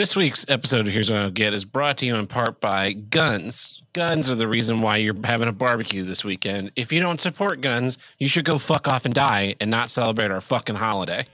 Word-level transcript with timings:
This 0.00 0.16
week's 0.16 0.46
episode 0.48 0.86
of 0.86 0.94
Here's 0.94 1.10
What 1.10 1.18
I 1.18 1.22
Don't 1.24 1.34
Get 1.34 1.52
is 1.52 1.66
brought 1.66 1.98
to 1.98 2.06
you 2.06 2.16
in 2.16 2.26
part 2.26 2.58
by 2.58 2.94
guns. 2.94 3.82
Guns 3.92 4.30
are 4.30 4.34
the 4.34 4.48
reason 4.48 4.80
why 4.80 4.96
you're 4.96 5.14
having 5.24 5.46
a 5.46 5.52
barbecue 5.52 6.04
this 6.04 6.24
weekend. 6.24 6.70
If 6.74 6.90
you 6.90 7.00
don't 7.00 7.20
support 7.20 7.60
guns, 7.60 7.98
you 8.18 8.26
should 8.26 8.46
go 8.46 8.56
fuck 8.56 8.88
off 8.88 9.04
and 9.04 9.12
die 9.12 9.56
and 9.60 9.70
not 9.70 9.90
celebrate 9.90 10.30
our 10.30 10.40
fucking 10.40 10.76
holiday. 10.76 11.26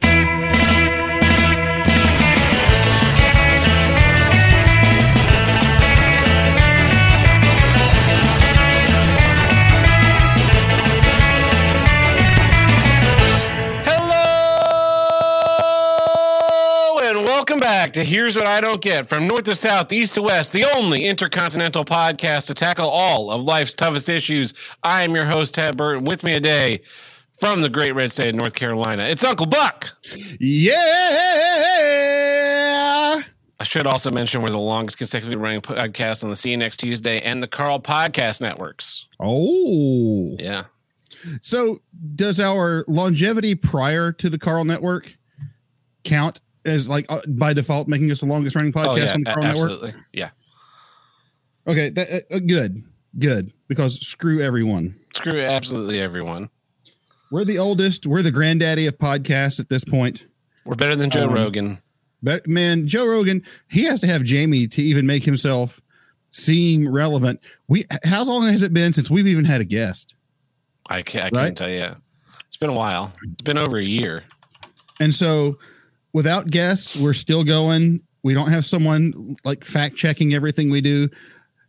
Back 17.87 17.93
to 17.93 18.03
Here's 18.03 18.35
What 18.35 18.49
I 18.49 18.61
Don't 18.61 18.83
Get 18.83 19.09
from 19.09 19.29
north 19.29 19.45
to 19.45 19.55
south, 19.55 19.93
east 19.93 20.15
to 20.15 20.23
west, 20.23 20.53
the 20.53 20.65
only 20.77 21.05
intercontinental 21.05 21.85
podcast 21.85 22.49
to 22.49 22.55
tackle 22.55 22.89
all 22.89 23.31
of 23.31 23.43
life's 23.43 23.75
toughest 23.75 24.09
issues. 24.09 24.55
I 24.83 25.05
am 25.05 25.15
your 25.15 25.27
host, 25.27 25.55
Ted 25.55 25.77
Burton. 25.77 26.05
With 26.05 26.25
me 26.25 26.35
today 26.35 26.83
from 27.39 27.61
the 27.61 27.69
great 27.69 27.93
red 27.93 28.11
state 28.11 28.31
of 28.31 28.35
North 28.35 28.57
Carolina, 28.57 29.05
it's 29.05 29.23
Uncle 29.23 29.47
Buck. 29.47 29.97
Yeah. 30.41 30.97
I 33.61 33.63
should 33.63 33.87
also 33.87 34.11
mention 34.11 34.43
we're 34.43 34.51
the 34.51 34.59
longest 34.59 34.99
consecutively 34.99 35.41
running 35.41 35.61
podcast 35.61 36.25
on 36.25 36.31
the 36.31 36.35
See 36.35 36.51
You 36.51 36.57
Next 36.57 36.79
Tuesday 36.79 37.21
and 37.21 37.41
the 37.41 37.47
Carl 37.47 37.79
Podcast 37.79 38.41
Networks. 38.41 39.07
Oh. 39.21 40.35
Yeah. 40.41 40.65
So 41.41 41.83
does 42.17 42.41
our 42.41 42.83
longevity 42.89 43.55
prior 43.55 44.11
to 44.11 44.29
the 44.29 44.41
Carl 44.41 44.65
Network 44.65 45.17
count 46.03 46.41
as 46.67 46.89
like 46.89 47.07
uh, 47.09 47.21
by 47.29 47.53
default 47.53 47.89
making 47.89 48.11
us 48.11 48.21
the 48.21 48.27
longest 48.27 48.57
running 48.57 48.73
podcast 48.73 48.87
Oh, 48.89 48.97
yeah. 48.97 49.13
on 49.15 49.23
the 49.23 49.31
a- 49.31 49.35
Carl 49.35 49.45
Network? 49.47 49.71
absolutely. 49.71 49.95
Yeah. 50.13 50.31
Okay, 51.67 51.91
that, 51.91 52.09
uh, 52.33 52.37
uh, 52.37 52.39
good. 52.41 52.83
Good. 53.19 53.53
Because 53.69 54.07
screw 54.07 54.41
everyone. 54.41 54.99
Screw 55.15 55.41
absolutely 55.41 56.01
everyone. 56.01 56.51
We're 57.31 57.45
the 57.45 57.59
oldest, 57.59 58.07
we're 58.07 58.23
the 58.23 58.31
granddaddy 58.31 58.87
of 58.87 58.99
podcasts 58.99 59.59
at 59.59 59.69
this 59.69 59.85
point. 59.85 60.27
We're 60.65 60.77
better 60.77 60.95
than 60.97 61.11
Joe 61.11 61.27
Um, 61.27 61.35
Rogan. 61.35 61.79
But 62.23 62.47
man, 62.47 62.87
Joe 62.87 63.07
Rogan, 63.07 63.43
he 63.69 63.85
has 63.85 64.01
to 64.01 64.07
have 64.07 64.23
Jamie 64.23 64.67
to 64.69 64.83
even 64.83 65.07
make 65.07 65.25
himself 65.25 65.81
seem 66.31 66.89
relevant. 66.89 67.41
We 67.69 67.85
how 68.05 68.25
long 68.25 68.47
has 68.49 68.63
it 68.63 68.73
been 68.73 68.93
since 68.93 69.11
we've 69.11 69.27
even 69.27 69.45
had 69.45 69.61
a 69.61 69.65
guest? 69.65 70.15
I 70.89 71.03
can't, 71.03 71.27
I 71.27 71.31
can't 71.31 71.57
tell 71.57 71.69
you. 71.71 71.97
It's 72.49 72.57
been 72.57 72.71
a 72.71 72.75
while. 72.75 73.13
It's 73.33 73.43
been 73.43 73.59
over 73.59 73.77
a 73.77 73.85
year. 73.85 74.25
And 75.01 75.15
so 75.15 75.59
without 76.17 76.51
guests, 76.51 76.97
we're 76.97 77.13
still 77.13 77.45
going. 77.45 78.01
We 78.23 78.33
don't 78.33 78.49
have 78.49 78.65
someone 78.65 79.37
like 79.45 79.67
fact 79.67 79.97
checking 79.97 80.33
everything 80.33 80.71
we 80.71 80.81
do. 80.81 81.11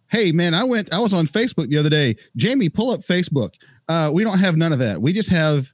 Hey 0.08 0.32
man, 0.32 0.54
I 0.54 0.64
went 0.64 0.94
I 0.94 1.00
was 1.00 1.14
on 1.14 1.26
Facebook 1.26 1.68
the 1.68 1.78
other 1.78 1.90
day. 1.90 2.16
Jamie, 2.38 2.70
pull 2.70 2.92
up 2.92 3.02
Facebook. 3.02 3.56
Uh, 3.90 4.10
we 4.14 4.24
don't 4.24 4.40
have 4.40 4.56
none 4.56 4.72
of 4.72 4.80
that. 4.80 5.02
We 5.02 5.12
just 5.12 5.30
have 5.32 5.74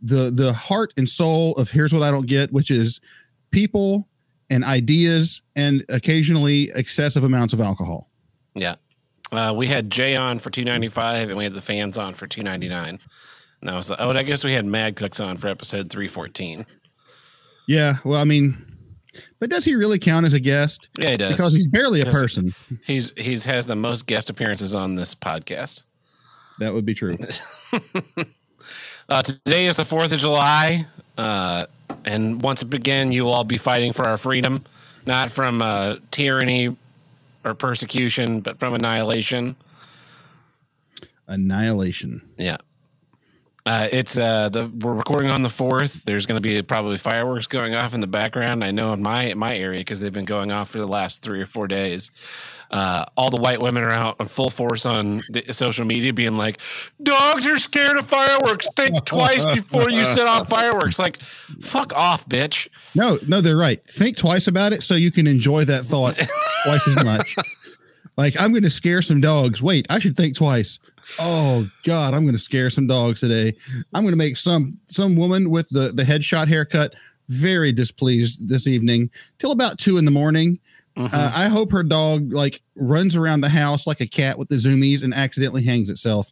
the 0.00 0.30
the 0.30 0.54
heart 0.54 0.94
and 0.96 1.06
soul 1.06 1.52
of 1.56 1.70
here's 1.70 1.92
what 1.92 2.02
I 2.02 2.10
don't 2.10 2.26
get, 2.26 2.50
which 2.50 2.70
is 2.70 2.98
people 3.50 4.08
and 4.48 4.64
ideas 4.64 5.42
and 5.54 5.84
occasionally 5.90 6.70
excessive 6.74 7.24
amounts 7.24 7.52
of 7.52 7.60
alcohol. 7.60 8.08
Yeah. 8.54 8.76
Uh, 9.32 9.52
we 9.54 9.66
had 9.66 9.90
Jay 9.90 10.16
on 10.16 10.38
for 10.38 10.48
two 10.48 10.64
ninety 10.64 10.88
five, 10.88 11.28
and 11.28 11.36
we 11.36 11.44
had 11.44 11.52
the 11.52 11.60
fans 11.60 11.98
on 11.98 12.14
for 12.14 12.26
two 12.26 12.42
ninety 12.42 12.70
nine. 12.70 13.00
And 13.60 13.68
I 13.68 13.76
was 13.76 13.90
like, 13.90 13.98
oh, 14.00 14.08
and 14.08 14.18
I 14.18 14.22
guess 14.22 14.44
we 14.44 14.54
had 14.54 14.64
Mad 14.64 14.96
Cooks 14.96 15.20
on 15.20 15.36
for 15.36 15.48
episode 15.48 15.90
three 15.90 16.08
fourteen. 16.08 16.64
Yeah, 17.66 17.96
well, 18.04 18.20
I 18.20 18.24
mean, 18.24 18.56
but 19.38 19.50
does 19.50 19.64
he 19.64 19.74
really 19.74 19.98
count 19.98 20.26
as 20.26 20.34
a 20.34 20.40
guest? 20.40 20.88
Yeah, 20.98 21.10
he 21.10 21.16
does. 21.16 21.32
Because 21.32 21.54
he's 21.54 21.68
barely 21.68 22.00
a 22.00 22.06
person. 22.06 22.54
he's 22.84 23.12
he's 23.16 23.44
has 23.46 23.66
the 23.66 23.76
most 23.76 24.06
guest 24.06 24.30
appearances 24.30 24.74
on 24.74 24.96
this 24.96 25.14
podcast. 25.14 25.82
That 26.58 26.74
would 26.74 26.84
be 26.84 26.94
true. 26.94 27.18
Uh, 29.06 29.20
today 29.20 29.66
is 29.66 29.76
the 29.76 29.84
Fourth 29.84 30.12
of 30.12 30.18
July, 30.18 30.86
uh, 31.18 31.66
and 32.06 32.40
once 32.40 32.62
again, 32.62 33.12
you 33.12 33.24
will 33.24 33.32
all 33.32 33.44
be 33.44 33.58
fighting 33.58 33.92
for 33.92 34.06
our 34.06 34.16
freedom, 34.16 34.64
not 35.04 35.30
from 35.30 35.60
uh, 35.60 35.96
tyranny 36.10 36.74
or 37.44 37.54
persecution, 37.54 38.40
but 38.40 38.58
from 38.58 38.72
annihilation. 38.72 39.56
Annihilation. 41.26 42.22
Yeah. 42.38 42.56
Uh, 43.66 43.88
it's 43.90 44.18
uh 44.18 44.50
the 44.50 44.66
we're 44.66 44.92
recording 44.92 45.30
on 45.30 45.40
the 45.40 45.48
fourth. 45.48 46.04
There's 46.04 46.26
going 46.26 46.40
to 46.40 46.46
be 46.46 46.60
probably 46.60 46.98
fireworks 46.98 47.46
going 47.46 47.74
off 47.74 47.94
in 47.94 48.00
the 48.00 48.06
background. 48.06 48.62
I 48.62 48.72
know 48.72 48.92
in 48.92 49.02
my 49.02 49.32
my 49.34 49.56
area 49.56 49.80
because 49.80 50.00
they've 50.00 50.12
been 50.12 50.26
going 50.26 50.52
off 50.52 50.70
for 50.70 50.78
the 50.78 50.86
last 50.86 51.22
three 51.22 51.40
or 51.40 51.46
four 51.46 51.66
days. 51.66 52.10
Uh, 52.70 53.04
all 53.16 53.30
the 53.30 53.40
white 53.40 53.62
women 53.62 53.82
are 53.82 53.90
out 53.90 54.16
on 54.20 54.26
full 54.26 54.50
force 54.50 54.84
on 54.84 55.22
the 55.30 55.44
social 55.52 55.86
media, 55.86 56.12
being 56.12 56.36
like, 56.36 56.60
"Dogs 57.02 57.46
are 57.46 57.56
scared 57.56 57.96
of 57.96 58.06
fireworks. 58.06 58.68
Think 58.76 59.02
twice 59.06 59.44
before 59.44 59.88
you 59.88 60.04
set 60.04 60.26
off 60.26 60.48
fireworks." 60.48 60.98
Like, 60.98 61.22
fuck 61.60 61.94
off, 61.94 62.28
bitch. 62.28 62.68
No, 62.94 63.18
no, 63.26 63.40
they're 63.40 63.56
right. 63.56 63.82
Think 63.86 64.16
twice 64.16 64.46
about 64.46 64.72
it 64.72 64.82
so 64.82 64.94
you 64.94 65.10
can 65.10 65.26
enjoy 65.26 65.64
that 65.64 65.84
thought 65.84 66.18
twice 66.64 66.88
as 66.88 67.04
much. 67.04 67.36
Like, 68.16 68.40
I'm 68.40 68.52
going 68.52 68.62
to 68.62 68.70
scare 68.70 69.02
some 69.02 69.20
dogs. 69.20 69.60
Wait, 69.60 69.86
I 69.90 69.98
should 69.98 70.16
think 70.16 70.36
twice. 70.36 70.78
Oh 71.18 71.68
God, 71.84 72.14
I'm 72.14 72.22
going 72.22 72.34
to 72.34 72.40
scare 72.40 72.70
some 72.70 72.86
dogs 72.86 73.20
today. 73.20 73.54
I'm 73.92 74.02
going 74.02 74.12
to 74.12 74.18
make 74.18 74.36
some 74.36 74.78
some 74.88 75.16
woman 75.16 75.50
with 75.50 75.68
the 75.70 75.92
the 75.92 76.02
headshot 76.02 76.48
haircut 76.48 76.94
very 77.28 77.72
displeased 77.72 78.48
this 78.48 78.66
evening 78.66 79.10
till 79.38 79.52
about 79.52 79.78
two 79.78 79.96
in 79.98 80.04
the 80.04 80.10
morning. 80.10 80.58
Mhm. 80.96 81.12
Uh, 81.12 81.32
I 81.34 81.48
hope 81.48 81.72
her 81.72 81.82
dog 81.82 82.32
like 82.32 82.62
runs 82.76 83.16
around 83.16 83.40
the 83.40 83.48
house 83.48 83.86
like 83.86 84.00
a 84.00 84.06
cat 84.06 84.38
with 84.38 84.48
the 84.48 84.56
zoomies 84.56 85.02
and 85.02 85.12
accidentally 85.14 85.64
hangs 85.64 85.90
itself. 85.90 86.30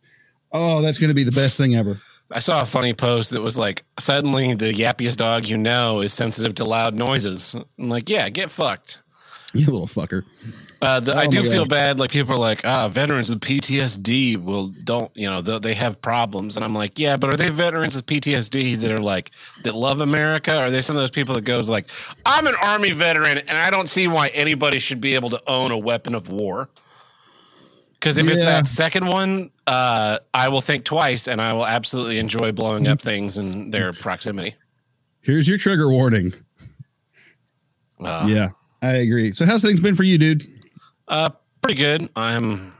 Oh, 0.52 0.82
that's 0.82 0.98
going 0.98 1.08
to 1.08 1.14
be 1.14 1.24
the 1.24 1.32
best 1.32 1.56
thing 1.56 1.74
ever. 1.74 2.00
I 2.30 2.38
saw 2.38 2.62
a 2.62 2.66
funny 2.66 2.94
post 2.94 3.30
that 3.32 3.42
was 3.42 3.58
like, 3.58 3.84
"Suddenly, 3.98 4.54
the 4.54 4.72
yappiest 4.72 5.16
dog 5.16 5.46
you 5.48 5.58
know 5.58 6.00
is 6.00 6.12
sensitive 6.12 6.54
to 6.56 6.64
loud 6.64 6.94
noises." 6.94 7.54
I'm 7.78 7.88
like, 7.88 8.08
"Yeah, 8.08 8.28
get 8.30 8.50
fucked." 8.50 9.02
You 9.52 9.66
little 9.66 9.86
fucker. 9.86 10.22
Uh, 10.82 10.98
the, 10.98 11.14
I 11.14 11.26
Oh 11.26 11.30
do 11.30 11.48
feel 11.48 11.64
bad. 11.64 12.00
Like 12.00 12.10
people 12.10 12.34
are 12.34 12.38
like, 12.38 12.62
ah, 12.64 12.88
veterans 12.88 13.30
with 13.30 13.40
PTSD 13.40 14.36
will 14.36 14.66
don't 14.68 15.16
you 15.16 15.26
know 15.26 15.40
they 15.40 15.58
they 15.60 15.74
have 15.74 16.02
problems, 16.02 16.56
and 16.56 16.64
I'm 16.64 16.74
like, 16.74 16.98
yeah, 16.98 17.16
but 17.16 17.32
are 17.32 17.36
they 17.36 17.50
veterans 17.50 17.94
with 17.94 18.04
PTSD 18.06 18.76
that 18.78 18.90
are 18.90 18.98
like 18.98 19.30
that 19.62 19.76
love 19.76 20.00
America? 20.00 20.58
Are 20.58 20.72
they 20.72 20.80
some 20.80 20.96
of 20.96 21.02
those 21.02 21.12
people 21.12 21.36
that 21.36 21.42
goes 21.42 21.70
like, 21.70 21.88
I'm 22.26 22.48
an 22.48 22.54
army 22.66 22.90
veteran, 22.90 23.38
and 23.38 23.56
I 23.56 23.70
don't 23.70 23.88
see 23.88 24.08
why 24.08 24.28
anybody 24.28 24.80
should 24.80 25.00
be 25.00 25.14
able 25.14 25.30
to 25.30 25.40
own 25.46 25.70
a 25.70 25.78
weapon 25.78 26.16
of 26.16 26.28
war. 26.28 26.68
Because 27.94 28.18
if 28.18 28.26
it's 28.28 28.42
that 28.42 28.66
second 28.66 29.06
one, 29.06 29.52
uh, 29.68 30.18
I 30.34 30.48
will 30.48 30.60
think 30.60 30.84
twice, 30.84 31.28
and 31.28 31.40
I 31.40 31.52
will 31.52 31.64
absolutely 31.64 32.18
enjoy 32.18 32.50
blowing 32.50 32.88
up 32.88 33.00
things 33.00 33.38
in 33.38 33.70
their 33.70 33.92
proximity. 33.92 34.56
Here's 35.20 35.46
your 35.46 35.58
trigger 35.58 35.88
warning. 35.88 36.32
Uh, 38.04 38.26
yeah, 38.28 38.48
I 38.82 38.94
agree. 38.94 39.30
So 39.30 39.46
how's 39.46 39.62
things 39.62 39.78
been 39.78 39.94
for 39.94 40.02
you, 40.02 40.18
dude? 40.18 40.51
Uh, 41.12 41.28
pretty 41.60 41.74
good. 41.74 42.08
I'm 42.16 42.72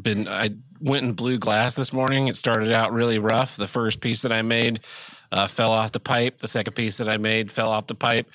been. 0.00 0.26
I 0.26 0.54
went 0.80 1.04
and 1.04 1.14
blew 1.14 1.36
glass 1.36 1.74
this 1.74 1.92
morning. 1.92 2.28
It 2.28 2.36
started 2.38 2.72
out 2.72 2.94
really 2.94 3.18
rough. 3.18 3.58
The 3.58 3.68
first 3.68 4.00
piece 4.00 4.22
that 4.22 4.32
I 4.32 4.40
made 4.40 4.80
uh, 5.30 5.46
fell 5.46 5.70
off 5.70 5.92
the 5.92 6.00
pipe. 6.00 6.38
The 6.38 6.48
second 6.48 6.72
piece 6.72 6.96
that 6.96 7.10
I 7.10 7.18
made 7.18 7.50
fell 7.50 7.68
off 7.68 7.88
the 7.88 7.94
pipe, 7.94 8.26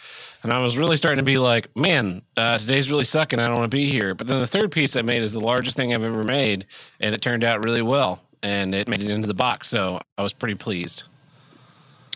and 0.44 0.54
I 0.54 0.60
was 0.60 0.78
really 0.78 0.98
starting 0.98 1.18
to 1.18 1.26
be 1.26 1.40
like, 1.40 1.76
"Man, 1.76 2.22
uh, 2.38 2.60
today's 2.60 2.92
really 2.92 3.04
sucking. 3.04 3.40
I 3.40 3.48
don't 3.48 3.58
want 3.58 3.72
to 3.72 3.76
be 3.76 3.90
here." 3.90 4.14
But 4.14 4.28
then 4.28 4.40
the 4.40 4.46
third 4.46 4.72
piece 4.72 4.96
I 4.96 5.02
made 5.02 5.24
is 5.24 5.34
the 5.34 5.40
largest 5.40 5.76
thing 5.76 5.96
I've 5.96 6.04
ever 6.04 6.24
made, 6.24 6.68
and 7.00 7.16
it 7.16 7.24
turned 7.24 7.44
out 7.44 7.64
really 7.64 7.82
well, 7.82 8.22
and 8.44 8.76
it 8.76 8.88
made 8.88 9.02
it 9.02 9.10
into 9.10 9.28
the 9.28 9.34
box. 9.34 9.68
So 9.68 10.00
I 10.16 10.22
was 10.22 10.32
pretty 10.32 10.56
pleased. 10.56 11.06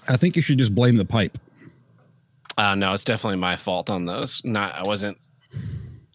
I 0.08 0.18
think 0.18 0.36
you 0.36 0.44
should 0.44 0.60
just 0.60 0.76
blame 0.76 0.98
the 0.98 1.06
pipe. 1.06 1.36
Uh, 2.60 2.76
no, 2.76 2.94
it's 2.94 3.04
definitely 3.04 3.40
my 3.40 3.56
fault 3.56 3.90
on 3.90 4.06
those. 4.06 4.44
Not 4.46 4.78
I 4.78 4.84
wasn't 4.84 5.18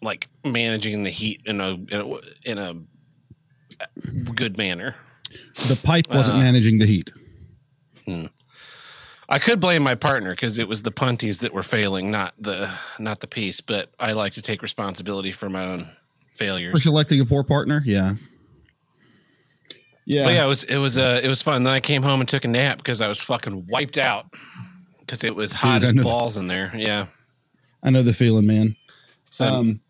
like 0.01 0.27
managing 0.43 1.03
the 1.03 1.09
heat 1.09 1.41
in 1.45 1.61
a 1.61 1.73
in 1.73 1.93
a, 1.93 2.49
in 2.49 2.57
a 2.57 2.75
good 4.33 4.57
manner. 4.57 4.95
The 5.67 5.79
pipe 5.83 6.07
wasn't 6.09 6.37
Uh. 6.37 6.41
managing 6.41 6.79
the 6.79 6.85
heat. 6.85 7.11
I 9.29 9.39
could 9.39 9.61
blame 9.61 9.83
my 9.83 9.95
partner 9.95 10.31
because 10.31 10.59
it 10.59 10.67
was 10.67 10.81
the 10.81 10.91
punties 10.91 11.39
that 11.39 11.53
were 11.53 11.63
failing, 11.63 12.11
not 12.11 12.33
the 12.37 12.69
not 12.99 13.21
the 13.21 13.27
piece. 13.27 13.61
But 13.61 13.89
I 13.99 14.11
like 14.11 14.33
to 14.33 14.41
take 14.41 14.61
responsibility 14.61 15.31
for 15.31 15.49
my 15.49 15.63
own 15.65 15.87
failures. 16.35 16.73
For 16.73 16.79
selecting 16.79 17.21
a 17.21 17.25
poor 17.25 17.43
partner, 17.43 17.81
yeah. 17.85 18.15
Yeah. 20.05 20.25
But 20.25 20.33
yeah, 20.33 20.45
it 20.45 20.47
was 20.47 20.63
it 20.65 20.77
was 20.77 20.97
uh, 20.97 21.21
it 21.23 21.27
was 21.29 21.41
fun. 21.41 21.63
Then 21.63 21.71
I 21.73 21.79
came 21.79 22.03
home 22.03 22.19
and 22.19 22.27
took 22.27 22.43
a 22.43 22.49
nap 22.49 22.77
because 22.79 22.99
I 22.99 23.07
was 23.07 23.21
fucking 23.21 23.67
wiped 23.69 23.97
out 23.97 24.25
because 24.99 25.23
it 25.23 25.33
was 25.35 25.53
hot 25.53 25.75
Dude, 25.75 25.83
as 25.83 25.89
I 25.91 25.93
know- 25.93 26.03
balls 26.03 26.35
in 26.37 26.47
there. 26.47 26.71
Yeah, 26.75 27.05
I 27.83 27.89
know 27.91 28.03
the 28.03 28.13
feeling, 28.13 28.47
man. 28.47 28.75
so 29.29 29.45
I'm 29.45 29.53
Um, 29.53 29.81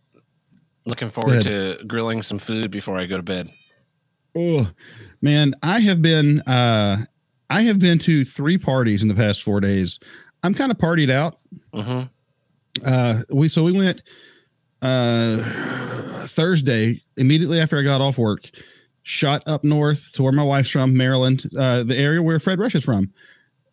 looking 0.91 1.09
forward 1.09 1.41
to 1.41 1.83
grilling 1.88 2.21
some 2.21 2.38
food 2.38 2.69
before 2.69 2.99
I 2.99 3.05
go 3.07 3.17
to 3.17 3.23
bed. 3.23 3.49
oh, 4.35 4.69
man, 5.21 5.53
I 5.63 5.79
have 5.79 6.01
been 6.01 6.41
uh 6.41 7.05
I 7.49 7.61
have 7.63 7.79
been 7.79 7.97
to 7.99 8.23
three 8.23 8.57
parties 8.57 9.01
in 9.01 9.07
the 9.09 9.15
past 9.15 9.41
4 9.43 9.59
days. 9.59 9.99
I'm 10.43 10.53
kind 10.53 10.71
of 10.71 10.77
partied 10.77 11.09
out. 11.11 11.39
hmm 11.73 12.01
Uh, 12.85 13.23
we 13.29 13.47
so 13.49 13.63
we 13.63 13.71
went 13.71 14.03
uh 14.81 15.38
Thursday 16.27 17.01
immediately 17.17 17.59
after 17.59 17.77
I 17.77 17.83
got 17.83 18.01
off 18.01 18.17
work. 18.17 18.49
Shot 19.03 19.43
up 19.47 19.63
north 19.63 20.11
to 20.13 20.23
where 20.23 20.31
my 20.31 20.43
wife's 20.43 20.69
from, 20.69 20.95
Maryland, 20.95 21.43
uh, 21.57 21.81
the 21.83 21.97
area 21.97 22.21
where 22.21 22.39
Fred 22.39 22.59
Rush 22.59 22.75
is 22.75 22.83
from. 22.83 23.11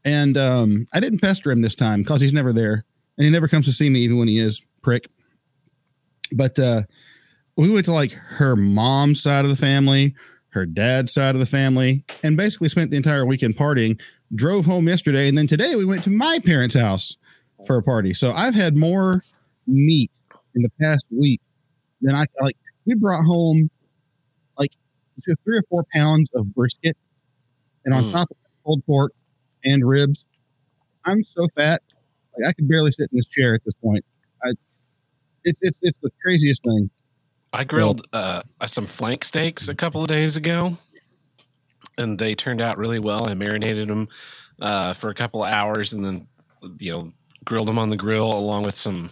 And 0.05 0.39
um, 0.39 0.87
I 0.95 1.01
didn't 1.01 1.21
pester 1.21 1.51
him 1.51 1.61
this 1.61 1.75
time 1.75 2.01
because 2.03 2.21
he's 2.23 2.33
never 2.33 2.51
there, 2.53 2.85
and 3.19 3.25
he 3.27 3.31
never 3.31 3.47
comes 3.47 3.67
to 3.67 3.73
see 3.73 3.91
me 3.91 4.01
even 4.01 4.17
when 4.19 4.29
he 4.29 4.39
is 4.39 4.65
prick. 4.81 5.09
But 6.33 6.59
uh, 6.59 6.83
we 7.57 7.71
went 7.71 7.85
to 7.87 7.93
like 7.93 8.13
her 8.13 8.57
mom's 8.57 9.23
side 9.23 9.45
of 9.45 9.51
the 9.51 9.57
family, 9.57 10.15
her 10.51 10.67
dad's 10.67 11.13
side 11.13 11.35
of 11.35 11.41
the 11.41 11.47
family, 11.47 12.05
and 12.23 12.37
basically 12.37 12.69
spent 12.69 12.91
the 12.91 12.97
entire 12.97 13.25
weekend 13.27 13.57
partying. 13.57 14.01
Drove 14.35 14.67
home 14.67 14.87
yesterday, 14.89 15.27
and 15.29 15.39
then 15.39 15.47
today 15.47 15.75
we 15.75 15.85
went 15.87 16.05
to 16.05 16.11
my 16.11 16.39
parents' 16.39 16.75
house 16.75 17.17
for 17.67 17.77
a 17.79 17.83
party. 17.83 18.13
So 18.13 18.33
I've 18.33 18.55
had 18.55 18.77
more 18.77 19.23
meat 19.67 20.11
in 20.55 20.63
the 20.63 20.71
past 20.81 21.07
week 21.11 21.41
than 22.03 22.15
I 22.15 22.27
like. 22.41 22.57
We 22.85 22.95
brought 22.95 23.25
home 23.25 23.71
like 24.59 24.73
three 25.45 25.59
or 25.59 25.63
four 25.71 25.85
pounds 25.95 26.31
of 26.35 26.55
brisket, 26.55 26.97
and 27.85 27.95
on 27.95 28.05
Mm. 28.05 28.13
top 28.13 28.31
of 28.31 28.37
that, 28.43 28.51
pulled 28.65 28.85
pork 28.87 29.13
and 29.65 29.87
ribs. 29.87 30.25
I'm 31.05 31.23
so 31.25 31.49
fat, 31.57 31.83
like 32.37 32.49
I 32.49 32.53
could 32.53 32.69
barely 32.69 32.93
sit 32.93 33.11
in 33.11 33.17
this 33.17 33.27
chair 33.27 33.55
at 33.55 33.65
this 33.65 33.75
point. 33.83 34.05
I, 35.49 35.51
it's 35.51 35.59
it's 35.63 35.79
it's 35.83 35.99
the 36.03 36.11
craziest 36.23 36.63
thing. 36.65 36.91
I 37.53 37.65
grilled 37.65 38.07
uh, 38.13 38.43
some 38.67 38.85
flank 38.87 39.25
steaks 39.25 39.69
a 39.69 39.75
couple 39.75 40.03
of 40.03 40.09
days 40.09 40.37
ago, 40.37 40.77
and 41.97 42.19
they 42.19 42.35
turned 42.35 42.61
out 42.61 42.79
really 42.79 42.99
well. 42.99 43.29
I 43.29 43.35
marinated 43.35 43.89
them 43.89 44.09
uh, 44.61 44.93
for 44.93 45.09
a 45.11 45.15
couple 45.15 45.45
of 45.45 45.51
hours, 45.51 45.93
and 45.93 46.05
then 46.05 46.27
you 46.79 46.93
know 46.93 47.13
grilled 47.45 47.69
them 47.69 47.79
on 47.79 47.91
the 47.91 47.97
grill 47.97 48.31
along 48.33 48.65
with 48.65 48.75
some 48.75 49.11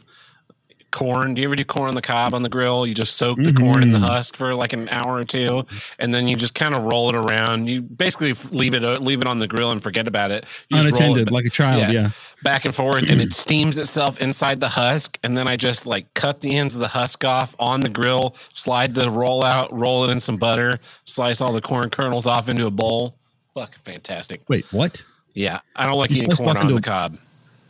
corn. 0.90 1.34
Do 1.34 1.42
you 1.42 1.48
ever 1.48 1.56
do 1.56 1.64
corn 1.64 1.88
on 1.88 1.94
the 1.94 2.02
cob 2.02 2.34
on 2.34 2.42
the 2.42 2.48
grill? 2.48 2.86
You 2.86 2.94
just 2.94 3.16
soak 3.16 3.38
the 3.42 3.52
corn 3.52 3.82
in 3.82 3.92
the 3.92 3.98
Mhm. 3.98 4.08
husk 4.08 4.36
for 4.36 4.54
like 4.54 4.72
an 4.72 4.88
hour 4.90 5.14
or 5.16 5.24
two, 5.24 5.64
and 5.98 6.12
then 6.12 6.28
you 6.28 6.36
just 6.36 6.54
kind 6.54 6.74
of 6.74 6.82
roll 6.84 7.08
it 7.08 7.14
around. 7.14 7.68
You 7.68 7.82
basically 7.82 8.34
leave 8.50 8.74
it 8.74 8.84
uh, 8.84 8.98
leave 8.98 9.20
it 9.20 9.26
on 9.26 9.38
the 9.38 9.48
grill 9.48 9.70
and 9.70 9.82
forget 9.82 10.06
about 10.08 10.30
it. 10.30 10.44
You 10.68 10.76
just 10.78 10.90
roll 10.92 11.00
it 11.00 11.04
Unattended, 11.04 11.30
like 11.32 11.44
a 11.46 11.50
child. 11.50 11.80
Yeah. 11.80 11.90
Yeah. 11.90 12.10
Back 12.42 12.64
and 12.64 12.74
forth 12.74 13.08
and 13.10 13.20
it 13.20 13.32
steams 13.32 13.78
itself 13.78 14.20
inside 14.20 14.60
the 14.60 14.68
husk 14.68 15.18
and 15.24 15.36
then 15.36 15.48
i 15.48 15.56
just 15.56 15.86
like 15.86 16.12
cut 16.14 16.40
the 16.42 16.56
ends 16.56 16.74
of 16.74 16.80
the 16.80 16.88
husk 16.88 17.24
off 17.24 17.56
on 17.58 17.80
the 17.80 17.88
grill 17.88 18.36
slide 18.52 18.94
the 18.94 19.10
roll 19.10 19.42
out 19.42 19.72
roll 19.72 20.04
it 20.04 20.10
in 20.12 20.20
some 20.20 20.36
butter 20.36 20.78
slice 21.04 21.40
all 21.40 21.52
the 21.52 21.60
corn 21.62 21.88
kernels 21.90 22.26
off 22.26 22.48
into 22.48 22.66
a 22.66 22.70
bowl 22.70 23.16
fucking 23.54 23.78
fantastic 23.84 24.42
Wait, 24.48 24.64
what? 24.72 25.02
yeah 25.34 25.60
i 25.74 25.86
don't 25.86 25.96
like 25.98 26.10
You 26.10 26.18
eating 26.18 26.36
corn 26.36 26.56
on 26.56 26.68
the 26.68 26.76
a- 26.76 26.80
cob 26.80 27.16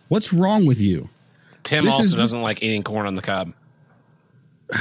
What's 0.08 0.32
wrong 0.32 0.66
with 0.66 0.80
you? 0.80 1.08
tim 1.62 1.84
This 1.84 1.92
also 1.94 2.04
is- 2.04 2.12
doesn't 2.14 2.42
like 2.42 2.62
eating 2.62 2.82
corn 2.82 3.06
on 3.06 3.14
the 3.14 3.22
cob 3.22 3.52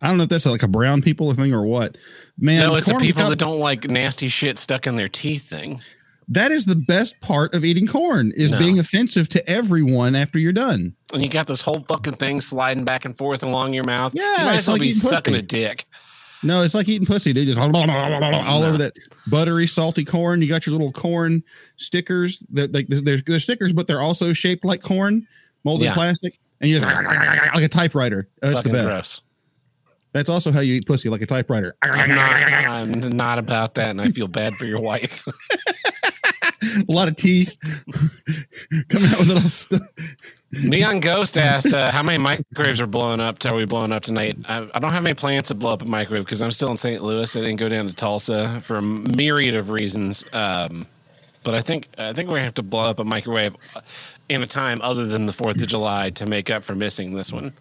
I 0.00 0.06
don't 0.06 0.16
know 0.16 0.22
if 0.24 0.28
that's 0.28 0.46
like 0.46 0.62
a 0.62 0.68
brown 0.68 1.02
people 1.02 1.32
thing 1.34 1.52
or 1.52 1.64
what. 1.66 1.96
Man, 2.38 2.60
no 2.60 2.76
it's 2.76 2.86
a 2.88 2.94
people 2.98 3.28
that 3.28 3.38
don't 3.38 3.58
like 3.58 3.88
nasty 3.90 4.28
shit 4.28 4.56
stuck 4.58 4.86
in 4.86 4.94
their 4.94 5.08
teeth 5.08 5.48
thing 5.48 5.80
That 6.30 6.50
is 6.52 6.66
the 6.66 6.76
best 6.76 7.18
part 7.20 7.54
of 7.54 7.64
eating 7.64 7.86
corn 7.86 8.32
is 8.36 8.50
No. 8.52 8.58
being 8.58 8.78
offensive 8.78 9.28
to 9.30 9.48
everyone 9.48 10.14
after 10.14 10.38
you're 10.38 10.52
done. 10.52 10.94
and 11.14 11.22
you 11.22 11.28
got 11.30 11.46
this 11.46 11.62
whole 11.62 11.84
fucking 11.88 12.14
thing 12.14 12.40
sliding 12.40 12.84
back 12.84 13.04
and 13.06 13.16
forth 13.16 13.42
along 13.42 13.72
your 13.72 13.84
mouth 13.84 14.12
Yeah, 14.14 14.22
you 14.40 14.44
might 14.44 14.56
as 14.56 14.66
well 14.68 14.74
like 14.74 14.80
be 14.82 14.86
eating 14.88 14.98
sucking 15.00 15.32
pussy. 15.32 15.38
a 15.38 15.42
dick 15.42 15.84
No, 16.42 16.62
it's 16.62 16.74
like 16.74 16.86
eating 16.88 17.06
pussy, 17.06 17.32
dude. 17.32 17.48
Just 17.48 17.58
all 17.58 18.62
over 18.62 18.76
that 18.78 18.92
buttery, 19.26 19.66
salty 19.66 20.04
corn. 20.04 20.40
You 20.42 20.48
got 20.48 20.66
your 20.66 20.72
little 20.74 20.92
corn 20.92 21.42
stickers. 21.78 22.42
That 22.52 22.72
like 22.72 22.86
there's 22.88 23.22
there's 23.24 23.42
stickers, 23.42 23.72
but 23.72 23.86
they're 23.86 24.00
also 24.00 24.32
shaped 24.32 24.64
like 24.64 24.82
corn, 24.82 25.26
molded 25.64 25.86
Yeah. 25.86 25.94
plastic, 25.94 26.38
and 26.60 26.70
you 26.70 26.78
just 26.78 26.86
like 26.86 27.64
a 27.64 27.68
typewriter. 27.68 28.28
That's 28.40 28.62
the 28.62 28.70
best. 28.70 28.88
gross 28.90 29.22
That's 30.12 30.28
also 30.28 30.50
how 30.50 30.60
you 30.60 30.74
eat 30.74 30.86
pussy, 30.86 31.08
like 31.08 31.22
a 31.22 31.26
typewriter. 31.26 31.76
I'm 31.82 32.14
not, 32.14 32.32
I'm 32.32 32.92
not 33.10 33.38
about 33.38 33.74
that 33.74 33.90
and 33.90 34.00
i 34.00 34.10
feel 34.10 34.28
bad 34.28 34.54
for 34.54 34.64
your 34.64 34.80
wife 34.80 35.26
a 36.88 36.92
lot 36.92 37.08
of 37.08 37.16
teeth 37.16 37.56
coming 38.88 39.08
out 39.10 39.18
with 39.18 39.30
it 39.30 39.42
all 39.42 39.48
stuff. 39.48 39.80
Neon 40.50 41.00
Ghost 41.00 41.36
asked, 41.36 41.72
uh, 41.72 41.90
"How 41.90 42.02
many 42.02 42.18
microwaves 42.18 42.80
are 42.80 42.86
blowing 42.86 43.20
up? 43.20 43.38
Are 43.44 43.54
we 43.54 43.64
blowing 43.64 43.92
up 43.92 44.02
tonight?" 44.02 44.36
I, 44.48 44.68
I 44.74 44.78
don't 44.78 44.92
have 44.92 45.04
any 45.04 45.14
plans 45.14 45.48
to 45.48 45.54
blow 45.54 45.72
up 45.72 45.82
a 45.82 45.84
microwave 45.84 46.24
because 46.24 46.42
I'm 46.42 46.50
still 46.52 46.70
in 46.70 46.76
St. 46.76 47.02
Louis. 47.02 47.34
I 47.36 47.40
didn't 47.40 47.56
go 47.56 47.68
down 47.68 47.86
to 47.86 47.94
Tulsa 47.94 48.60
for 48.62 48.76
a 48.76 48.82
myriad 48.82 49.54
of 49.54 49.70
reasons. 49.70 50.24
Um, 50.32 50.86
but 51.44 51.54
I 51.54 51.60
think 51.60 51.88
I 51.98 52.12
think 52.12 52.28
we're 52.28 52.36
gonna 52.36 52.44
have 52.44 52.54
to 52.54 52.62
blow 52.62 52.90
up 52.90 52.98
a 52.98 53.04
microwave 53.04 53.56
in 54.28 54.42
a 54.42 54.46
time 54.46 54.80
other 54.82 55.06
than 55.06 55.26
the 55.26 55.32
Fourth 55.32 55.62
of 55.62 55.68
July 55.68 56.10
to 56.10 56.26
make 56.26 56.50
up 56.50 56.64
for 56.64 56.74
missing 56.74 57.14
this 57.14 57.32
one. 57.32 57.52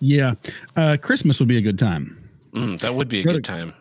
Yeah, 0.00 0.34
uh, 0.76 0.96
Christmas 1.00 1.38
would 1.38 1.48
be 1.48 1.56
a 1.58 1.62
good 1.62 1.78
time. 1.78 2.18
Mm, 2.52 2.78
that 2.80 2.94
would 2.94 3.08
be 3.08 3.20
a 3.20 3.24
Go 3.24 3.30
to- 3.32 3.36
good 3.38 3.44
time. 3.44 3.72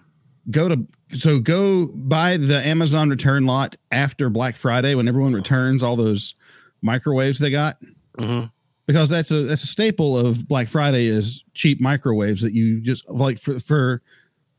go 0.49 0.67
to 0.69 0.85
so 1.17 1.39
go 1.39 1.87
buy 1.87 2.37
the 2.37 2.65
Amazon 2.65 3.09
return 3.09 3.45
lot 3.45 3.75
after 3.91 4.29
Black 4.29 4.55
Friday 4.55 4.95
when 4.95 5.07
everyone 5.07 5.33
returns 5.33 5.83
all 5.83 5.95
those 5.95 6.35
microwaves 6.81 7.37
they 7.39 7.49
got. 7.51 7.75
Hmm 8.19 8.41
because 8.87 9.07
that's 9.09 9.31
a 9.31 9.43
that's 9.43 9.63
a 9.63 9.67
staple 9.67 10.17
of 10.17 10.47
Black 10.47 10.67
Friday 10.67 11.05
is 11.05 11.43
cheap 11.53 11.79
microwaves 11.79 12.41
that 12.41 12.51
you 12.53 12.81
just 12.81 13.07
like 13.09 13.37
for, 13.39 13.57
for 13.59 14.01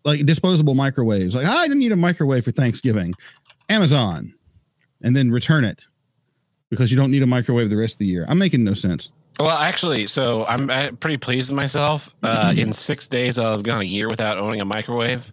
like 0.05 0.25
disposable 0.25 0.75
microwaves. 0.75 1.35
Like 1.35 1.45
I 1.47 1.63
didn't 1.65 1.81
need 1.81 1.93
a 1.93 1.97
microwave 1.97 2.45
for 2.45 2.51
Thanksgiving. 2.53 3.13
Amazon. 3.69 4.33
And 5.03 5.15
then 5.17 5.31
return 5.33 5.65
it. 5.65 5.87
Because 6.71 6.91
you 6.91 6.97
don't 6.97 7.11
need 7.11 7.23
a 7.23 7.27
microwave 7.27 7.69
the 7.69 7.77
rest 7.77 7.95
of 7.97 7.99
the 7.99 8.07
year. 8.07 8.25
I'm 8.29 8.39
making 8.39 8.65
no 8.65 8.73
sense 8.75 9.11
Well, 9.41 9.51
actually, 9.51 10.07
so 10.07 10.45
I'm 10.47 10.69
uh, 10.71 10.91
pretty 11.01 11.17
pleased 11.17 11.51
with 11.51 11.57
myself. 11.57 12.15
Uh, 12.23 12.55
in 12.57 12.73
six 12.73 13.09
days, 13.09 13.39
I've 13.39 13.63
gone 13.63 13.81
a 13.81 13.85
year 13.85 14.09
without 14.09 14.39
owning 14.39 14.61
a 14.61 14.65
microwave. 14.65 15.33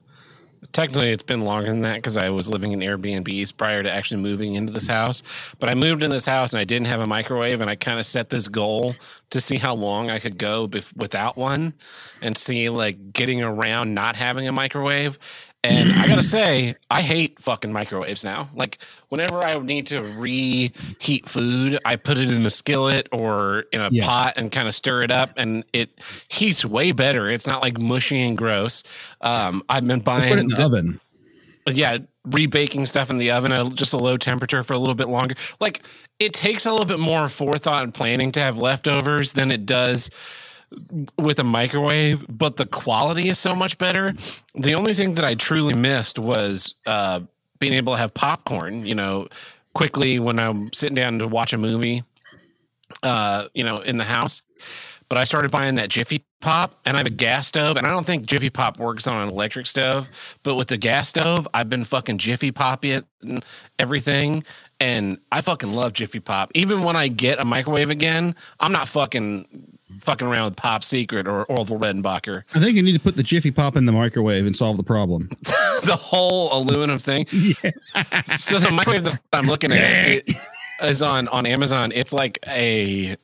Technically, 0.71 1.11
it's 1.11 1.23
been 1.23 1.41
longer 1.41 1.69
than 1.69 1.81
that 1.81 1.95
because 1.95 2.15
I 2.15 2.29
was 2.29 2.49
living 2.49 2.73
in 2.73 2.79
Airbnbs 2.79 3.55
prior 3.57 3.81
to 3.81 3.91
actually 3.91 4.21
moving 4.21 4.55
into 4.55 4.71
this 4.71 4.87
house. 4.87 5.23
But 5.57 5.69
I 5.69 5.73
moved 5.73 6.03
in 6.03 6.11
this 6.11 6.25
house 6.25 6.53
and 6.53 6.59
I 6.59 6.63
didn't 6.63 6.87
have 6.87 6.99
a 6.99 7.07
microwave, 7.07 7.61
and 7.61 7.69
I 7.69 7.75
kind 7.75 7.97
of 7.97 8.05
set 8.05 8.29
this 8.29 8.47
goal 8.47 8.93
to 9.31 9.41
see 9.41 9.57
how 9.57 9.73
long 9.73 10.09
I 10.09 10.19
could 10.19 10.37
go 10.37 10.67
bef- 10.67 10.95
without 10.95 11.37
one, 11.37 11.73
and 12.21 12.37
see 12.37 12.69
like 12.69 13.13
getting 13.13 13.41
around 13.41 13.93
not 13.93 14.15
having 14.15 14.47
a 14.47 14.51
microwave. 14.51 15.17
And 15.61 15.91
I 15.91 16.07
gotta 16.07 16.23
say, 16.23 16.75
I 16.89 17.01
hate 17.01 17.37
fucking 17.41 17.73
microwaves 17.73 18.23
now. 18.23 18.47
Like 18.55 18.77
whenever 19.09 19.45
I 19.45 19.59
need 19.59 19.87
to 19.87 19.99
reheat 20.17 21.27
food, 21.27 21.77
I 21.83 21.97
put 21.97 22.17
it 22.17 22.31
in 22.31 22.45
a 22.45 22.49
skillet 22.49 23.09
or 23.11 23.65
in 23.73 23.81
a 23.81 23.89
Yes. 23.91 24.07
pot 24.07 24.33
and 24.37 24.51
kind 24.51 24.69
of 24.69 24.73
stir 24.75 25.01
it 25.01 25.11
up, 25.11 25.31
and 25.35 25.65
it 25.73 25.99
heats 26.29 26.63
way 26.63 26.93
better. 26.93 27.29
It's 27.29 27.45
not 27.45 27.61
like 27.61 27.77
mushy 27.77 28.21
and 28.21 28.37
gross. 28.37 28.83
Um, 29.19 29.61
I've 29.67 29.85
been 29.85 29.99
buying, 29.99 30.31
in 30.37 30.47
the 30.47 30.55
the- 30.55 30.63
oven 30.65 31.01
yeah, 31.67 31.97
rebaking 32.27 32.87
stuff 32.87 33.09
in 33.09 33.17
the 33.17 33.31
oven 33.31 33.51
at 33.51 33.75
just 33.75 33.93
a 33.93 33.97
low 33.97 34.17
temperature 34.17 34.63
for 34.63 34.73
a 34.73 34.79
little 34.79 34.95
bit 34.95 35.07
longer. 35.09 35.35
Like 35.59 35.85
it 36.19 36.33
takes 36.33 36.65
a 36.65 36.71
little 36.71 36.85
bit 36.85 36.99
more 36.99 37.29
forethought 37.29 37.83
and 37.83 37.93
planning 37.93 38.31
to 38.31 38.41
have 38.41 38.57
leftovers 38.57 39.33
than 39.33 39.51
it 39.51 39.65
does 39.65 40.09
with 41.17 41.39
a 41.39 41.43
microwave, 41.43 42.25
but 42.29 42.55
the 42.55 42.65
quality 42.65 43.29
is 43.29 43.39
so 43.39 43.55
much 43.55 43.77
better. 43.77 44.13
The 44.55 44.75
only 44.75 44.93
thing 44.93 45.15
that 45.15 45.25
I 45.25 45.35
truly 45.35 45.73
missed 45.73 46.19
was 46.19 46.75
uh, 46.85 47.21
being 47.59 47.73
able 47.73 47.93
to 47.93 47.97
have 47.99 48.13
popcorn, 48.13 48.85
you 48.85 48.95
know, 48.95 49.27
quickly 49.73 50.19
when 50.19 50.39
I'm 50.39 50.71
sitting 50.73 50.95
down 50.95 51.19
to 51.19 51.27
watch 51.27 51.53
a 51.53 51.57
movie, 51.57 52.03
uh, 53.03 53.45
you 53.53 53.63
know, 53.63 53.77
in 53.77 53.97
the 53.97 54.03
house. 54.03 54.41
But 55.09 55.17
I 55.17 55.23
started 55.23 55.49
buying 55.49 55.75
that 55.75 55.89
Jiffy 55.89 56.23
Pop, 56.39 56.75
and 56.85 56.95
I 56.95 56.99
have 56.99 57.07
a 57.07 57.11
gas 57.11 57.47
stove, 57.47 57.77
and 57.77 57.87
I 57.87 57.89
don't 57.89 58.05
think 58.05 58.27
Jiffy 58.27 58.51
Pop 58.51 58.77
works 58.77 59.07
on 59.07 59.23
an 59.23 59.29
electric 59.29 59.65
stove. 59.65 60.07
But 60.43 60.53
with 60.53 60.67
the 60.67 60.77
gas 60.77 61.09
stove, 61.09 61.47
I've 61.51 61.67
been 61.67 61.83
fucking 61.83 62.19
Jiffy 62.19 62.51
Pop 62.51 62.85
it 62.85 63.05
and 63.23 63.43
everything, 63.79 64.43
and 64.79 65.17
I 65.31 65.41
fucking 65.41 65.73
love 65.73 65.93
Jiffy 65.93 66.19
Pop. 66.19 66.51
Even 66.53 66.83
when 66.83 66.95
I 66.95 67.07
get 67.07 67.39
a 67.39 67.45
microwave 67.45 67.89
again, 67.89 68.35
I'm 68.59 68.71
not 68.71 68.87
fucking 68.87 69.78
fucking 70.01 70.27
around 70.27 70.45
with 70.45 70.55
Pop 70.55 70.83
Secret 70.83 71.27
or 71.27 71.45
Orville 71.45 71.79
Redenbacher. 71.79 72.43
I 72.53 72.59
think 72.59 72.75
you 72.75 72.83
need 72.83 72.93
to 72.93 72.99
put 72.99 73.15
the 73.15 73.23
Jiffy 73.23 73.51
Pop 73.51 73.75
in 73.75 73.85
the 73.85 73.91
microwave 73.91 74.45
and 74.45 74.55
solve 74.55 74.77
the 74.77 74.83
problem 74.83 75.29
the 75.41 75.97
whole 75.99 76.49
aluminum 76.61 76.99
thing. 76.99 77.25
So 78.37 78.59
the 78.59 78.71
microwave 78.71 79.03
that 79.03 79.19
I'm 79.33 79.47
looking 79.47 79.71
at 79.71 80.07
it 80.07 80.29
is 80.83 81.01
on 81.01 81.27
on 81.29 81.45
Amazon. 81.45 81.91
It's 81.93 82.13
like 82.13 82.39
a 82.47 83.15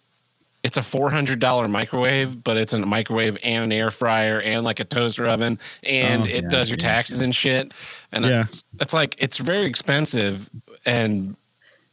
it's 0.64 0.78
a 0.78 0.82
four 0.82 1.12
hundred 1.12 1.40
dollar 1.40 1.68
microwave, 1.68 2.44
but 2.44 2.58
it's 2.58 2.74
a 2.74 2.80
microwave 2.80 3.38
and 3.44 3.66
an 3.66 3.72
air 3.72 3.92
fryer 3.92 4.42
and 4.42 4.64
like 4.64 4.80
a 4.80 4.84
toaster 4.86 5.28
oven, 5.28 5.60
and 5.84 6.24
Oh, 6.24 6.26
it 6.26 6.44
yeah, 6.46 6.50
does 6.50 6.70
your 6.70 6.78
yeah. 6.80 6.88
taxes 6.88 7.22
and 7.22 7.34
shit. 7.36 7.72
And 8.12 8.26
Yeah. 8.26 8.42
it's, 8.48 8.64
it's 8.82 8.94
like 8.94 9.16
it's 9.20 9.38
very 9.38 9.66
expensive 9.66 10.50
and 10.86 11.36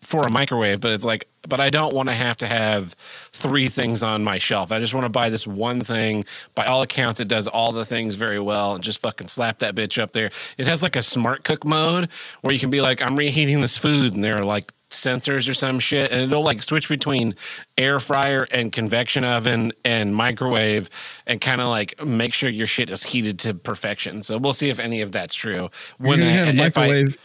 for 0.00 0.26
a 0.26 0.30
microwave, 0.30 0.80
but 0.80 0.92
it's 0.92 1.04
like, 1.04 1.28
but 1.48 1.60
I 1.60 1.70
don't 1.70 1.94
want 1.94 2.08
to 2.08 2.14
have 2.14 2.36
to 2.38 2.46
have 2.46 2.94
three 3.32 3.68
things 3.68 4.02
on 4.02 4.22
my 4.22 4.38
shelf. 4.38 4.72
I 4.72 4.78
just 4.78 4.94
want 4.94 5.04
to 5.04 5.10
buy 5.10 5.28
this 5.28 5.46
one 5.46 5.80
thing. 5.80 6.24
By 6.54 6.66
all 6.66 6.82
accounts, 6.82 7.20
it 7.20 7.28
does 7.28 7.48
all 7.48 7.72
the 7.72 7.84
things 7.84 8.14
very 8.14 8.40
well 8.40 8.74
and 8.74 8.84
just 8.84 9.00
fucking 9.00 9.28
slap 9.28 9.58
that 9.58 9.74
bitch 9.74 10.00
up 10.00 10.12
there. 10.12 10.30
It 10.56 10.66
has 10.66 10.82
like 10.82 10.96
a 10.96 11.02
smart 11.02 11.44
cook 11.44 11.64
mode 11.64 12.08
where 12.42 12.52
you 12.54 12.60
can 12.60 12.70
be 12.70 12.80
like, 12.80 13.02
I'm 13.02 13.16
reheating 13.16 13.60
this 13.60 13.76
food, 13.76 14.14
and 14.14 14.22
there 14.22 14.38
are 14.38 14.44
like 14.44 14.72
sensors 14.90 15.48
or 15.48 15.54
some 15.54 15.80
shit, 15.80 16.12
and 16.12 16.20
it'll 16.20 16.44
like 16.44 16.62
switch 16.62 16.88
between 16.88 17.34
air 17.78 17.98
fryer 17.98 18.46
and 18.50 18.70
convection 18.70 19.24
oven 19.24 19.72
and 19.84 20.14
microwave, 20.14 20.90
and 21.26 21.40
kind 21.40 21.60
of 21.60 21.68
like 21.68 22.04
make 22.04 22.34
sure 22.34 22.50
your 22.50 22.66
shit 22.66 22.90
is 22.90 23.02
heated 23.02 23.38
to 23.40 23.54
perfection. 23.54 24.22
So 24.22 24.38
we'll 24.38 24.52
see 24.52 24.70
if 24.70 24.78
any 24.78 25.00
of 25.00 25.12
that's 25.12 25.34
true. 25.34 25.70
When 25.98 26.20
you 26.20 26.26
have 26.26 26.48
a 26.48 26.52
microwave, 26.52 27.18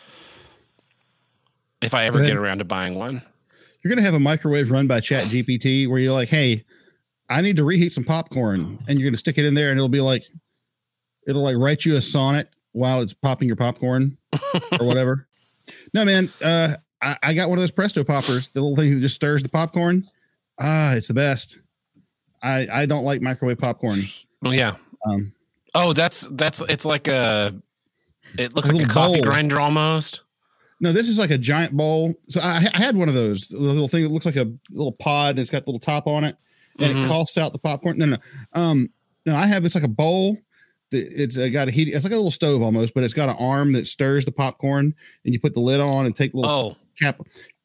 I, 1.81 1.86
if 1.86 1.93
I 1.93 2.05
ever 2.05 2.24
get 2.24 2.36
around 2.36 2.59
to 2.59 2.65
buying 2.65 2.95
one, 2.95 3.21
you're 3.84 3.89
gonna 3.89 4.01
have 4.01 4.13
a 4.13 4.19
microwave 4.19 4.72
run 4.72 4.88
by 4.88 5.00
Chat 5.00 5.25
GPT 5.25 5.88
where 5.88 6.00
you're 6.00 6.13
like, 6.13 6.29
hey. 6.29 6.63
I 7.29 7.41
need 7.41 7.57
to 7.57 7.65
reheat 7.65 7.91
some 7.91 8.05
popcorn, 8.05 8.79
and 8.88 8.98
you're 8.98 9.05
gonna 9.05 9.17
stick 9.17 9.38
it 9.38 9.43
in 9.43 9.53
there, 9.53 9.69
and 9.69 9.77
it'll 9.77 9.89
be 9.89 10.00
like, 10.00 10.24
it'll 11.27 11.43
like 11.43 11.57
write 11.57 11.86
you 11.86 11.98
a 11.98 12.01
sonnet 12.01 12.50
while 12.72 13.01
it's 13.01 13.13
popping 13.13 13.48
your 13.48 13.57
popcorn 13.57 14.17
or 14.79 14.86
whatever. 14.86 15.27
No, 15.93 16.05
man, 16.05 16.29
uh, 16.41 16.75
I, 17.01 17.17
I, 17.22 17.34
got 17.34 17.50
one 17.50 17.57
of 17.57 17.62
those 17.62 17.72
Presto 17.72 18.03
poppers, 18.03 18.50
the 18.50 18.62
little 18.62 18.75
thing 18.75 18.93
that 18.96 19.01
just 19.01 19.15
stirs 19.15 19.43
the 19.43 19.50
popcorn. 19.50 20.07
Ah, 20.60 20.93
it's 20.93 21.07
the 21.07 21.13
best. 21.13 21.60
I 22.41 22.67
I 22.72 22.86
don't 22.86 23.03
like 23.03 23.22
microwave 23.22 23.57
popcorn. 23.57 24.03
Well, 24.41 24.53
yeah. 24.53 24.75
Um, 25.05 25.34
oh, 25.75 25.93
that's 25.93 26.22
that's 26.31 26.62
it's 26.69 26.86
like 26.86 27.07
a. 27.07 27.53
It 28.38 28.55
looks 28.55 28.69
a 28.69 28.74
like 28.74 28.86
a 28.86 28.88
coffee 28.88 29.22
bowl. 29.22 29.24
grinder 29.24 29.60
almost. 29.60 30.24
No, 30.79 30.91
this 30.91 31.07
is 31.07 31.17
like 31.17 31.31
a 31.31 31.38
giant 31.38 31.75
bowl. 31.75 32.13
So 32.29 32.39
I, 32.39 32.67
I 32.74 32.77
had 32.77 32.96
one 32.96 33.10
of 33.10 33.15
those. 33.15 33.48
The 33.48 33.57
little 33.57 33.88
thing 33.88 34.03
that 34.03 34.12
looks 34.12 34.25
like 34.25 34.36
a 34.36 34.51
little 34.69 34.91
pod. 34.91 35.31
And 35.31 35.39
it's 35.39 35.50
got 35.50 35.63
the 35.63 35.72
little 35.72 35.79
top 35.79 36.05
on 36.07 36.24
it, 36.24 36.38
and 36.79 36.93
mm-hmm. 36.93 37.05
it 37.05 37.07
coughs 37.07 37.38
out 37.38 37.53
the 37.53 37.60
popcorn. 37.60 37.98
No, 37.98 38.05
no, 38.05 38.17
um, 38.53 38.89
no. 39.25 39.36
I 39.36 39.48
have 39.48 39.65
it's 39.65 39.75
like 39.75 39.84
a 39.84 39.88
bowl 39.88 40.38
That 40.91 41.22
it's 41.22 41.38
uh, 41.38 41.50
got 41.50 41.67
a 41.67 41.72
heat. 41.72 41.89
It's 41.89 42.03
like 42.05 42.13
a 42.13 42.15
little 42.15 42.31
stove 42.31 42.62
almost, 42.62 42.93
but 42.93 43.03
it's 43.03 43.13
got 43.13 43.29
an 43.29 43.36
arm 43.39 43.74
that 43.74 43.88
stirs 43.88 44.25
the 44.25 44.31
popcorn, 44.31 44.93
and 45.25 45.34
you 45.34 45.39
put 45.39 45.53
the 45.53 45.60
lid 45.60 45.81
on 45.81 46.05
and 46.05 46.15
take 46.15 46.31
the 46.31 46.38
little 46.38 46.51
oh. 46.51 46.77
cap, 46.98 47.19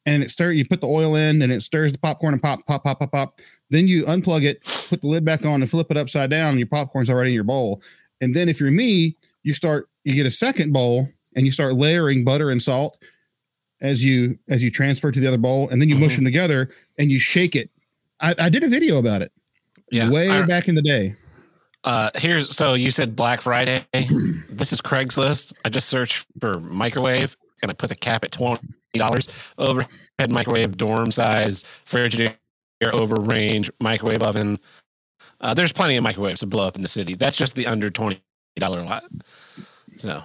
and 0.05 0.23
it 0.23 0.29
stir. 0.29 0.51
You 0.51 0.67
put 0.67 0.81
the 0.81 0.87
oil 0.87 1.15
in, 1.15 1.41
and 1.41 1.51
it 1.51 1.63
stirs 1.63 1.93
the 1.93 1.97
popcorn 1.99 2.33
and 2.33 2.41
pop, 2.41 2.65
pop, 2.65 2.83
pop, 2.83 2.99
pop, 2.99 3.11
pop. 3.11 3.39
Then 3.69 3.87
you 3.87 4.03
unplug 4.05 4.43
it, 4.43 4.63
put 4.89 5.01
the 5.01 5.07
lid 5.07 5.23
back 5.23 5.45
on, 5.45 5.61
and 5.61 5.69
flip 5.69 5.87
it 5.89 5.97
upside 5.97 6.29
down. 6.29 6.49
And 6.49 6.59
your 6.59 6.67
popcorn's 6.67 7.09
already 7.09 7.29
in 7.29 7.35
your 7.35 7.45
bowl. 7.45 7.81
And 8.19 8.35
then 8.35 8.49
if 8.49 8.59
you're 8.59 8.71
me, 8.71 9.15
you 9.43 9.53
start. 9.53 9.87
You 10.03 10.13
get 10.15 10.25
a 10.25 10.31
second 10.31 10.73
bowl, 10.73 11.07
and 11.35 11.45
you 11.45 11.51
start 11.51 11.73
layering 11.73 12.23
butter 12.23 12.49
and 12.49 12.61
salt 12.61 12.97
as 13.81 14.03
you 14.03 14.37
as 14.49 14.63
you 14.63 14.71
transfer 14.71 15.11
to 15.11 15.19
the 15.19 15.27
other 15.27 15.37
bowl, 15.37 15.69
and 15.69 15.81
then 15.81 15.89
you 15.89 15.95
mm-hmm. 15.95 16.05
mush 16.05 16.15
them 16.15 16.25
together 16.25 16.69
and 16.97 17.11
you 17.11 17.19
shake 17.19 17.55
it. 17.55 17.69
I, 18.19 18.33
I 18.39 18.49
did 18.49 18.63
a 18.63 18.69
video 18.69 18.97
about 18.97 19.21
it. 19.21 19.31
Yeah, 19.91 20.09
way 20.09 20.29
I, 20.29 20.45
back 20.45 20.67
in 20.67 20.75
the 20.75 20.81
day. 20.81 21.15
Uh, 21.83 22.09
here's 22.15 22.55
so 22.55 22.73
you 22.73 22.91
said 22.91 23.15
Black 23.15 23.41
Friday. 23.41 23.85
this 24.49 24.71
is 24.71 24.81
Craigslist. 24.81 25.53
I 25.65 25.69
just 25.69 25.89
searched 25.89 26.25
for 26.39 26.59
microwave 26.61 27.35
and 27.61 27.69
I 27.69 27.73
put 27.73 27.89
the 27.89 27.95
cap 27.95 28.23
at 28.23 28.31
twenty 28.31 28.65
dollars. 28.95 29.27
Overhead 29.57 30.31
microwave, 30.31 30.77
dorm 30.77 31.11
size, 31.11 31.65
Frigidaire 31.85 32.35
over 32.93 33.15
range, 33.15 33.69
microwave 33.81 34.23
oven. 34.23 34.59
Uh, 35.41 35.53
there's 35.53 35.73
plenty 35.73 35.97
of 35.97 36.03
microwaves 36.03 36.39
to 36.39 36.47
blow 36.47 36.65
up 36.65 36.77
in 36.77 36.81
the 36.81 36.87
city. 36.87 37.15
That's 37.15 37.35
just 37.35 37.55
the 37.55 37.67
under 37.67 37.89
twenty 37.89 38.21
dollar 38.55 38.81
lot. 38.83 39.03
So, 39.97 40.23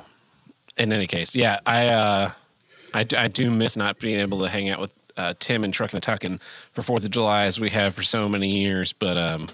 in 0.79 0.93
any 0.93 1.07
case, 1.07 1.35
yeah, 1.35 1.59
I 1.67 1.87
uh, 1.87 2.31
I, 2.95 3.07
I 3.17 3.29
do 3.29 3.51
miss 3.51 3.77
not 3.77 3.99
being 3.99 4.21
able 4.21 4.41
to 4.41 4.49
hang 4.49 4.69
out 4.69 4.81
with 4.81 4.95
uh, 5.17 5.35
Tim 5.39 5.65
and 5.65 5.75
Truck 5.75 5.93
and 5.93 6.03
Tuckin 6.03 6.41
for 6.73 6.83
Fourth 6.83 7.05
of 7.05 7.11
July 7.11 7.45
as 7.45 7.59
we 7.61 7.71
have 7.71 7.95
for 7.95 8.03
so 8.03 8.29
many 8.29 8.49
years, 8.61 8.93
but 8.93 9.17
um, 9.17 9.47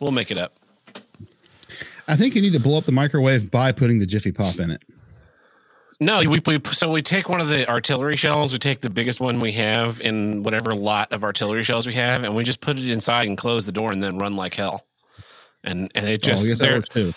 we'll 0.00 0.12
make 0.12 0.30
it 0.30 0.38
up. 0.38 0.54
I 2.06 2.16
think 2.16 2.34
you 2.34 2.40
need 2.40 2.54
to 2.54 2.60
blow 2.60 2.78
up 2.78 2.86
the 2.86 2.92
microwave 2.92 3.50
by 3.50 3.72
putting 3.72 3.98
the 3.98 4.06
Jiffy 4.06 4.32
Pop 4.32 4.58
in 4.58 4.70
it. 4.70 4.82
No, 6.00 6.20
we, 6.20 6.40
we 6.46 6.60
so 6.70 6.90
we 6.90 7.02
take 7.02 7.28
one 7.28 7.40
of 7.40 7.48
the 7.48 7.68
artillery 7.68 8.16
shells. 8.16 8.52
We 8.52 8.58
take 8.60 8.80
the 8.80 8.90
biggest 8.90 9.20
one 9.20 9.40
we 9.40 9.52
have 9.52 10.00
in 10.00 10.44
whatever 10.44 10.74
lot 10.74 11.12
of 11.12 11.24
artillery 11.24 11.64
shells 11.64 11.88
we 11.88 11.94
have, 11.94 12.22
and 12.22 12.36
we 12.36 12.44
just 12.44 12.60
put 12.60 12.78
it 12.78 12.88
inside 12.88 13.26
and 13.26 13.36
close 13.36 13.66
the 13.66 13.72
door, 13.72 13.90
and 13.90 14.00
then 14.00 14.16
run 14.16 14.36
like 14.36 14.54
hell. 14.54 14.86
And 15.64 15.90
and 15.96 16.08
it 16.08 16.22
just 16.22 16.62
oh, 16.62 16.80
too. 16.82 17.12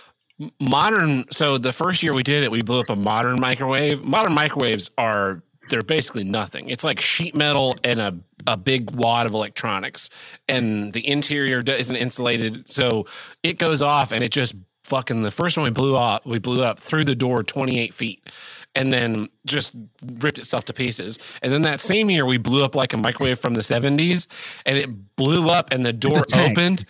Modern. 0.60 1.26
So 1.32 1.58
the 1.58 1.72
first 1.72 2.04
year 2.04 2.14
we 2.14 2.24
did 2.24 2.44
it, 2.44 2.52
we 2.52 2.62
blew 2.62 2.80
up 2.80 2.90
a 2.90 2.96
modern 2.96 3.40
microwave. 3.40 4.04
Modern 4.04 4.34
microwaves 4.34 4.90
are 4.98 5.44
they're 5.70 5.82
basically 5.82 6.24
nothing. 6.24 6.70
It's 6.70 6.84
like 6.84 7.00
sheet 7.00 7.36
metal 7.36 7.76
and 7.84 8.00
a 8.00 8.18
a 8.48 8.58
big 8.58 8.92
wad 8.92 9.28
of 9.28 9.34
electronics, 9.34 10.10
and 10.48 10.94
the 10.94 11.08
interior 11.08 11.60
isn't 11.60 11.96
insulated, 11.96 12.68
so 12.68 13.06
it 13.44 13.60
goes 13.60 13.82
off 13.84 14.12
and 14.12 14.24
it 14.24 14.32
just 14.32 14.56
fucking 14.84 15.22
the 15.22 15.32
first 15.32 15.58
one 15.58 15.66
we 15.66 15.72
blew 15.72 15.96
up, 15.96 16.26
we 16.26 16.40
blew 16.40 16.64
up 16.64 16.80
through 16.80 17.06
the 17.06 17.16
door 17.16 17.44
28 17.44 17.94
feet 17.94 18.30
and 18.76 18.92
then 18.92 19.28
just 19.46 19.74
ripped 20.20 20.38
itself 20.38 20.66
to 20.66 20.74
pieces. 20.74 21.20
And 21.42 21.52
then 21.52 21.62
that 21.64 21.80
same 21.80 22.10
year, 22.10 22.26
we 22.26 22.38
blew 22.38 22.64
up 22.64 22.76
like 22.76 22.94
a 22.94 22.98
microwave 22.98 23.40
from 23.40 23.54
the 23.54 23.62
70s 23.62 24.28
and 24.66 24.78
it 24.78 25.16
blew 25.16 25.50
up 25.50 25.72
and 25.72 25.86
the 25.86 25.94
door 25.94 26.26
opened. 26.34 26.86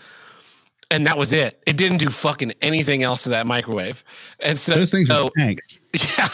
And 0.92 1.08
that 1.08 1.18
was 1.18 1.34
it. 1.34 1.62
It 1.66 1.78
didn't 1.78 1.98
do 1.98 2.10
fucking 2.10 2.54
anything 2.62 3.02
else 3.02 3.24
to 3.24 3.30
that 3.30 3.48
microwave. 3.48 4.04
And 4.40 4.60
so 4.60 4.76
those 4.76 4.92
things 4.92 5.10
are 5.10 5.30
tanks. 5.38 5.80
Yeah. 5.94 6.28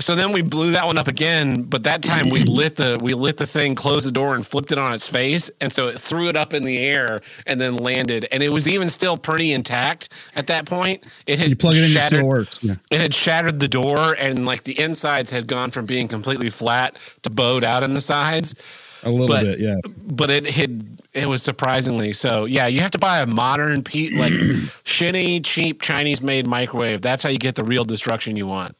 So 0.00 0.14
then 0.14 0.32
we 0.32 0.40
blew 0.40 0.70
that 0.70 0.86
one 0.86 0.96
up 0.96 1.08
again, 1.08 1.64
but 1.64 1.82
that 1.84 2.02
time 2.02 2.30
we 2.30 2.42
lit 2.42 2.76
the 2.76 2.98
we 3.02 3.12
lit 3.12 3.36
the 3.36 3.46
thing, 3.46 3.74
closed 3.74 4.06
the 4.06 4.12
door, 4.12 4.34
and 4.34 4.46
flipped 4.46 4.72
it 4.72 4.78
on 4.78 4.94
its 4.94 5.06
face, 5.06 5.50
and 5.60 5.70
so 5.70 5.88
it 5.88 5.98
threw 5.98 6.28
it 6.28 6.36
up 6.36 6.54
in 6.54 6.64
the 6.64 6.78
air 6.78 7.20
and 7.46 7.60
then 7.60 7.76
landed, 7.76 8.26
and 8.32 8.42
it 8.42 8.48
was 8.48 8.66
even 8.66 8.88
still 8.88 9.18
pretty 9.18 9.52
intact 9.52 10.08
at 10.34 10.46
that 10.46 10.64
point. 10.64 11.04
It 11.26 11.38
had 11.38 11.50
you 11.50 11.56
plug 11.56 11.76
it 11.76 11.86
shattered, 11.88 12.12
in, 12.12 12.16
it 12.16 12.18
still 12.18 12.28
works. 12.28 12.64
Yeah. 12.64 12.74
It 12.90 13.00
had 13.00 13.14
shattered 13.14 13.60
the 13.60 13.68
door, 13.68 14.16
and 14.18 14.46
like 14.46 14.62
the 14.62 14.78
insides 14.80 15.30
had 15.30 15.46
gone 15.46 15.70
from 15.70 15.84
being 15.84 16.08
completely 16.08 16.48
flat 16.48 16.96
to 17.22 17.30
bowed 17.30 17.64
out 17.64 17.82
in 17.82 17.92
the 17.92 18.00
sides. 18.00 18.54
A 19.02 19.10
little 19.10 19.28
but, 19.28 19.44
bit, 19.44 19.60
yeah. 19.60 19.76
But 20.04 20.30
it 20.30 20.46
had 20.46 21.00
it 21.12 21.28
was 21.28 21.42
surprisingly 21.42 22.12
so. 22.12 22.44
Yeah, 22.44 22.66
you 22.66 22.80
have 22.80 22.90
to 22.92 22.98
buy 22.98 23.20
a 23.20 23.26
modern, 23.26 23.82
pe- 23.82 24.10
like 24.10 24.32
shitty, 24.84 25.44
cheap 25.44 25.82
Chinese 25.82 26.20
made 26.20 26.46
microwave. 26.46 27.02
That's 27.02 27.22
how 27.22 27.30
you 27.30 27.38
get 27.38 27.54
the 27.54 27.64
real 27.64 27.84
destruction 27.84 28.36
you 28.36 28.46
want. 28.46 28.76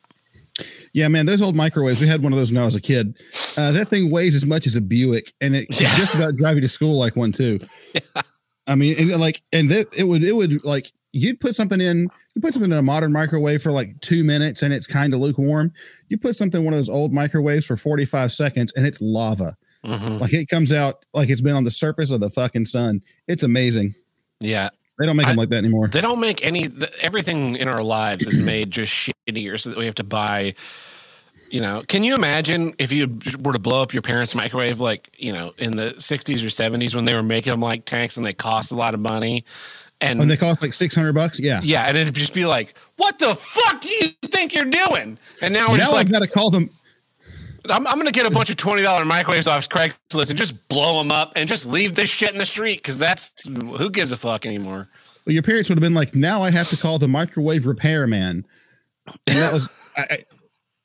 Yeah, 0.92 1.08
man, 1.08 1.26
those 1.26 1.40
old 1.40 1.56
microwaves. 1.56 2.00
We 2.00 2.06
had 2.06 2.22
one 2.22 2.32
of 2.32 2.38
those 2.38 2.52
when 2.52 2.60
I 2.60 2.64
was 2.64 2.76
a 2.76 2.80
kid. 2.80 3.16
Uh, 3.56 3.72
that 3.72 3.88
thing 3.88 4.10
weighs 4.10 4.34
as 4.34 4.44
much 4.44 4.66
as 4.66 4.76
a 4.76 4.80
Buick, 4.80 5.32
and 5.40 5.56
it 5.56 5.66
yeah. 5.80 5.94
just 5.96 6.14
about 6.14 6.34
drive 6.36 6.56
you 6.56 6.60
to 6.60 6.68
school 6.68 6.98
like 6.98 7.16
one 7.16 7.32
too. 7.32 7.60
Yeah. 7.92 8.22
I 8.68 8.76
mean, 8.76 8.94
and 9.00 9.20
like, 9.20 9.42
and 9.52 9.68
that 9.70 9.86
it 9.96 10.04
would 10.04 10.22
it 10.22 10.30
would 10.30 10.64
like 10.64 10.92
you'd 11.10 11.40
put 11.40 11.56
something 11.56 11.80
in 11.80 12.08
you 12.34 12.40
put 12.40 12.52
something 12.52 12.70
in 12.70 12.78
a 12.78 12.82
modern 12.82 13.12
microwave 13.12 13.62
for 13.62 13.72
like 13.72 14.00
two 14.00 14.22
minutes 14.22 14.62
and 14.62 14.72
it's 14.72 14.86
kind 14.86 15.12
of 15.12 15.18
lukewarm. 15.18 15.72
You 16.08 16.18
put 16.18 16.36
something 16.36 16.60
in 16.60 16.64
one 16.64 16.74
of 16.74 16.78
those 16.78 16.88
old 16.88 17.12
microwaves 17.12 17.66
for 17.66 17.76
forty 17.76 18.04
five 18.04 18.30
seconds 18.30 18.72
and 18.76 18.86
it's 18.86 19.00
lava. 19.00 19.56
Mm-hmm. 19.84 20.18
Like 20.18 20.32
it 20.34 20.48
comes 20.48 20.72
out 20.72 21.04
like 21.14 21.30
it's 21.30 21.40
been 21.40 21.56
on 21.56 21.64
the 21.64 21.70
surface 21.70 22.10
of 22.10 22.20
the 22.20 22.30
fucking 22.30 22.66
sun. 22.66 23.02
It's 23.26 23.42
amazing. 23.42 23.94
Yeah, 24.40 24.68
they 24.98 25.06
don't 25.06 25.16
make 25.16 25.26
I, 25.26 25.30
them 25.30 25.38
like 25.38 25.48
that 25.48 25.56
anymore. 25.56 25.88
They 25.88 26.02
don't 26.02 26.20
make 26.20 26.44
any. 26.44 26.68
Everything 27.02 27.56
in 27.56 27.68
our 27.68 27.82
lives 27.82 28.26
is 28.26 28.36
made 28.36 28.70
just 28.70 28.92
shittier, 28.92 29.58
so 29.58 29.70
that 29.70 29.78
we 29.78 29.86
have 29.86 29.94
to 29.96 30.04
buy. 30.04 30.54
You 31.50 31.60
know, 31.60 31.82
can 31.88 32.04
you 32.04 32.14
imagine 32.14 32.74
if 32.78 32.92
you 32.92 33.18
were 33.42 33.54
to 33.54 33.58
blow 33.58 33.82
up 33.82 33.92
your 33.92 34.02
parents' 34.02 34.34
microwave, 34.34 34.78
like 34.78 35.10
you 35.16 35.32
know, 35.32 35.54
in 35.56 35.76
the 35.76 35.94
'60s 35.96 36.44
or 36.44 36.48
'70s 36.48 36.94
when 36.94 37.06
they 37.06 37.14
were 37.14 37.22
making 37.22 37.50
them 37.50 37.60
like 37.60 37.86
tanks 37.86 38.18
and 38.18 38.26
they 38.26 38.34
cost 38.34 38.72
a 38.72 38.76
lot 38.76 38.92
of 38.92 39.00
money, 39.00 39.44
and 40.00 40.18
when 40.18 40.28
they 40.28 40.36
cost 40.36 40.62
like 40.62 40.74
six 40.74 40.94
hundred 40.94 41.14
bucks, 41.14 41.40
yeah, 41.40 41.60
yeah, 41.62 41.86
and 41.86 41.96
it'd 41.96 42.14
just 42.14 42.34
be 42.34 42.46
like, 42.46 42.76
"What 42.96 43.18
the 43.18 43.34
fuck 43.34 43.80
do 43.80 43.88
you 43.88 44.08
think 44.26 44.54
you're 44.54 44.64
doing?" 44.64 45.18
And 45.40 45.54
now 45.54 45.68
we're 45.68 45.78
now 45.78 45.84
just 45.84 45.92
like, 45.92 46.06
"I've 46.06 46.12
got 46.12 46.20
to 46.20 46.28
call 46.28 46.50
them." 46.50 46.70
I'm, 47.68 47.86
I'm 47.86 47.94
going 47.94 48.06
to 48.06 48.12
get 48.12 48.26
a 48.26 48.30
bunch 48.30 48.50
of 48.50 48.56
twenty 48.56 48.82
dollar 48.82 49.04
microwaves 49.04 49.46
off 49.46 49.68
Craigslist 49.68 50.30
and 50.30 50.38
just 50.38 50.68
blow 50.68 50.98
them 50.98 51.10
up 51.12 51.32
and 51.36 51.48
just 51.48 51.66
leave 51.66 51.94
this 51.94 52.08
shit 52.08 52.32
in 52.32 52.38
the 52.38 52.46
street 52.46 52.78
because 52.78 52.98
that's 52.98 53.34
who 53.46 53.90
gives 53.90 54.12
a 54.12 54.16
fuck 54.16 54.46
anymore. 54.46 54.88
Well, 55.26 55.34
your 55.34 55.42
parents 55.42 55.68
would 55.68 55.76
have 55.76 55.82
been 55.82 55.94
like, 55.94 56.14
now 56.14 56.42
I 56.42 56.50
have 56.50 56.70
to 56.70 56.76
call 56.76 56.98
the 56.98 57.08
microwave 57.08 57.66
repairman, 57.66 58.46
and 59.26 59.38
that 59.38 59.52
was 59.52 59.92
I, 59.96 60.02
I, 60.02 60.18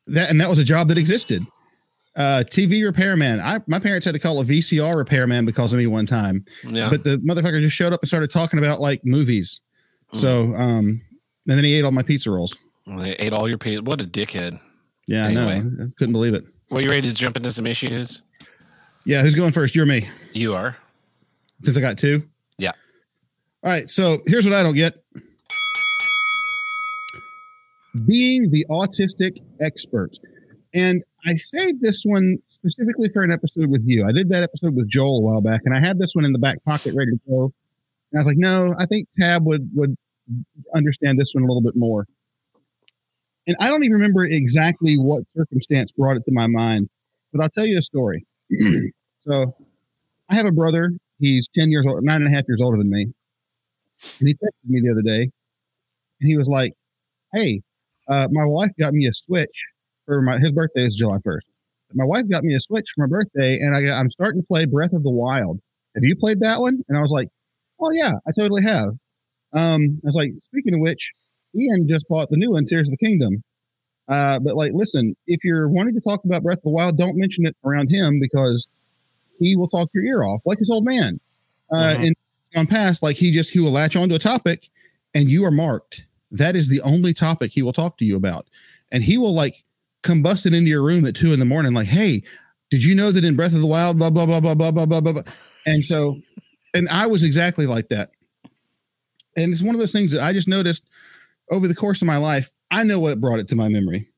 that, 0.08 0.30
and 0.30 0.42
that 0.42 0.50
was 0.50 0.60
a 0.60 0.64
job 0.64 0.90
that 0.90 0.98
existed. 0.98 1.42
Uh, 2.16 2.44
TV 2.46 2.84
repairman. 2.84 3.42
I 3.42 3.60
my 3.68 3.80
parents 3.80 4.06
had 4.06 4.14
to 4.14 4.20
call 4.20 4.40
a 4.40 4.44
VCR 4.44 4.96
repairman 4.96 5.46
because 5.46 5.74
of 5.74 5.80
me 5.80 5.88
one 5.88 6.06
time. 6.06 6.46
Yeah. 6.64 6.90
But 6.90 7.04
the 7.04 7.18
motherfucker 7.18 7.62
just 7.62 7.76
showed 7.76 7.92
up 7.92 8.02
and 8.02 8.08
started 8.08 8.32
talking 8.32 8.58
about 8.58 8.80
like 8.80 9.04
movies. 9.04 9.60
Mm. 10.14 10.18
So 10.18 10.44
um, 10.56 11.02
and 11.48 11.58
then 11.58 11.64
he 11.64 11.74
ate 11.74 11.84
all 11.84 11.92
my 11.92 12.04
pizza 12.04 12.32
rolls. 12.32 12.58
Well, 12.88 13.00
they 13.00 13.14
ate 13.16 13.34
all 13.34 13.50
your 13.50 13.58
pizza. 13.58 13.82
What 13.82 14.02
a 14.02 14.06
dickhead. 14.06 14.60
Yeah, 15.08 15.26
anyway. 15.26 15.56
I 15.58 15.60
know. 15.62 15.86
I 15.86 15.88
couldn't 15.98 16.14
believe 16.14 16.34
it. 16.34 16.44
Well, 16.70 16.82
you 16.82 16.90
ready 16.90 17.08
to 17.08 17.14
jump 17.14 17.38
into 17.38 17.52
some 17.52 17.68
issues? 17.68 18.24
Yeah, 19.06 19.22
who's 19.22 19.36
going 19.36 19.52
first? 19.52 19.76
You're 19.76 19.86
me. 19.86 20.10
You 20.34 20.56
are. 20.56 20.78
Since 21.62 21.78
I 21.78 21.82
got 21.82 21.98
two. 21.98 22.28
Yeah. 22.58 22.72
All 23.64 23.70
right. 23.70 23.88
So 23.88 24.18
here's 24.26 24.46
what 24.46 24.56
I 24.56 24.64
don't 24.64 24.74
get. 24.74 25.04
Being 28.06 28.50
the 28.50 28.66
autistic 28.70 29.38
expert. 29.62 30.12
And 30.74 31.04
I 31.28 31.36
saved 31.36 31.82
this 31.82 32.04
one 32.04 32.40
specifically 32.50 33.10
for 33.10 33.24
an 33.24 33.32
episode 33.32 33.70
with 33.70 33.84
you. 33.86 34.06
I 34.08 34.12
did 34.12 34.30
that 34.30 34.42
episode 34.42 34.76
with 34.76 34.90
Joel 34.90 35.20
a 35.20 35.22
while 35.22 35.42
back, 35.42 35.62
and 35.66 35.76
I 35.76 35.80
had 35.80 36.00
this 36.00 36.14
one 36.16 36.26
in 36.26 36.34
the 36.34 36.40
back 36.40 36.64
pocket 36.66 36.96
ready 36.96 37.12
to 37.12 37.20
go. 37.30 37.54
And 38.12 38.18
I 38.18 38.20
was 38.20 38.28
like, 38.28 38.38
no, 38.38 38.74
I 38.80 38.88
think 38.88 39.08
Tab 39.18 39.46
would 39.46 39.70
would 39.76 39.96
understand 40.74 41.20
this 41.20 41.34
one 41.34 41.44
a 41.44 41.48
little 41.48 41.62
bit 41.62 41.76
more 41.76 42.08
and 43.48 43.56
I 43.60 43.68
don't 43.68 43.84
even 43.84 43.94
remember 43.94 44.26
exactly 44.26 44.96
what 44.96 45.30
circumstance 45.30 45.92
brought 45.92 46.18
it 46.18 46.24
to 46.26 46.32
my 46.32 46.48
mind, 46.48 46.90
but 47.32 47.42
I'll 47.44 47.50
tell 47.50 47.66
you 47.66 47.78
a 47.78 47.82
story. 47.82 48.26
so 49.22 49.56
I 50.30 50.36
have 50.36 50.46
a 50.46 50.52
brother. 50.52 50.92
He's 51.20 51.48
10 51.54 51.70
years 51.72 51.86
old, 51.88 52.04
nine 52.04 52.22
and 52.22 52.28
a 52.28 52.36
half 52.36 52.46
years 52.48 52.62
older 52.62 52.78
than 52.78 52.90
me. 52.90 53.04
And 54.20 54.28
he 54.28 54.34
texted 54.34 54.70
me 54.70 54.82
the 54.82 54.92
other 54.92 55.02
day 55.02 55.30
and 56.20 56.30
he 56.30 56.38
was 56.38 56.48
like, 56.48 56.74
Hey, 57.34 57.62
uh, 58.08 58.28
my 58.32 58.46
wife 58.46 58.72
got 58.80 58.94
me 58.94 59.08
a 59.08 59.14
Switch 59.14 59.64
for 60.06 60.22
my, 60.22 60.38
his 60.40 60.52
birthday 60.52 60.84
is 60.84 60.96
July 60.96 61.18
1st. 61.18 61.40
My 61.94 62.06
wife 62.06 62.26
got 62.30 62.44
me 62.44 62.56
a 62.56 62.60
Switch 62.60 62.86
for 62.96 63.08
my 63.08 63.10
birthday 63.10 63.56
and 63.56 63.76
I, 63.76 63.94
I'm 63.94 64.10
starting 64.10 64.42
to 64.42 64.48
play 64.48 64.66
Breath 64.66 64.94
of 64.94 65.04
the 65.04 65.12
Wild. 65.12 65.60
Have 65.96 66.04
you 66.04 66.16
played 66.16 66.42
that 66.42 66.60
one? 66.60 66.84
And 66.90 66.98
I 66.98 67.02
was 67.02 67.12
like, 67.12 67.30
Oh, 67.80 67.92
yeah, 67.92 68.14
I 68.28 68.32
totally 68.38 68.64
have. 68.64 68.90
Um, 69.54 70.00
I 70.04 70.08
was 70.08 70.16
like, 70.16 70.32
Speaking 70.44 70.74
of 70.74 70.80
which, 70.80 71.12
Ian 71.56 71.88
just 71.88 72.08
bought 72.08 72.30
the 72.30 72.38
new 72.38 72.52
one, 72.52 72.66
Tears 72.66 72.88
of 72.90 72.98
the 72.98 73.06
Kingdom. 73.06 73.44
Uh, 74.08 74.40
but 74.40 74.56
like, 74.56 74.72
listen, 74.74 75.16
if 75.26 75.44
you're 75.44 75.68
wanting 75.68 75.96
to 75.96 76.02
talk 76.02 76.24
about 76.26 76.44
Breath 76.44 76.60
of 76.60 76.64
the 76.64 76.70
Wild, 76.70 76.98
don't 76.98 77.18
mention 77.18 77.46
it 77.46 77.56
around 77.66 77.88
him 77.90 78.20
because 78.20 78.68
he 79.40 79.56
will 79.56 79.68
talk 79.68 79.90
your 79.94 80.04
ear 80.04 80.24
off 80.24 80.42
like 80.46 80.60
his 80.60 80.70
old 80.70 80.86
man. 80.86 81.20
Uh, 81.72 81.76
Mhm. 81.96 82.08
And 82.08 82.16
gone 82.54 82.68
past, 82.68 83.02
like 83.02 83.16
he 83.18 83.32
just 83.32 83.50
he 83.52 83.60
will 83.60 83.72
latch 83.72 83.96
onto 83.96 84.14
a 84.16 84.20
topic, 84.20 84.70
and 85.14 85.30
you 85.30 85.44
are 85.46 85.52
marked. 85.52 86.06
That 86.32 86.56
is 86.56 86.70
the 86.70 86.82
only 86.82 87.14
topic 87.14 87.52
he 87.52 87.62
will 87.64 87.74
talk 87.74 87.98
to 87.98 88.06
you 88.06 88.16
about, 88.16 88.46
and 88.92 89.04
he 89.04 89.18
will 89.18 89.34
like 89.34 89.56
combust 90.04 90.46
it 90.46 90.54
into 90.54 90.70
your 90.70 90.84
room 90.84 91.06
at 91.06 91.16
two 91.16 91.34
in 91.34 91.40
the 91.40 91.46
morning. 91.46 91.74
Like, 91.74 91.88
hey, 91.88 92.22
did 92.70 92.84
you 92.84 92.94
know 92.94 93.12
that 93.12 93.24
in 93.26 93.36
Breath 93.36 93.54
of 93.56 93.62
the 93.62 93.68
Wild, 93.68 93.98
blah 93.98 94.12
blah 94.12 94.26
blah 94.28 94.40
blah 94.40 94.54
blah 94.54 94.72
blah 94.72 94.86
blah 94.86 95.02
blah, 95.02 95.14
blah. 95.14 95.24
and 95.66 95.84
so, 95.84 96.20
and 96.76 96.88
I 96.90 97.08
was 97.08 97.24
exactly 97.24 97.66
like 97.66 97.88
that. 97.90 98.12
And 99.36 99.52
it's 99.52 99.62
one 99.64 99.74
of 99.76 99.80
those 99.80 99.92
things 99.92 100.12
that 100.12 100.22
I 100.24 100.32
just 100.32 100.48
noticed 100.48 100.86
over 101.50 101.68
the 101.68 101.76
course 101.76 102.02
of 102.02 102.08
my 102.08 102.18
life. 102.18 102.52
I 102.72 102.84
know 102.84 103.00
what 103.00 103.20
brought 103.22 103.40
it 103.40 103.48
to 103.50 103.56
my 103.56 103.68
memory. 103.68 104.10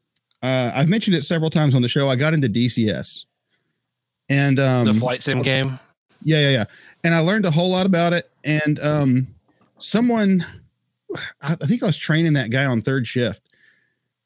Uh, 0.42 0.72
I've 0.74 0.90
mentioned 0.90 1.16
it 1.16 1.24
several 1.24 1.50
times 1.50 1.76
on 1.76 1.82
the 1.82 1.88
show. 1.88 2.10
I 2.10 2.16
got 2.16 2.34
into 2.34 2.48
DCS, 2.48 3.26
and 4.30 4.60
um, 4.60 4.86
the 4.86 4.94
flight 4.94 5.22
sim 5.22 5.42
game. 5.42 5.80
yeah, 6.24 6.40
yeah, 6.40 6.50
yeah. 6.50 6.66
And 7.04 7.14
I 7.14 7.20
learned 7.20 7.46
a 7.46 7.52
whole 7.52 7.70
lot 7.70 7.86
about 7.86 8.14
it. 8.14 8.30
And 8.44 8.80
um, 8.80 9.28
someone, 9.80 10.46
I, 11.42 11.54
I 11.54 11.66
think 11.66 11.84
I 11.84 11.88
was 11.88 11.98
training 11.98 12.34
that 12.34 12.50
guy 12.50 12.66
on 12.66 12.82
third 12.82 13.08
shift. 13.08 13.42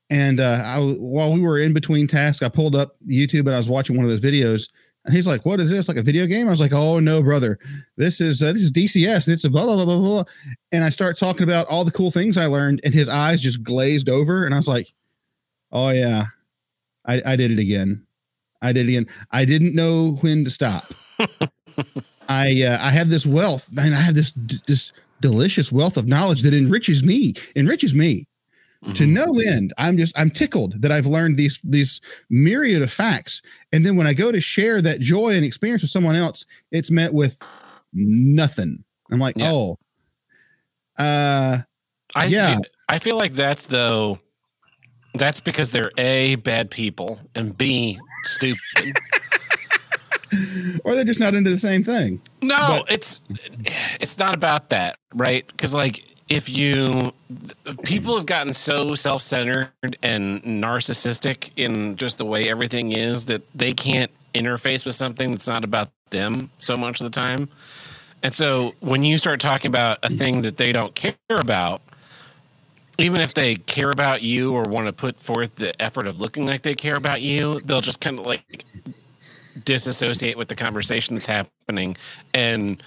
And 0.10 0.40
uh, 0.40 0.62
I, 0.66 0.80
while 0.80 1.32
we 1.32 1.40
were 1.40 1.58
in 1.58 1.74
between 1.74 2.08
tasks, 2.08 2.44
I 2.44 2.50
pulled 2.50 2.76
up 2.76 2.98
YouTube 3.08 3.42
and 3.42 3.54
I 3.54 3.58
was 3.58 3.70
watching 3.70 3.96
one 3.96 4.06
of 4.06 4.12
those 4.12 4.22
videos. 4.22 4.70
And 5.04 5.14
he's 5.14 5.28
like, 5.28 5.46
"What 5.46 5.60
is 5.60 5.72
this? 5.72 5.88
Like 5.88 5.98
a 5.98 6.04
video 6.04 6.26
game?" 6.28 6.48
I 6.48 6.52
was 6.52 6.60
like, 6.60 6.74
"Oh 6.74 7.00
no, 7.00 7.24
brother! 7.24 7.58
This 7.98 8.22
is 8.22 8.44
uh, 8.44 8.54
this 8.54 8.62
is 8.62 8.72
DCS. 8.72 9.28
And 9.28 9.34
it's 9.34 9.44
a 9.44 9.50
blah 9.50 9.66
blah 9.66 9.76
blah 9.76 9.86
blah 9.86 9.98
blah." 9.98 10.24
And 10.72 10.84
I 10.84 10.90
start 10.90 11.18
talking 11.18 11.44
about 11.44 11.68
all 11.68 11.84
the 11.84 11.92
cool 11.92 12.12
things 12.12 12.38
I 12.38 12.46
learned, 12.46 12.82
and 12.84 12.94
his 12.94 13.10
eyes 13.10 13.42
just 13.42 13.64
glazed 13.64 14.10
over. 14.10 14.46
And 14.46 14.54
I 14.54 14.58
was 14.58 14.68
like, 14.68 14.94
"Oh 15.72 15.90
yeah, 15.90 16.26
I, 17.06 17.22
I 17.26 17.36
did 17.36 17.52
it 17.52 17.60
again. 17.60 18.06
I 18.62 18.74
did 18.74 18.88
it 18.88 18.90
again. 18.90 19.08
I 19.32 19.46
didn't 19.46 19.76
know 19.76 20.18
when 20.22 20.44
to 20.44 20.50
stop." 20.50 20.84
I 22.30 22.62
uh, 22.64 22.78
I 22.80 22.92
have 22.92 23.10
this 23.10 23.26
wealth, 23.26 23.72
man. 23.72 23.94
I 23.94 24.02
have 24.02 24.16
this 24.16 24.32
d- 24.32 24.62
this 24.68 24.94
delicious 25.20 25.72
wealth 25.72 25.98
of 25.98 26.08
knowledge 26.08 26.42
that 26.44 26.54
enriches 26.54 27.04
me, 27.04 27.34
enriches 27.56 27.94
me 27.94 28.28
to 28.96 29.04
Mhm. 29.04 29.10
no 29.12 29.40
end. 29.40 29.74
I'm 29.78 29.96
just 29.98 30.18
I'm 30.18 30.30
tickled 30.32 30.82
that 30.82 30.92
I've 30.92 31.06
learned 31.06 31.38
these 31.38 31.62
these 31.64 32.02
myriad 32.30 32.82
of 32.82 32.92
facts, 32.92 33.42
and 33.72 33.86
then 33.86 33.96
when 33.96 34.08
I 34.08 34.14
go 34.14 34.32
to 34.32 34.40
share 34.40 34.82
that 34.82 35.00
joy 35.00 35.36
and 35.36 35.46
experience 35.46 35.82
with 35.84 35.92
someone 35.92 36.16
else, 36.16 36.46
it's 36.72 36.90
met 36.92 37.14
with 37.14 37.38
nothing. 37.94 38.84
I'm 39.12 39.20
like, 39.20 39.38
Yeah. 39.38 39.52
oh, 39.52 39.80
uh, 40.98 41.60
I 42.16 42.26
Yeah. 42.26 42.56
dude, 42.56 42.68
I 42.90 43.00
feel 43.00 43.18
like 43.18 43.34
that's 43.34 43.66
though. 43.68 44.20
That's 45.14 45.40
because 45.42 45.72
they're 45.72 45.92
a 45.98 46.36
bad 46.36 46.72
people 46.72 47.20
and 47.36 47.56
b 47.58 48.00
stupid. 48.24 48.58
or 50.86 50.96
they're 50.96 51.04
just 51.04 51.20
not 51.20 51.36
into 51.36 51.50
the 51.50 51.58
same 51.58 51.84
thing. 51.84 52.22
No, 52.42 52.56
But- 52.88 52.92
it's 52.92 53.20
it's 54.00 54.18
not 54.18 54.34
about 54.36 54.70
that, 54.70 54.98
right? 55.14 55.46
Because 55.48 55.74
like 55.74 56.04
if 56.32 56.48
you 56.48 57.12
people 57.84 58.16
have 58.16 58.26
gotten 58.26 58.54
so 58.54 58.96
self-centered 58.96 59.70
and 60.02 60.42
narcissistic 60.42 61.52
in 61.58 61.98
just 61.98 62.18
the 62.18 62.26
way 62.26 62.50
everything 62.50 62.94
is 62.94 63.26
that 63.26 63.42
they 63.54 63.74
can't 63.74 64.10
interface 64.34 64.86
with 64.86 64.96
something 64.96 65.32
that's 65.32 65.48
not 65.48 65.66
about 65.66 65.90
them 66.10 66.50
so 66.58 66.78
much 66.78 67.02
of 67.02 67.06
the 67.06 67.12
time. 67.12 67.50
And 68.24 68.34
so 68.34 68.76
when 68.80 69.04
you 69.04 69.18
start 69.18 69.42
talking 69.42 69.70
about 69.70 70.00
a 70.04 70.10
thing 70.10 70.44
that 70.44 70.56
they 70.56 70.72
don't 70.72 70.96
care 70.96 71.16
about, 71.30 71.82
even 72.98 73.20
if 73.20 73.34
they 73.34 73.56
care 73.56 73.90
about 73.90 74.22
you 74.22 74.54
or 74.54 74.64
want 74.64 74.88
to 74.88 74.94
put 74.94 75.20
forth 75.22 75.56
the 75.56 75.80
effort 75.82 76.08
of 76.08 76.22
looking 76.22 76.46
like 76.46 76.62
they 76.62 76.76
care 76.76 76.96
about 76.96 77.22
you, 77.22 77.60
they'll 77.60 77.82
just 77.82 78.00
kind 78.00 78.18
of 78.18 78.26
like 78.26 78.64
disassociate 79.66 80.38
with 80.38 80.48
the 80.48 80.56
conversation 80.56 81.16
that's 81.16 81.28
happening 81.28 81.98
and 82.34 82.82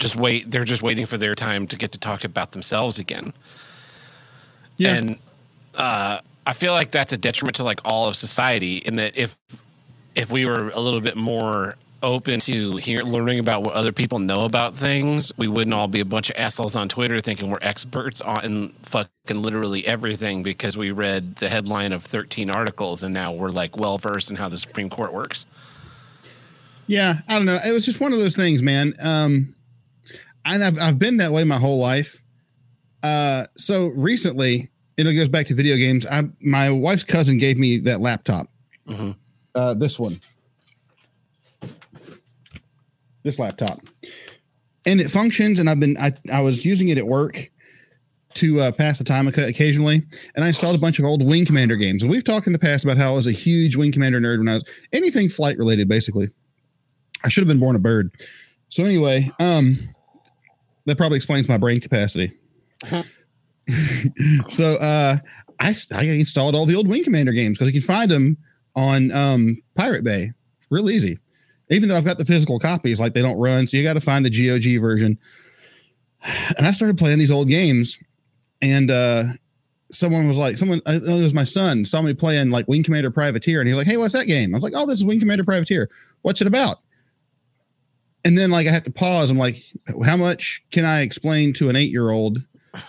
just 0.00 0.16
wait 0.16 0.50
they're 0.50 0.64
just 0.64 0.82
waiting 0.82 1.06
for 1.06 1.16
their 1.18 1.34
time 1.34 1.66
to 1.66 1.76
get 1.76 1.92
to 1.92 1.98
talk 1.98 2.24
about 2.24 2.52
themselves 2.52 2.98
again 2.98 3.32
Yeah. 4.76 4.94
and 4.94 5.18
uh, 5.76 6.18
i 6.46 6.52
feel 6.52 6.72
like 6.72 6.90
that's 6.90 7.12
a 7.12 7.18
detriment 7.18 7.56
to 7.56 7.64
like 7.64 7.80
all 7.84 8.08
of 8.08 8.16
society 8.16 8.78
in 8.78 8.96
that 8.96 9.16
if 9.16 9.36
if 10.14 10.30
we 10.32 10.44
were 10.46 10.70
a 10.70 10.80
little 10.80 11.00
bit 11.00 11.16
more 11.16 11.76
open 12.02 12.40
to 12.40 12.76
hear 12.78 13.02
learning 13.02 13.38
about 13.38 13.62
what 13.62 13.74
other 13.74 13.92
people 13.92 14.18
know 14.18 14.46
about 14.46 14.74
things 14.74 15.30
we 15.36 15.46
wouldn't 15.46 15.74
all 15.74 15.86
be 15.86 16.00
a 16.00 16.04
bunch 16.04 16.30
of 16.30 16.36
assholes 16.38 16.74
on 16.74 16.88
twitter 16.88 17.20
thinking 17.20 17.50
we're 17.50 17.58
experts 17.60 18.22
on 18.22 18.70
fucking 18.82 19.40
literally 19.42 19.86
everything 19.86 20.42
because 20.42 20.78
we 20.78 20.90
read 20.90 21.36
the 21.36 21.48
headline 21.50 21.92
of 21.92 22.02
13 22.02 22.48
articles 22.50 23.02
and 23.02 23.12
now 23.12 23.32
we're 23.32 23.50
like 23.50 23.76
well 23.76 23.98
versed 23.98 24.30
in 24.30 24.36
how 24.36 24.48
the 24.48 24.56
supreme 24.56 24.88
court 24.88 25.12
works 25.12 25.44
Yeah, 26.86 27.20
I 27.28 27.34
don't 27.36 27.46
know. 27.46 27.58
It 27.64 27.70
was 27.70 27.84
just 27.86 28.00
one 28.00 28.12
of 28.12 28.18
those 28.18 28.34
things, 28.34 28.62
man. 28.64 28.94
Um, 28.98 29.54
and 30.44 30.64
I've 30.64 30.78
I've 30.78 30.98
been 30.98 31.18
that 31.18 31.32
way 31.32 31.44
my 31.44 31.58
whole 31.58 31.78
life. 31.78 32.22
Uh, 33.02 33.46
so 33.56 33.88
recently, 33.88 34.68
it 34.96 35.04
goes 35.04 35.28
back 35.28 35.46
to 35.46 35.54
video 35.54 35.76
games. 35.76 36.06
I 36.06 36.24
my 36.40 36.70
wife's 36.70 37.04
cousin 37.04 37.38
gave 37.38 37.58
me 37.58 37.78
that 37.78 38.00
laptop. 38.00 38.48
Mhm. 38.88 39.16
Uh, 39.54 39.74
this 39.74 39.98
one, 39.98 40.20
this 43.22 43.38
laptop, 43.38 43.80
and 44.86 45.00
it 45.00 45.10
functions. 45.10 45.58
And 45.58 45.68
I've 45.68 45.80
been 45.80 45.96
I 45.98 46.12
I 46.32 46.40
was 46.40 46.64
using 46.64 46.88
it 46.88 46.98
at 46.98 47.06
work 47.06 47.50
to 48.34 48.60
uh, 48.60 48.72
pass 48.72 48.98
the 48.98 49.04
time 49.04 49.26
occasionally, 49.26 50.02
and 50.34 50.44
I 50.44 50.48
installed 50.48 50.76
a 50.76 50.78
bunch 50.78 50.98
of 50.98 51.04
old 51.04 51.24
Wing 51.24 51.44
Commander 51.44 51.76
games. 51.76 52.02
And 52.02 52.10
we've 52.10 52.24
talked 52.24 52.46
in 52.46 52.52
the 52.52 52.58
past 52.60 52.84
about 52.84 52.96
how 52.96 53.12
I 53.12 53.16
was 53.16 53.26
a 53.26 53.32
huge 53.32 53.76
Wing 53.76 53.90
Commander 53.92 54.20
nerd 54.20 54.38
when 54.38 54.48
I 54.48 54.54
was 54.54 54.64
anything 54.92 55.28
flight 55.28 55.58
related, 55.58 55.88
basically. 55.88 56.30
I 57.24 57.28
should 57.28 57.42
have 57.42 57.48
been 57.48 57.58
born 57.58 57.76
a 57.76 57.80
bird. 57.80 58.12
So 58.68 58.84
anyway, 58.84 59.28
um, 59.40 59.78
that 60.86 60.96
probably 60.96 61.16
explains 61.16 61.48
my 61.48 61.58
brain 61.58 61.80
capacity. 61.80 62.32
so 64.48 64.74
uh, 64.76 65.16
I 65.58 65.74
I 65.92 66.02
installed 66.04 66.54
all 66.54 66.66
the 66.66 66.74
old 66.74 66.88
Wing 66.88 67.04
Commander 67.04 67.32
games 67.32 67.58
because 67.58 67.72
you 67.72 67.80
can 67.80 67.86
find 67.86 68.10
them 68.10 68.36
on 68.74 69.10
um, 69.12 69.56
Pirate 69.74 70.04
Bay, 70.04 70.32
real 70.70 70.90
easy. 70.90 71.18
Even 71.70 71.88
though 71.88 71.96
I've 71.96 72.04
got 72.04 72.18
the 72.18 72.24
physical 72.24 72.58
copies, 72.58 72.98
like 72.98 73.14
they 73.14 73.22
don't 73.22 73.38
run, 73.38 73.66
so 73.66 73.76
you 73.76 73.82
got 73.82 73.92
to 73.92 74.00
find 74.00 74.24
the 74.24 74.30
GOG 74.30 74.80
version. 74.80 75.18
And 76.58 76.66
I 76.66 76.72
started 76.72 76.98
playing 76.98 77.18
these 77.18 77.30
old 77.30 77.48
games, 77.48 77.98
and 78.60 78.90
uh, 78.90 79.24
someone 79.90 80.28
was 80.28 80.36
like, 80.36 80.58
someone 80.58 80.82
I, 80.84 80.96
it 80.96 81.02
was 81.02 81.32
my 81.32 81.44
son 81.44 81.86
saw 81.86 82.02
me 82.02 82.12
playing 82.12 82.50
like 82.50 82.68
Wing 82.68 82.82
Commander 82.82 83.10
Privateer, 83.10 83.60
and 83.60 83.68
he's 83.68 83.76
like, 83.78 83.86
"Hey, 83.86 83.96
what's 83.96 84.12
that 84.12 84.26
game?" 84.26 84.54
I 84.54 84.56
was 84.56 84.62
like, 84.62 84.74
"Oh, 84.76 84.84
this 84.84 84.98
is 84.98 85.04
Wing 85.04 85.18
Commander 85.18 85.44
Privateer. 85.44 85.88
What's 86.20 86.42
it 86.42 86.46
about?" 86.46 86.82
And 88.24 88.36
then 88.36 88.50
like 88.50 88.66
I 88.66 88.70
have 88.70 88.82
to 88.84 88.90
pause. 88.90 89.30
I'm 89.30 89.38
like, 89.38 89.62
"How 90.04 90.16
much 90.16 90.62
can 90.70 90.84
I 90.84 91.00
explain 91.00 91.52
to 91.54 91.68
an 91.70 91.76
eight 91.76 91.90
year 91.90 92.10
old 92.10 92.42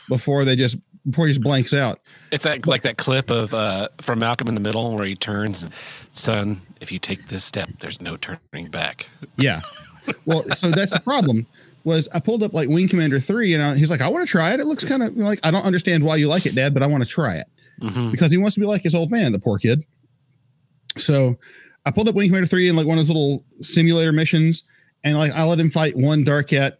before 0.09 0.43
they 0.45 0.55
just 0.55 0.77
before 1.09 1.27
he 1.27 1.31
just 1.33 1.41
blanks 1.43 1.73
out?" 1.73 1.99
It's 2.31 2.45
like, 2.45 2.67
like 2.67 2.81
that 2.83 2.97
clip 2.97 3.29
of 3.31 3.53
uh, 3.53 3.87
from 4.01 4.19
Malcolm 4.19 4.47
in 4.49 4.55
the 4.55 4.61
Middle 4.61 4.95
where 4.95 5.05
he 5.05 5.15
turns, 5.15 5.65
son, 6.11 6.61
if 6.81 6.91
you 6.91 6.99
take 6.99 7.27
this 7.27 7.43
step, 7.45 7.69
there's 7.79 8.01
no 8.01 8.17
turning 8.17 8.67
back. 8.69 9.09
Yeah. 9.37 9.61
Well, 10.25 10.43
so 10.55 10.69
that's 10.69 10.91
the 10.91 10.99
problem. 10.99 11.47
Was 11.83 12.09
I 12.13 12.19
pulled 12.19 12.43
up 12.43 12.53
like 12.53 12.67
Wing 12.69 12.87
Commander 12.89 13.19
three, 13.19 13.53
and 13.53 13.63
I, 13.63 13.75
he's 13.75 13.89
like, 13.89 14.01
"I 14.01 14.07
want 14.09 14.25
to 14.25 14.29
try 14.29 14.53
it. 14.53 14.59
It 14.59 14.65
looks 14.65 14.83
kind 14.83 15.01
of 15.01 15.15
like 15.15 15.39
I 15.43 15.51
don't 15.51 15.65
understand 15.65 16.03
why 16.03 16.17
you 16.17 16.27
like 16.27 16.45
it, 16.45 16.55
Dad, 16.55 16.73
but 16.73 16.83
I 16.83 16.87
want 16.87 17.03
to 17.03 17.09
try 17.09 17.35
it." 17.35 17.47
Mhm. 17.81 18.11
because 18.11 18.31
he 18.31 18.37
wants 18.37 18.53
to 18.55 18.59
be 18.59 18.67
like 18.67 18.83
his 18.83 18.93
old 18.93 19.09
man, 19.09 19.31
the 19.31 19.39
poor 19.39 19.57
kid. 19.57 19.83
So 20.97 21.39
I 21.85 21.89
pulled 21.91 22.07
up 22.07 22.13
Wing 22.15 22.27
Commander 22.29 22.45
3 22.47 22.67
and 22.67 22.77
like 22.77 22.85
one 22.85 22.97
of 22.99 23.07
those 23.07 23.09
little 23.09 23.43
simulator 23.61 24.11
missions, 24.11 24.63
and 25.03 25.17
like 25.17 25.31
I 25.33 25.43
let 25.43 25.59
him 25.59 25.69
fight 25.69 25.95
one 25.95 26.23
Darket 26.23 26.77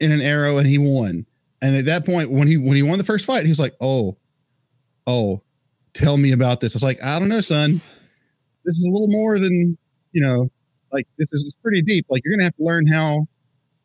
in 0.00 0.12
an 0.12 0.20
arrow, 0.20 0.58
and 0.58 0.66
he 0.66 0.78
won. 0.78 1.26
And 1.62 1.76
at 1.76 1.86
that 1.86 2.04
point, 2.04 2.30
when 2.30 2.48
he 2.48 2.56
when 2.56 2.76
he 2.76 2.82
won 2.82 2.98
the 2.98 3.04
first 3.04 3.26
fight, 3.26 3.44
he 3.44 3.50
was 3.50 3.60
like, 3.60 3.74
"Oh, 3.80 4.16
oh, 5.06 5.42
tell 5.94 6.16
me 6.16 6.32
about 6.32 6.60
this." 6.60 6.74
I 6.74 6.76
was 6.76 6.82
like, 6.82 7.02
"I 7.02 7.18
don't 7.18 7.28
know, 7.28 7.40
son. 7.40 7.80
This 8.64 8.76
is 8.76 8.86
a 8.86 8.90
little 8.90 9.08
more 9.08 9.38
than 9.38 9.76
you 10.12 10.22
know. 10.22 10.50
Like 10.92 11.06
this 11.18 11.28
is 11.32 11.44
it's 11.44 11.56
pretty 11.56 11.82
deep. 11.82 12.06
Like 12.08 12.22
you're 12.24 12.34
gonna 12.34 12.44
have 12.44 12.56
to 12.56 12.62
learn 12.62 12.86
how, 12.86 13.26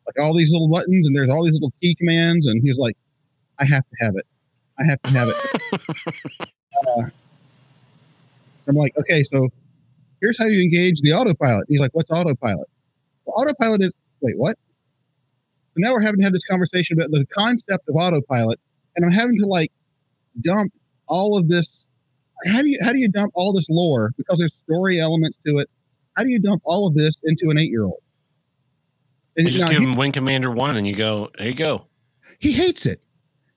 like 0.06 0.18
all 0.18 0.36
these 0.36 0.52
little 0.52 0.68
buttons, 0.68 1.06
and 1.06 1.16
there's 1.16 1.28
all 1.28 1.44
these 1.44 1.54
little 1.54 1.72
key 1.80 1.94
commands." 1.94 2.46
And 2.46 2.60
he 2.62 2.68
was 2.68 2.78
like, 2.78 2.96
"I 3.58 3.64
have 3.64 3.84
to 3.88 4.04
have 4.04 4.16
it. 4.16 4.26
I 4.78 4.84
have 4.84 5.02
to 5.02 5.12
have 5.12 5.28
it." 5.28 5.36
Uh, 6.86 7.02
I'm 8.68 8.76
like, 8.76 8.96
okay, 8.96 9.22
so 9.22 9.48
here's 10.20 10.38
how 10.38 10.46
you 10.46 10.60
engage 10.62 11.00
the 11.00 11.12
autopilot. 11.12 11.66
He's 11.68 11.80
like, 11.80 11.90
what's 11.92 12.10
autopilot? 12.10 12.68
Autopilot 13.36 13.82
is 13.82 13.92
wait, 14.20 14.36
what? 14.36 14.56
So 15.74 15.76
now 15.76 15.92
we're 15.92 16.02
having 16.02 16.18
to 16.18 16.24
have 16.24 16.32
this 16.32 16.44
conversation 16.44 17.00
about 17.00 17.10
the 17.10 17.26
concept 17.26 17.88
of 17.88 17.96
autopilot, 17.96 18.58
and 18.96 19.04
I'm 19.04 19.12
having 19.12 19.38
to 19.38 19.46
like 19.46 19.72
dump 20.40 20.72
all 21.06 21.38
of 21.38 21.48
this. 21.48 21.84
How 22.46 22.62
do 22.62 22.68
you 22.68 22.78
how 22.82 22.92
do 22.92 22.98
you 22.98 23.08
dump 23.08 23.32
all 23.34 23.52
this 23.52 23.68
lore 23.70 24.12
because 24.16 24.38
there's 24.38 24.54
story 24.54 25.00
elements 25.00 25.38
to 25.46 25.58
it? 25.58 25.70
How 26.16 26.24
do 26.24 26.30
you 26.30 26.40
dump 26.40 26.62
all 26.64 26.86
of 26.86 26.94
this 26.94 27.16
into 27.22 27.50
an 27.50 27.58
eight 27.58 27.70
year 27.70 27.84
old? 27.84 28.02
You 29.36 29.46
just 29.46 29.68
give 29.68 29.82
him 29.82 29.96
Wing 29.96 30.12
Commander 30.12 30.50
one, 30.50 30.76
and 30.76 30.86
you 30.86 30.96
go, 30.96 31.30
there 31.38 31.46
you 31.46 31.54
go. 31.54 31.86
He 32.38 32.52
hates 32.52 32.84
it. 32.84 33.02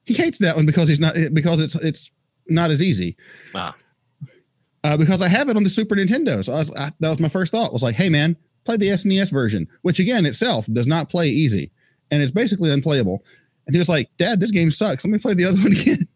He 0.06 0.14
hates 0.14 0.38
that 0.40 0.56
one 0.56 0.66
because 0.66 0.88
he's 0.90 1.00
not 1.00 1.16
because 1.34 1.60
it's 1.60 1.76
it's 1.76 2.12
not 2.48 2.72
as 2.72 2.84
easy. 2.84 3.16
Ah. 3.56 3.76
Uh, 4.84 4.98
because 4.98 5.22
I 5.22 5.30
have 5.30 5.48
it 5.48 5.56
on 5.56 5.64
the 5.64 5.70
Super 5.70 5.96
Nintendo, 5.96 6.44
so 6.44 6.52
I 6.52 6.58
was, 6.58 6.76
I, 6.76 6.92
that 7.00 7.10
was 7.10 7.20
my 7.22 7.30
first 7.30 7.54
thought. 7.54 7.72
Was 7.72 7.84
like, 7.84 7.96
hey 7.96 8.10
man, 8.10 8.36
play 8.66 8.78
the 8.78 8.88
SNES 8.88 9.32
version, 9.32 9.68
which 9.82 10.00
again 10.00 10.26
itself 10.26 10.66
does 10.72 10.88
not 10.88 11.10
play 11.10 11.30
easy, 11.30 11.72
and 12.12 12.22
it's 12.22 12.32
basically 12.32 12.72
unplayable. 12.72 13.24
And 13.66 13.76
he 13.76 13.80
was 13.80 13.90
like, 13.90 14.10
Dad, 14.18 14.40
this 14.40 14.52
game 14.52 14.72
sucks. 14.72 15.06
Let 15.06 15.12
me 15.12 15.20
play 15.20 15.34
the 15.34 15.46
other 15.46 15.58
one 15.62 15.72
again. 15.72 16.08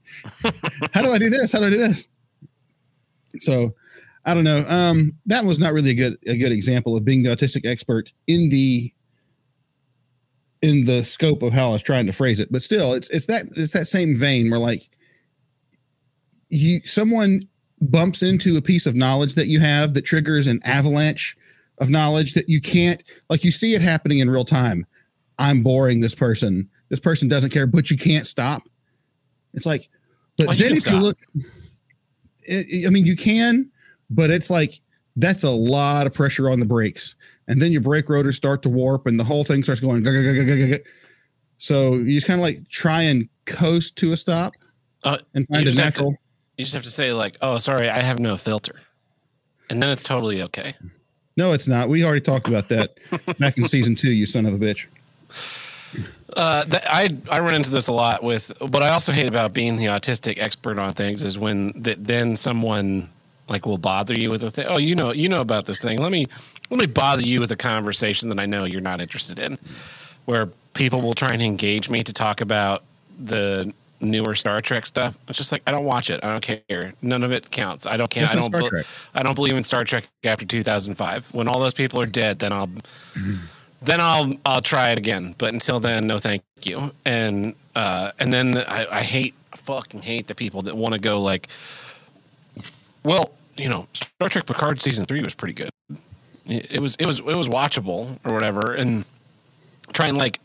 How 0.93 1.01
do 1.01 1.11
I 1.11 1.17
do 1.17 1.29
this? 1.29 1.51
How 1.51 1.59
do 1.59 1.65
I 1.65 1.69
do 1.69 1.77
this? 1.77 2.07
So 3.39 3.73
I 4.25 4.33
don't 4.33 4.43
know. 4.43 4.65
Um, 4.67 5.13
that 5.27 5.45
was 5.45 5.59
not 5.59 5.73
really 5.73 5.91
a 5.91 5.95
good 5.95 6.17
a 6.27 6.37
good 6.37 6.51
example 6.51 6.95
of 6.95 7.05
being 7.05 7.23
the 7.23 7.29
autistic 7.29 7.65
expert 7.65 8.11
in 8.27 8.49
the 8.49 8.93
in 10.61 10.85
the 10.85 11.03
scope 11.05 11.43
of 11.43 11.53
how 11.53 11.69
I 11.69 11.73
was 11.73 11.83
trying 11.83 12.07
to 12.07 12.11
phrase 12.11 12.39
it. 12.39 12.51
But 12.51 12.61
still, 12.61 12.93
it's 12.93 13.09
it's 13.09 13.27
that 13.27 13.45
it's 13.55 13.73
that 13.73 13.87
same 13.87 14.15
vein 14.15 14.49
where 14.49 14.59
like 14.59 14.89
you 16.49 16.81
someone 16.85 17.41
bumps 17.79 18.23
into 18.23 18.57
a 18.57 18.61
piece 18.61 18.85
of 18.85 18.95
knowledge 18.95 19.35
that 19.35 19.47
you 19.47 19.59
have 19.59 19.93
that 19.93 20.03
triggers 20.03 20.47
an 20.47 20.59
avalanche 20.63 21.37
of 21.79 21.89
knowledge 21.89 22.33
that 22.33 22.49
you 22.49 22.59
can't 22.61 23.03
like 23.29 23.43
you 23.43 23.51
see 23.51 23.73
it 23.75 23.81
happening 23.81 24.19
in 24.19 24.29
real 24.29 24.45
time. 24.45 24.85
I'm 25.39 25.61
boring 25.61 25.99
this 26.01 26.15
person. 26.15 26.69
This 26.89 26.99
person 26.99 27.27
doesn't 27.27 27.51
care, 27.51 27.67
but 27.67 27.91
you 27.91 27.97
can't 27.97 28.25
stop. 28.25 28.63
It's 29.53 29.65
like, 29.65 29.89
but 30.37 30.47
Well, 30.47 30.55
then 30.57 30.73
if 30.73 30.87
you 30.87 30.99
look, 30.99 31.17
I 32.49 32.83
I 32.87 32.89
mean, 32.89 33.05
you 33.05 33.15
can, 33.15 33.69
but 34.09 34.29
it's 34.29 34.49
like 34.49 34.79
that's 35.15 35.43
a 35.43 35.49
lot 35.49 36.07
of 36.07 36.13
pressure 36.13 36.49
on 36.49 36.59
the 36.59 36.65
brakes, 36.65 37.15
and 37.47 37.61
then 37.61 37.71
your 37.71 37.81
brake 37.81 38.09
rotors 38.09 38.35
start 38.35 38.61
to 38.63 38.69
warp, 38.69 39.05
and 39.07 39.19
the 39.19 39.23
whole 39.23 39.43
thing 39.43 39.63
starts 39.63 39.81
going. 39.81 40.03
So 41.59 41.93
you 41.95 42.13
just 42.13 42.27
kind 42.27 42.39
of 42.39 42.43
like 42.43 42.67
try 42.69 43.01
and 43.03 43.27
coast 43.45 43.97
to 43.97 44.11
a 44.11 44.17
stop 44.17 44.53
Uh, 45.03 45.17
and 45.33 45.47
find 45.47 45.67
a 45.67 45.81
have 45.81 45.95
to- 45.95 46.03
You 46.57 46.63
just 46.65 46.73
have 46.73 46.83
to 46.83 46.89
say 46.91 47.13
like, 47.13 47.37
"Oh, 47.41 47.57
sorry, 47.57 47.89
I 47.89 48.01
have 48.01 48.19
no 48.19 48.37
filter," 48.37 48.79
and 49.69 49.81
then 49.81 49.89
it's 49.91 50.03
totally 50.03 50.41
okay. 50.43 50.75
No, 51.37 51.53
it's 51.53 51.67
not. 51.67 51.87
We 51.87 52.03
already 52.03 52.21
talked 52.21 52.47
about 52.47 52.67
that 52.69 52.97
back 53.39 53.57
in 53.57 53.65
season 53.65 53.95
two. 53.95 54.11
You 54.11 54.25
son 54.25 54.45
of 54.45 54.53
a 54.53 54.57
bitch. 54.57 54.87
Uh, 56.35 56.65
th- 56.65 56.83
I 56.85 57.15
I 57.31 57.39
run 57.39 57.55
into 57.55 57.69
this 57.69 57.87
a 57.87 57.93
lot 57.93 58.21
with 58.23 58.51
what 58.59 58.83
I 58.83 58.89
also 58.89 59.11
hate 59.11 59.27
about 59.29 59.53
being 59.53 59.77
the 59.77 59.85
autistic 59.85 60.39
expert 60.39 60.77
on 60.77 60.91
things 60.93 61.23
is 61.23 61.37
when 61.39 61.81
th- 61.81 61.97
then 62.01 62.35
someone 62.35 63.09
like 63.47 63.65
will 63.65 63.77
bother 63.77 64.13
you 64.13 64.29
with 64.29 64.43
a 64.43 64.51
thing. 64.51 64.65
Oh, 64.67 64.77
you 64.77 64.95
know, 64.95 65.11
you 65.11 65.29
know 65.29 65.41
about 65.41 65.65
this 65.65 65.81
thing. 65.81 65.99
Let 65.99 66.11
me 66.11 66.27
let 66.69 66.79
me 66.79 66.85
bother 66.85 67.21
you 67.21 67.39
with 67.39 67.51
a 67.51 67.55
conversation 67.55 68.29
that 68.29 68.39
I 68.39 68.45
know 68.45 68.65
you're 68.65 68.81
not 68.81 68.99
interested 68.99 69.39
in, 69.39 69.57
where 70.25 70.47
people 70.73 71.01
will 71.01 71.13
try 71.13 71.29
and 71.29 71.41
engage 71.41 71.89
me 71.89 72.03
to 72.03 72.13
talk 72.13 72.41
about 72.41 72.83
the 73.19 73.73
newer 73.99 74.35
Star 74.35 74.59
Trek 74.61 74.85
stuff. 74.85 75.17
It's 75.27 75.37
just 75.37 75.51
like 75.51 75.61
I 75.67 75.71
don't 75.71 75.85
watch 75.85 76.09
it. 76.09 76.23
I 76.23 76.31
don't 76.31 76.63
care. 76.69 76.93
None 77.01 77.23
of 77.23 77.31
it 77.31 77.51
counts. 77.51 77.85
I 77.87 77.97
don't 77.97 78.09
care. 78.09 78.25
I 78.25 78.35
don't. 78.35 78.51
Bel- 78.51 78.69
I 79.13 79.23
don't 79.23 79.35
believe 79.35 79.55
in 79.55 79.63
Star 79.63 79.83
Trek 79.83 80.07
after 80.23 80.45
2005. 80.45 81.33
When 81.33 81.47
all 81.47 81.59
those 81.59 81.73
people 81.73 81.99
are 82.01 82.05
dead, 82.05 82.39
then 82.39 82.53
I'll 82.53 82.69
then 83.81 83.99
I'll 83.99 84.33
I'll 84.45 84.61
try 84.61 84.91
it 84.91 84.99
again. 84.99 85.35
But 85.37 85.53
until 85.53 85.79
then, 85.79 86.07
no, 86.07 86.19
thank 86.19 86.43
you. 86.63 86.91
And 87.05 87.55
uh, 87.75 88.11
and 88.19 88.31
then 88.31 88.57
I, 88.57 88.87
I 88.91 89.01
hate 89.01 89.33
fucking 89.51 90.01
hate 90.01 90.27
the 90.27 90.35
people 90.35 90.63
that 90.63 90.75
want 90.75 90.93
to 90.93 90.99
go 90.99 91.21
like, 91.21 91.47
well, 93.03 93.31
you 93.57 93.69
know, 93.69 93.87
Star 93.93 94.29
Trek 94.29 94.45
Picard 94.45 94.81
season 94.81 95.05
three 95.05 95.21
was 95.21 95.33
pretty 95.33 95.53
good. 95.53 95.69
It 96.45 96.73
it 96.73 96.79
was 96.79 96.95
it 96.95 97.05
was 97.05 97.19
it 97.19 97.35
was 97.35 97.47
watchable 97.47 98.17
or 98.25 98.33
whatever, 98.33 98.73
and 98.73 99.05
try 99.93 100.07
and 100.07 100.17
like 100.17 100.39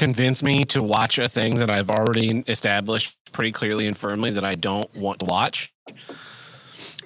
convince 0.00 0.42
me 0.42 0.64
to 0.64 0.82
watch 0.82 1.18
a 1.18 1.28
thing 1.28 1.56
that 1.56 1.68
I've 1.68 1.90
already 1.90 2.42
established 2.48 3.14
pretty 3.32 3.52
clearly 3.52 3.86
and 3.86 3.94
firmly 3.94 4.30
that 4.30 4.44
I 4.46 4.54
don't 4.54 4.92
want 4.96 5.18
to 5.18 5.26
watch. 5.26 5.74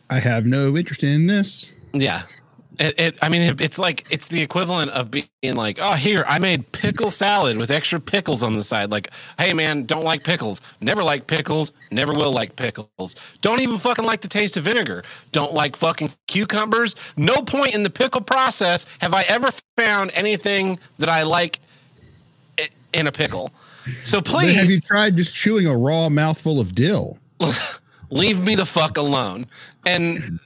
I 0.09 0.21
have 0.21 0.47
no 0.47 0.77
interest 0.77 1.03
in 1.03 1.27
this. 1.27 1.73
Yeah. 1.93 2.23
It, 2.79 2.95
it, 2.99 3.19
I 3.21 3.31
mean, 3.31 3.43
it, 3.43 3.61
it's 3.61 3.81
like 3.81 4.05
it's 4.13 4.29
the 4.29 4.43
equivalent 4.43 4.93
of 4.93 5.11
being 5.11 5.27
like, 5.43 5.81
oh, 5.81 5.95
here 5.95 6.25
I 6.29 6.39
made 6.39 6.71
pickle 6.71 7.11
salad 7.11 7.57
with 7.57 7.73
extra 7.73 7.99
pickles 7.99 8.45
on 8.45 8.55
the 8.55 8.63
side. 8.63 8.93
Like, 8.93 9.11
hey, 9.41 9.53
man, 9.55 9.87
don't 9.87 10.05
like 10.05 10.23
pickles. 10.23 10.61
Never 10.81 11.03
like 11.03 11.27
pickles. 11.27 11.73
Never 11.91 12.13
will 12.13 12.33
like 12.33 12.55
pickles. 12.55 13.17
Don't 13.41 13.61
even 13.61 13.79
fucking 13.79 14.05
like 14.05 14.21
the 14.21 14.29
taste 14.29 14.57
of 14.57 14.63
vinegar. 14.63 15.03
Don't 15.33 15.53
like 15.53 15.75
fucking 15.75 16.13
cucumbers. 16.29 16.95
No 17.17 17.43
point 17.43 17.75
in 17.75 17.83
the 17.83 17.91
pickle 17.91 18.21
process 18.21 18.87
have 19.01 19.15
I 19.15 19.25
ever 19.29 19.51
found 19.77 20.13
anything 20.15 20.79
that 20.99 21.09
I 21.09 21.25
like 21.25 21.59
in 22.95 23.07
a 23.07 23.13
pickle. 23.13 23.51
So 24.05 24.21
But 24.21 24.45
have 24.45 24.71
you 24.71 24.81
tried 24.81 25.17
just 25.17 25.37
chewing 25.37 25.67
a 25.67 25.77
raw 25.77 26.09
mouthful 26.09 26.61
of 26.61 26.75
dill? 26.75 27.19
leave 28.11 28.45
me 28.45 28.55
the 28.55 28.65
fuck 28.65 28.97
alone. 28.97 29.47
And 29.85 30.41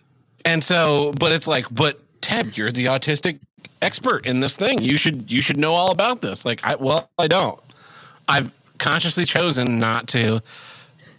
and 0.44 0.64
so, 0.64 1.12
but 1.18 1.32
it's 1.32 1.46
like, 1.46 1.66
but 1.70 2.00
Ted, 2.20 2.56
you're 2.56 2.72
the 2.72 2.86
autistic 2.86 3.38
expert 3.82 4.26
in 4.26 4.40
this 4.40 4.56
thing. 4.56 4.82
You 4.82 4.96
should 4.96 5.30
you 5.30 5.40
should 5.40 5.56
know 5.56 5.72
all 5.72 5.90
about 5.90 6.22
this. 6.22 6.44
Like, 6.44 6.64
I 6.64 6.74
well, 6.76 7.10
I 7.18 7.28
don't. 7.28 7.60
I've 8.26 8.52
consciously 8.78 9.24
chosen 9.24 9.78
not 9.78 10.08
to 10.08 10.42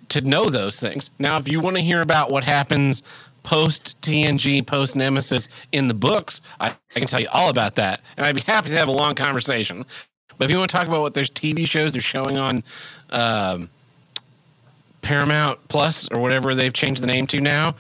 to 0.10 0.22
know 0.22 0.46
those 0.46 0.80
things. 0.80 1.12
Now, 1.20 1.38
if 1.38 1.48
you 1.48 1.60
want 1.60 1.76
to 1.76 1.82
hear 1.82 2.02
about 2.02 2.32
what 2.32 2.44
happens 2.44 3.04
post 3.44 4.00
TNG, 4.02 4.66
post 4.66 4.96
Nemesis 4.96 5.48
in 5.72 5.88
the 5.88 5.94
books, 5.94 6.42
I, 6.60 6.76
I 6.96 7.00
can 7.00 7.08
tell 7.08 7.20
you 7.20 7.30
all 7.32 7.50
about 7.50 7.76
that, 7.76 8.02
and 8.18 8.26
I'd 8.26 8.36
be 8.36 8.42
happy 8.42 8.70
to 8.70 8.76
have 8.76 8.88
a 8.88 8.92
long 8.92 9.16
conversation. 9.16 9.86
But 10.40 10.46
if 10.46 10.52
you 10.52 10.58
want 10.58 10.72
to 10.72 10.78
talk 10.78 10.88
about 10.88 11.02
what 11.02 11.14
there's 11.14 11.30
TV 11.30 11.68
shows 11.68 11.92
they're 11.92 12.02
showing 12.02 12.38
on 12.38 12.64
um, 13.10 13.70
Paramount 15.02 15.60
Plus 15.68 16.08
or 16.08 16.22
whatever 16.22 16.56
they've 16.56 16.74
changed 16.74 17.04
the 17.04 17.08
name 17.08 17.28
to 17.28 17.42
now, 17.42 17.76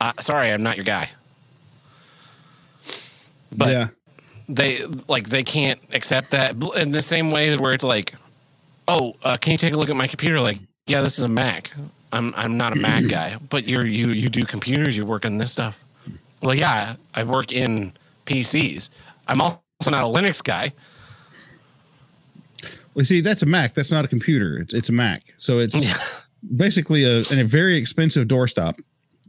uh, 0.00 0.12
sorry, 0.20 0.50
I'm 0.50 0.62
not 0.62 0.76
your 0.76 0.84
guy. 0.84 1.10
But 3.54 3.68
yeah. 3.68 3.88
they 4.48 4.86
like 5.06 5.28
they 5.28 5.42
can't 5.42 5.78
accept 5.92 6.30
that 6.30 6.54
in 6.76 6.92
the 6.92 7.02
same 7.02 7.30
way 7.30 7.54
where 7.58 7.74
it's 7.74 7.84
like, 7.84 8.14
oh, 8.88 9.16
uh, 9.22 9.36
can 9.36 9.52
you 9.52 9.58
take 9.58 9.74
a 9.74 9.76
look 9.76 9.90
at 9.90 9.96
my 9.96 10.06
computer? 10.06 10.40
Like, 10.40 10.58
yeah, 10.86 11.02
this 11.02 11.18
is 11.18 11.24
a 11.24 11.28
Mac. 11.28 11.72
I'm 12.10 12.32
I'm 12.36 12.56
not 12.56 12.72
a 12.72 12.80
Mac 12.80 13.06
guy, 13.10 13.36
but 13.50 13.68
you're 13.68 13.86
you 13.86 14.08
you 14.08 14.30
do 14.30 14.44
computers. 14.44 14.96
You 14.96 15.04
work 15.04 15.26
on 15.26 15.36
this 15.36 15.52
stuff. 15.52 15.84
Well, 16.40 16.54
yeah, 16.54 16.94
I 17.14 17.24
work 17.24 17.52
in 17.52 17.92
PCs. 18.24 18.88
I'm 19.28 19.42
also 19.42 19.60
not 19.88 20.04
a 20.04 20.06
Linux 20.06 20.42
guy. 20.42 20.72
Well, 22.94 23.04
see, 23.04 23.20
that's 23.20 23.42
a 23.42 23.46
Mac. 23.46 23.74
That's 23.74 23.92
not 23.92 24.04
a 24.04 24.08
computer. 24.08 24.58
It's, 24.58 24.74
it's 24.74 24.88
a 24.88 24.92
Mac. 24.92 25.22
So 25.38 25.58
it's 25.58 26.26
basically 26.56 27.04
a, 27.04 27.18
a 27.20 27.44
very 27.44 27.76
expensive 27.76 28.26
doorstop. 28.26 28.80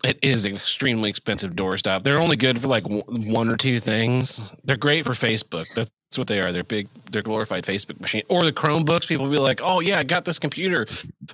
It 0.03 0.17
is 0.23 0.45
an 0.45 0.55
extremely 0.55 1.09
expensive 1.09 1.53
doorstop. 1.53 2.03
They're 2.03 2.19
only 2.19 2.35
good 2.35 2.59
for 2.59 2.67
like 2.67 2.85
one 2.87 3.49
or 3.49 3.57
two 3.57 3.79
things. 3.79 4.41
They're 4.63 4.75
great 4.75 5.05
for 5.05 5.11
Facebook. 5.11 5.71
That's 5.75 5.91
what 6.17 6.25
they 6.25 6.41
are. 6.41 6.51
They're 6.51 6.63
big. 6.63 6.87
They're 7.11 7.21
glorified 7.21 7.65
Facebook 7.65 8.01
machine. 8.01 8.23
Or 8.27 8.43
the 8.43 8.51
Chromebooks. 8.51 9.07
People 9.07 9.27
will 9.27 9.31
be 9.31 9.39
like, 9.39 9.61
"Oh 9.63 9.79
yeah, 9.79 9.99
I 9.99 10.03
got 10.03 10.25
this 10.25 10.39
computer, 10.39 10.87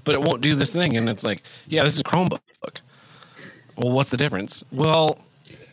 but 0.03 0.15
it 0.15 0.21
won't 0.21 0.41
do 0.41 0.53
this 0.53 0.73
thing." 0.73 0.97
And 0.97 1.07
it's 1.07 1.23
like, 1.23 1.43
"Yeah, 1.67 1.83
this 1.83 1.93
is 1.93 2.01
a 2.01 2.03
Chromebook." 2.03 2.39
Well, 3.77 3.93
what's 3.93 4.11
the 4.11 4.17
difference? 4.17 4.63
Well, 4.71 5.17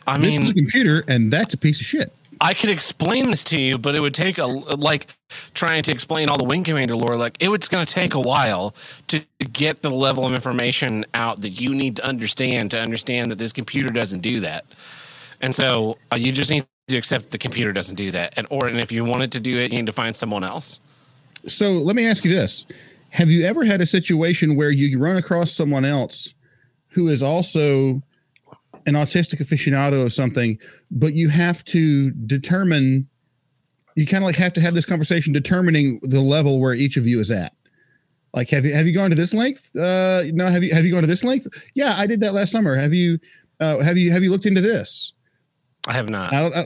I 0.07 0.17
this 0.17 0.37
is 0.37 0.39
mean, 0.39 0.51
a 0.51 0.53
computer, 0.53 1.03
and 1.07 1.33
that's 1.33 1.53
a 1.53 1.57
piece 1.57 1.81
of 1.81 1.85
shit. 1.85 2.13
I 2.41 2.53
could 2.53 2.69
explain 2.69 3.29
this 3.29 3.43
to 3.45 3.59
you, 3.59 3.77
but 3.77 3.95
it 3.95 4.01
would 4.01 4.13
take 4.13 4.37
a 4.37 4.45
like 4.45 5.15
trying 5.53 5.83
to 5.83 5.91
explain 5.91 6.29
all 6.29 6.37
the 6.37 6.43
Wing 6.45 6.63
Commander 6.63 6.95
lore. 6.95 7.15
Like 7.15 7.37
it 7.39 7.49
was 7.49 7.67
going 7.67 7.85
to 7.85 7.93
take 7.93 8.13
a 8.13 8.19
while 8.19 8.75
to 9.07 9.23
get 9.51 9.81
the 9.81 9.89
level 9.89 10.25
of 10.25 10.33
information 10.33 11.05
out 11.13 11.41
that 11.41 11.51
you 11.51 11.73
need 11.73 11.95
to 11.97 12.05
understand 12.05 12.71
to 12.71 12.79
understand 12.79 13.31
that 13.31 13.37
this 13.37 13.53
computer 13.53 13.89
doesn't 13.89 14.21
do 14.21 14.39
that. 14.41 14.65
And 15.41 15.53
so 15.53 15.97
uh, 16.11 16.17
you 16.17 16.31
just 16.31 16.51
need 16.51 16.65
to 16.87 16.97
accept 16.97 17.31
the 17.31 17.37
computer 17.37 17.73
doesn't 17.73 17.95
do 17.95 18.11
that. 18.11 18.33
And 18.37 18.47
or 18.49 18.67
and 18.67 18.79
if 18.79 18.91
you 18.91 19.03
wanted 19.05 19.31
to 19.33 19.39
do 19.39 19.57
it, 19.57 19.71
you 19.71 19.79
need 19.79 19.87
to 19.87 19.93
find 19.93 20.15
someone 20.15 20.43
else. 20.43 20.79
So 21.47 21.71
let 21.71 21.95
me 21.95 22.05
ask 22.05 22.25
you 22.25 22.33
this: 22.33 22.65
Have 23.09 23.29
you 23.29 23.45
ever 23.45 23.65
had 23.65 23.81
a 23.81 23.85
situation 23.85 24.55
where 24.55 24.71
you 24.71 24.99
run 24.99 25.17
across 25.17 25.51
someone 25.51 25.85
else 25.85 26.33
who 26.89 27.07
is 27.07 27.21
also 27.21 28.01
an 28.85 28.93
autistic 28.93 29.41
aficionado 29.41 30.05
of 30.05 30.13
something, 30.13 30.59
but 30.91 31.13
you 31.13 31.29
have 31.29 31.63
to 31.65 32.11
determine? 32.11 33.07
You 33.95 34.05
kind 34.05 34.23
of 34.23 34.27
like 34.27 34.35
have 34.35 34.53
to 34.53 34.61
have 34.61 34.73
this 34.73 34.85
conversation 34.85 35.31
determining 35.31 35.99
the 36.01 36.19
level 36.19 36.59
where 36.59 36.73
each 36.73 36.97
of 36.97 37.07
you 37.07 37.19
is 37.19 37.31
at. 37.31 37.53
Like, 38.33 38.49
have 38.49 38.65
you 38.65 38.73
have 38.73 38.85
you 38.85 38.93
gone 38.93 39.09
to 39.09 39.15
this 39.15 39.33
length? 39.33 39.73
Uh, 39.75 40.23
no. 40.33 40.47
Have 40.47 40.63
you 40.63 40.73
have 40.73 40.83
you 40.83 40.91
gone 40.91 41.01
to 41.01 41.07
this 41.07 41.23
length? 41.23 41.47
Yeah, 41.73 41.95
I 41.97 42.05
did 42.05 42.19
that 42.19 42.33
last 42.33 42.51
summer. 42.51 42.75
Have 42.75 42.93
you 42.93 43.17
uh, 43.61 43.79
have 43.79 43.97
you 43.97 44.11
have 44.11 44.23
you 44.23 44.31
looked 44.31 44.45
into 44.45 44.61
this? 44.61 45.13
I 45.87 45.93
have 45.93 46.09
not. 46.09 46.33
I 46.33 46.41
don't. 46.41 46.55
I, 46.55 46.65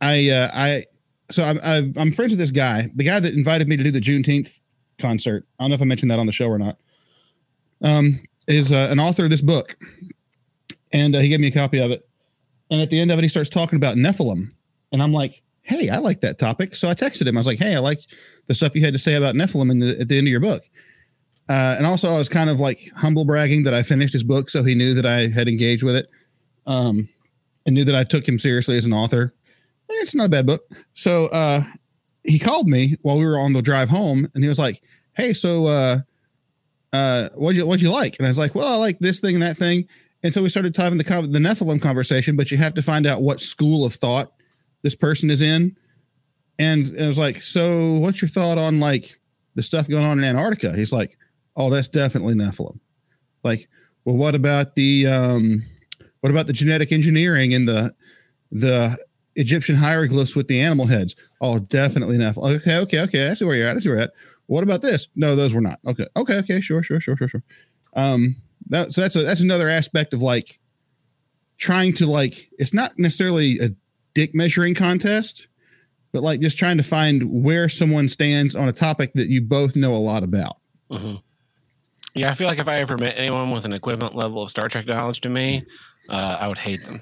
I, 0.00 0.30
uh, 0.30 0.50
I 0.54 0.84
so 1.30 1.44
I'm 1.44 1.58
I, 1.64 1.92
I'm 2.00 2.12
friends 2.12 2.30
with 2.30 2.38
this 2.38 2.50
guy, 2.50 2.88
the 2.94 3.04
guy 3.04 3.18
that 3.18 3.34
invited 3.34 3.68
me 3.68 3.76
to 3.76 3.82
do 3.82 3.90
the 3.90 4.00
Juneteenth 4.00 4.60
concert. 4.98 5.44
I 5.58 5.64
don't 5.64 5.70
know 5.70 5.74
if 5.74 5.82
I 5.82 5.86
mentioned 5.86 6.10
that 6.10 6.18
on 6.18 6.26
the 6.26 6.32
show 6.32 6.48
or 6.48 6.58
not. 6.58 6.78
Um, 7.82 8.20
is 8.46 8.72
uh, 8.72 8.88
an 8.90 9.00
author 9.00 9.24
of 9.24 9.30
this 9.30 9.40
book, 9.40 9.76
and 10.92 11.16
uh, 11.16 11.20
he 11.20 11.28
gave 11.28 11.40
me 11.40 11.48
a 11.48 11.52
copy 11.52 11.78
of 11.78 11.90
it. 11.90 12.08
And 12.70 12.80
at 12.80 12.90
the 12.90 13.00
end 13.00 13.10
of 13.10 13.18
it, 13.18 13.22
he 13.22 13.28
starts 13.28 13.48
talking 13.48 13.76
about 13.76 13.96
Nephilim, 13.96 14.48
and 14.92 15.02
I'm 15.02 15.12
like, 15.12 15.42
"Hey, 15.62 15.88
I 15.88 15.98
like 15.98 16.20
that 16.22 16.38
topic." 16.38 16.74
So 16.74 16.88
I 16.88 16.94
texted 16.94 17.26
him. 17.26 17.36
I 17.36 17.40
was 17.40 17.46
like, 17.46 17.58
"Hey, 17.58 17.74
I 17.74 17.80
like 17.80 18.00
the 18.46 18.54
stuff 18.54 18.74
you 18.74 18.82
had 18.82 18.94
to 18.94 18.98
say 18.98 19.14
about 19.14 19.34
Nephilim 19.34 19.70
in 19.70 19.78
the, 19.78 20.00
at 20.00 20.08
the 20.08 20.18
end 20.18 20.26
of 20.26 20.30
your 20.30 20.40
book." 20.40 20.62
Uh, 21.48 21.74
and 21.76 21.86
also, 21.86 22.08
I 22.08 22.18
was 22.18 22.28
kind 22.28 22.48
of 22.48 22.60
like 22.60 22.78
humble 22.96 23.24
bragging 23.24 23.64
that 23.64 23.74
I 23.74 23.82
finished 23.82 24.12
his 24.12 24.24
book, 24.24 24.48
so 24.48 24.62
he 24.62 24.74
knew 24.74 24.94
that 24.94 25.04
I 25.04 25.28
had 25.28 25.48
engaged 25.48 25.82
with 25.82 25.96
it, 25.96 26.08
um, 26.66 27.08
and 27.66 27.74
knew 27.74 27.84
that 27.84 27.94
I 27.94 28.04
took 28.04 28.26
him 28.26 28.38
seriously 28.38 28.76
as 28.76 28.86
an 28.86 28.92
author. 28.92 29.34
It's 29.88 30.14
not 30.14 30.26
a 30.26 30.30
bad 30.30 30.46
book. 30.46 30.62
So 30.94 31.26
uh, 31.26 31.62
he 32.24 32.38
called 32.38 32.68
me 32.68 32.96
while 33.02 33.18
we 33.18 33.26
were 33.26 33.38
on 33.38 33.52
the 33.52 33.62
drive 33.62 33.88
home, 33.88 34.26
and 34.34 34.42
he 34.42 34.48
was 34.48 34.58
like, 34.58 34.82
"Hey, 35.14 35.32
so 35.32 35.66
uh, 35.66 35.98
uh, 36.92 37.28
what'd 37.34 37.56
you 37.56 37.66
what'd 37.66 37.82
you 37.82 37.90
like?" 37.90 38.16
And 38.18 38.26
I 38.26 38.30
was 38.30 38.38
like, 38.38 38.54
"Well, 38.54 38.72
I 38.72 38.76
like 38.76 38.98
this 38.98 39.20
thing 39.20 39.34
and 39.34 39.42
that 39.42 39.56
thing." 39.56 39.88
And 40.22 40.32
so 40.32 40.42
we 40.42 40.48
started 40.48 40.76
having 40.76 40.98
the 40.98 41.04
the 41.04 41.38
Nephilim 41.38 41.80
conversation, 41.82 42.36
but 42.36 42.50
you 42.50 42.56
have 42.58 42.74
to 42.74 42.82
find 42.82 43.06
out 43.06 43.22
what 43.22 43.40
school 43.40 43.84
of 43.84 43.94
thought 43.94 44.32
this 44.82 44.94
person 44.94 45.30
is 45.30 45.42
in. 45.42 45.76
And 46.58 46.88
it 46.88 47.06
was 47.06 47.18
like, 47.18 47.40
"So, 47.40 47.94
what's 47.94 48.22
your 48.22 48.28
thought 48.28 48.58
on 48.58 48.78
like 48.78 49.18
the 49.54 49.62
stuff 49.62 49.88
going 49.88 50.04
on 50.04 50.18
in 50.18 50.24
Antarctica?" 50.24 50.76
He's 50.76 50.92
like, 50.92 51.16
"Oh, 51.56 51.70
that's 51.70 51.88
definitely 51.88 52.34
Nephilim." 52.34 52.78
Like, 53.42 53.68
well, 54.04 54.16
what 54.16 54.34
about 54.34 54.74
the 54.74 55.06
um, 55.06 55.64
what 56.20 56.30
about 56.30 56.46
the 56.46 56.52
genetic 56.52 56.92
engineering 56.92 57.54
and 57.54 57.66
the 57.66 57.92
the 58.52 58.96
Egyptian 59.34 59.76
hieroglyphs 59.76 60.36
with 60.36 60.46
the 60.46 60.60
animal 60.60 60.86
heads? 60.86 61.16
Oh, 61.40 61.58
definitely 61.58 62.18
Nephilim. 62.18 62.56
Okay, 62.60 62.76
okay, 62.76 63.00
okay. 63.00 63.28
I 63.30 63.34
see 63.34 63.44
where 63.44 63.56
you're 63.56 63.68
at. 63.68 63.76
I 63.76 63.78
see 63.80 63.88
where 63.88 63.98
you're 63.98 64.04
at. 64.04 64.12
What 64.46 64.62
about 64.62 64.82
this? 64.82 65.08
No, 65.16 65.34
those 65.34 65.54
were 65.54 65.60
not. 65.60 65.80
Okay, 65.86 66.06
okay, 66.16 66.38
okay. 66.38 66.60
Sure, 66.60 66.82
sure, 66.82 67.00
sure, 67.00 67.16
sure, 67.16 67.28
sure. 67.28 67.42
Um, 67.96 68.36
that, 68.68 68.92
so 68.92 69.00
that's 69.00 69.16
a, 69.16 69.22
that's 69.22 69.40
another 69.40 69.68
aspect 69.68 70.14
of 70.14 70.22
like 70.22 70.58
trying 71.58 71.92
to 71.94 72.06
like 72.06 72.48
it's 72.58 72.74
not 72.74 72.98
necessarily 72.98 73.58
a 73.60 73.70
dick 74.14 74.34
measuring 74.34 74.74
contest, 74.74 75.48
but 76.12 76.22
like 76.22 76.40
just 76.40 76.58
trying 76.58 76.76
to 76.76 76.82
find 76.82 77.22
where 77.44 77.68
someone 77.68 78.08
stands 78.08 78.56
on 78.56 78.68
a 78.68 78.72
topic 78.72 79.12
that 79.14 79.28
you 79.28 79.42
both 79.42 79.76
know 79.76 79.94
a 79.94 79.96
lot 79.96 80.22
about. 80.24 80.56
Mm-hmm. 80.90 81.16
Yeah, 82.14 82.30
I 82.30 82.34
feel 82.34 82.46
like 82.46 82.58
if 82.58 82.68
I 82.68 82.80
ever 82.80 82.98
met 82.98 83.14
anyone 83.16 83.52
with 83.52 83.64
an 83.64 83.72
equivalent 83.72 84.14
level 84.14 84.42
of 84.42 84.50
Star 84.50 84.68
Trek 84.68 84.86
knowledge 84.86 85.22
to 85.22 85.30
me, 85.30 85.64
uh, 86.10 86.36
I 86.40 86.48
would 86.48 86.58
hate 86.58 86.84
them. 86.84 87.00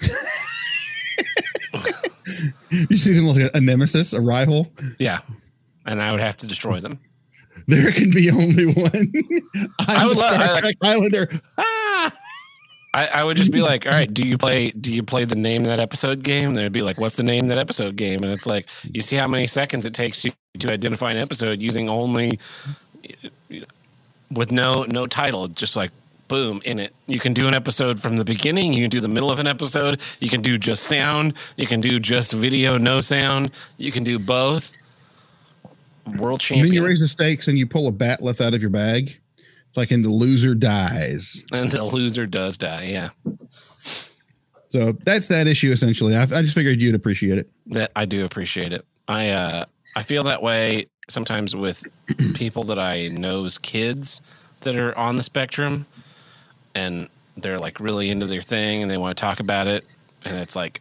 you 2.70 2.96
see 2.96 3.12
them 3.12 3.26
like 3.26 3.52
a, 3.54 3.58
a 3.58 3.60
nemesis, 3.60 4.14
a 4.14 4.20
rival. 4.20 4.72
Yeah, 4.98 5.18
and 5.84 6.00
I 6.00 6.12
would 6.12 6.20
have 6.20 6.38
to 6.38 6.46
destroy 6.46 6.80
them. 6.80 7.00
There 7.70 7.90
can 7.92 8.10
be 8.10 8.30
only 8.30 8.66
one. 8.66 9.12
I 9.78 10.06
would 10.06 10.16
love- 10.16 10.34
Star 10.34 10.42
I 10.42 10.52
like- 10.52 10.60
Trek 10.62 10.76
Islander. 10.82 11.28
Ah! 11.58 12.12
I, 12.94 13.06
I 13.14 13.24
would 13.24 13.36
just 13.36 13.52
be 13.52 13.62
like, 13.62 13.86
all 13.86 13.92
right, 13.92 14.12
do 14.12 14.26
you 14.26 14.36
play 14.36 14.70
do 14.70 14.92
you 14.92 15.04
play 15.04 15.24
the 15.24 15.36
name 15.36 15.62
of 15.62 15.68
that 15.68 15.78
episode 15.78 16.24
game? 16.24 16.54
They'd 16.54 16.72
be 16.72 16.82
like, 16.82 16.98
what's 16.98 17.14
the 17.14 17.22
name 17.22 17.44
of 17.44 17.48
that 17.50 17.58
episode 17.58 17.94
game? 17.94 18.24
And 18.24 18.32
it's 18.32 18.46
like, 18.48 18.66
you 18.92 19.00
see 19.00 19.14
how 19.14 19.28
many 19.28 19.46
seconds 19.46 19.84
it 19.86 19.94
takes 19.94 20.24
you 20.24 20.32
to 20.58 20.72
identify 20.72 21.12
an 21.12 21.16
episode 21.18 21.60
using 21.60 21.88
only 21.88 22.40
with 24.32 24.50
no 24.50 24.84
no 24.88 25.06
title, 25.06 25.46
just 25.46 25.76
like 25.76 25.92
boom 26.26 26.60
in 26.64 26.80
it. 26.80 26.92
You 27.06 27.20
can 27.20 27.32
do 27.32 27.46
an 27.46 27.54
episode 27.54 28.00
from 28.00 28.16
the 28.16 28.24
beginning, 28.24 28.72
you 28.72 28.82
can 28.84 28.90
do 28.90 29.00
the 29.00 29.08
middle 29.08 29.30
of 29.30 29.38
an 29.38 29.46
episode, 29.46 30.00
you 30.18 30.28
can 30.28 30.42
do 30.42 30.58
just 30.58 30.84
sound, 30.84 31.34
you 31.56 31.68
can 31.68 31.80
do 31.80 32.00
just 32.00 32.32
video, 32.32 32.76
no 32.76 33.00
sound, 33.00 33.50
you 33.78 33.92
can 33.92 34.02
do 34.04 34.18
both. 34.18 34.72
World 36.16 36.42
And 36.50 36.64
then 36.64 36.72
you 36.72 36.84
raise 36.84 37.00
the 37.00 37.08
stakes 37.08 37.48
and 37.48 37.58
you 37.58 37.66
pull 37.66 37.86
a 37.88 37.92
bat'leth 37.92 38.40
out 38.44 38.54
of 38.54 38.60
your 38.60 38.70
bag. 38.70 39.18
It's 39.68 39.76
like 39.76 39.90
and 39.90 40.04
the 40.04 40.10
loser 40.10 40.54
dies. 40.54 41.44
and 41.52 41.70
the 41.70 41.84
loser 41.84 42.26
does 42.26 42.58
die, 42.58 42.84
yeah. 42.84 43.10
So 44.70 44.92
that's 45.04 45.28
that 45.28 45.46
issue 45.46 45.70
essentially. 45.70 46.16
I, 46.16 46.22
I 46.22 46.42
just 46.42 46.54
figured 46.54 46.80
you'd 46.80 46.94
appreciate 46.94 47.38
it. 47.38 47.48
that 47.66 47.92
I 47.94 48.04
do 48.04 48.24
appreciate 48.24 48.72
it. 48.72 48.84
I 49.08 49.30
uh 49.30 49.64
I 49.96 50.02
feel 50.02 50.24
that 50.24 50.42
way 50.42 50.86
sometimes 51.08 51.54
with 51.54 51.86
people 52.34 52.64
that 52.64 52.78
I 52.78 53.08
know's 53.08 53.58
kids 53.58 54.20
that 54.60 54.76
are 54.76 54.96
on 54.96 55.16
the 55.16 55.22
spectrum 55.22 55.86
and 56.74 57.08
they're 57.36 57.58
like 57.58 57.80
really 57.80 58.10
into 58.10 58.26
their 58.26 58.42
thing 58.42 58.82
and 58.82 58.90
they 58.90 58.96
want 58.96 59.16
to 59.16 59.20
talk 59.20 59.40
about 59.40 59.66
it 59.66 59.84
and 60.24 60.36
it's 60.36 60.54
like 60.54 60.80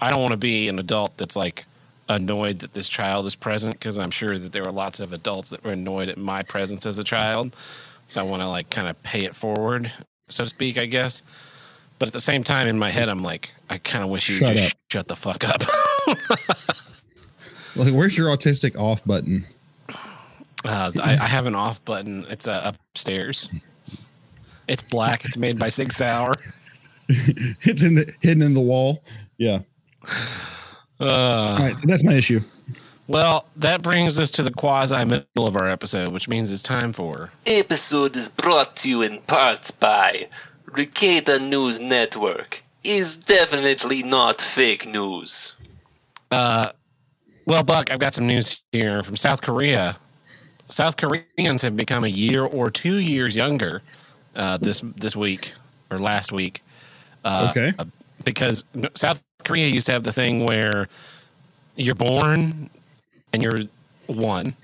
I 0.00 0.10
don't 0.10 0.20
want 0.20 0.32
to 0.32 0.38
be 0.38 0.68
an 0.68 0.78
adult 0.78 1.16
that's 1.16 1.36
like 1.36 1.64
annoyed 2.08 2.60
that 2.60 2.74
this 2.74 2.88
child 2.88 3.26
is 3.26 3.34
present 3.34 3.74
because 3.74 3.98
I'm 3.98 4.10
sure 4.10 4.38
that 4.38 4.52
there 4.52 4.64
were 4.64 4.72
lots 4.72 5.00
of 5.00 5.12
adults 5.12 5.50
that 5.50 5.62
were 5.64 5.72
annoyed 5.72 6.08
at 6.08 6.16
my 6.18 6.42
presence 6.42 6.86
as 6.86 6.98
a 6.98 7.04
child. 7.04 7.54
So 8.06 8.20
I 8.20 8.24
want 8.24 8.42
to 8.42 8.48
like 8.48 8.70
kind 8.70 8.88
of 8.88 9.02
pay 9.02 9.24
it 9.24 9.34
forward, 9.36 9.92
so 10.28 10.44
to 10.44 10.48
speak, 10.48 10.78
I 10.78 10.86
guess. 10.86 11.22
But 11.98 12.08
at 12.08 12.12
the 12.12 12.20
same 12.20 12.44
time, 12.44 12.68
in 12.68 12.78
my 12.78 12.90
head, 12.90 13.08
I'm 13.08 13.22
like, 13.22 13.52
I 13.68 13.78
kind 13.78 14.04
of 14.04 14.10
wish 14.10 14.28
you 14.30 14.36
Shut 14.36 14.48
would 14.48 14.56
just 14.56 14.74
up. 14.74 14.78
shut 14.90 15.08
the 15.08 15.16
fuck 15.16 15.44
up. 15.44 15.62
Like, 17.76 17.92
where's 17.92 18.16
your 18.18 18.28
autistic 18.28 18.76
off 18.76 19.04
button? 19.04 19.44
Uh, 20.64 20.90
I, 21.00 21.12
I 21.12 21.26
have 21.26 21.46
an 21.46 21.54
off 21.54 21.84
button. 21.84 22.26
It's 22.28 22.48
uh, 22.48 22.72
upstairs. 22.92 23.48
It's 24.66 24.82
black. 24.82 25.24
It's 25.24 25.36
made 25.36 25.58
by 25.58 25.68
Sig 25.68 25.92
Sauer. 25.92 26.34
It's 27.08 27.82
in 27.84 27.94
the 27.94 28.12
hidden 28.20 28.42
in 28.42 28.54
the 28.54 28.60
wall. 28.60 29.02
Yeah. 29.36 29.60
All 31.00 31.08
Uh, 31.08 31.58
right. 31.58 31.74
So 31.80 31.86
that's 31.86 32.04
my 32.04 32.14
issue. 32.14 32.40
well, 33.06 33.46
that 33.56 33.82
brings 33.82 34.18
us 34.18 34.30
to 34.32 34.42
the 34.42 34.50
quasi 34.50 35.04
middle 35.04 35.46
of 35.46 35.56
our 35.56 35.68
episode, 35.68 36.12
which 36.12 36.28
means 36.28 36.50
it's 36.50 36.62
time 36.62 36.92
for. 36.92 37.30
episode 37.46 38.16
is 38.16 38.28
brought 38.28 38.76
to 38.76 38.90
you 38.90 39.02
in 39.02 39.20
part 39.22 39.70
by 39.80 40.28
Ricada 40.66 41.38
News 41.40 41.80
Network. 41.80 42.62
Is 42.84 43.16
definitely 43.16 44.02
not 44.02 44.40
fake 44.40 44.86
news. 44.86 45.54
Uh, 46.30 46.70
well, 47.44 47.62
Buck, 47.64 47.90
I've 47.92 47.98
got 47.98 48.14
some 48.14 48.26
news 48.26 48.60
here 48.72 49.02
from 49.02 49.16
South 49.16 49.42
Korea. 49.42 49.96
South 50.70 50.96
Koreans 50.96 51.62
have 51.62 51.76
become 51.76 52.04
a 52.04 52.08
year 52.08 52.44
or 52.44 52.70
two 52.70 52.96
years 52.98 53.34
younger 53.34 53.82
uh, 54.36 54.58
this 54.58 54.80
this 54.96 55.16
week 55.16 55.52
or 55.90 55.98
last 55.98 56.30
week. 56.32 56.62
Uh, 57.24 57.48
Okay. 57.50 57.72
Because 58.24 58.64
South 58.94 59.22
Korea 59.44 59.68
used 59.68 59.86
to 59.86 59.92
have 59.92 60.04
the 60.04 60.12
thing 60.12 60.44
where 60.44 60.88
you're 61.76 61.94
born 61.94 62.70
and 63.32 63.42
you're 63.42 63.58
one, 64.06 64.54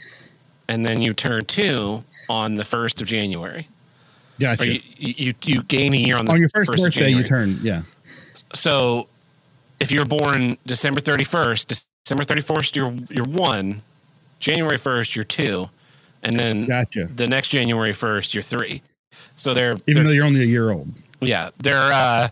and 0.69 0.85
then 0.85 1.01
you 1.03 1.14
turn 1.14 1.45
two 1.45 2.05
on 2.29 2.57
the 2.57 2.64
first 2.64 3.01
of 3.01 3.07
January. 3.07 3.69
Gotcha. 4.40 4.62
Or 4.62 4.67
you, 4.67 4.81
you 4.97 5.35
you 5.45 5.62
gain 5.62 5.95
a 5.95 5.97
year 5.97 6.17
on 6.17 6.25
the 6.25 6.33
on 6.33 6.38
your 6.38 6.49
first, 6.49 6.71
of 6.71 6.77
birthday, 6.77 7.11
you 7.11 7.23
turn. 7.23 7.59
Yeah. 7.62 7.83
So 8.55 9.09
if 9.81 9.93
you're 9.93 10.07
born 10.07 10.57
December 10.67 11.01
31st, 11.01 11.85
December 12.05 12.25
31st, 12.25 12.77
you're 12.77 12.93
you're 13.11 13.27
one. 13.27 13.83
January 14.40 14.77
1st, 14.77 15.14
you're 15.14 15.25
two, 15.25 15.71
and 16.23 16.38
then 16.38 16.67
Gotcha. 16.67 17.07
the 17.07 17.27
next 17.27 17.49
January 17.49 17.93
1st, 17.93 18.35
you're 18.35 18.43
three. 18.43 18.83
So 19.37 19.55
they're, 19.55 19.73
Even 19.73 19.95
they're 19.95 20.05
though 20.05 20.11
you're 20.11 20.27
only 20.27 20.43
a 20.43 20.47
year 20.47 20.71
old. 20.71 20.93
yeah, 21.23 21.49
they're 21.57 21.93
uh, 21.93 22.29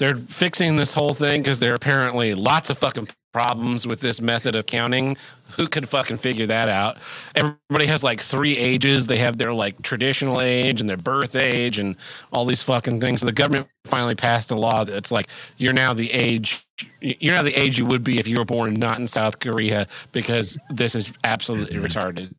they're 0.00 0.16
fixing 0.16 0.76
this 0.76 0.94
whole 0.94 1.12
thing 1.12 1.42
because 1.42 1.60
there 1.60 1.72
are 1.72 1.76
apparently 1.76 2.32
lots 2.32 2.70
of 2.70 2.78
fucking 2.78 3.06
problems 3.34 3.86
with 3.86 4.00
this 4.00 4.20
method 4.22 4.56
of 4.56 4.64
counting. 4.64 5.14
Who 5.58 5.68
could 5.68 5.86
fucking 5.86 6.16
figure 6.16 6.46
that 6.46 6.70
out? 6.70 6.96
Everybody 7.34 7.84
has 7.84 8.02
like 8.02 8.22
three 8.22 8.56
ages. 8.56 9.06
They 9.06 9.18
have 9.18 9.36
their 9.36 9.52
like 9.52 9.82
traditional 9.82 10.40
age 10.40 10.80
and 10.80 10.88
their 10.88 10.96
birth 10.96 11.36
age 11.36 11.78
and 11.78 11.96
all 12.32 12.46
these 12.46 12.62
fucking 12.62 12.98
things. 12.98 13.20
So 13.20 13.26
the 13.26 13.32
government 13.32 13.68
finally 13.84 14.14
passed 14.14 14.50
a 14.50 14.56
law 14.56 14.84
that's 14.84 15.12
like 15.12 15.28
you're 15.58 15.74
now 15.74 15.92
the 15.92 16.10
age 16.12 16.64
you're 17.02 17.34
now 17.34 17.42
the 17.42 17.54
age 17.54 17.78
you 17.78 17.84
would 17.84 18.02
be 18.02 18.18
if 18.18 18.26
you 18.26 18.36
were 18.38 18.46
born 18.46 18.72
not 18.72 18.98
in 18.98 19.06
South 19.06 19.38
Korea 19.38 19.86
because 20.12 20.56
this 20.70 20.94
is 20.94 21.12
absolutely 21.24 21.76
mm-hmm. 21.76 21.84
retarded. 21.84 22.32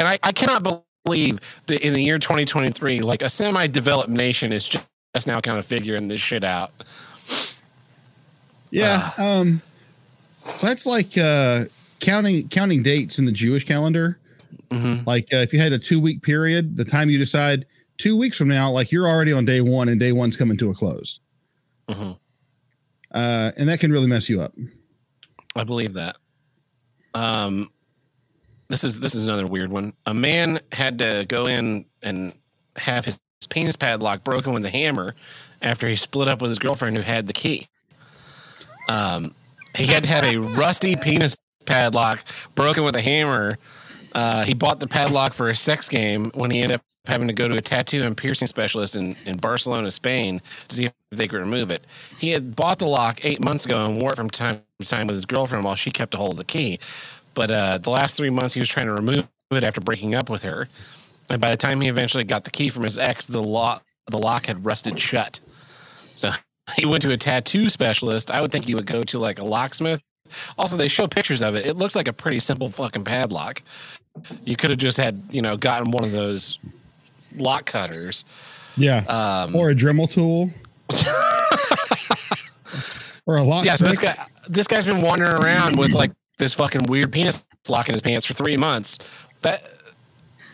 And 0.00 0.08
I, 0.08 0.18
I 0.20 0.32
cannot 0.32 0.82
believe 1.04 1.38
that 1.66 1.80
in 1.80 1.92
the 1.92 2.02
year 2.02 2.18
2023, 2.18 3.02
like 3.02 3.22
a 3.22 3.30
semi-developed 3.30 4.10
nation 4.10 4.52
is 4.52 4.64
just 4.64 4.84
just 5.14 5.26
now 5.26 5.40
kind 5.40 5.58
of 5.58 5.64
figuring 5.64 6.08
this 6.08 6.20
shit 6.20 6.44
out. 6.44 6.72
Yeah. 8.74 9.10
um, 9.18 9.62
that's 10.60 10.84
like 10.86 11.16
uh, 11.16 11.64
counting 12.00 12.48
counting 12.48 12.82
dates 12.82 13.18
in 13.18 13.24
the 13.24 13.32
Jewish 13.32 13.64
calendar. 13.64 14.18
Mm-hmm. 14.70 15.08
Like 15.08 15.32
uh, 15.32 15.38
if 15.38 15.52
you 15.52 15.60
had 15.60 15.72
a 15.72 15.78
two 15.78 16.00
week 16.00 16.22
period, 16.22 16.76
the 16.76 16.84
time 16.84 17.08
you 17.08 17.18
decide 17.18 17.66
two 17.98 18.16
weeks 18.16 18.36
from 18.36 18.48
now, 18.48 18.70
like 18.70 18.90
you're 18.92 19.06
already 19.08 19.32
on 19.32 19.44
day 19.44 19.60
one, 19.60 19.88
and 19.88 20.00
day 20.00 20.12
one's 20.12 20.36
coming 20.36 20.56
to 20.58 20.70
a 20.70 20.74
close, 20.74 21.20
Mm-hmm. 21.88 22.12
uh, 23.12 23.52
and 23.56 23.68
that 23.68 23.78
can 23.80 23.92
really 23.92 24.06
mess 24.08 24.28
you 24.28 24.40
up. 24.40 24.52
I 25.56 25.64
believe 25.64 25.94
that. 25.94 26.16
Um, 27.14 27.70
this 28.68 28.82
is 28.82 28.98
this 29.00 29.14
is 29.14 29.26
another 29.28 29.46
weird 29.46 29.70
one. 29.70 29.92
A 30.06 30.14
man 30.14 30.58
had 30.72 30.98
to 30.98 31.24
go 31.28 31.46
in 31.46 31.84
and 32.02 32.32
have 32.76 33.04
his 33.04 33.18
penis 33.48 33.76
padlock 33.76 34.24
broken 34.24 34.52
with 34.52 34.64
a 34.64 34.70
hammer 34.70 35.14
after 35.62 35.86
he 35.88 35.94
split 35.96 36.26
up 36.28 36.40
with 36.42 36.50
his 36.50 36.58
girlfriend 36.58 36.96
who 36.96 37.02
had 37.02 37.26
the 37.28 37.32
key. 37.32 37.68
Um, 38.88 39.34
he 39.76 39.86
had 39.86 40.04
to 40.04 40.08
have 40.08 40.24
a 40.24 40.38
rusty 40.38 40.96
penis 40.96 41.36
padlock 41.66 42.24
broken 42.54 42.84
with 42.84 42.96
a 42.96 43.00
hammer. 43.00 43.58
Uh, 44.14 44.44
he 44.44 44.54
bought 44.54 44.80
the 44.80 44.86
padlock 44.86 45.32
for 45.32 45.50
a 45.50 45.56
sex 45.56 45.88
game 45.88 46.30
when 46.34 46.50
he 46.50 46.60
ended 46.60 46.76
up 46.76 46.82
having 47.06 47.28
to 47.28 47.34
go 47.34 47.48
to 47.48 47.56
a 47.56 47.60
tattoo 47.60 48.02
and 48.02 48.16
piercing 48.16 48.46
specialist 48.46 48.96
in, 48.96 49.16
in 49.26 49.36
Barcelona, 49.36 49.90
Spain 49.90 50.40
to 50.68 50.76
see 50.76 50.84
if 50.86 50.92
they 51.10 51.28
could 51.28 51.40
remove 51.40 51.70
it. 51.70 51.86
He 52.18 52.30
had 52.30 52.56
bought 52.56 52.78
the 52.78 52.86
lock 52.86 53.24
eight 53.24 53.44
months 53.44 53.66
ago 53.66 53.84
and 53.84 54.00
wore 54.00 54.12
it 54.12 54.16
from 54.16 54.30
time 54.30 54.62
to 54.80 54.88
time 54.88 55.06
with 55.06 55.16
his 55.16 55.26
girlfriend 55.26 55.64
while 55.64 55.74
she 55.74 55.90
kept 55.90 56.14
a 56.14 56.16
hold 56.16 56.32
of 56.32 56.36
the 56.38 56.44
key. 56.44 56.78
But 57.34 57.50
uh, 57.50 57.78
the 57.78 57.90
last 57.90 58.16
three 58.16 58.30
months, 58.30 58.54
he 58.54 58.60
was 58.60 58.68
trying 58.68 58.86
to 58.86 58.92
remove 58.92 59.28
it 59.50 59.64
after 59.64 59.80
breaking 59.80 60.14
up 60.14 60.30
with 60.30 60.42
her. 60.42 60.68
And 61.28 61.40
by 61.40 61.50
the 61.50 61.56
time 61.56 61.80
he 61.80 61.88
eventually 61.88 62.24
got 62.24 62.44
the 62.44 62.50
key 62.50 62.70
from 62.70 62.84
his 62.84 62.96
ex, 62.98 63.26
the 63.26 63.42
lock 63.42 63.84
the 64.06 64.18
lock 64.18 64.46
had 64.46 64.66
rusted 64.66 65.00
shut. 65.00 65.40
So 66.14 66.30
he 66.76 66.86
went 66.86 67.02
to 67.02 67.12
a 67.12 67.16
tattoo 67.16 67.68
specialist. 67.68 68.30
I 68.30 68.40
would 68.40 68.50
think 68.50 68.68
you 68.68 68.76
would 68.76 68.86
go 68.86 69.02
to 69.02 69.18
like 69.18 69.38
a 69.38 69.44
locksmith. 69.44 70.00
Also, 70.58 70.76
they 70.76 70.88
show 70.88 71.06
pictures 71.06 71.42
of 71.42 71.54
it. 71.54 71.66
It 71.66 71.76
looks 71.76 71.94
like 71.94 72.08
a 72.08 72.12
pretty 72.12 72.40
simple 72.40 72.70
fucking 72.70 73.04
padlock. 73.04 73.62
You 74.44 74.56
could 74.56 74.70
have 74.70 74.78
just 74.78 74.96
had, 74.96 75.22
you 75.30 75.42
know, 75.42 75.56
gotten 75.56 75.90
one 75.90 76.04
of 76.04 76.12
those 76.12 76.58
lock 77.36 77.66
cutters. 77.66 78.24
Yeah. 78.76 78.98
Um, 79.06 79.54
or 79.54 79.70
a 79.70 79.74
Dremel 79.74 80.10
tool. 80.10 80.50
or 83.26 83.36
a 83.36 83.42
lock. 83.42 83.64
yeah, 83.64 83.76
so 83.76 83.86
this 83.86 83.98
guy, 83.98 84.14
this 84.48 84.66
guy's 84.66 84.86
been 84.86 85.02
wandering 85.02 85.32
around 85.32 85.78
with 85.78 85.92
like 85.92 86.12
this 86.38 86.54
fucking 86.54 86.84
weird 86.84 87.12
penis 87.12 87.46
lock 87.68 87.88
in 87.88 87.94
his 87.94 88.02
pants 88.02 88.26
for 88.26 88.34
three 88.34 88.56
months. 88.56 88.98
That 89.42 89.62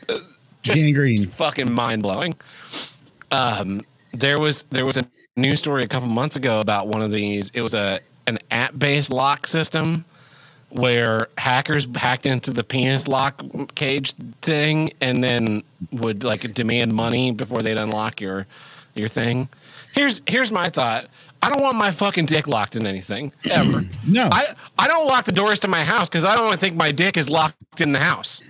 uh, 0.09 0.19
just 0.63 0.83
Gangrene. 0.83 1.27
fucking 1.27 1.73
mind 1.73 2.03
blowing. 2.03 2.35
Um, 3.31 3.83
there 4.13 4.39
was 4.39 4.63
there 4.65 4.85
was 4.85 4.97
a 4.97 5.05
news 5.37 5.59
story 5.59 5.83
a 5.83 5.89
couple 5.89 6.09
months 6.09 6.37
ago 6.37 6.61
about 6.61 6.87
one 6.89 7.03
of 7.03 7.11
these. 7.11 7.51
It 7.55 7.63
was 7.63 7.75
a 7.75 8.01
an 8.27 8.39
app 8.51 8.79
based 8.79 9.13
lock 9.13 9.47
system 9.47 10.05
where 10.71 11.27
hackers 11.37 11.87
hacked 11.97 12.27
into 12.27 12.53
the 12.53 12.63
penis 12.63 13.09
lock 13.09 13.43
cage 13.75 14.13
thing 14.43 14.93
and 15.01 15.23
then 15.25 15.63
would 15.91 16.23
like 16.23 16.41
demand 16.55 16.95
money 16.95 17.33
before 17.33 17.63
they'd 17.63 17.77
unlock 17.77 18.21
your 18.21 18.47
your 18.95 19.09
thing. 19.09 19.49
Here's 19.95 20.23
here's 20.27 20.53
my 20.53 20.69
thought. 20.69 21.07
I 21.43 21.49
don't 21.49 21.63
want 21.63 21.79
my 21.79 21.91
fucking 21.91 22.27
dick 22.27 22.47
locked 22.47 22.77
in 22.77 22.87
anything 22.87 23.33
ever. 23.51 23.81
No. 24.07 24.29
I, 24.31 24.55
I 24.79 24.89
don't 24.89 25.07
lock 25.07 25.25
the 25.25 25.33
doors 25.33 25.61
to 25.61 25.69
my 25.69 25.85
house 25.85 26.09
because 26.09 26.25
I 26.25 26.35
don't 26.35 26.45
want 26.45 26.55
to 26.55 26.61
think 26.61 26.77
my 26.77 26.93
dick 26.93 27.17
is 27.17 27.31
locked 27.31 27.81
in 27.81 27.93
the 27.93 27.99
house. 27.99 28.43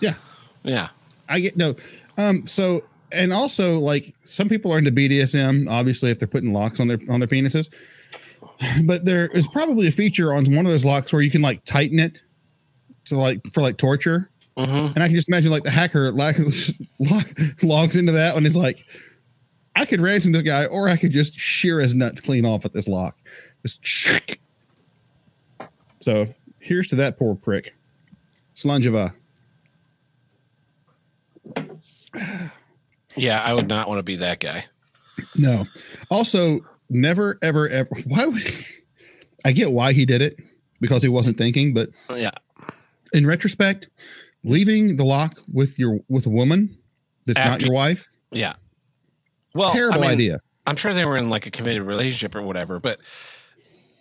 yeah. 0.00 0.14
Yeah. 0.62 0.88
I 1.28 1.40
get 1.40 1.56
no. 1.58 1.76
Um. 2.16 2.46
So 2.46 2.84
and 3.12 3.32
also 3.32 3.78
like 3.78 4.14
some 4.22 4.48
people 4.48 4.72
are 4.72 4.78
into 4.78 4.92
BDSM. 4.92 5.68
Obviously, 5.68 6.10
if 6.10 6.18
they're 6.18 6.28
putting 6.28 6.52
locks 6.52 6.80
on 6.80 6.88
their 6.88 6.98
on 7.08 7.20
their 7.20 7.28
penises, 7.28 7.72
but 8.86 9.04
there 9.04 9.26
is 9.28 9.48
probably 9.48 9.88
a 9.88 9.92
feature 9.92 10.32
on 10.34 10.44
one 10.54 10.66
of 10.66 10.72
those 10.72 10.84
locks 10.84 11.12
where 11.12 11.22
you 11.22 11.30
can 11.30 11.42
like 11.42 11.64
tighten 11.64 11.98
it 11.98 12.22
to 13.06 13.18
like 13.18 13.40
for 13.52 13.62
like 13.62 13.76
torture. 13.76 14.30
Mm-hmm. 14.56 14.94
And 14.94 15.02
I 15.02 15.06
can 15.06 15.14
just 15.14 15.28
imagine 15.28 15.52
like 15.52 15.62
the 15.62 15.70
hacker 15.70 16.10
like 16.12 16.36
log, 16.98 17.24
logs 17.62 17.96
into 17.96 18.12
that 18.12 18.34
one 18.34 18.44
is 18.44 18.56
like, 18.56 18.78
I 19.76 19.84
could 19.84 20.00
ransom 20.00 20.32
this 20.32 20.42
guy, 20.42 20.66
or 20.66 20.88
I 20.88 20.96
could 20.96 21.12
just 21.12 21.34
shear 21.34 21.78
his 21.80 21.94
nuts 21.94 22.20
clean 22.20 22.44
off 22.44 22.64
at 22.64 22.72
this 22.72 22.88
lock. 22.88 23.16
Just 23.62 24.38
so 26.00 26.26
here's 26.58 26.88
to 26.88 26.96
that 26.96 27.18
poor 27.18 27.36
prick. 27.36 27.74
Slanjava. 28.56 29.14
Yeah, 33.18 33.42
I 33.44 33.52
would 33.54 33.68
not 33.68 33.88
want 33.88 33.98
to 33.98 34.02
be 34.02 34.16
that 34.16 34.40
guy. 34.40 34.64
No. 35.36 35.66
Also, 36.10 36.60
never, 36.88 37.38
ever, 37.42 37.68
ever. 37.68 37.90
Why 38.06 38.26
would 38.26 38.42
he, 38.42 38.64
I 39.44 39.52
get 39.52 39.72
why 39.72 39.92
he 39.92 40.06
did 40.06 40.22
it 40.22 40.38
because 40.80 41.02
he 41.02 41.08
wasn't 41.08 41.36
thinking, 41.38 41.74
but 41.74 41.90
Yeah. 42.14 42.30
in 43.12 43.26
retrospect, 43.26 43.88
leaving 44.44 44.96
the 44.96 45.04
lock 45.04 45.38
with 45.52 45.78
your 45.78 45.98
with 46.08 46.26
a 46.26 46.30
woman 46.30 46.78
that's 47.26 47.38
not 47.38 47.60
your 47.62 47.74
wife, 47.74 48.10
Yeah. 48.30 48.54
Well, 49.54 49.72
terrible 49.72 49.98
I 49.98 50.02
mean, 50.02 50.10
idea. 50.12 50.40
I'm 50.66 50.76
sure 50.76 50.92
they 50.94 51.04
were 51.04 51.16
in 51.16 51.30
like 51.30 51.46
a 51.46 51.50
committed 51.50 51.82
relationship 51.82 52.34
or 52.36 52.42
whatever, 52.42 52.78
but 52.78 53.00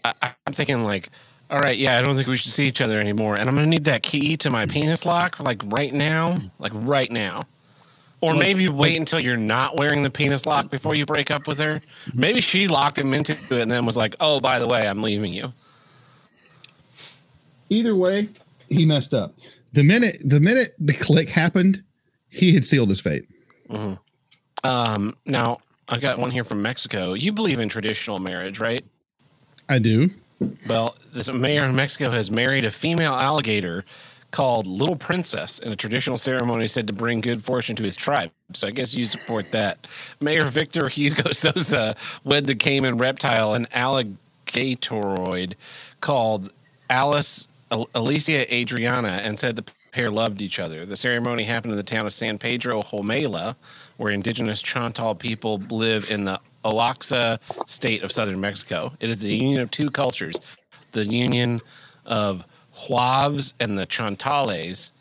I- 0.05 0.13
I'm 0.45 0.53
thinking 0.53 0.83
like, 0.83 1.09
all 1.49 1.59
right, 1.59 1.77
yeah, 1.77 1.97
I 1.97 2.01
don't 2.01 2.15
think 2.15 2.27
we 2.27 2.37
should 2.37 2.51
see 2.51 2.67
each 2.67 2.81
other 2.81 2.99
anymore, 2.99 3.35
and 3.39 3.49
I'm 3.49 3.55
gonna 3.55 3.67
need 3.67 3.85
that 3.85 4.03
key 4.03 4.37
to 4.37 4.49
my 4.49 4.65
penis 4.65 5.05
lock 5.05 5.39
like 5.39 5.61
right 5.65 5.93
now, 5.93 6.37
like 6.59 6.73
right 6.75 7.11
now, 7.11 7.41
or 8.21 8.31
Like- 8.33 8.39
maybe 8.39 8.67
wait 8.69 8.97
until 8.97 9.19
you're 9.19 9.37
not 9.37 9.77
wearing 9.77 10.01
the 10.01 10.09
penis 10.09 10.45
lock 10.45 10.69
before 10.71 10.95
you 10.95 11.05
break 11.05 11.29
up 11.31 11.47
with 11.47 11.59
her. 11.59 11.81
Maybe 12.13 12.41
she 12.41 12.67
locked 12.67 12.97
him 12.97 13.13
into 13.13 13.33
it 13.33 13.51
and 13.51 13.69
then 13.71 13.85
was 13.85 13.97
like, 13.97 14.15
oh, 14.19 14.39
by 14.39 14.59
the 14.59 14.67
way, 14.67 14.87
I'm 14.87 15.01
leaving 15.03 15.33
you. 15.33 15.53
Either 17.69 17.95
way, 17.95 18.29
he 18.69 18.85
messed 18.85 19.13
up. 19.13 19.33
The 19.73 19.83
minute 19.83 20.17
the 20.23 20.39
minute 20.39 20.69
the 20.79 20.93
click 20.93 21.29
happened, 21.29 21.83
he 22.29 22.53
had 22.53 22.63
sealed 22.65 22.89
his 22.89 23.01
fate. 23.01 23.27
Um, 24.63 25.15
now 25.25 25.57
I 25.89 25.97
got 25.97 26.17
one 26.17 26.31
here 26.31 26.43
from 26.43 26.61
Mexico. 26.61 27.13
You 27.13 27.31
believe 27.33 27.59
in 27.59 27.69
traditional 27.69 28.19
marriage, 28.19 28.59
right? 28.59 28.83
I 29.69 29.79
do. 29.79 30.09
Well, 30.67 30.95
this 31.13 31.31
mayor 31.31 31.65
in 31.65 31.75
Mexico 31.75 32.11
has 32.11 32.31
married 32.31 32.63
a 32.63 32.71
female 32.71 33.13
alligator 33.13 33.83
called 34.31 34.67
Little 34.67 34.95
Princess 34.95 35.59
in 35.59 35.71
a 35.71 35.75
traditional 35.75 36.17
ceremony 36.17 36.67
said 36.67 36.87
to 36.87 36.93
bring 36.93 37.21
good 37.21 37.43
fortune 37.43 37.75
to 37.77 37.83
his 37.83 37.95
tribe. 37.95 38.31
So 38.53 38.67
I 38.67 38.71
guess 38.71 38.93
you 38.93 39.05
support 39.05 39.51
that. 39.51 39.87
Mayor 40.19 40.45
Victor 40.45 40.89
Hugo 40.89 41.31
Sosa 41.31 41.95
wed 42.23 42.45
the 42.45 42.55
caiman 42.55 42.97
reptile, 42.97 43.53
an 43.53 43.65
alligatoroid 43.67 45.53
called 46.01 46.51
Alice 46.89 47.47
Al- 47.71 47.89
Alicia 47.95 48.53
Adriana, 48.53 49.19
and 49.23 49.39
said 49.39 49.55
the 49.55 49.65
pair 49.91 50.09
loved 50.11 50.41
each 50.41 50.59
other. 50.59 50.85
The 50.85 50.97
ceremony 50.97 51.43
happened 51.43 51.71
in 51.71 51.77
the 51.77 51.83
town 51.83 52.05
of 52.05 52.13
San 52.13 52.37
Pedro 52.37 52.81
Homela, 52.81 53.55
where 53.97 54.11
indigenous 54.11 54.61
Chontal 54.61 55.15
people 55.15 55.57
live 55.69 56.11
in 56.11 56.25
the 56.25 56.39
Oaxaca 56.63 57.39
state 57.65 58.03
of 58.03 58.11
southern 58.11 58.39
Mexico. 58.39 58.93
It 58.99 59.09
is 59.09 59.19
the 59.19 59.33
union 59.33 59.61
of 59.61 59.71
two 59.71 59.89
cultures, 59.89 60.39
the 60.91 61.05
union 61.05 61.61
of 62.05 62.45
Huaves 62.85 63.53
and 63.59 63.77
the 63.77 63.87
Chontales. 63.87 64.91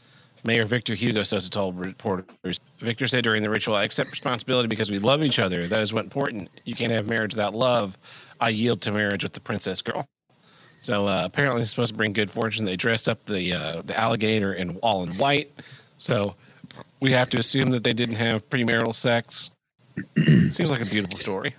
Mayor 0.45 0.65
Victor 0.65 0.95
Hugo 0.95 1.25
Sosa 1.25 1.51
told 1.51 1.79
reporters. 1.85 2.61
Victor 2.79 3.09
said 3.09 3.25
during 3.25 3.43
the 3.43 3.51
ritual, 3.51 3.75
I 3.75 3.83
accept 3.83 4.11
responsibility 4.11 4.69
because 4.69 4.91
we 4.91 4.99
love 4.99 5.23
each 5.23 5.41
other. 5.41 5.67
That 5.67 5.81
is 5.81 5.93
what 5.93 6.05
important. 6.05 6.49
You 6.65 6.75
can't 6.75 6.93
have 6.93 7.09
marriage 7.09 7.35
without 7.35 7.55
love. 7.55 7.99
I 8.41 8.51
yield 8.51 8.81
to 8.83 8.93
marriage 8.93 9.25
with 9.25 9.33
the 9.33 9.41
princess 9.41 9.83
girl. 9.83 10.07
So 10.81 11.07
uh, 11.07 11.23
apparently, 11.25 11.63
it's 11.63 11.71
supposed 11.71 11.93
to 11.93 11.97
bring 11.97 12.13
good 12.13 12.31
fortune. 12.31 12.65
They 12.65 12.77
dressed 12.77 13.09
up 13.09 13.25
the 13.25 13.53
uh, 13.53 13.83
the 13.83 13.99
alligator 13.99 14.53
in 14.53 14.77
all 14.77 15.03
in 15.03 15.11
white. 15.15 15.51
So 15.97 16.37
we 17.01 17.13
have 17.13 17.29
to 17.31 17.39
assume 17.39 17.71
that 17.71 17.83
they 17.83 17.93
didn't 17.93 18.17
have 18.17 18.49
premarital 18.49 18.95
sex. 18.95 19.51
Seems 20.17 20.71
like 20.71 20.83
a 20.83 20.87
beautiful 20.87 21.19
story. 21.19 21.55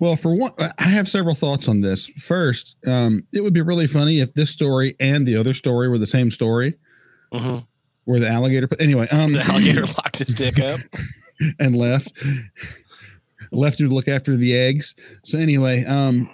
Well, 0.00 0.16
for 0.16 0.34
one, 0.34 0.52
I 0.58 0.88
have 0.88 1.08
several 1.08 1.34
thoughts 1.34 1.68
on 1.68 1.82
this. 1.82 2.06
First, 2.06 2.74
um, 2.86 3.26
it 3.34 3.42
would 3.42 3.52
be 3.52 3.60
really 3.60 3.86
funny 3.86 4.20
if 4.20 4.32
this 4.32 4.48
story 4.48 4.96
and 4.98 5.26
the 5.26 5.36
other 5.36 5.52
story 5.52 5.88
were 5.88 5.98
the 5.98 6.06
same 6.06 6.30
story, 6.30 6.74
hmm 7.32 7.58
where 8.06 8.18
the 8.18 8.28
alligator. 8.28 8.66
But 8.66 8.80
anyway, 8.80 9.06
um, 9.08 9.32
The 9.32 9.42
alligator 9.42 9.82
locked 9.98 10.18
his 10.18 10.34
dick 10.34 10.58
up. 10.58 10.80
and 11.60 11.76
left, 11.76 12.12
left 13.52 13.78
him 13.78 13.88
to 13.88 13.94
look 13.94 14.08
after 14.08 14.36
the 14.36 14.56
eggs. 14.56 14.94
So 15.22 15.38
anyway, 15.38 15.84
um, 15.84 16.28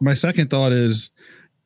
my 0.00 0.14
second 0.14 0.50
thought 0.50 0.72
is, 0.72 1.10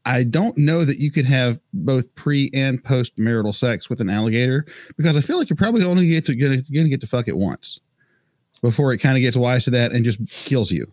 I 0.05 0.23
don't 0.23 0.57
know 0.57 0.85
that 0.85 0.99
you 0.99 1.11
could 1.11 1.25
have 1.25 1.59
both 1.73 2.15
pre 2.15 2.51
and 2.55 2.85
post 2.85 3.19
marital 3.19 3.53
sex 3.53 3.91
with 3.91 4.01
an 4.01 4.09
alligator 4.09 4.67
because 4.97 5.17
I 5.17 5.21
feel 5.21 5.39
like 5.39 5.51
you're 5.51 5.57
probably 5.57 5.85
only 5.85 6.07
get 6.09 6.27
to 6.27 6.35
gonna, 6.35 6.63
gonna 6.63 6.89
get 6.89 7.01
to 7.01 7.07
fuck 7.07 7.29
it 7.29 7.37
once 7.37 7.81
before 8.63 8.93
it 8.93 8.99
kind 8.99 9.17
of 9.17 9.23
gets 9.23 9.37
wise 9.37 9.65
to 9.65 9.71
that 9.71 9.93
and 9.93 10.05
just 10.05 10.19
kills 10.29 10.71
you. 10.71 10.87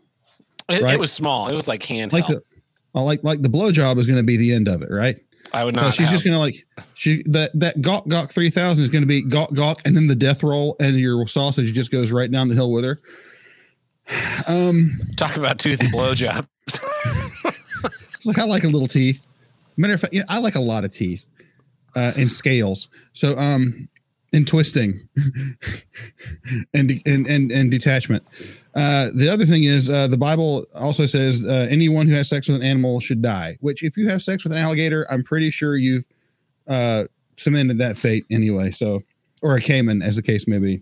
It, 0.70 0.82
Right. 0.82 0.94
it 0.96 1.00
was 1.00 1.12
small. 1.14 1.48
It 1.48 1.56
was 1.56 1.68
like 1.68 1.82
handheld. 1.82 2.14
Like 2.14 2.28
the, 2.28 2.42
uh, 2.96 3.04
like 3.04 3.24
like 3.24 3.42
the 3.42 3.50
blowjob 3.50 3.98
is 3.98 4.06
going 4.06 4.18
to 4.18 4.24
be 4.24 4.38
the 4.38 4.54
end 4.54 4.68
of 4.68 4.82
it, 4.82 4.90
right? 4.92 5.18
I 5.54 5.64
would 5.64 5.76
So 5.76 5.82
not. 5.84 5.94
she's 5.94 6.08
have- 6.08 6.14
just 6.14 6.26
gonna 6.26 6.40
like 6.40 6.66
she 6.94 7.24
that 7.28 7.52
that 7.58 7.82
gawk 7.82 8.06
gawk 8.10 8.32
three 8.32 8.50
thousand 8.50 8.84
is 8.84 8.90
gonna 8.90 9.06
be 9.06 9.22
gawk 9.22 9.54
gawk, 9.54 9.82
and 9.86 9.96
then 9.96 10.08
the 10.08 10.16
death 10.16 10.44
roll, 10.44 10.76
and 10.82 10.98
your 10.98 11.26
sausage 11.28 11.72
just 11.74 11.90
goes 11.90 12.12
right 12.12 12.30
down 12.30 12.50
the 12.50 12.56
hill 12.56 12.72
with 12.72 12.84
her. 12.84 13.00
Um, 14.48 14.92
talk 15.18 15.36
about 15.38 15.58
tooth 15.60 15.80
toothy 15.80 15.92
blowjob. 15.92 16.48
it's 16.68 18.26
like 18.26 18.38
I 18.40 18.44
like 18.46 18.64
a 18.64 18.68
little 18.68 18.88
teeth. 18.88 19.26
Matter 19.78 19.94
of 19.94 20.02
fact, 20.02 20.14
yeah, 20.14 20.24
I 20.30 20.40
like 20.40 20.56
a 20.56 20.60
lot 20.62 20.84
of 20.86 20.94
teeth 20.94 21.26
uh, 21.96 22.14
and 22.18 22.30
scales. 22.32 22.88
So 23.14 23.38
um, 23.38 23.88
and 24.34 24.48
twisting 24.48 25.08
and 26.74 26.92
and 27.06 27.28
and 27.28 27.52
and 27.52 27.72
detachment. 27.72 28.24
Uh, 28.76 29.10
the 29.14 29.30
other 29.30 29.46
thing 29.46 29.64
is 29.64 29.90
uh, 29.90 30.08
the 30.08 30.18
Bible 30.18 30.66
also 30.76 31.06
says 31.06 31.46
uh, 31.46 31.68
anyone 31.70 32.08
who 32.08 32.14
has 32.14 32.30
sex 32.30 32.48
with 32.48 32.58
an 32.58 32.64
animal 32.64 33.00
should 33.00 33.22
die. 33.22 33.58
Which, 33.62 33.84
if 33.84 33.98
you 33.98 34.08
have 34.10 34.22
sex 34.22 34.44
with 34.44 34.54
an 34.54 34.60
alligator, 34.60 35.08
I'm 35.12 35.24
pretty 35.24 35.50
sure 35.50 35.78
you've 35.78 36.06
uh, 36.68 37.06
cemented 37.38 37.78
that 37.80 37.98
fate 37.98 38.26
anyway. 38.30 38.72
So, 38.72 39.02
or 39.42 39.56
a 39.56 39.62
caiman, 39.62 40.02
as 40.02 40.18
the 40.18 40.22
case 40.22 40.48
may 40.48 40.60
be. 40.60 40.82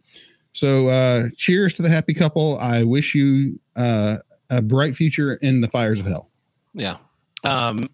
So, 0.53 0.87
uh, 0.87 1.29
cheers 1.37 1.73
to 1.75 1.81
the 1.81 1.89
happy 1.89 2.13
couple. 2.13 2.57
I 2.59 2.83
wish 2.83 3.13
you 3.13 3.59
uh, 3.75 4.17
a 4.49 4.61
bright 4.61 4.95
future 4.95 5.35
in 5.35 5.61
the 5.61 5.67
fires 5.67 5.99
of 5.99 6.05
hell. 6.05 6.29
Yeah. 6.73 6.97
Um, 7.43 7.89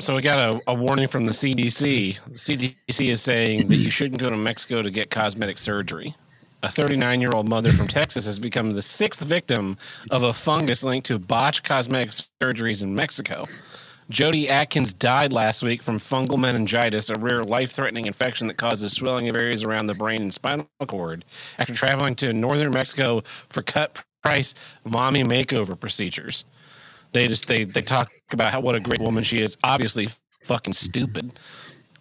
so 0.00 0.14
we 0.14 0.22
got 0.22 0.38
a, 0.38 0.60
a 0.66 0.74
warning 0.74 1.06
from 1.06 1.26
the 1.26 1.32
CDC. 1.32 2.18
The 2.26 2.32
CDC 2.32 3.08
is 3.08 3.22
saying 3.22 3.68
that 3.68 3.76
you 3.76 3.90
shouldn't 3.90 4.20
go 4.20 4.28
to 4.28 4.36
Mexico 4.36 4.82
to 4.82 4.90
get 4.90 5.10
cosmetic 5.10 5.58
surgery. 5.58 6.14
A 6.62 6.70
39 6.70 7.20
year 7.20 7.30
old 7.32 7.48
mother 7.48 7.70
from 7.70 7.86
Texas 7.86 8.24
has 8.24 8.38
become 8.38 8.72
the 8.72 8.82
sixth 8.82 9.22
victim 9.22 9.76
of 10.10 10.22
a 10.22 10.32
fungus 10.32 10.82
linked 10.82 11.06
to 11.08 11.18
botched 11.18 11.62
cosmetic 11.62 12.10
surgeries 12.42 12.82
in 12.82 12.94
Mexico. 12.94 13.44
Jody 14.10 14.50
Atkins 14.50 14.92
died 14.92 15.32
last 15.32 15.62
week 15.62 15.82
from 15.82 15.98
fungal 15.98 16.38
meningitis, 16.38 17.08
a 17.08 17.14
rare 17.14 17.42
life 17.42 17.72
threatening 17.72 18.06
infection 18.06 18.48
that 18.48 18.56
causes 18.56 18.92
swelling 18.92 19.28
of 19.28 19.36
areas 19.36 19.62
around 19.62 19.86
the 19.86 19.94
brain 19.94 20.20
and 20.20 20.32
spinal 20.32 20.68
cord, 20.86 21.24
after 21.58 21.74
traveling 21.74 22.14
to 22.16 22.32
northern 22.32 22.72
Mexico 22.72 23.22
for 23.48 23.62
cut 23.62 24.02
price 24.22 24.54
mommy 24.84 25.22
makeover 25.22 25.78
procedures. 25.78 26.44
They 27.12 27.28
just 27.28 27.46
they 27.46 27.64
they 27.64 27.82
talk 27.82 28.10
about 28.32 28.52
how 28.52 28.60
what 28.60 28.74
a 28.74 28.80
great 28.80 29.00
woman 29.00 29.24
she 29.24 29.40
is. 29.40 29.56
Obviously, 29.64 30.08
fucking 30.42 30.74
stupid. 30.74 31.38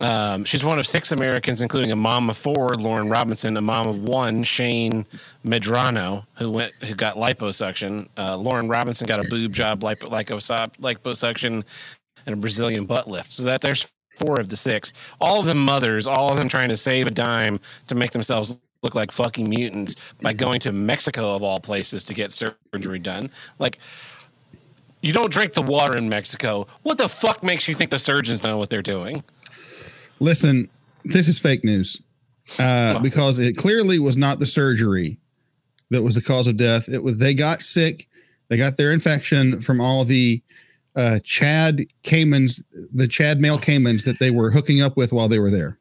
Um, 0.01 0.43
she's 0.43 0.65
one 0.65 0.79
of 0.79 0.87
six 0.87 1.11
Americans, 1.11 1.61
including 1.61 1.91
a 1.91 1.95
mom 1.95 2.29
of 2.29 2.37
four, 2.37 2.73
Lauren 2.75 3.09
Robinson, 3.09 3.55
a 3.55 3.61
mom 3.61 3.87
of 3.87 4.03
one, 4.03 4.43
Shaina 4.43 5.05
Medrano, 5.45 6.25
who 6.35 6.51
went 6.51 6.73
who 6.81 6.93
got 6.93 7.15
liposuction. 7.15 8.09
Uh, 8.17 8.35
Lauren 8.37 8.67
Robinson 8.67 9.07
got 9.07 9.25
a 9.25 9.29
boob 9.29 9.53
job, 9.53 9.81
lipo, 9.81 10.09
lipo, 10.09 10.37
liposuction, 10.77 11.63
and 12.25 12.33
a 12.33 12.37
Brazilian 12.37 12.85
butt 12.85 13.07
lift. 13.07 13.31
So 13.31 13.43
that 13.43 13.61
there's 13.61 13.89
four 14.17 14.39
of 14.39 14.49
the 14.49 14.55
six. 14.55 14.91
All 15.21 15.39
of 15.39 15.45
them 15.45 15.63
mothers, 15.63 16.05
all 16.05 16.31
of 16.31 16.37
them 16.37 16.49
trying 16.49 16.69
to 16.69 16.77
save 16.77 17.07
a 17.07 17.11
dime 17.11 17.59
to 17.87 17.95
make 17.95 18.11
themselves 18.11 18.61
look 18.81 18.95
like 18.95 19.11
fucking 19.11 19.49
mutants 19.49 19.95
by 20.21 20.33
going 20.33 20.59
to 20.59 20.73
Mexico 20.73 21.35
of 21.35 21.43
all 21.43 21.59
places 21.59 22.03
to 22.03 22.13
get 22.13 22.31
surgery 22.31 22.99
done. 22.99 23.29
Like 23.57 23.79
you 25.03 25.11
don't 25.11 25.31
drink 25.31 25.53
the 25.53 25.61
water 25.61 25.97
in 25.97 26.09
Mexico. 26.09 26.65
What 26.81 26.97
the 26.97 27.09
fuck 27.09 27.43
makes 27.43 27.67
you 27.67 27.75
think 27.75 27.91
the 27.91 27.99
surgeons 27.99 28.41
know 28.41 28.57
what 28.57 28.69
they're 28.69 28.81
doing? 28.81 29.23
Listen, 30.19 30.69
this 31.03 31.27
is 31.27 31.37
fake 31.37 31.65
news 31.65 32.01
uh, 32.57 32.99
because 33.01 33.37
it 33.37 33.57
clearly 33.57 33.99
was 33.99 34.15
not 34.15 34.39
the 34.39 34.45
surgery 34.45 35.19
that 35.91 36.01
was 36.01 36.15
the 36.15 36.21
cause 36.21 36.47
of 36.47 36.55
death. 36.55 36.87
It 36.87 37.03
was 37.03 37.17
they 37.17 37.33
got 37.33 37.61
sick, 37.63 38.07
they 38.47 38.55
got 38.55 38.77
their 38.77 38.93
infection 38.93 39.59
from 39.59 39.81
all 39.81 40.05
the 40.05 40.41
uh, 40.95 41.19
Chad 41.21 41.81
caimans, 42.03 42.63
the 42.93 43.07
Chad 43.07 43.41
male 43.41 43.57
caimans 43.57 44.05
that 44.05 44.19
they 44.19 44.31
were 44.31 44.51
hooking 44.51 44.81
up 44.81 44.95
with 44.95 45.11
while 45.11 45.27
they 45.27 45.39
were 45.39 45.51
there. 45.51 45.77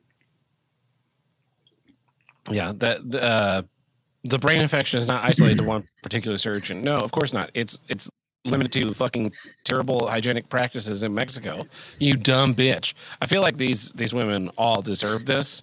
Yeah, 2.51 2.73
that 2.79 3.15
uh, 3.15 3.63
the 4.25 4.39
brain 4.39 4.61
infection 4.61 4.99
is 4.99 5.07
not 5.07 5.23
isolated 5.23 5.59
to 5.59 5.65
one 5.65 5.85
particular 6.03 6.39
surgeon. 6.39 6.83
No, 6.83 6.97
of 6.97 7.13
course 7.13 7.33
not. 7.33 7.53
It's 7.55 7.79
it's 7.89 8.11
limited 8.45 8.73
to 8.73 8.95
fucking 8.95 9.33
terrible 9.65 10.09
hygienic 10.09 10.49
practices 10.49 11.03
in 11.03 11.15
Mexico. 11.15 11.63
You 11.99 12.15
dumb 12.15 12.55
bitch. 12.55 12.95
I 13.21 13.27
feel 13.27 13.43
like 13.43 13.57
these 13.57 13.93
these 13.93 14.13
women 14.13 14.51
all 14.59 14.83
deserve 14.83 15.27
this. 15.27 15.63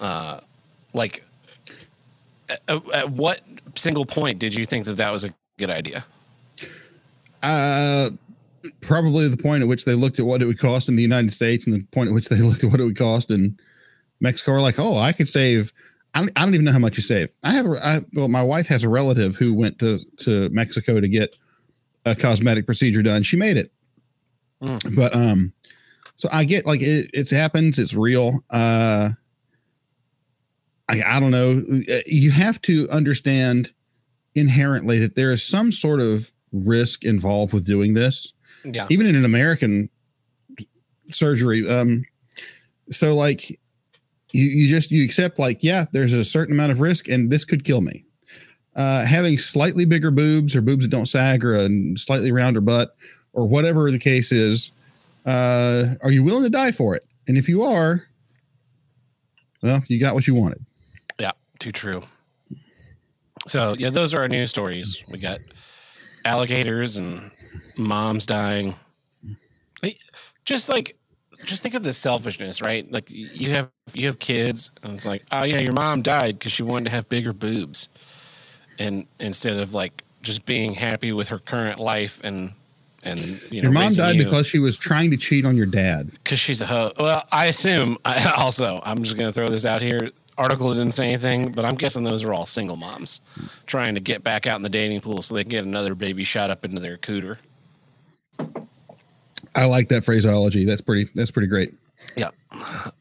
Uh, 0.00 0.40
like, 0.92 1.24
at, 2.48 2.60
at 2.92 3.10
what 3.10 3.40
single 3.74 4.04
point 4.04 4.38
did 4.38 4.54
you 4.54 4.66
think 4.66 4.84
that 4.86 4.94
that 4.94 5.10
was 5.10 5.24
a 5.24 5.34
good 5.56 5.70
idea? 5.70 6.04
Uh, 7.42 8.10
probably 8.80 9.28
the 9.28 9.36
point 9.36 9.62
at 9.62 9.68
which 9.68 9.84
they 9.84 9.94
looked 9.94 10.18
at 10.18 10.26
what 10.26 10.42
it 10.42 10.46
would 10.46 10.58
cost 10.58 10.88
in 10.88 10.96
the 10.96 11.02
United 11.02 11.32
States, 11.32 11.66
and 11.66 11.74
the 11.74 11.84
point 11.86 12.08
at 12.08 12.14
which 12.14 12.28
they 12.28 12.36
looked 12.40 12.64
at 12.64 12.70
what 12.70 12.80
it 12.80 12.84
would 12.84 12.98
cost 12.98 13.30
in 13.30 13.58
Mexico. 14.20 14.52
Are 14.52 14.60
like, 14.60 14.78
oh, 14.78 14.96
I 14.96 15.12
could 15.12 15.28
save 15.28 15.72
I 16.14 16.20
don't, 16.20 16.32
I 16.36 16.44
don't 16.44 16.54
even 16.54 16.64
know 16.64 16.72
how 16.72 16.78
much 16.78 16.96
you 16.96 17.02
save. 17.02 17.28
I 17.42 17.52
have, 17.52 17.66
a, 17.66 17.86
I, 17.86 18.00
well, 18.14 18.28
my 18.28 18.42
wife 18.42 18.68
has 18.68 18.84
a 18.84 18.88
relative 18.88 19.36
who 19.36 19.52
went 19.52 19.80
to, 19.80 19.98
to 20.20 20.48
Mexico 20.50 21.00
to 21.00 21.08
get 21.08 21.36
a 22.04 22.14
cosmetic 22.14 22.66
procedure 22.66 23.02
done. 23.02 23.24
She 23.24 23.36
made 23.36 23.56
it. 23.56 23.72
Mm. 24.62 24.94
But, 24.94 25.14
um, 25.14 25.52
so 26.16 26.28
I 26.30 26.44
get 26.44 26.64
like 26.64 26.80
it, 26.80 27.10
it's 27.12 27.32
happens. 27.32 27.78
It's 27.78 27.92
real. 27.92 28.44
Uh, 28.48 29.10
I, 30.88 31.02
I 31.02 31.18
don't 31.18 31.32
know. 31.32 31.64
You 32.06 32.30
have 32.30 32.62
to 32.62 32.88
understand 32.90 33.72
inherently 34.36 35.00
that 35.00 35.16
there 35.16 35.32
is 35.32 35.42
some 35.42 35.72
sort 35.72 36.00
of 36.00 36.30
risk 36.52 37.04
involved 37.04 37.52
with 37.52 37.66
doing 37.66 37.94
this. 37.94 38.32
Yeah. 38.64 38.86
Even 38.90 39.06
in 39.06 39.16
an 39.16 39.24
American 39.24 39.90
surgery. 41.10 41.68
Um, 41.68 42.04
so 42.90 43.16
like 43.16 43.58
you, 44.34 44.44
you 44.46 44.68
just 44.68 44.90
you 44.90 45.04
accept 45.04 45.38
like 45.38 45.62
yeah 45.62 45.86
there's 45.92 46.12
a 46.12 46.24
certain 46.24 46.54
amount 46.54 46.72
of 46.72 46.80
risk 46.80 47.08
and 47.08 47.30
this 47.30 47.44
could 47.44 47.64
kill 47.64 47.80
me. 47.80 48.04
Uh, 48.74 49.04
having 49.04 49.38
slightly 49.38 49.84
bigger 49.84 50.10
boobs 50.10 50.56
or 50.56 50.60
boobs 50.60 50.84
that 50.84 50.90
don't 50.90 51.06
sag 51.06 51.44
or 51.44 51.54
a 51.54 51.68
slightly 51.96 52.32
rounder 52.32 52.60
butt 52.60 52.96
or 53.32 53.46
whatever 53.46 53.88
the 53.92 53.98
case 53.98 54.32
is 54.32 54.72
uh, 55.24 55.94
are 56.02 56.10
you 56.10 56.24
willing 56.24 56.42
to 56.42 56.50
die 56.50 56.72
for 56.72 56.94
it? 56.96 57.06
And 57.28 57.38
if 57.38 57.48
you 57.48 57.62
are 57.62 58.06
well 59.62 59.82
you 59.86 60.00
got 60.00 60.14
what 60.14 60.26
you 60.26 60.34
wanted. 60.34 60.64
Yeah 61.18 61.32
too 61.60 61.72
true. 61.72 62.02
So 63.46 63.74
yeah 63.78 63.90
those 63.90 64.12
are 64.12 64.20
our 64.20 64.28
news 64.28 64.50
stories. 64.50 65.04
We 65.08 65.18
got 65.18 65.38
alligators 66.24 66.96
and 66.96 67.30
moms 67.76 68.26
dying. 68.26 68.74
Just 70.44 70.68
like 70.68 70.98
just 71.44 71.62
think 71.62 71.74
of 71.74 71.82
the 71.82 71.92
selfishness, 71.92 72.62
right? 72.62 72.90
Like 72.90 73.10
you 73.10 73.50
have 73.50 73.70
you 73.92 74.06
have 74.06 74.18
kids, 74.18 74.70
and 74.82 74.94
it's 74.94 75.06
like, 75.06 75.24
oh 75.32 75.42
yeah, 75.42 75.58
your 75.58 75.72
mom 75.72 76.02
died 76.02 76.38
because 76.38 76.52
she 76.52 76.62
wanted 76.62 76.86
to 76.86 76.90
have 76.90 77.08
bigger 77.08 77.32
boobs, 77.32 77.88
and 78.78 79.06
instead 79.18 79.58
of 79.58 79.74
like 79.74 80.04
just 80.22 80.46
being 80.46 80.74
happy 80.74 81.12
with 81.12 81.28
her 81.28 81.38
current 81.38 81.78
life 81.78 82.20
and 82.24 82.52
and 83.04 83.20
you 83.50 83.60
know, 83.60 83.66
your 83.66 83.72
mom 83.72 83.92
died 83.92 84.16
you, 84.16 84.24
because 84.24 84.46
she 84.46 84.58
was 84.58 84.76
trying 84.76 85.10
to 85.10 85.16
cheat 85.16 85.44
on 85.44 85.56
your 85.56 85.66
dad 85.66 86.10
because 86.10 86.40
she's 86.40 86.60
a 86.60 86.66
hoe. 86.66 86.92
Well, 86.98 87.22
I 87.30 87.46
assume. 87.46 87.98
I 88.04 88.32
also, 88.38 88.80
I'm 88.84 89.02
just 89.02 89.16
going 89.16 89.28
to 89.28 89.32
throw 89.32 89.46
this 89.46 89.66
out 89.66 89.82
here. 89.82 90.10
Article 90.36 90.74
didn't 90.74 90.92
say 90.92 91.08
anything, 91.08 91.52
but 91.52 91.64
I'm 91.64 91.76
guessing 91.76 92.02
those 92.02 92.24
are 92.24 92.34
all 92.34 92.46
single 92.46 92.74
moms 92.74 93.20
trying 93.66 93.94
to 93.94 94.00
get 94.00 94.24
back 94.24 94.48
out 94.48 94.56
in 94.56 94.62
the 94.62 94.68
dating 94.68 95.00
pool 95.00 95.22
so 95.22 95.34
they 95.34 95.44
can 95.44 95.50
get 95.50 95.64
another 95.64 95.94
baby 95.94 96.24
shot 96.24 96.50
up 96.50 96.64
into 96.64 96.80
their 96.80 96.96
cooter. 96.96 97.38
I 99.54 99.66
like 99.66 99.88
that 99.88 100.04
phraseology. 100.04 100.64
That's 100.64 100.80
pretty. 100.80 101.08
That's 101.14 101.30
pretty 101.30 101.48
great. 101.48 101.74
Yeah. 102.16 102.30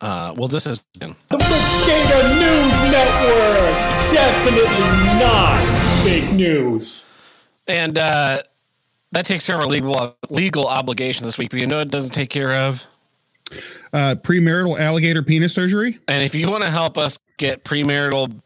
Uh, 0.01 0.33
well, 0.37 0.47
this 0.47 0.65
is 0.67 0.83
the 0.93 1.07
Gator 1.29 2.27
News 2.35 2.81
Network. 2.91 4.11
Definitely 4.11 5.19
not 5.19 5.65
fake 6.03 6.31
news. 6.31 7.11
And 7.67 7.97
uh, 7.97 8.41
that 9.11 9.25
takes 9.25 9.45
care 9.45 9.55
of 9.55 9.61
our 9.61 9.67
legal 9.67 10.17
legal 10.29 10.67
obligation 10.67 11.25
this 11.25 11.37
week. 11.37 11.49
But 11.49 11.59
you 11.59 11.67
know, 11.67 11.79
it 11.79 11.89
doesn't 11.89 12.11
take 12.11 12.29
care 12.29 12.51
of 12.51 12.85
uh, 13.93 14.15
premarital 14.21 14.79
alligator 14.79 15.23
penis 15.23 15.53
surgery. 15.53 15.99
And 16.07 16.23
if 16.23 16.35
you 16.35 16.49
want 16.49 16.63
to 16.63 16.69
help 16.69 16.97
us 16.97 17.19
get 17.37 17.63
premarital 17.63 18.39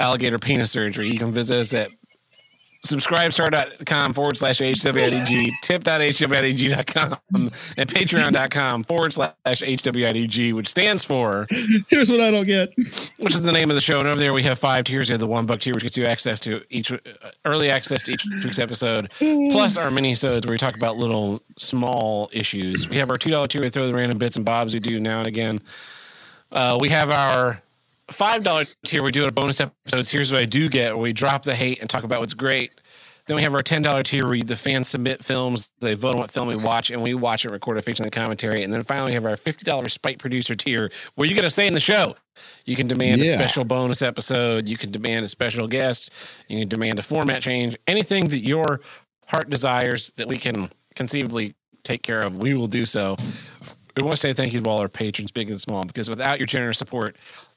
alligator 0.00 0.38
penis 0.38 0.70
surgery, 0.70 1.10
you 1.10 1.18
can 1.18 1.32
visit 1.32 1.58
us 1.58 1.74
at 1.74 1.88
subscribestar.com 2.84 4.12
forward 4.12 4.36
slash 4.36 4.58
HWIDG, 4.58 5.50
tip.hwidg.com, 5.62 7.50
and 7.76 7.88
patreon.com 7.88 8.84
forward 8.84 9.12
slash 9.12 9.34
HWIDG, 9.44 10.52
which 10.52 10.68
stands 10.68 11.04
for. 11.04 11.46
Here's 11.88 12.10
what 12.10 12.20
I 12.20 12.30
don't 12.30 12.46
get. 12.46 12.74
Which 13.18 13.34
is 13.34 13.42
the 13.42 13.52
name 13.52 13.70
of 13.70 13.74
the 13.74 13.80
show. 13.80 13.98
And 13.98 14.08
over 14.08 14.20
there 14.20 14.34
we 14.34 14.42
have 14.42 14.58
five 14.58 14.84
tiers. 14.84 15.08
You 15.08 15.14
have 15.14 15.20
the 15.20 15.26
one 15.26 15.46
buck 15.46 15.60
tier, 15.60 15.72
which 15.72 15.82
gets 15.82 15.96
you 15.96 16.04
access 16.06 16.40
to 16.40 16.62
each 16.70 16.92
uh, 16.92 16.98
early 17.44 17.70
access 17.70 18.02
to 18.04 18.12
each 18.12 18.26
week's 18.42 18.58
episode, 18.58 19.10
plus 19.18 19.76
our 19.76 19.90
mini 19.90 20.14
sodes 20.14 20.46
where 20.46 20.54
we 20.54 20.58
talk 20.58 20.76
about 20.76 20.96
little 20.96 21.40
small 21.56 22.28
issues. 22.32 22.88
We 22.88 22.96
have 22.98 23.10
our 23.10 23.16
$2 23.16 23.48
tier, 23.48 23.62
we 23.62 23.70
throw 23.70 23.86
the 23.86 23.94
random 23.94 24.18
bits 24.18 24.36
and 24.36 24.44
bobs 24.44 24.74
we 24.74 24.80
do 24.80 25.00
now 25.00 25.18
and 25.18 25.26
again. 25.26 25.60
Uh, 26.52 26.78
we 26.80 26.90
have 26.90 27.10
our 27.10 27.62
five 28.10 28.44
dollar 28.44 28.64
tier, 28.84 29.02
we 29.02 29.10
do 29.10 29.24
a 29.24 29.32
bonus 29.32 29.60
episodes. 29.60 30.10
Here's 30.10 30.32
what 30.32 30.42
I 30.42 30.44
do 30.44 30.68
get: 30.68 30.96
we 30.96 31.12
drop 31.12 31.42
the 31.42 31.54
hate 31.54 31.80
and 31.80 31.88
talk 31.88 32.04
about 32.04 32.20
what's 32.20 32.34
great. 32.34 32.72
Then 33.26 33.36
we 33.36 33.42
have 33.42 33.54
our 33.54 33.62
ten 33.62 33.80
dollar 33.80 34.02
tier 34.02 34.28
where 34.28 34.42
the 34.42 34.56
fans 34.56 34.88
submit 34.88 35.24
films, 35.24 35.70
they 35.80 35.94
vote 35.94 36.14
on 36.14 36.20
what 36.20 36.30
film 36.30 36.48
we 36.48 36.56
watch, 36.56 36.90
and 36.90 37.02
we 37.02 37.14
watch 37.14 37.46
it, 37.46 37.50
record 37.50 37.78
a 37.78 37.82
feature 37.82 38.02
in 38.02 38.06
the 38.06 38.10
commentary. 38.10 38.62
And 38.62 38.72
then 38.72 38.82
finally, 38.82 39.12
we 39.12 39.14
have 39.14 39.24
our 39.24 39.36
fifty 39.36 39.64
dollar 39.64 39.88
spite 39.88 40.18
producer 40.18 40.54
tier 40.54 40.90
where 41.14 41.28
you 41.28 41.34
get 41.34 41.44
a 41.44 41.50
say 41.50 41.66
in 41.66 41.72
the 41.72 41.80
show. 41.80 42.16
You 42.66 42.76
can 42.76 42.86
demand 42.86 43.22
yeah. 43.22 43.32
a 43.32 43.34
special 43.34 43.64
bonus 43.64 44.02
episode. 44.02 44.68
You 44.68 44.76
can 44.76 44.90
demand 44.90 45.24
a 45.24 45.28
special 45.28 45.66
guest. 45.68 46.12
You 46.48 46.58
can 46.60 46.68
demand 46.68 46.98
a 46.98 47.02
format 47.02 47.40
change. 47.40 47.78
Anything 47.86 48.28
that 48.28 48.40
your 48.40 48.80
heart 49.28 49.48
desires 49.48 50.10
that 50.16 50.28
we 50.28 50.36
can 50.36 50.68
conceivably 50.94 51.54
take 51.82 52.02
care 52.02 52.20
of, 52.20 52.36
we 52.36 52.54
will 52.54 52.66
do 52.66 52.84
so. 52.84 53.16
We 53.96 54.02
want 54.02 54.16
to 54.16 54.20
say 54.20 54.32
thank 54.32 54.52
you 54.52 54.60
to 54.60 54.68
all 54.68 54.80
our 54.80 54.88
patrons, 54.88 55.30
big 55.30 55.48
and 55.50 55.60
small, 55.60 55.84
because 55.84 56.10
without 56.10 56.40
your 56.40 56.46
generous 56.46 56.78
support, 56.78 57.16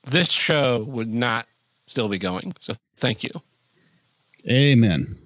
this 0.09 0.31
show 0.31 0.83
would 0.83 1.13
not 1.13 1.47
still 1.85 2.09
be 2.09 2.17
going. 2.17 2.53
So 2.59 2.73
thank 2.95 3.23
you. 3.23 3.29
Amen. 4.49 5.17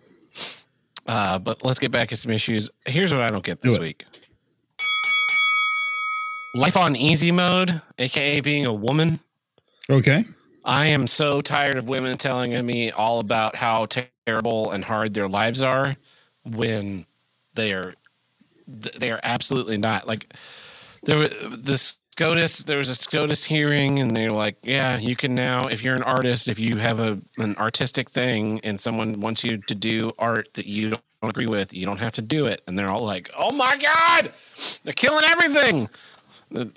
Uh, 1.07 1.39
but 1.39 1.63
let's 1.63 1.79
get 1.79 1.91
back 1.91 2.09
to 2.09 2.15
some 2.15 2.31
issues. 2.31 2.69
Here's 2.85 3.13
what 3.13 3.21
I 3.21 3.29
don't 3.29 3.43
get 3.43 3.61
this 3.61 3.75
Do 3.75 3.81
week. 3.81 4.05
Life 6.53 6.77
on 6.77 6.95
easy 6.95 7.31
mode, 7.31 7.81
aka 7.97 8.39
being 8.41 8.65
a 8.65 8.73
woman. 8.73 9.19
Okay. 9.89 10.25
I 10.63 10.87
am 10.87 11.07
so 11.07 11.41
tired 11.41 11.75
of 11.75 11.87
women 11.87 12.17
telling 12.17 12.65
me 12.65 12.91
all 12.91 13.19
about 13.19 13.55
how 13.55 13.87
terrible 13.87 14.71
and 14.71 14.83
hard 14.83 15.13
their 15.13 15.27
lives 15.27 15.63
are 15.63 15.95
when 16.43 17.05
they 17.55 17.73
are 17.73 17.95
they 18.67 19.11
are 19.11 19.19
absolutely 19.23 19.77
not. 19.77 20.07
Like 20.07 20.33
there 21.03 21.19
was 21.19 21.29
this 21.57 22.00
SCOTUS, 22.11 22.65
there 22.65 22.77
was 22.77 22.89
a 22.89 22.95
SCOTUS 22.95 23.45
hearing, 23.45 23.99
and 23.99 24.15
they're 24.15 24.31
like, 24.31 24.57
"Yeah, 24.63 24.97
you 24.97 25.15
can 25.15 25.33
now, 25.33 25.67
if 25.67 25.83
you're 25.83 25.95
an 25.95 26.03
artist, 26.03 26.47
if 26.47 26.59
you 26.59 26.77
have 26.77 26.99
a 26.99 27.19
an 27.37 27.55
artistic 27.57 28.09
thing, 28.09 28.59
and 28.63 28.79
someone 28.79 29.19
wants 29.21 29.43
you 29.43 29.57
to 29.57 29.75
do 29.75 30.11
art 30.19 30.53
that 30.55 30.65
you 30.65 30.91
don't 30.91 31.01
agree 31.23 31.45
with, 31.45 31.73
you 31.73 31.85
don't 31.85 31.99
have 31.99 32.13
to 32.13 32.21
do 32.21 32.45
it." 32.45 32.61
And 32.67 32.77
they're 32.77 32.91
all 32.91 33.05
like, 33.05 33.29
"Oh 33.37 33.51
my 33.51 33.77
god, 33.77 34.31
they're 34.83 34.93
killing 34.93 35.25
everything!" 35.25 35.89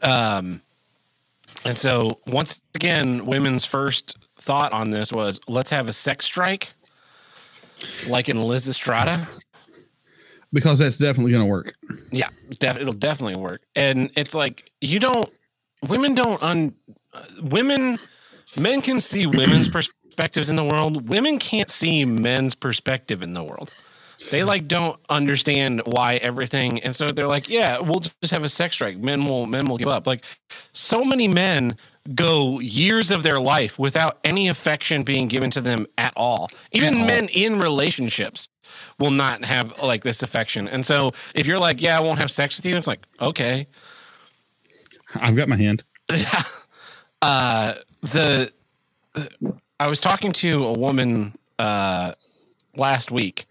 Um, 0.02 0.62
and 1.64 1.76
so 1.76 2.18
once 2.26 2.62
again, 2.74 3.26
women's 3.26 3.64
first 3.64 4.16
thought 4.38 4.72
on 4.72 4.90
this 4.90 5.12
was, 5.12 5.40
"Let's 5.48 5.70
have 5.70 5.88
a 5.88 5.92
sex 5.92 6.26
strike." 6.26 6.74
like 8.06 8.28
in 8.28 8.36
Lysistrata. 8.36 9.26
Because 10.54 10.78
that's 10.78 10.96
definitely 10.96 11.32
going 11.32 11.44
to 11.44 11.50
work. 11.50 11.74
Yeah, 12.10 12.28
def- 12.60 12.78
it'll 12.78 12.94
definitely 12.94 13.40
work. 13.42 13.60
And 13.74 14.10
it's 14.16 14.34
like 14.34 14.70
you 14.80 15.00
don't, 15.00 15.30
women 15.88 16.14
don't 16.14 16.42
un, 16.42 16.74
uh, 17.12 17.22
women, 17.42 17.98
men 18.56 18.80
can 18.80 19.00
see 19.00 19.26
women's 19.26 19.68
perspectives 19.68 20.48
in 20.48 20.56
the 20.56 20.64
world. 20.64 21.08
Women 21.08 21.38
can't 21.38 21.68
see 21.68 22.04
men's 22.04 22.54
perspective 22.54 23.20
in 23.22 23.34
the 23.34 23.42
world. 23.42 23.72
They 24.30 24.44
like 24.44 24.68
don't 24.68 24.98
understand 25.10 25.82
why 25.84 26.14
everything, 26.16 26.80
and 26.82 26.96
so 26.96 27.10
they're 27.10 27.26
like, 27.26 27.48
yeah, 27.48 27.80
we'll 27.80 28.00
just 28.00 28.30
have 28.30 28.42
a 28.42 28.48
sex 28.48 28.76
strike. 28.76 28.96
Men 28.96 29.26
will 29.26 29.44
men 29.44 29.66
will 29.66 29.76
give 29.76 29.88
up. 29.88 30.06
Like 30.06 30.24
so 30.72 31.04
many 31.04 31.28
men 31.28 31.76
go 32.12 32.60
years 32.60 33.10
of 33.10 33.22
their 33.22 33.40
life 33.40 33.78
without 33.78 34.18
any 34.24 34.48
affection 34.48 35.04
being 35.04 35.28
given 35.28 35.50
to 35.50 35.60
them 35.60 35.86
at 35.96 36.12
all. 36.16 36.50
Even 36.72 36.98
at 36.98 37.06
men 37.06 37.24
all. 37.24 37.30
in 37.32 37.58
relationships 37.58 38.48
will 38.98 39.10
not 39.10 39.44
have 39.44 39.82
like 39.82 40.02
this 40.02 40.22
affection. 40.22 40.68
And 40.68 40.84
so 40.84 41.10
if 41.34 41.46
you're 41.46 41.58
like, 41.58 41.80
yeah, 41.80 41.96
I 41.96 42.00
won't 42.00 42.18
have 42.18 42.30
sex 42.30 42.58
with 42.58 42.66
you, 42.66 42.76
it's 42.76 42.86
like, 42.86 43.00
okay. 43.20 43.66
I've 45.14 45.36
got 45.36 45.48
my 45.48 45.56
hand. 45.56 45.84
uh, 47.22 47.74
the 48.02 48.52
I 49.80 49.88
was 49.88 50.00
talking 50.00 50.32
to 50.34 50.66
a 50.66 50.72
woman 50.72 51.36
uh, 51.58 52.12
last 52.76 53.10
week, 53.10 53.46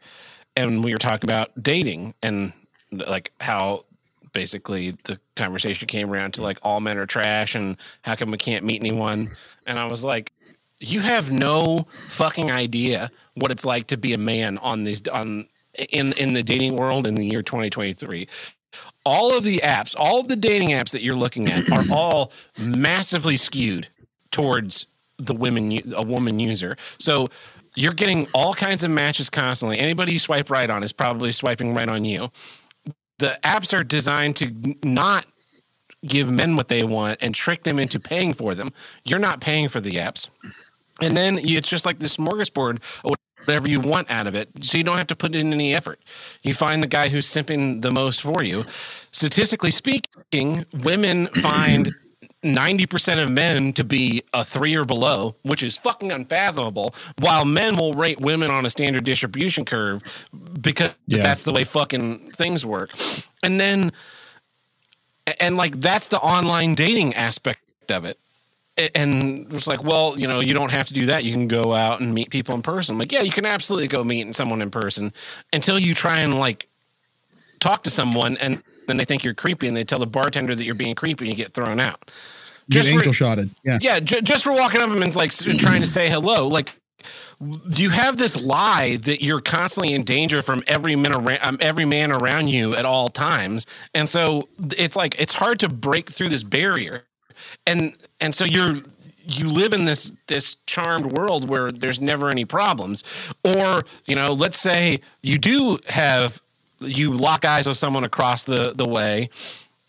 and 0.55 0.83
we 0.83 0.91
were 0.91 0.97
talking 0.97 1.29
about 1.29 1.51
dating 1.61 2.13
and 2.21 2.53
like 2.91 3.31
how 3.39 3.85
basically 4.33 4.91
the 5.03 5.19
conversation 5.35 5.87
came 5.87 6.11
around 6.11 6.33
to 6.33 6.43
like 6.43 6.59
all 6.63 6.79
men 6.79 6.97
are 6.97 7.05
trash 7.05 7.55
and 7.55 7.77
how 8.01 8.15
come 8.15 8.31
we 8.31 8.37
can't 8.37 8.65
meet 8.65 8.81
anyone? 8.81 9.29
And 9.65 9.79
i 9.79 9.85
was 9.85 10.03
like 10.03 10.31
you 10.79 10.99
have 10.99 11.31
no 11.31 11.87
fucking 12.09 12.51
idea 12.51 13.09
what 13.35 13.51
it's 13.51 13.65
like 13.65 13.87
to 13.87 13.95
be 13.95 14.11
a 14.11 14.17
man 14.17 14.57
on 14.57 14.83
these 14.83 15.07
on 15.07 15.47
in 15.91 16.11
in 16.13 16.33
the 16.33 16.43
dating 16.43 16.75
world 16.75 17.07
in 17.07 17.15
the 17.15 17.25
year 17.25 17.41
2023 17.41 18.27
all 19.05 19.35
of 19.35 19.45
the 19.45 19.59
apps 19.59 19.95
all 19.97 20.19
of 20.19 20.27
the 20.27 20.35
dating 20.35 20.69
apps 20.69 20.91
that 20.91 21.01
you're 21.01 21.15
looking 21.15 21.49
at 21.49 21.71
are 21.71 21.83
all 21.91 22.31
massively 22.59 23.37
skewed 23.37 23.87
towards 24.31 24.87
the 25.17 25.33
women 25.33 25.79
a 25.95 26.03
woman 26.03 26.39
user. 26.39 26.75
So 26.99 27.27
you're 27.75 27.93
getting 27.93 28.27
all 28.33 28.53
kinds 28.53 28.83
of 28.83 28.91
matches 28.91 29.29
constantly. 29.29 29.79
Anybody 29.79 30.13
you 30.13 30.19
swipe 30.19 30.49
right 30.49 30.69
on 30.69 30.83
is 30.83 30.91
probably 30.91 31.31
swiping 31.31 31.73
right 31.73 31.87
on 31.87 32.05
you 32.05 32.29
the 33.23 33.39
apps 33.41 33.77
are 33.77 33.85
designed 33.85 34.35
to 34.35 34.75
not 34.83 35.25
give 36.05 36.29
men 36.29 36.57
what 36.57 36.67
they 36.67 36.83
want 36.83 37.23
and 37.23 37.33
trick 37.33 37.63
them 37.63 37.79
into 37.79 37.97
paying 37.97 38.33
for 38.33 38.53
them. 38.53 38.67
You're 39.05 39.17
not 39.19 39.39
paying 39.39 39.69
for 39.69 39.79
the 39.79 39.91
apps. 39.91 40.27
And 41.01 41.15
then 41.15 41.39
it's 41.39 41.69
just 41.69 41.85
like 41.85 41.99
this 41.99 42.17
smorgasbord 42.17 42.81
whatever 43.45 43.67
you 43.67 43.79
want 43.79 44.09
out 44.09 44.27
of 44.27 44.35
it. 44.35 44.49
So 44.61 44.77
you 44.77 44.83
don't 44.83 44.97
have 44.97 45.07
to 45.07 45.15
put 45.15 45.35
in 45.35 45.53
any 45.53 45.73
effort. 45.73 45.99
You 46.43 46.53
find 46.53 46.81
the 46.81 46.87
guy 46.87 47.09
who's 47.09 47.25
simping 47.27 47.81
the 47.81 47.91
most 47.91 48.21
for 48.21 48.43
you. 48.43 48.63
Statistically 49.11 49.71
speaking, 49.71 50.65
women 50.81 51.27
find 51.27 51.89
90% 52.43 53.23
of 53.23 53.31
men 53.31 53.73
to 53.73 53.83
be 53.83 54.23
a 54.33 54.43
three 54.43 54.75
or 54.75 54.85
below, 54.85 55.35
which 55.43 55.63
is 55.63 55.77
fucking 55.77 56.11
unfathomable, 56.11 56.93
while 57.19 57.45
men 57.45 57.77
will 57.77 57.93
rate 57.93 58.19
women 58.19 58.51
on 58.51 58.65
a 58.65 58.69
standard 58.69 59.03
distribution 59.03 59.65
curve 59.65 60.03
because 60.61 60.93
yeah. 61.07 61.21
that's 61.21 61.43
the 61.43 61.51
way 61.51 61.63
fucking 61.63 62.31
things 62.31 62.65
work. 62.65 62.91
And 63.41 63.59
then, 63.59 63.91
and 65.39 65.55
like, 65.55 65.79
that's 65.79 66.07
the 66.07 66.19
online 66.19 66.75
dating 66.75 67.15
aspect 67.15 67.61
of 67.89 68.05
it. 68.05 68.19
And 68.95 69.53
it's 69.53 69.67
like, 69.67 69.83
well, 69.83 70.17
you 70.17 70.27
know, 70.27 70.39
you 70.39 70.53
don't 70.53 70.71
have 70.71 70.87
to 70.87 70.93
do 70.93 71.05
that. 71.05 71.23
You 71.23 71.31
can 71.31 71.47
go 71.47 71.73
out 71.73 72.01
and 72.01 72.13
meet 72.13 72.31
people 72.31 72.55
in 72.55 72.63
person. 72.63 72.95
I'm 72.95 72.99
like, 72.99 73.11
yeah, 73.11 73.21
you 73.21 73.31
can 73.31 73.45
absolutely 73.45 73.87
go 73.87 74.03
meet 74.03 74.35
someone 74.35 74.61
in 74.61 74.71
person 74.71 75.13
until 75.53 75.77
you 75.77 75.93
try 75.93 76.19
and 76.19 76.39
like 76.39 76.67
talk 77.59 77.83
to 77.83 77.89
someone 77.89 78.35
and 78.37 78.63
then 78.87 78.97
they 78.97 79.05
think 79.05 79.23
you're 79.23 79.33
creepy 79.33 79.67
and 79.67 79.77
they 79.77 79.83
tell 79.83 79.99
the 79.99 80.07
bartender 80.07 80.55
that 80.55 80.63
you're 80.63 80.75
being 80.75 80.95
creepy 80.95 81.25
and 81.25 81.37
you 81.37 81.43
get 81.43 81.53
thrown 81.53 81.79
out. 81.79 82.11
Just 82.69 82.89
angel 82.89 83.11
for, 83.11 83.13
shotted. 83.13 83.49
Yeah. 83.63 83.79
Yeah. 83.81 83.99
J- 83.99 84.21
just 84.21 84.43
for 84.43 84.53
walking 84.53 84.81
up 84.81 84.89
and 84.89 85.15
like 85.15 85.31
trying 85.31 85.81
to 85.81 85.87
say 85.87 86.09
hello. 86.09 86.47
Like, 86.47 86.79
you 87.71 87.89
have 87.89 88.17
this 88.17 88.41
lie 88.41 88.97
that 88.97 89.21
you're 89.23 89.41
constantly 89.41 89.93
in 89.93 90.03
danger 90.03 90.41
from 90.41 90.63
every 90.67 90.95
man 90.95 91.13
around, 91.13 91.39
um, 91.41 91.57
every 91.59 91.85
man 91.85 92.11
around 92.11 92.47
you 92.47 92.75
at 92.75 92.85
all 92.85 93.09
times. 93.09 93.65
And 93.93 94.07
so 94.07 94.47
it's 94.77 94.95
like, 94.95 95.19
it's 95.19 95.33
hard 95.33 95.59
to 95.59 95.69
break 95.69 96.09
through 96.09 96.29
this 96.29 96.43
barrier. 96.43 97.03
And, 97.65 97.95
and 98.21 98.33
so 98.33 98.45
you're, 98.45 98.81
you 99.25 99.49
live 99.49 99.71
in 99.71 99.85
this 99.85 100.13
this 100.27 100.57
charmed 100.67 101.13
world 101.13 101.47
where 101.47 101.71
there's 101.71 102.01
never 102.01 102.29
any 102.29 102.43
problems 102.43 103.05
or 103.45 103.83
you 104.05 104.17
know 104.17 104.33
let's 104.33 104.59
say 104.59 104.99
you 105.21 105.37
do 105.37 105.77
have 105.87 106.41
you 106.81 107.09
lock 107.09 107.45
eyes 107.45 107.65
with 107.65 107.77
someone 107.77 108.03
across 108.03 108.43
the 108.43 108.73
the 108.75 108.83
way 108.83 109.29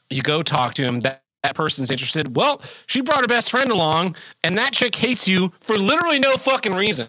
you 0.09 0.23
go 0.23 0.41
talk 0.41 0.75
to 0.75 0.85
him 0.85 1.01
that 1.01 1.24
that 1.45 1.55
person's 1.55 1.91
interested. 1.91 2.35
Well, 2.35 2.61
she 2.87 3.03
brought 3.03 3.21
her 3.21 3.29
best 3.29 3.51
friend 3.51 3.71
along, 3.71 4.17
and 4.43 4.57
that 4.59 4.73
chick 4.73 4.97
hates 4.97 5.29
you 5.29 5.53
for 5.61 5.77
literally 5.77 6.19
no 6.19 6.37
fucking 6.37 6.75
reason, 6.75 7.09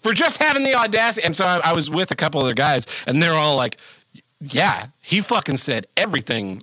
for 0.00 0.12
just 0.12 0.42
having 0.42 0.64
the 0.64 0.74
audacity. 0.74 1.24
And 1.24 1.34
so 1.34 1.44
I, 1.44 1.60
I 1.64 1.72
was 1.72 1.88
with 1.88 2.10
a 2.10 2.16
couple 2.16 2.40
other 2.42 2.54
guys, 2.54 2.86
and 3.06 3.22
they're 3.22 3.34
all 3.34 3.56
like, 3.56 3.76
"Yeah, 4.40 4.86
he 5.00 5.20
fucking 5.20 5.58
said 5.58 5.86
everything," 5.96 6.60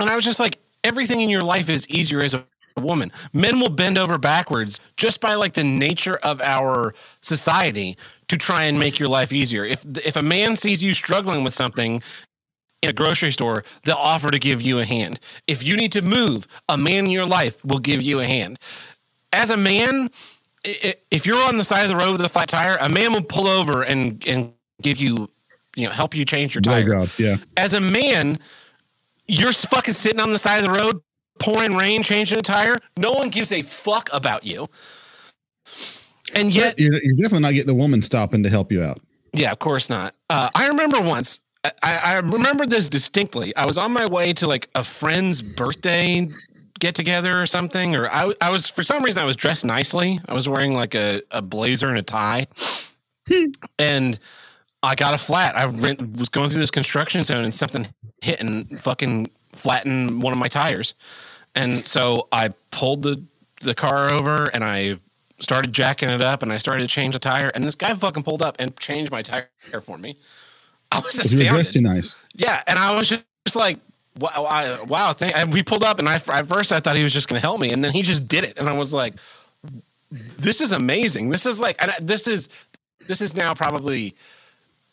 and 0.00 0.10
I 0.10 0.16
was 0.16 0.24
just 0.24 0.40
like, 0.40 0.58
"Everything 0.82 1.20
in 1.20 1.30
your 1.30 1.42
life 1.42 1.70
is 1.70 1.88
easier 1.88 2.20
as 2.22 2.34
a 2.34 2.44
woman. 2.80 3.12
Men 3.32 3.60
will 3.60 3.70
bend 3.70 3.96
over 3.96 4.18
backwards 4.18 4.80
just 4.96 5.20
by 5.20 5.34
like 5.34 5.54
the 5.54 5.64
nature 5.64 6.18
of 6.22 6.40
our 6.40 6.94
society 7.20 7.96
to 8.28 8.36
try 8.36 8.64
and 8.64 8.78
make 8.78 8.98
your 8.98 9.08
life 9.08 9.32
easier. 9.32 9.64
If 9.64 9.84
if 9.98 10.16
a 10.16 10.22
man 10.22 10.56
sees 10.56 10.82
you 10.82 10.92
struggling 10.94 11.44
with 11.44 11.54
something 11.54 12.02
in 12.82 12.90
a 12.90 12.92
grocery 12.92 13.30
store, 13.30 13.64
they'll 13.84 13.96
offer 13.96 14.30
to 14.30 14.38
give 14.38 14.62
you 14.62 14.78
a 14.78 14.84
hand. 14.84 15.18
If 15.46 15.64
you 15.64 15.76
need 15.76 15.92
to 15.92 16.02
move, 16.02 16.46
a 16.68 16.78
man 16.78 17.06
in 17.06 17.10
your 17.10 17.26
life 17.26 17.64
will 17.64 17.80
give 17.80 18.02
you 18.02 18.20
a 18.20 18.26
hand. 18.26 18.58
As 19.32 19.50
a 19.50 19.56
man, 19.56 20.10
if 20.64 21.26
you're 21.26 21.42
on 21.48 21.56
the 21.56 21.64
side 21.64 21.82
of 21.82 21.88
the 21.88 21.96
road 21.96 22.12
with 22.12 22.20
a 22.22 22.28
flat 22.28 22.48
tire, 22.48 22.76
a 22.80 22.88
man 22.88 23.12
will 23.12 23.22
pull 23.22 23.46
over 23.46 23.82
and 23.82 24.24
and 24.26 24.52
give 24.80 24.98
you, 24.98 25.28
you 25.76 25.86
know, 25.86 25.92
help 25.92 26.14
you 26.14 26.24
change 26.24 26.54
your 26.54 26.62
tire. 26.62 27.06
Yeah. 27.18 27.36
As 27.56 27.74
a 27.74 27.80
man, 27.80 28.38
you're 29.26 29.52
fucking 29.52 29.94
sitting 29.94 30.20
on 30.20 30.32
the 30.32 30.38
side 30.38 30.58
of 30.58 30.72
the 30.72 30.78
road, 30.78 31.02
pouring 31.40 31.76
rain, 31.76 32.02
changing 32.02 32.38
a 32.38 32.42
tire. 32.42 32.76
No 32.96 33.12
one 33.12 33.28
gives 33.28 33.52
a 33.52 33.62
fuck 33.62 34.08
about 34.12 34.46
you. 34.46 34.68
And 36.34 36.54
yet, 36.54 36.78
you're, 36.78 37.02
you're 37.02 37.16
definitely 37.16 37.40
not 37.40 37.54
getting 37.54 37.70
a 37.70 37.74
woman 37.74 38.02
stopping 38.02 38.42
to 38.42 38.50
help 38.50 38.70
you 38.70 38.82
out. 38.82 39.00
Yeah, 39.32 39.50
of 39.50 39.58
course 39.58 39.90
not. 39.90 40.14
Uh, 40.30 40.50
I 40.54 40.68
remember 40.68 41.00
once 41.00 41.40
I, 41.82 42.00
I 42.04 42.18
remember 42.18 42.66
this 42.66 42.88
distinctly. 42.88 43.54
I 43.56 43.66
was 43.66 43.78
on 43.78 43.92
my 43.92 44.06
way 44.06 44.32
to 44.34 44.46
like 44.46 44.68
a 44.74 44.84
friend's 44.84 45.42
birthday 45.42 46.28
get 46.78 46.94
together 46.94 47.40
or 47.40 47.46
something, 47.46 47.96
or 47.96 48.08
I, 48.08 48.32
I 48.40 48.50
was 48.50 48.68
for 48.68 48.82
some 48.82 49.02
reason 49.02 49.22
I 49.22 49.26
was 49.26 49.36
dressed 49.36 49.64
nicely. 49.64 50.20
I 50.26 50.34
was 50.34 50.48
wearing 50.48 50.74
like 50.74 50.94
a, 50.94 51.22
a 51.30 51.42
blazer 51.42 51.88
and 51.88 51.98
a 51.98 52.02
tie, 52.02 52.46
and 53.78 54.18
I 54.82 54.94
got 54.94 55.14
a 55.14 55.18
flat. 55.18 55.56
I 55.56 55.66
was 55.66 56.28
going 56.28 56.50
through 56.50 56.60
this 56.60 56.70
construction 56.70 57.24
zone 57.24 57.44
and 57.44 57.54
something 57.54 57.88
hit 58.22 58.40
and 58.40 58.78
fucking 58.78 59.30
flattened 59.52 60.22
one 60.22 60.32
of 60.32 60.38
my 60.38 60.48
tires, 60.48 60.94
and 61.54 61.86
so 61.86 62.28
I 62.32 62.50
pulled 62.70 63.02
the 63.02 63.24
the 63.60 63.74
car 63.74 64.12
over 64.12 64.44
and 64.54 64.62
I 64.62 65.00
started 65.40 65.72
jacking 65.72 66.08
it 66.10 66.22
up 66.22 66.44
and 66.44 66.52
I 66.52 66.58
started 66.58 66.82
to 66.82 66.88
change 66.88 67.14
the 67.14 67.18
tire, 67.18 67.50
and 67.54 67.64
this 67.64 67.74
guy 67.74 67.94
fucking 67.94 68.22
pulled 68.22 68.42
up 68.42 68.56
and 68.58 68.78
changed 68.78 69.10
my 69.10 69.22
tire 69.22 69.48
for 69.82 69.98
me. 69.98 70.18
I 70.90 71.00
was 71.00 71.18
astounded. 71.18 71.82
nice. 71.82 72.16
Yeah, 72.34 72.62
and 72.66 72.78
I 72.78 72.96
was 72.96 73.08
just, 73.08 73.22
just 73.46 73.56
like, 73.56 73.78
wow, 74.18 74.46
I, 74.48 74.82
wow. 74.82 75.12
Thank, 75.12 75.36
and 75.36 75.52
we 75.52 75.62
pulled 75.62 75.84
up, 75.84 75.98
and 75.98 76.08
I 76.08 76.14
at 76.14 76.46
first 76.46 76.72
I 76.72 76.80
thought 76.80 76.96
he 76.96 77.02
was 77.02 77.12
just 77.12 77.28
going 77.28 77.40
to 77.40 77.42
help 77.42 77.60
me, 77.60 77.72
and 77.72 77.84
then 77.84 77.92
he 77.92 78.02
just 78.02 78.28
did 78.28 78.44
it, 78.44 78.58
and 78.58 78.68
I 78.68 78.76
was 78.76 78.94
like, 78.94 79.14
this 80.10 80.60
is 80.60 80.72
amazing. 80.72 81.28
This 81.28 81.46
is 81.46 81.60
like, 81.60 81.76
and 81.82 81.92
this 82.00 82.26
is 82.26 82.48
this 83.06 83.20
is 83.20 83.36
now 83.36 83.54
probably 83.54 84.14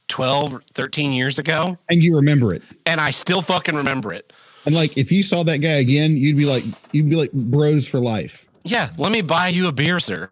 12 0.08 0.62
13 0.72 1.12
years 1.14 1.39
ago 1.39 1.80
and 1.89 2.04
you 2.04 2.16
remember 2.16 2.54
it 2.54 2.62
and 2.86 3.02
i 3.02 3.10
still 3.10 3.41
fucking 3.41 3.76
remember 3.76 4.14
it 4.14 4.32
and 4.68 4.76
like 4.76 4.96
if 5.00 5.12
you 5.12 5.24
saw 5.24 5.41
that 5.41 5.58
guy 5.58 5.78
again 5.80 6.16
you'd 6.16 6.38
be 6.38 6.46
like 6.46 6.64
you'd 6.91 7.10
be 7.10 7.16
like 7.16 7.32
bros 7.34 7.88
for 7.88 8.00
life 8.00 8.48
Yeah, 8.66 8.89
let 8.98 9.12
me 9.12 9.22
buy 9.22 9.50
you 9.50 9.68
a 9.68 9.72
beer, 9.72 10.00
sir. 10.00 10.32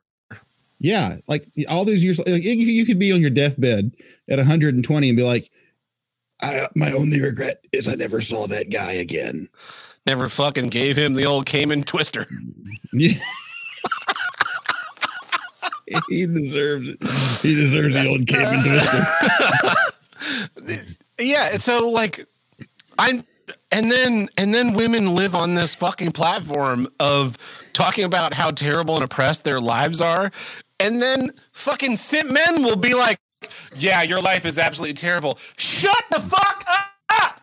Yeah, 0.79 1.17
like 1.27 1.45
all 1.69 1.85
these 1.85 2.03
years, 2.03 2.19
like 2.27 2.43
you 2.43 2.83
could 2.85 2.97
be 2.97 3.13
on 3.13 3.21
your 3.21 3.29
deathbed 3.29 3.95
at 4.27 4.37
120 4.37 5.07
and 5.07 5.15
be 5.15 5.23
like, 5.23 5.51
I, 6.43 6.67
"My 6.75 6.91
only 6.91 7.21
regret 7.21 7.65
is 7.71 7.87
I 7.87 7.95
never 7.95 8.21
saw 8.21 8.47
that 8.47 8.69
guy 8.69 8.93
again." 8.93 9.49
Never 10.05 10.27
fucking 10.27 10.69
gave 10.69 10.97
him 10.97 11.13
the 11.13 11.25
old 11.25 11.45
caiman 11.45 11.83
twister. 11.83 12.27
Yeah. 12.91 13.13
he 16.09 16.25
deserves 16.25 16.89
it. 16.89 16.97
He 17.41 17.55
deserves 17.55 17.93
the 17.93 18.07
old 18.07 18.27
caiman 18.27 18.63
twister. 18.63 18.99
Yeah, 21.19 21.57
so 21.57 21.89
like 21.89 22.25
I'm, 22.97 23.23
and 23.71 23.91
then 23.91 24.29
and 24.37 24.53
then 24.53 24.73
women 24.73 25.15
live 25.15 25.35
on 25.35 25.53
this 25.53 25.75
fucking 25.75 26.11
platform 26.11 26.87
of 26.99 27.37
talking 27.73 28.03
about 28.03 28.33
how 28.33 28.51
terrible 28.51 28.95
and 28.95 29.03
oppressed 29.03 29.43
their 29.43 29.61
lives 29.61 30.01
are. 30.01 30.31
And 30.79 31.01
then 31.01 31.31
fucking 31.51 31.97
simp 31.97 32.31
men 32.31 32.63
will 32.63 32.75
be 32.75 32.93
like, 32.93 33.17
Yeah, 33.77 34.01
your 34.03 34.21
life 34.21 34.45
is 34.45 34.57
absolutely 34.59 34.93
terrible. 34.95 35.37
Shut 35.57 36.03
the 36.11 36.19
fuck 36.19 36.65
up. 37.21 37.39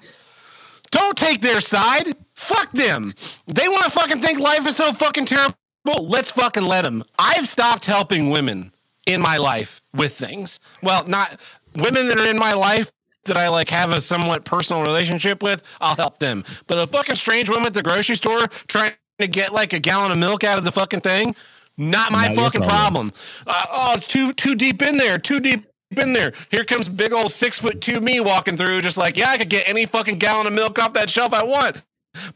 Don't 0.91 1.17
take 1.17 1.41
their 1.41 1.61
side. 1.61 2.15
Fuck 2.35 2.73
them. 2.73 3.15
They 3.47 3.69
want 3.69 3.85
to 3.85 3.91
fucking 3.91 4.21
think 4.23 4.41
life 4.41 4.67
is 4.67 4.77
so 4.77 4.93
fucking 4.93 5.27
terrible. 5.27 5.55
Let's 6.03 6.31
fucking 6.33 6.65
let 6.65 6.83
them. 6.83 7.05
I've 7.19 7.49
stopped 7.49 7.87
helping 7.87 8.31
women 8.31 8.73
in 9.07 9.21
my 9.21 9.37
life 9.39 9.81
with 9.95 10.13
things. 10.13 10.61
Well, 10.83 11.07
not 11.07 11.41
women 11.77 12.09
that 12.09 12.19
are 12.19 12.29
in 12.31 12.39
my 12.39 12.53
life 12.55 12.91
that 13.25 13.37
I 13.37 13.49
like 13.49 13.69
have 13.71 13.93
a 13.93 14.01
somewhat 14.01 14.45
personal 14.45 14.83
relationship 14.83 15.43
with. 15.43 15.63
I'll 15.81 15.97
help 15.97 16.19
them. 16.19 16.45
But 16.67 16.79
a 16.79 16.87
fucking 16.87 17.17
strange 17.17 17.49
woman 17.49 17.67
at 17.67 17.75
the 17.75 17.83
grocery 17.83 18.17
store 18.17 18.47
trying 18.67 18.93
to 19.19 19.27
get 19.27 19.53
like 19.53 19.73
a 19.73 19.79
gallon 19.79 20.11
of 20.11 20.19
milk 20.19 20.45
out 20.45 20.59
of 20.59 20.65
the 20.65 20.73
fucking 20.73 21.01
thing, 21.01 21.35
not 21.77 22.11
my 22.13 22.29
Not 22.29 22.37
fucking 22.37 22.63
problem. 22.63 23.11
problem. 23.11 23.13
Uh, 23.47 23.65
oh, 23.71 23.93
it's 23.95 24.07
too 24.07 24.33
too 24.33 24.55
deep 24.55 24.83
in 24.83 24.97
there. 24.97 25.19
Too 25.19 25.41
deep 25.41 25.67
in 25.99 26.13
there. 26.13 26.33
Here 26.51 26.65
comes 26.65 26.89
big 26.89 27.13
old 27.13 27.33
six 27.33 27.59
foot 27.59 27.81
two 27.81 28.01
me 28.01 28.21
walking 28.21 28.57
through, 28.57 28.81
just 28.83 28.99
like, 28.99 29.17
yeah, 29.17 29.31
I 29.31 29.39
could 29.39 29.49
get 29.49 29.69
any 29.69 29.87
fucking 29.87 30.19
gallon 30.19 30.47
of 30.47 30.53
milk 30.53 30.79
off 30.79 30.93
that 30.95 31.11
shelf 31.11 31.33
I 31.33 31.43
want. 31.43 31.83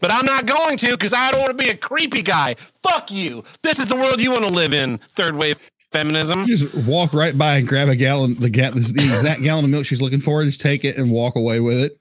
But 0.00 0.12
I'm 0.12 0.24
not 0.24 0.46
going 0.46 0.76
to 0.78 0.90
because 0.92 1.12
I 1.12 1.30
don't 1.30 1.40
want 1.40 1.56
to 1.56 1.62
be 1.62 1.70
a 1.70 1.76
creepy 1.76 2.22
guy. 2.22 2.54
Fuck 2.82 3.10
you. 3.10 3.44
This 3.62 3.78
is 3.78 3.88
the 3.88 3.96
world 3.96 4.20
you 4.20 4.30
want 4.30 4.44
to 4.44 4.52
live 4.52 4.72
in. 4.72 4.98
Third 4.98 5.34
wave 5.34 5.58
feminism. 5.90 6.40
You 6.40 6.56
just 6.56 6.74
walk 6.86 7.12
right 7.12 7.36
by 7.36 7.56
and 7.56 7.68
grab 7.68 7.88
a 7.88 7.96
gallon, 7.96 8.34
the, 8.34 8.50
ga- 8.50 8.70
the 8.70 8.80
exact 8.80 9.42
gallon 9.42 9.64
of 9.64 9.70
milk 9.70 9.86
she's 9.86 10.02
looking 10.02 10.20
for, 10.20 10.44
just 10.44 10.60
take 10.60 10.84
it 10.84 10.96
and 10.96 11.10
walk 11.10 11.36
away 11.36 11.60
with 11.60 11.78
it. 11.78 11.98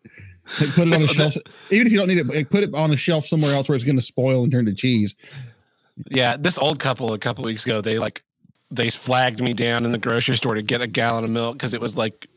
Like, 0.59 0.69
put 0.71 0.87
it 0.87 0.93
on 0.93 1.01
the 1.01 1.07
shelf. 1.07 1.35
Even 1.71 1.87
if 1.87 1.93
you 1.93 1.99
don't 1.99 2.07
need 2.07 2.19
it, 2.19 2.27
like, 2.27 2.49
put 2.49 2.63
it 2.63 2.75
on 2.75 2.91
a 2.91 2.97
shelf 2.97 3.25
somewhere 3.25 3.53
else 3.53 3.69
where 3.69 3.75
it's 3.75 3.85
going 3.85 3.95
to 3.95 4.03
spoil 4.03 4.43
and 4.43 4.51
turn 4.51 4.65
to 4.65 4.73
cheese. 4.73 5.15
Yeah, 6.09 6.37
this 6.37 6.59
old 6.59 6.79
couple 6.79 7.13
a 7.13 7.19
couple 7.19 7.43
weeks 7.45 7.65
ago, 7.65 7.81
they 7.81 7.97
like 7.97 8.23
they 8.73 8.89
flagged 8.89 9.41
me 9.41 9.53
down 9.53 9.85
in 9.85 9.91
the 9.91 9.97
grocery 9.97 10.35
store 10.35 10.55
to 10.55 10.61
get 10.61 10.81
a 10.81 10.87
gallon 10.87 11.23
of 11.23 11.29
milk 11.29 11.57
because 11.57 11.73
it 11.73 11.81
was 11.81 11.95
like 11.95 12.27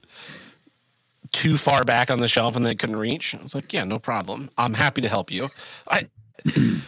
too 1.33 1.57
far 1.57 1.85
back 1.85 2.11
on 2.11 2.21
the 2.21 2.29
shelf 2.29 2.57
and 2.57 2.65
they 2.65 2.75
couldn't 2.75 2.97
reach. 2.97 3.35
I 3.35 3.43
was 3.43 3.55
like, 3.55 3.73
yeah, 3.73 3.85
no 3.85 3.99
problem. 3.99 4.51
I'm 4.57 4.75
happy 4.75 5.01
to 5.01 5.09
help 5.09 5.31
you. 5.31 5.49
I 5.89 6.09
and 6.55 6.83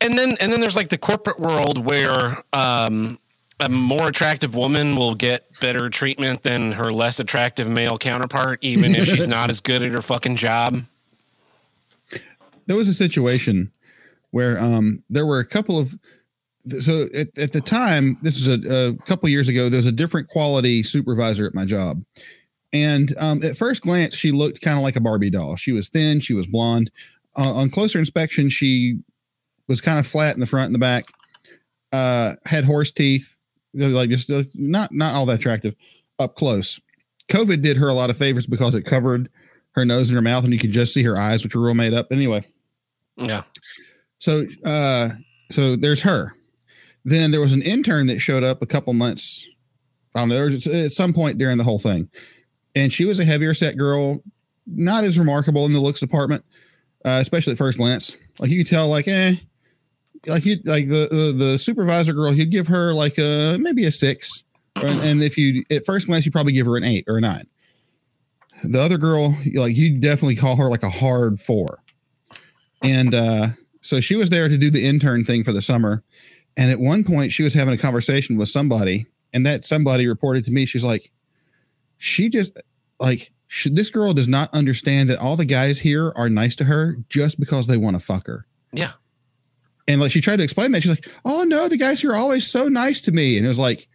then 0.00 0.36
and 0.40 0.52
then 0.52 0.60
there's 0.60 0.76
like 0.76 0.88
the 0.88 0.98
corporate 0.98 1.40
world 1.40 1.84
where 1.84 2.42
um 2.52 3.18
a 3.58 3.68
more 3.68 4.08
attractive 4.08 4.54
woman 4.54 4.96
will 4.96 5.14
get 5.14 5.46
better 5.60 5.88
treatment 5.88 6.42
than 6.42 6.72
her 6.72 6.92
less 6.92 7.18
attractive 7.18 7.66
male 7.68 7.96
counterpart, 7.96 8.58
even 8.62 8.94
if 8.94 9.06
she's 9.06 9.26
not 9.28 9.50
as 9.50 9.60
good 9.60 9.82
at 9.82 9.92
her 9.92 10.02
fucking 10.02 10.36
job. 10.36 10.82
There 12.66 12.76
was 12.76 12.88
a 12.88 12.94
situation 12.94 13.72
where 14.30 14.60
um, 14.60 15.02
there 15.08 15.24
were 15.24 15.38
a 15.38 15.46
couple 15.46 15.78
of 15.78 15.98
so 16.80 17.06
at, 17.14 17.36
at 17.38 17.52
the 17.52 17.60
time 17.60 18.18
this 18.22 18.36
is 18.40 18.46
a, 18.46 18.90
a 18.90 18.96
couple 19.06 19.28
years 19.28 19.48
ago 19.48 19.68
there 19.68 19.78
was 19.78 19.86
a 19.86 19.92
different 19.92 20.28
quality 20.28 20.82
supervisor 20.82 21.46
at 21.46 21.54
my 21.54 21.64
job. 21.64 22.02
And 22.72 23.14
um, 23.18 23.42
at 23.42 23.56
first 23.56 23.82
glance 23.82 24.14
she 24.14 24.32
looked 24.32 24.60
kind 24.60 24.76
of 24.76 24.82
like 24.82 24.96
a 24.96 25.00
barbie 25.00 25.30
doll. 25.30 25.56
She 25.56 25.72
was 25.72 25.88
thin 25.88 26.20
she 26.20 26.34
was 26.34 26.46
blonde. 26.46 26.90
Uh, 27.36 27.52
on 27.52 27.70
closer 27.70 27.98
inspection 27.98 28.48
she 28.48 28.98
was 29.68 29.80
kind 29.80 29.98
of 29.98 30.06
flat 30.06 30.34
in 30.34 30.40
the 30.40 30.46
front 30.46 30.66
and 30.66 30.74
the 30.74 30.78
back 30.78 31.04
uh, 31.92 32.34
had 32.44 32.64
horse 32.64 32.92
teeth 32.92 33.38
like 33.74 34.10
just 34.10 34.30
uh, 34.30 34.42
not 34.54 34.90
not 34.92 35.14
all 35.14 35.26
that 35.26 35.38
attractive 35.38 35.74
up 36.18 36.34
close. 36.34 36.80
Covid 37.28 37.62
did 37.62 37.76
her 37.76 37.88
a 37.88 37.94
lot 37.94 38.10
of 38.10 38.16
favors 38.16 38.46
because 38.46 38.74
it 38.74 38.82
covered 38.82 39.28
her 39.72 39.84
nose 39.84 40.08
and 40.08 40.16
her 40.16 40.22
mouth 40.22 40.44
and 40.44 40.52
you 40.52 40.58
could 40.58 40.72
just 40.72 40.94
see 40.94 41.02
her 41.02 41.18
eyes 41.18 41.44
which 41.44 41.54
were 41.54 41.62
real 41.62 41.74
made 41.74 41.92
up. 41.92 42.10
Anyway. 42.10 42.42
Yeah. 43.18 43.42
so 44.18 44.46
uh 44.64 45.10
so 45.50 45.76
there's 45.76 46.02
her. 46.02 46.34
Then 47.06 47.30
there 47.30 47.40
was 47.40 47.52
an 47.52 47.62
intern 47.62 48.08
that 48.08 48.18
showed 48.18 48.42
up 48.42 48.60
a 48.62 48.66
couple 48.66 48.92
months. 48.92 49.48
I 50.16 50.26
don't 50.26 50.28
know, 50.28 50.72
at 50.72 50.90
some 50.90 51.12
point 51.12 51.38
during 51.38 51.56
the 51.56 51.62
whole 51.62 51.78
thing. 51.78 52.10
And 52.74 52.92
she 52.92 53.04
was 53.04 53.20
a 53.20 53.24
heavier 53.24 53.54
set 53.54 53.78
girl, 53.78 54.22
not 54.66 55.04
as 55.04 55.16
remarkable 55.16 55.64
in 55.66 55.72
the 55.72 55.78
looks 55.78 56.00
department, 56.00 56.44
uh, 57.04 57.18
especially 57.22 57.52
at 57.52 57.58
first 57.58 57.78
glance. 57.78 58.16
Like 58.40 58.50
you 58.50 58.58
could 58.58 58.68
tell, 58.68 58.88
like, 58.88 59.06
eh, 59.06 59.36
like 60.26 60.44
you 60.44 60.58
like 60.64 60.88
the, 60.88 61.06
the 61.08 61.32
the 61.32 61.58
supervisor 61.58 62.12
girl, 62.12 62.32
you'd 62.32 62.50
give 62.50 62.66
her 62.66 62.92
like 62.92 63.18
a 63.18 63.56
maybe 63.60 63.84
a 63.84 63.92
six. 63.92 64.42
And, 64.74 65.00
and 65.00 65.22
if 65.22 65.38
you 65.38 65.64
at 65.70 65.86
first 65.86 66.08
glance, 66.08 66.26
you 66.26 66.32
probably 66.32 66.54
give 66.54 66.66
her 66.66 66.76
an 66.76 66.82
eight 66.82 67.04
or 67.06 67.18
a 67.18 67.20
nine. 67.20 67.46
The 68.64 68.82
other 68.82 68.98
girl, 68.98 69.36
like 69.54 69.76
you 69.76 70.00
definitely 70.00 70.34
call 70.34 70.56
her 70.56 70.68
like 70.68 70.82
a 70.82 70.90
hard 70.90 71.40
four. 71.40 71.78
And 72.82 73.14
uh 73.14 73.48
so 73.80 74.00
she 74.00 74.16
was 74.16 74.30
there 74.30 74.48
to 74.48 74.58
do 74.58 74.70
the 74.70 74.84
intern 74.84 75.24
thing 75.24 75.44
for 75.44 75.52
the 75.52 75.62
summer. 75.62 76.02
And 76.56 76.70
at 76.70 76.80
one 76.80 77.04
point, 77.04 77.32
she 77.32 77.42
was 77.42 77.54
having 77.54 77.74
a 77.74 77.78
conversation 77.78 78.36
with 78.36 78.48
somebody, 78.48 79.06
and 79.32 79.44
that 79.44 79.64
somebody 79.64 80.06
reported 80.06 80.44
to 80.46 80.50
me, 80.50 80.64
she's 80.64 80.84
like, 80.84 81.10
she 81.98 82.28
just 82.28 82.58
like, 82.98 83.30
sh 83.48 83.68
this 83.70 83.90
girl 83.90 84.14
does 84.14 84.28
not 84.28 84.52
understand 84.54 85.10
that 85.10 85.18
all 85.18 85.36
the 85.36 85.44
guys 85.44 85.80
here 85.80 86.12
are 86.16 86.28
nice 86.28 86.56
to 86.56 86.64
her 86.64 86.96
just 87.08 87.38
because 87.38 87.66
they 87.66 87.76
want 87.76 87.94
to 87.98 88.04
fuck 88.04 88.26
her. 88.26 88.46
Yeah. 88.72 88.92
And 89.86 90.00
like, 90.00 90.10
she 90.10 90.20
tried 90.20 90.36
to 90.36 90.42
explain 90.42 90.72
that. 90.72 90.82
She's 90.82 90.90
like, 90.90 91.08
oh 91.24 91.44
no, 91.44 91.68
the 91.68 91.76
guys 91.76 92.00
here 92.00 92.12
are 92.12 92.16
always 92.16 92.46
so 92.46 92.68
nice 92.68 93.00
to 93.02 93.12
me. 93.12 93.36
And 93.36 93.46
it 93.46 93.48
was 93.48 93.58
like, 93.58 93.86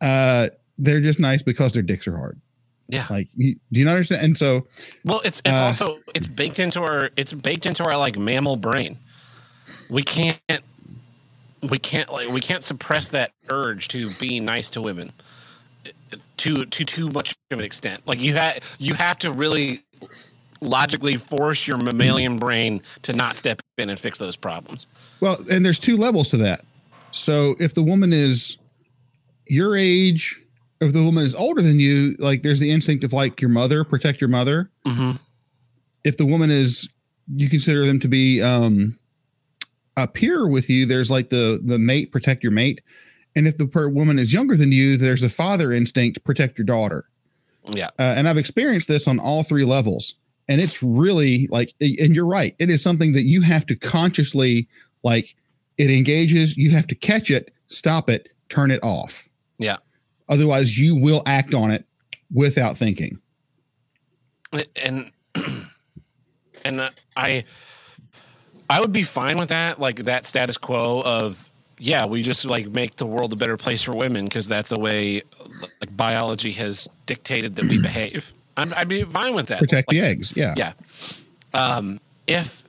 uh, 0.00 0.48
they're 0.78 1.00
just 1.00 1.20
nice 1.20 1.42
because 1.42 1.72
their 1.72 1.82
dicks 1.82 2.08
are 2.08 2.16
hard. 2.16 2.40
Yeah. 2.88 3.06
Like, 3.08 3.28
you, 3.36 3.56
do 3.70 3.78
you 3.80 3.86
not 3.86 3.92
understand? 3.92 4.22
And 4.22 4.36
so, 4.36 4.66
Well, 5.04 5.20
it's 5.24 5.40
it's 5.44 5.60
Uh, 5.60 5.64
also 5.64 6.00
it's 6.14 6.26
baked 6.26 6.58
into 6.58 6.80
our 6.80 7.10
it's 7.16 7.32
baked 7.32 7.66
into 7.66 7.84
our 7.84 7.96
like 7.96 8.18
mammal 8.18 8.56
brain. 8.56 8.98
We 9.88 10.02
can't 10.02 10.38
we 11.68 11.78
can't 11.78 12.10
like 12.10 12.28
we 12.28 12.40
can't 12.40 12.64
suppress 12.64 13.10
that 13.10 13.32
urge 13.50 13.88
to 13.88 14.10
be 14.12 14.40
nice 14.40 14.70
to 14.70 14.80
women 14.80 15.12
to 16.38 16.64
to 16.66 16.84
too 16.84 17.10
much 17.10 17.34
of 17.50 17.58
an 17.58 17.64
extent. 17.64 18.06
Like 18.06 18.18
you 18.20 18.34
have 18.34 18.76
you 18.78 18.94
have 18.94 19.18
to 19.18 19.32
really 19.32 19.80
logically 20.60 21.16
force 21.16 21.66
your 21.66 21.78
mammalian 21.78 22.38
brain 22.38 22.82
to 23.02 23.12
not 23.12 23.36
step 23.36 23.60
in 23.78 23.90
and 23.90 23.98
fix 23.98 24.18
those 24.18 24.36
problems. 24.36 24.86
Well, 25.20 25.38
and 25.50 25.64
there's 25.64 25.78
two 25.78 25.96
levels 25.96 26.28
to 26.30 26.36
that. 26.38 26.62
So 27.12 27.56
if 27.58 27.74
the 27.74 27.82
woman 27.82 28.12
is 28.12 28.58
your 29.46 29.76
age, 29.76 30.40
if 30.80 30.92
the 30.92 31.02
woman 31.02 31.24
is 31.24 31.34
older 31.34 31.62
than 31.62 31.80
you, 31.80 32.14
like 32.18 32.42
there's 32.42 32.60
the 32.60 32.70
instinct 32.70 33.04
of 33.04 33.12
like 33.12 33.40
your 33.40 33.50
mother, 33.50 33.84
protect 33.84 34.20
your 34.20 34.30
mother. 34.30 34.70
Mm-hmm. 34.86 35.16
If 36.04 36.16
the 36.16 36.26
woman 36.26 36.50
is, 36.50 36.88
you 37.34 37.48
consider 37.48 37.84
them 37.84 38.00
to 38.00 38.08
be 38.08 38.42
um, 38.42 38.98
a 40.04 40.08
peer 40.08 40.46
with 40.48 40.70
you, 40.70 40.86
there's 40.86 41.10
like 41.10 41.30
the 41.30 41.60
the 41.62 41.78
mate, 41.78 42.12
protect 42.12 42.42
your 42.42 42.52
mate. 42.52 42.80
And 43.36 43.46
if 43.46 43.58
the 43.58 43.66
per- 43.66 43.88
woman 43.88 44.18
is 44.18 44.32
younger 44.32 44.56
than 44.56 44.72
you, 44.72 44.96
there's 44.96 45.22
a 45.22 45.28
father 45.28 45.72
instinct, 45.72 46.24
protect 46.24 46.58
your 46.58 46.64
daughter. 46.64 47.04
Yeah. 47.74 47.88
Uh, 47.98 48.14
and 48.16 48.28
I've 48.28 48.38
experienced 48.38 48.88
this 48.88 49.06
on 49.06 49.20
all 49.20 49.42
three 49.42 49.64
levels. 49.64 50.16
And 50.48 50.60
it's 50.60 50.82
really 50.82 51.46
like, 51.48 51.72
and 51.80 52.14
you're 52.14 52.26
right. 52.26 52.56
It 52.58 52.70
is 52.70 52.82
something 52.82 53.12
that 53.12 53.22
you 53.22 53.42
have 53.42 53.66
to 53.66 53.76
consciously, 53.76 54.68
like, 55.04 55.36
it 55.78 55.90
engages, 55.90 56.56
you 56.56 56.72
have 56.72 56.88
to 56.88 56.96
catch 56.96 57.30
it, 57.30 57.54
stop 57.66 58.10
it, 58.10 58.30
turn 58.48 58.72
it 58.72 58.82
off. 58.82 59.28
Yeah. 59.58 59.76
Otherwise, 60.28 60.76
you 60.78 60.96
will 60.96 61.22
act 61.24 61.54
on 61.54 61.70
it 61.70 61.86
without 62.32 62.76
thinking. 62.76 63.20
and 64.82 65.12
and 66.64 66.80
uh, 66.80 66.90
I 67.16 67.44
I 68.70 68.80
would 68.80 68.92
be 68.92 69.02
fine 69.02 69.36
with 69.36 69.48
that, 69.48 69.80
like 69.80 69.96
that 70.04 70.24
status 70.24 70.56
quo 70.56 71.02
of 71.04 71.50
yeah, 71.78 72.06
we 72.06 72.22
just 72.22 72.44
like 72.44 72.68
make 72.68 72.96
the 72.96 73.06
world 73.06 73.32
a 73.32 73.36
better 73.36 73.56
place 73.56 73.82
for 73.82 73.96
women 73.96 74.26
because 74.26 74.46
that's 74.46 74.68
the 74.68 74.78
way 74.78 75.22
like 75.80 75.96
biology 75.96 76.52
has 76.52 76.88
dictated 77.06 77.56
that 77.56 77.64
we 77.64 77.82
behave. 77.82 78.32
I'm, 78.56 78.72
I'd 78.74 78.88
be 78.88 79.02
fine 79.04 79.34
with 79.34 79.48
that. 79.48 79.58
Protect 79.58 79.88
Like, 79.88 79.96
the 79.96 80.00
eggs. 80.00 80.32
Yeah. 80.36 80.54
yeah. 80.56 80.72
Um, 81.52 82.00
if 82.26 82.64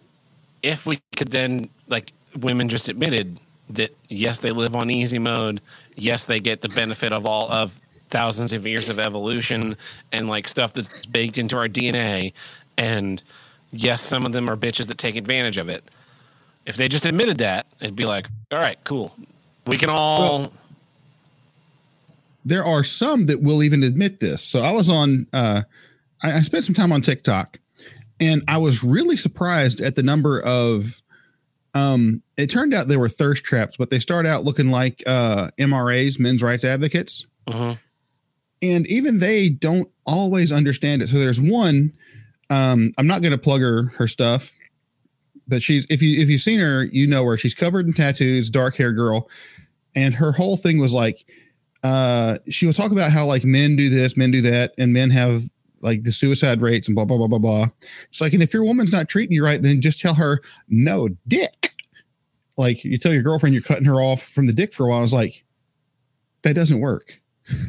if 0.63 0.85
we 0.85 0.99
could 1.15 1.29
then 1.29 1.69
like 1.87 2.11
women 2.39 2.67
just 2.67 2.89
admitted 2.89 3.39
that 3.69 3.95
yes, 4.09 4.39
they 4.39 4.51
live 4.51 4.75
on 4.75 4.89
easy 4.89 5.19
mode. 5.19 5.61
Yes, 5.95 6.25
they 6.25 6.39
get 6.39 6.61
the 6.61 6.69
benefit 6.69 7.13
of 7.13 7.25
all 7.25 7.51
of 7.51 7.79
thousands 8.09 8.53
of 8.53 8.65
years 8.65 8.89
of 8.89 8.97
evolution 8.97 9.77
and 10.11 10.27
like 10.27 10.47
stuff 10.47 10.73
that's 10.73 11.05
baked 11.05 11.37
into 11.37 11.57
our 11.57 11.67
DNA. 11.67 12.33
And 12.77 13.21
yes, 13.71 14.01
some 14.01 14.25
of 14.25 14.33
them 14.33 14.49
are 14.49 14.55
bitches 14.57 14.87
that 14.87 14.97
take 14.97 15.15
advantage 15.15 15.57
of 15.57 15.69
it. 15.69 15.83
If 16.65 16.75
they 16.75 16.87
just 16.87 17.05
admitted 17.05 17.37
that, 17.39 17.65
it'd 17.79 17.95
be 17.95 18.05
like, 18.05 18.27
all 18.51 18.59
right, 18.59 18.77
cool. 18.83 19.15
We 19.67 19.77
can 19.77 19.89
all. 19.89 20.51
there 22.45 22.65
are 22.65 22.83
some 22.83 23.27
that 23.27 23.41
will 23.41 23.61
even 23.63 23.83
admit 23.83 24.19
this. 24.19 24.41
So 24.43 24.61
I 24.61 24.71
was 24.71 24.89
on, 24.89 25.27
uh, 25.33 25.63
I, 26.23 26.33
I 26.33 26.41
spent 26.41 26.63
some 26.63 26.75
time 26.75 26.91
on 26.91 27.01
TikTok, 27.01 27.59
and 28.19 28.43
I 28.47 28.57
was 28.57 28.83
really 28.83 29.17
surprised 29.17 29.81
at 29.81 29.95
the 29.95 30.03
number 30.03 30.41
of. 30.41 31.01
Um, 31.73 32.21
it 32.35 32.47
turned 32.49 32.73
out 32.73 32.89
they 32.89 32.97
were 32.97 33.07
thirst 33.07 33.45
traps, 33.45 33.77
but 33.77 33.89
they 33.89 33.99
start 33.99 34.25
out 34.25 34.43
looking 34.43 34.71
like 34.71 35.01
uh, 35.07 35.47
MRAs, 35.57 36.19
men's 36.19 36.43
rights 36.43 36.65
advocates, 36.65 37.25
Mhm. 37.47 37.79
and 38.61 38.87
even 38.87 39.19
they 39.19 39.47
don't 39.47 39.89
always 40.05 40.51
understand 40.51 41.01
it. 41.01 41.07
So 41.07 41.17
there's 41.17 41.39
one. 41.39 41.93
Um, 42.51 42.91
I'm 42.97 43.07
not 43.07 43.21
going 43.21 43.31
to 43.31 43.37
plug 43.37 43.61
her 43.61 43.83
her 43.97 44.07
stuff, 44.07 44.53
but 45.47 45.63
she's 45.63 45.87
if 45.89 46.01
you 46.01 46.21
if 46.21 46.29
you've 46.29 46.41
seen 46.41 46.59
her, 46.59 46.83
you 46.83 47.07
know 47.07 47.23
her. 47.25 47.37
She's 47.37 47.55
covered 47.55 47.87
in 47.87 47.93
tattoos, 47.93 48.49
dark 48.49 48.75
hair 48.75 48.91
girl, 48.91 49.29
and 49.95 50.13
her 50.13 50.33
whole 50.33 50.57
thing 50.57 50.77
was 50.77 50.93
like 50.93 51.25
uh 51.83 52.37
she 52.49 52.65
will 52.65 52.73
talk 52.73 52.91
about 52.91 53.09
how 53.11 53.25
like 53.25 53.43
men 53.43 53.75
do 53.75 53.89
this 53.89 54.15
men 54.15 54.29
do 54.29 54.41
that 54.41 54.71
and 54.77 54.93
men 54.93 55.09
have 55.09 55.41
like 55.81 56.03
the 56.03 56.11
suicide 56.11 56.61
rates 56.61 56.87
and 56.87 56.93
blah 56.93 57.05
blah 57.05 57.17
blah 57.17 57.27
blah 57.27 57.39
blah. 57.39 57.67
It's 58.09 58.19
like 58.19 58.33
and 58.33 58.43
if 58.43 58.53
your 58.53 58.65
woman's 58.65 58.91
not 58.91 59.07
treating 59.07 59.33
you 59.33 59.43
right 59.43 59.61
then 59.61 59.81
just 59.81 59.99
tell 59.99 60.15
her 60.15 60.41
no 60.67 61.07
dick. 61.27 61.73
Like 62.57 62.83
you 62.83 62.97
tell 62.97 63.13
your 63.13 63.23
girlfriend 63.23 63.55
you're 63.55 63.63
cutting 63.63 63.85
her 63.85 64.01
off 64.01 64.21
from 64.21 64.45
the 64.45 64.53
dick 64.53 64.73
for 64.73 64.85
a 64.85 64.89
while 64.89 65.03
it's 65.03 65.13
like 65.13 65.45
that 66.43 66.53
doesn't 66.53 66.81
work. 66.81 67.21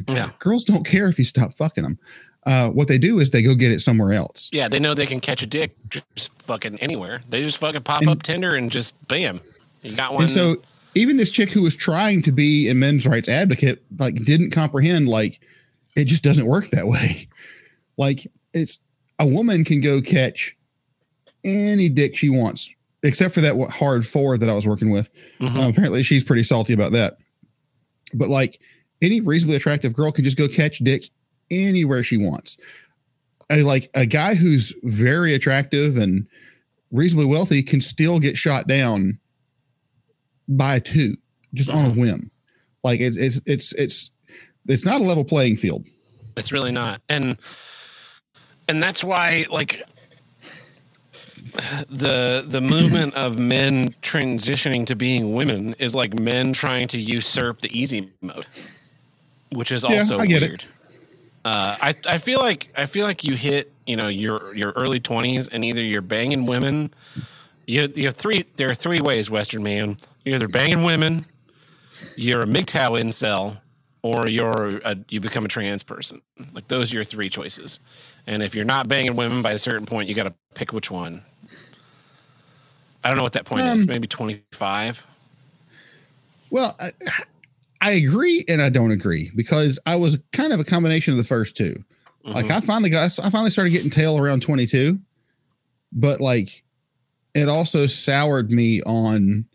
Yeah. 0.07 0.29
girls 0.39 0.65
don't 0.65 0.85
care 0.85 1.07
if 1.07 1.17
you 1.17 1.25
stop 1.25 1.53
fucking 1.55 1.83
them 1.83 1.97
uh 2.45 2.69
what 2.69 2.87
they 2.87 2.97
do 2.97 3.19
is 3.19 3.31
they 3.31 3.41
go 3.41 3.55
get 3.55 3.71
it 3.71 3.79
somewhere 3.81 4.13
else 4.13 4.49
Yeah, 4.51 4.67
they 4.67 4.79
know 4.79 4.93
they 4.93 5.05
can 5.05 5.19
catch 5.19 5.41
a 5.43 5.47
dick 5.47 5.75
just 5.89 6.31
fucking 6.41 6.79
anywhere. 6.79 7.21
They 7.29 7.41
just 7.43 7.57
fucking 7.57 7.83
pop 7.83 8.01
And- 8.01 8.09
up 8.09 8.23
Tinder 8.23 8.53
and 8.55 8.71
just 8.71 8.93
bam, 9.07 9.39
you 9.81 9.95
got 9.95 10.13
one. 10.13 10.23
and 10.23 10.31
so 10.31 10.57
even 10.95 11.17
this 11.17 11.31
chick 11.31 11.49
who 11.51 11.61
was 11.61 11.75
trying 11.75 12.21
to 12.23 12.31
be 12.31 12.69
a 12.69 12.75
men's 12.75 13.07
rights 13.07 13.27
advocate 13.29 13.81
like 13.97 14.15
didn't 14.23 14.51
comprehend 14.51 15.07
like 15.07 15.39
it 15.95 16.05
just 16.05 16.23
doesn't 16.23 16.45
work 16.45 16.67
that 16.69 16.87
way 16.87 17.27
like 17.97 18.27
it's 18.53 18.77
a 19.19 19.25
woman 19.27 19.63
can 19.63 19.79
go 19.81 20.01
catch 20.01 20.57
any 21.43 21.89
dick 21.89 22.15
she 22.17 22.29
wants 22.29 22.73
except 23.03 23.33
for 23.33 23.41
that 23.41 23.55
hard 23.69 24.05
four 24.07 24.37
that 24.37 24.49
i 24.49 24.53
was 24.53 24.67
working 24.67 24.89
with 24.91 25.09
Mhm. 25.39 25.57
Uh, 25.57 25.69
apparently 25.69 26.03
she's 26.03 26.23
pretty 26.23 26.43
salty 26.43 26.73
about 26.73 26.91
that 26.93 27.17
but 28.13 28.29
like 28.29 28.59
any 29.01 29.19
reasonably 29.21 29.55
attractive 29.57 29.93
girl 29.93 30.11
can 30.11 30.23
just 30.23 30.37
go 30.37 30.47
catch 30.47 30.79
dick 30.79 31.03
anywhere 31.53 32.03
she 32.03 32.17
wants. 32.17 32.57
A, 33.49 33.61
like 33.63 33.89
a 33.93 34.05
guy 34.05 34.35
who's 34.35 34.73
very 34.83 35.33
attractive 35.33 35.97
and 35.97 36.27
reasonably 36.91 37.25
wealthy 37.25 37.61
can 37.61 37.81
still 37.81 38.19
get 38.19 38.37
shot 38.37 38.67
down 38.67 39.19
by 40.47 40.79
two 40.79 41.15
just 41.53 41.69
on 41.69 41.85
a 41.85 41.89
mm-hmm. 41.89 42.01
whim. 42.01 42.31
Like 42.83 42.99
it's 42.99 43.17
it's 43.17 43.41
it's 43.45 43.73
it's 43.73 44.11
it's 44.67 44.85
not 44.85 45.01
a 45.01 45.03
level 45.03 45.25
playing 45.25 45.57
field. 45.57 45.85
It's 46.35 46.51
really 46.51 46.71
not. 46.71 47.01
And 47.09 47.37
and 48.67 48.81
that's 48.81 49.03
why 49.03 49.45
like 49.51 49.81
the 51.89 52.43
the 52.45 52.61
movement 52.61 53.13
of 53.15 53.37
men 53.37 53.89
transitioning 54.01 54.85
to 54.87 54.95
being 54.95 55.33
women 55.33 55.75
is 55.79 55.95
like 55.95 56.17
men 56.19 56.53
trying 56.53 56.87
to 56.89 56.99
usurp 56.99 57.61
the 57.61 57.77
easy 57.77 58.11
mode, 58.21 58.45
which 59.51 59.71
is 59.71 59.83
Yeah, 59.83 59.95
also 59.95 60.19
I 60.19 60.25
get 60.25 60.43
it. 60.43 60.65
Uh, 61.45 61.75
I 61.81 61.93
I 62.07 62.17
feel 62.17 62.39
like 62.39 62.69
I 62.77 62.85
feel 62.85 63.05
like 63.05 63.23
you 63.23 63.35
hit 63.35 63.71
you 63.85 63.95
know 63.95 64.07
your 64.07 64.55
your 64.55 64.71
early 64.71 64.99
twenties 64.99 65.47
and 65.47 65.63
either 65.65 65.81
you're 65.81 66.01
banging 66.01 66.45
women, 66.45 66.93
you 67.65 67.91
you 67.95 68.05
have 68.05 68.15
three 68.15 68.45
there 68.55 68.69
are 68.69 68.75
three 68.75 69.01
ways 69.01 69.29
Western 69.29 69.63
man 69.63 69.97
you're 70.23 70.35
either 70.35 70.47
banging 70.47 70.83
women, 70.83 71.25
you're 72.15 72.41
a 72.41 72.45
MGTOW 72.45 72.99
incel, 72.99 73.59
or 74.01 74.27
you're 74.27 74.77
a, 74.85 74.97
you 75.09 75.19
become 75.19 75.45
a 75.45 75.49
trans 75.49 75.83
person. 75.83 76.21
Like 76.53 76.67
those 76.67 76.93
are 76.93 76.95
your 76.95 77.03
three 77.03 77.29
choices. 77.29 77.79
And 78.25 78.41
if 78.41 78.55
you're 78.55 78.65
not 78.65 78.87
banging 78.87 79.15
women 79.15 79.41
by 79.41 79.51
a 79.51 79.59
certain 79.59 79.85
point, 79.85 80.07
you 80.07 80.15
got 80.15 80.23
to 80.23 80.33
pick 80.55 80.71
which 80.71 80.89
one. 80.89 81.23
I 83.03 83.09
don't 83.09 83.17
know 83.17 83.23
what 83.23 83.33
that 83.33 83.45
point 83.45 83.67
is. 83.67 83.83
Um, 83.83 83.89
Maybe 83.89 84.07
25. 84.07 85.05
Well, 86.49 86.75
I, 86.79 86.91
I 87.83 87.91
agree 87.91 88.45
and 88.47 88.61
I 88.61 88.69
don't 88.69 88.91
agree 88.91 89.29
because 89.35 89.77
I 89.85 89.97
was 89.97 90.17
kind 90.31 90.53
of 90.53 90.59
a 90.59 90.63
combination 90.63 91.11
of 91.13 91.17
the 91.17 91.23
first 91.25 91.57
2 91.57 91.83
Like 92.23 92.49
I 92.49 92.61
finally 92.61 92.89
got, 92.89 93.19
I 93.21 93.29
finally 93.29 93.49
started 93.49 93.71
getting 93.71 93.89
tail 93.89 94.17
around 94.17 94.41
22, 94.41 94.97
but 95.91 96.21
like 96.21 96.63
it 97.35 97.49
also 97.49 97.85
soured 97.85 98.51
me 98.51 98.81
on 98.83 99.45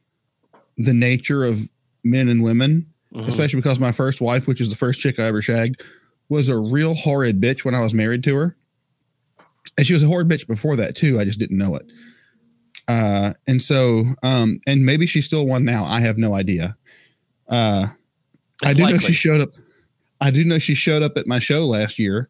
the 0.77 0.93
nature 0.93 1.45
of 1.45 1.69
men 2.05 2.29
and 2.29 2.43
women, 2.43 2.87
Mhm. 3.15 3.27
especially 3.27 3.57
because 3.57 3.81
my 3.81 3.91
first 3.93 4.21
wife, 4.21 4.47
which 4.47 4.61
is 4.61 4.69
the 4.69 4.77
first 4.77 5.01
chick 5.01 5.19
I 5.19 5.25
ever 5.25 5.41
shagged, 5.41 5.83
was 6.29 6.51
a 6.51 6.59
real 6.59 6.95
horrid 6.95 7.41
bitch 7.41 7.65
when 7.65 7.75
I 7.75 7.81
was 7.81 7.95
married 7.95 8.23
to 8.25 8.35
her. 8.37 8.57
And 9.79 9.87
she 9.87 9.95
was 9.95 10.03
a 10.03 10.07
horrid 10.07 10.29
bitch 10.29 10.47
before 10.47 10.77
that 10.77 10.95
too. 10.95 11.19
I 11.19 11.25
just 11.25 11.39
didn't 11.39 11.57
know 11.57 11.75
it. 11.77 11.87
Uh, 12.87 13.33
and 13.47 13.63
so, 13.63 14.05
um, 14.23 14.61
and 14.67 14.85
maybe 14.85 15.07
she's 15.07 15.25
still 15.25 15.47
one 15.47 15.65
now. 15.65 15.85
I 15.87 16.01
have 16.01 16.19
no 16.19 16.35
idea. 16.35 16.77
Uh, 17.49 17.89
I 18.65 18.75
do 18.75 18.83
know 18.87 18.99
she 18.99 19.13
showed 19.13 19.41
up. 19.41 19.51
I 20.21 20.31
do 20.31 20.45
know 20.45 20.59
she 20.59 20.75
showed 20.75 21.03
up 21.03 21.17
at 21.17 21.27
my 21.27 21.39
show 21.39 21.65
last 21.67 21.99
year, 21.99 22.29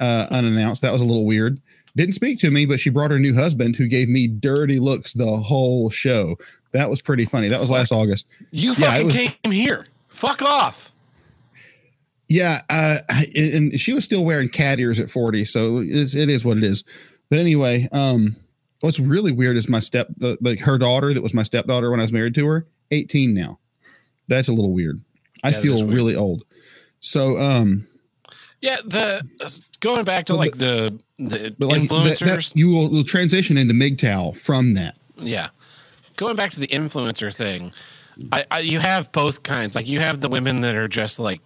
uh, 0.00 0.26
unannounced. 0.30 0.82
That 0.82 0.92
was 0.92 1.00
a 1.02 1.06
little 1.06 1.24
weird. 1.24 1.60
Didn't 1.96 2.14
speak 2.14 2.38
to 2.40 2.50
me, 2.50 2.66
but 2.66 2.80
she 2.80 2.90
brought 2.90 3.10
her 3.10 3.18
new 3.18 3.34
husband, 3.34 3.76
who 3.76 3.86
gave 3.86 4.08
me 4.08 4.26
dirty 4.26 4.78
looks 4.78 5.12
the 5.12 5.26
whole 5.36 5.90
show. 5.90 6.36
That 6.72 6.88
was 6.90 7.02
pretty 7.02 7.24
funny. 7.26 7.48
That 7.48 7.60
was 7.60 7.70
last 7.70 7.92
August. 7.92 8.26
You 8.50 8.70
Yeah, 8.78 8.90
fucking 8.90 9.04
was- 9.06 9.14
came 9.14 9.52
here. 9.52 9.86
Fuck 10.08 10.42
off. 10.42 10.92
Yeah, 12.28 12.62
uh, 12.70 12.98
and 13.36 13.78
she 13.78 13.92
was 13.92 14.04
still 14.04 14.24
wearing 14.24 14.48
cat 14.48 14.80
ears 14.80 14.98
at 14.98 15.10
forty, 15.10 15.44
so 15.44 15.78
it's, 15.84 16.14
it 16.14 16.30
is 16.30 16.44
what 16.46 16.56
it 16.56 16.64
is. 16.64 16.82
But 17.28 17.38
anyway, 17.40 17.88
um, 17.92 18.36
what's 18.80 18.98
really 18.98 19.32
weird 19.32 19.58
is 19.58 19.68
my 19.68 19.80
step, 19.80 20.08
like 20.40 20.60
her 20.60 20.78
daughter 20.78 21.12
that 21.12 21.22
was 21.22 21.34
my 21.34 21.42
stepdaughter 21.42 21.90
when 21.90 22.00
I 22.00 22.04
was 22.04 22.12
married 22.12 22.34
to 22.36 22.46
her, 22.46 22.66
eighteen 22.90 23.34
now. 23.34 23.58
That's 24.28 24.48
a 24.48 24.52
little 24.52 24.72
weird. 24.72 25.02
I 25.42 25.50
Yeah, 25.50 25.60
feel 25.60 25.86
really 25.86 26.14
old. 26.14 26.44
So, 27.00 27.38
um, 27.38 27.86
Yeah, 28.60 28.76
the 28.84 29.22
going 29.80 30.04
back 30.04 30.26
to 30.26 30.34
like 30.34 30.52
the 30.56 30.98
the 31.18 31.54
but 31.58 31.66
like 31.68 31.88
that, 31.88 31.88
influencers. 31.88 32.52
that, 32.52 32.56
you 32.56 32.70
will, 32.70 32.88
will 32.88 33.04
transition 33.04 33.56
into 33.56 33.74
MGTOW 33.74 34.36
from 34.36 34.74
that. 34.74 34.96
Yeah. 35.16 35.48
Going 36.16 36.36
back 36.36 36.50
to 36.52 36.60
the 36.60 36.68
influencer 36.68 37.34
thing, 37.34 37.72
I, 38.30 38.44
I 38.50 38.58
you 38.60 38.78
have 38.80 39.10
both 39.12 39.42
kinds. 39.42 39.74
Like 39.74 39.88
you 39.88 39.98
have 40.00 40.20
the 40.20 40.28
women 40.28 40.60
that 40.60 40.74
are 40.76 40.88
just 40.88 41.18
like 41.18 41.40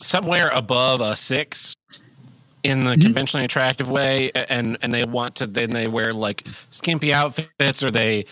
somewhere 0.00 0.48
above 0.54 1.00
a 1.00 1.16
six 1.16 1.74
in 2.62 2.80
the 2.80 2.96
conventionally 2.96 3.44
attractive 3.44 3.88
way, 3.90 4.30
and 4.34 4.76
and 4.82 4.92
they 4.92 5.04
want 5.04 5.36
to 5.36 5.46
then 5.46 5.70
they 5.70 5.86
wear 5.86 6.12
like 6.12 6.46
skimpy 6.70 7.12
outfits, 7.12 7.82
or 7.82 7.90
they 7.90 8.24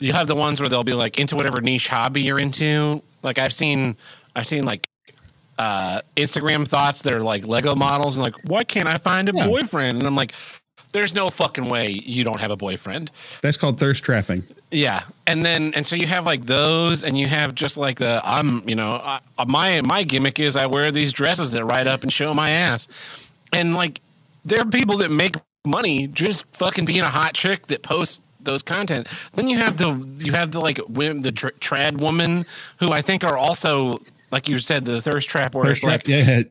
you 0.00 0.12
have 0.12 0.26
the 0.26 0.34
ones 0.34 0.60
where 0.60 0.68
they'll 0.68 0.82
be 0.82 0.92
like 0.94 1.18
into 1.18 1.36
whatever 1.36 1.60
niche 1.60 1.88
hobby 1.88 2.22
you're 2.22 2.38
into. 2.40 3.02
Like 3.22 3.38
I've 3.38 3.52
seen, 3.52 3.96
I've 4.34 4.46
seen 4.46 4.64
like 4.64 4.88
uh, 5.58 6.00
Instagram 6.16 6.66
thoughts 6.66 7.02
that 7.02 7.12
are 7.14 7.20
like 7.22 7.46
Lego 7.46 7.74
models, 7.74 8.16
and 8.16 8.24
like, 8.24 8.34
why 8.44 8.64
can't 8.64 8.88
I 8.88 8.96
find 8.96 9.28
a 9.28 9.32
Yeah. 9.34 9.46
boyfriend? 9.46 9.98
And 9.98 10.06
I'm 10.06 10.16
like, 10.16 10.32
there's 10.92 11.14
no 11.14 11.28
fucking 11.28 11.68
way 11.68 11.90
you 11.90 12.24
don't 12.24 12.40
have 12.40 12.50
a 12.50 12.56
boyfriend. 12.56 13.10
That's 13.42 13.56
called 13.56 13.78
thirst 13.78 14.02
trapping. 14.02 14.42
Yeah, 14.72 15.02
and 15.26 15.44
then 15.44 15.74
and 15.74 15.86
so 15.86 15.96
you 15.96 16.06
have 16.06 16.24
like 16.24 16.46
those, 16.46 17.04
and 17.04 17.18
you 17.18 17.26
have 17.26 17.54
just 17.54 17.76
like 17.76 17.98
the 17.98 18.20
I'm 18.24 18.66
you 18.68 18.74
know 18.76 19.00
I, 19.04 19.20
my 19.46 19.80
my 19.84 20.02
gimmick 20.04 20.38
is 20.40 20.56
I 20.56 20.66
wear 20.66 20.90
these 20.92 21.12
dresses 21.12 21.50
that 21.52 21.64
ride 21.64 21.86
up 21.88 22.02
and 22.02 22.12
show 22.12 22.32
my 22.34 22.50
ass, 22.50 22.88
and 23.52 23.74
like 23.74 24.00
there 24.44 24.60
are 24.60 24.64
people 24.64 24.96
that 24.98 25.10
make 25.10 25.34
money 25.66 26.06
just 26.06 26.44
fucking 26.56 26.86
being 26.86 27.00
a 27.00 27.08
hot 27.10 27.34
chick 27.34 27.66
that 27.66 27.82
posts 27.82 28.22
those 28.42 28.62
content. 28.62 29.08
Then 29.32 29.48
you 29.48 29.58
have 29.58 29.76
the 29.76 30.06
you 30.18 30.32
have 30.32 30.52
the 30.52 30.60
like 30.60 30.76
the 30.76 31.32
tr- 31.34 31.48
trad 31.60 32.00
woman 32.00 32.46
who 32.78 32.90
I 32.92 33.02
think 33.02 33.24
are 33.24 33.36
also 33.36 33.98
like 34.30 34.48
you 34.48 34.58
said 34.58 34.84
the 34.84 35.00
thirst 35.00 35.28
trap 35.28 35.54
where 35.54 35.64
Thirst 35.64 35.84
it's 35.84 35.90
like 35.90 36.08
yeah, 36.08 36.42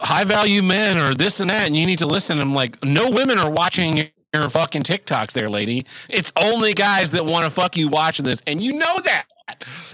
high 0.00 0.24
value 0.24 0.62
men 0.62 0.98
or 0.98 1.14
this 1.14 1.40
and 1.40 1.50
that, 1.50 1.66
and 1.66 1.76
you 1.76 1.86
need 1.86 1.98
to 1.98 2.06
listen. 2.06 2.38
I'm 2.38 2.54
like, 2.54 2.82
no 2.84 3.10
women 3.10 3.38
are 3.38 3.50
watching 3.50 4.08
your 4.32 4.50
fucking 4.50 4.82
TikToks 4.82 5.32
there, 5.32 5.48
lady. 5.48 5.86
It's 6.08 6.32
only 6.36 6.74
guys 6.74 7.12
that 7.12 7.24
want 7.24 7.44
to 7.44 7.50
fuck 7.50 7.76
you 7.76 7.88
watching 7.88 8.24
this, 8.24 8.42
and 8.46 8.60
you 8.62 8.74
know 8.74 9.00
that. 9.04 9.26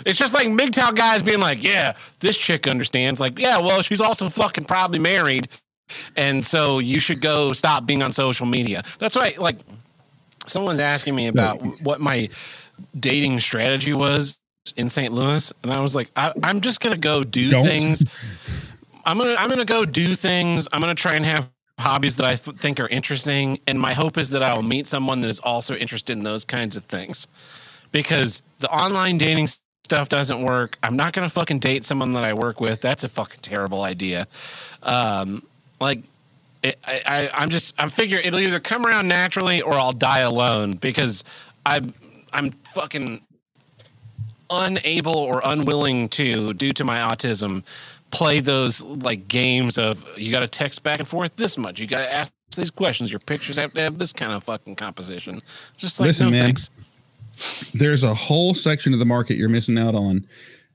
It's 0.07 0.19
just 0.19 0.33
like 0.33 0.47
MGTOW 0.47 0.95
guys 0.95 1.25
being 1.25 1.41
like, 1.41 1.63
yeah, 1.63 1.97
this 2.21 2.39
chick 2.39 2.69
understands. 2.69 3.21
Like, 3.21 3.39
yeah, 3.39 3.59
well, 3.59 3.83
she's 3.83 4.01
also 4.01 4.29
fucking 4.29 4.65
probably 4.65 5.01
married. 5.01 5.49
And 6.17 6.45
so 6.45 6.79
you 6.79 7.01
should 7.01 7.21
go 7.21 7.53
stop 7.53 7.85
being 7.85 8.01
on 8.01 8.13
social 8.13 8.47
media. 8.47 8.85
That's 9.01 9.17
right. 9.17 9.37
Like, 9.39 9.57
someone's 10.51 10.81
asking 10.81 11.15
me 11.15 11.29
about 11.29 11.61
what 11.83 12.01
my 12.01 12.29
dating 12.99 13.41
strategy 13.41 13.93
was 13.93 14.41
in 14.77 14.89
St. 14.89 15.13
Louis, 15.13 15.53
and 15.63 15.73
I 15.73 15.81
was 15.81 15.95
like, 15.95 16.11
I, 16.17 16.33
I'm 16.43 16.61
just 16.61 16.81
gonna 16.81 16.97
go 16.97 17.23
do 17.23 17.51
Don't. 17.51 17.65
things. 17.65 18.05
I'm 19.05 19.19
gonna 19.19 19.37
I'm 19.39 19.49
gonna 19.49 19.65
go 19.65 19.85
do 19.85 20.15
things. 20.15 20.69
I'm 20.73 20.81
gonna 20.81 20.95
try 20.95 21.15
and 21.15 21.25
have 21.25 21.51
hobbies 21.79 22.17
that 22.19 22.27
I 22.27 22.33
f- 22.33 22.57
think 22.57 22.79
are 22.79 22.89
interesting, 22.89 23.59
and 23.67 23.79
my 23.79 23.95
hope 23.95 24.19
is 24.19 24.31
that 24.31 24.43
I 24.43 24.55
will 24.55 24.63
meet 24.63 24.87
someone 24.87 25.21
that 25.23 25.29
is 25.29 25.41
also 25.41 25.75
interested 25.75 26.17
in 26.17 26.23
those 26.25 26.45
kinds 26.45 26.77
of 26.77 26.85
things. 26.85 27.27
Because 27.93 28.43
the 28.61 28.71
online 28.71 29.19
dating 29.19 29.49
stuff 29.85 30.09
doesn't 30.09 30.43
work. 30.43 30.79
I'm 30.83 30.97
not 30.97 31.13
gonna 31.13 31.29
fucking 31.29 31.59
date 31.59 31.85
someone 31.85 32.13
that 32.13 32.25
I 32.25 32.35
work 32.35 32.61
with. 32.61 32.81
That's 32.81 33.03
a 33.05 33.09
fucking 33.09 33.41
terrible 33.41 33.83
idea. 33.83 34.29
Um, 34.83 35.43
like, 35.81 36.03
it, 36.63 36.79
I, 36.87 37.03
I, 37.07 37.31
I'm 37.35 37.49
just 37.49 37.75
I'm 37.79 37.91
figuring 37.91 38.25
it'll 38.25 38.41
either 38.41 38.61
come 38.61 38.87
around 38.87 39.09
naturally 39.09 39.63
or 39.63 39.73
I'll 39.75 39.93
die 39.93 40.21
alone 40.21 40.75
because 40.75 41.25
I'm 41.65 41.95
I'm 42.33 42.51
fucking 42.51 43.23
unable 44.51 45.17
or 45.17 45.41
unwilling 45.45 46.09
to, 46.11 46.53
due 46.55 46.73
to 46.73 46.85
my 46.85 46.99
autism, 46.99 47.65
play 48.11 48.41
those 48.41 48.83
like 48.83 49.29
games 49.29 49.79
of 49.79 50.05
you 50.19 50.33
got 50.33 50.41
to 50.41 50.49
text 50.49 50.83
back 50.83 50.99
and 50.99 51.09
forth 51.09 51.37
this 51.37 51.57
much. 51.57 51.81
You 51.81 51.87
got 51.87 52.01
to 52.01 52.13
ask 52.13 52.33
these 52.57 52.71
questions. 52.71 53.13
Your 53.13 53.21
pictures 53.21 53.57
have 53.57 53.73
to 53.75 53.81
have 53.81 53.99
this 53.99 54.13
kind 54.13 54.33
of 54.33 54.43
fucking 54.45 54.75
composition. 54.75 55.41
Just 55.79 56.01
like 56.01 56.09
Listen, 56.09 56.27
no 56.27 56.33
man. 56.33 56.47
thanks. 56.47 56.71
There's 57.73 58.03
a 58.03 58.13
whole 58.13 58.55
section 58.55 58.93
of 58.93 58.99
the 58.99 59.07
market 59.07 59.37
you're 59.37 59.49
missing 59.49 59.79
out 59.79 59.95
on. 59.95 60.27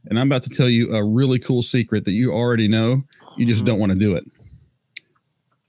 And 0.08 0.20
I'm 0.20 0.28
about 0.28 0.44
to 0.44 0.50
tell 0.50 0.70
you 0.70 0.96
a 0.96 1.04
really 1.04 1.40
cool 1.40 1.62
secret 1.62 2.06
that 2.06 2.14
you 2.14 2.32
already 2.32 2.68
know. 2.68 3.02
You 3.38 3.46
just 3.46 3.60
mm-hmm. 3.60 3.68
don't 3.68 3.80
want 3.80 3.92
to 3.92 3.98
do 3.98 4.16
it. 4.16 4.24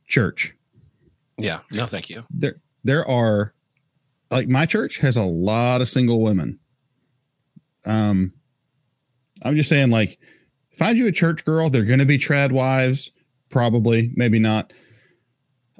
Church. 0.07 0.55
Yeah, 1.39 1.61
no, 1.73 1.87
thank 1.87 2.09
you. 2.09 2.25
There 2.31 2.57
there 2.85 3.07
are 3.09 3.53
like 4.31 4.49
my 4.49 4.67
church 4.67 4.99
has 4.99 5.17
a 5.17 5.23
lot 5.23 5.81
of 5.81 5.89
single 5.89 6.23
women. 6.23 6.59
Um 7.85 8.33
I'm 9.43 9.57
just 9.57 9.69
saying 9.69 9.91
like 9.91 10.19
find 10.77 10.97
you 10.97 11.07
a 11.07 11.13
church 11.13 11.45
girl, 11.45 11.69
they're 11.69 11.85
gonna 11.85 12.07
be 12.07 12.19
trad 12.19 12.53
wives, 12.53 13.11
probably, 13.51 14.13
maybe 14.17 14.39
not. 14.39 14.73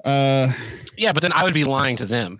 Uh 0.05 0.51
Yeah, 0.97 1.13
but 1.13 1.21
then 1.23 1.33
I 1.33 1.43
would 1.43 1.53
be 1.53 1.63
lying 1.63 1.95
to 1.97 2.05
them, 2.05 2.37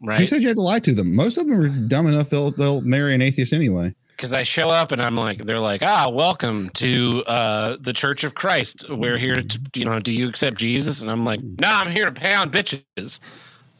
right? 0.00 0.20
You 0.20 0.26
said 0.26 0.42
you 0.42 0.48
had 0.48 0.56
to 0.56 0.62
lie 0.62 0.80
to 0.80 0.94
them? 0.94 1.14
Most 1.14 1.36
of 1.36 1.48
them 1.48 1.60
are 1.60 1.88
dumb 1.88 2.06
enough 2.06 2.30
they'll 2.30 2.52
they'll 2.52 2.80
marry 2.82 3.14
an 3.14 3.22
atheist 3.22 3.52
anyway. 3.52 3.94
Because 4.16 4.32
I 4.32 4.44
show 4.44 4.68
up 4.68 4.92
and 4.92 5.02
I'm 5.02 5.16
like, 5.16 5.38
they're 5.38 5.60
like, 5.60 5.84
ah, 5.84 6.08
welcome 6.08 6.70
to 6.70 7.24
uh, 7.26 7.76
the 7.80 7.92
Church 7.92 8.22
of 8.22 8.34
Christ. 8.34 8.88
We're 8.88 9.18
here 9.18 9.34
to, 9.34 9.60
you 9.74 9.84
know, 9.84 9.98
do 9.98 10.12
you 10.12 10.28
accept 10.28 10.56
Jesus? 10.56 11.02
And 11.02 11.10
I'm 11.10 11.24
like, 11.24 11.40
no, 11.42 11.68
I'm 11.68 11.90
here 11.90 12.04
to 12.06 12.12
pound 12.12 12.52
bitches. 12.52 13.20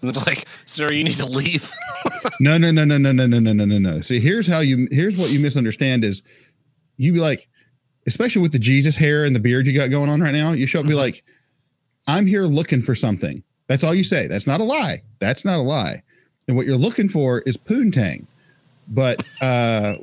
And 0.00 0.10
it's 0.10 0.26
like, 0.26 0.46
sir, 0.64 0.92
you 0.92 1.04
need 1.04 1.16
to 1.16 1.26
leave. 1.26 1.72
No, 2.40 2.56
no, 2.56 2.70
no, 2.70 2.84
no, 2.84 2.96
no, 2.96 3.12
no, 3.12 3.26
no, 3.26 3.38
no, 3.38 3.52
no, 3.52 3.64
no, 3.64 3.78
no. 3.78 4.00
See, 4.00 4.18
here's 4.18 4.46
how 4.46 4.60
you 4.60 4.88
here's 4.90 5.16
what 5.16 5.30
you 5.30 5.40
misunderstand 5.40 6.04
is 6.04 6.22
you 6.96 7.12
be 7.12 7.20
like, 7.20 7.48
especially 8.06 8.40
with 8.40 8.52
the 8.52 8.58
Jesus 8.58 8.96
hair 8.96 9.24
and 9.24 9.36
the 9.36 9.40
beard 9.40 9.66
you 9.66 9.74
got 9.74 9.90
going 9.90 10.08
on 10.08 10.22
right 10.22 10.32
now, 10.32 10.52
you 10.52 10.66
show 10.66 10.78
up 10.78 10.84
and 10.84 10.88
be 10.88 10.94
like, 10.94 11.22
I'm 12.06 12.24
here 12.26 12.44
looking 12.46 12.80
for 12.80 12.94
something. 12.94 13.42
That's 13.66 13.84
all 13.84 13.94
you 13.94 14.04
say. 14.04 14.26
That's 14.26 14.46
not 14.46 14.60
a 14.60 14.64
lie. 14.64 15.02
That's 15.18 15.44
not 15.44 15.58
a 15.58 15.62
lie. 15.62 16.02
And 16.48 16.56
what 16.56 16.66
you're 16.66 16.76
looking 16.78 17.08
for 17.08 17.40
is 17.40 17.58
poontang. 17.58 18.26
But 18.88 19.22
uh 19.42 19.96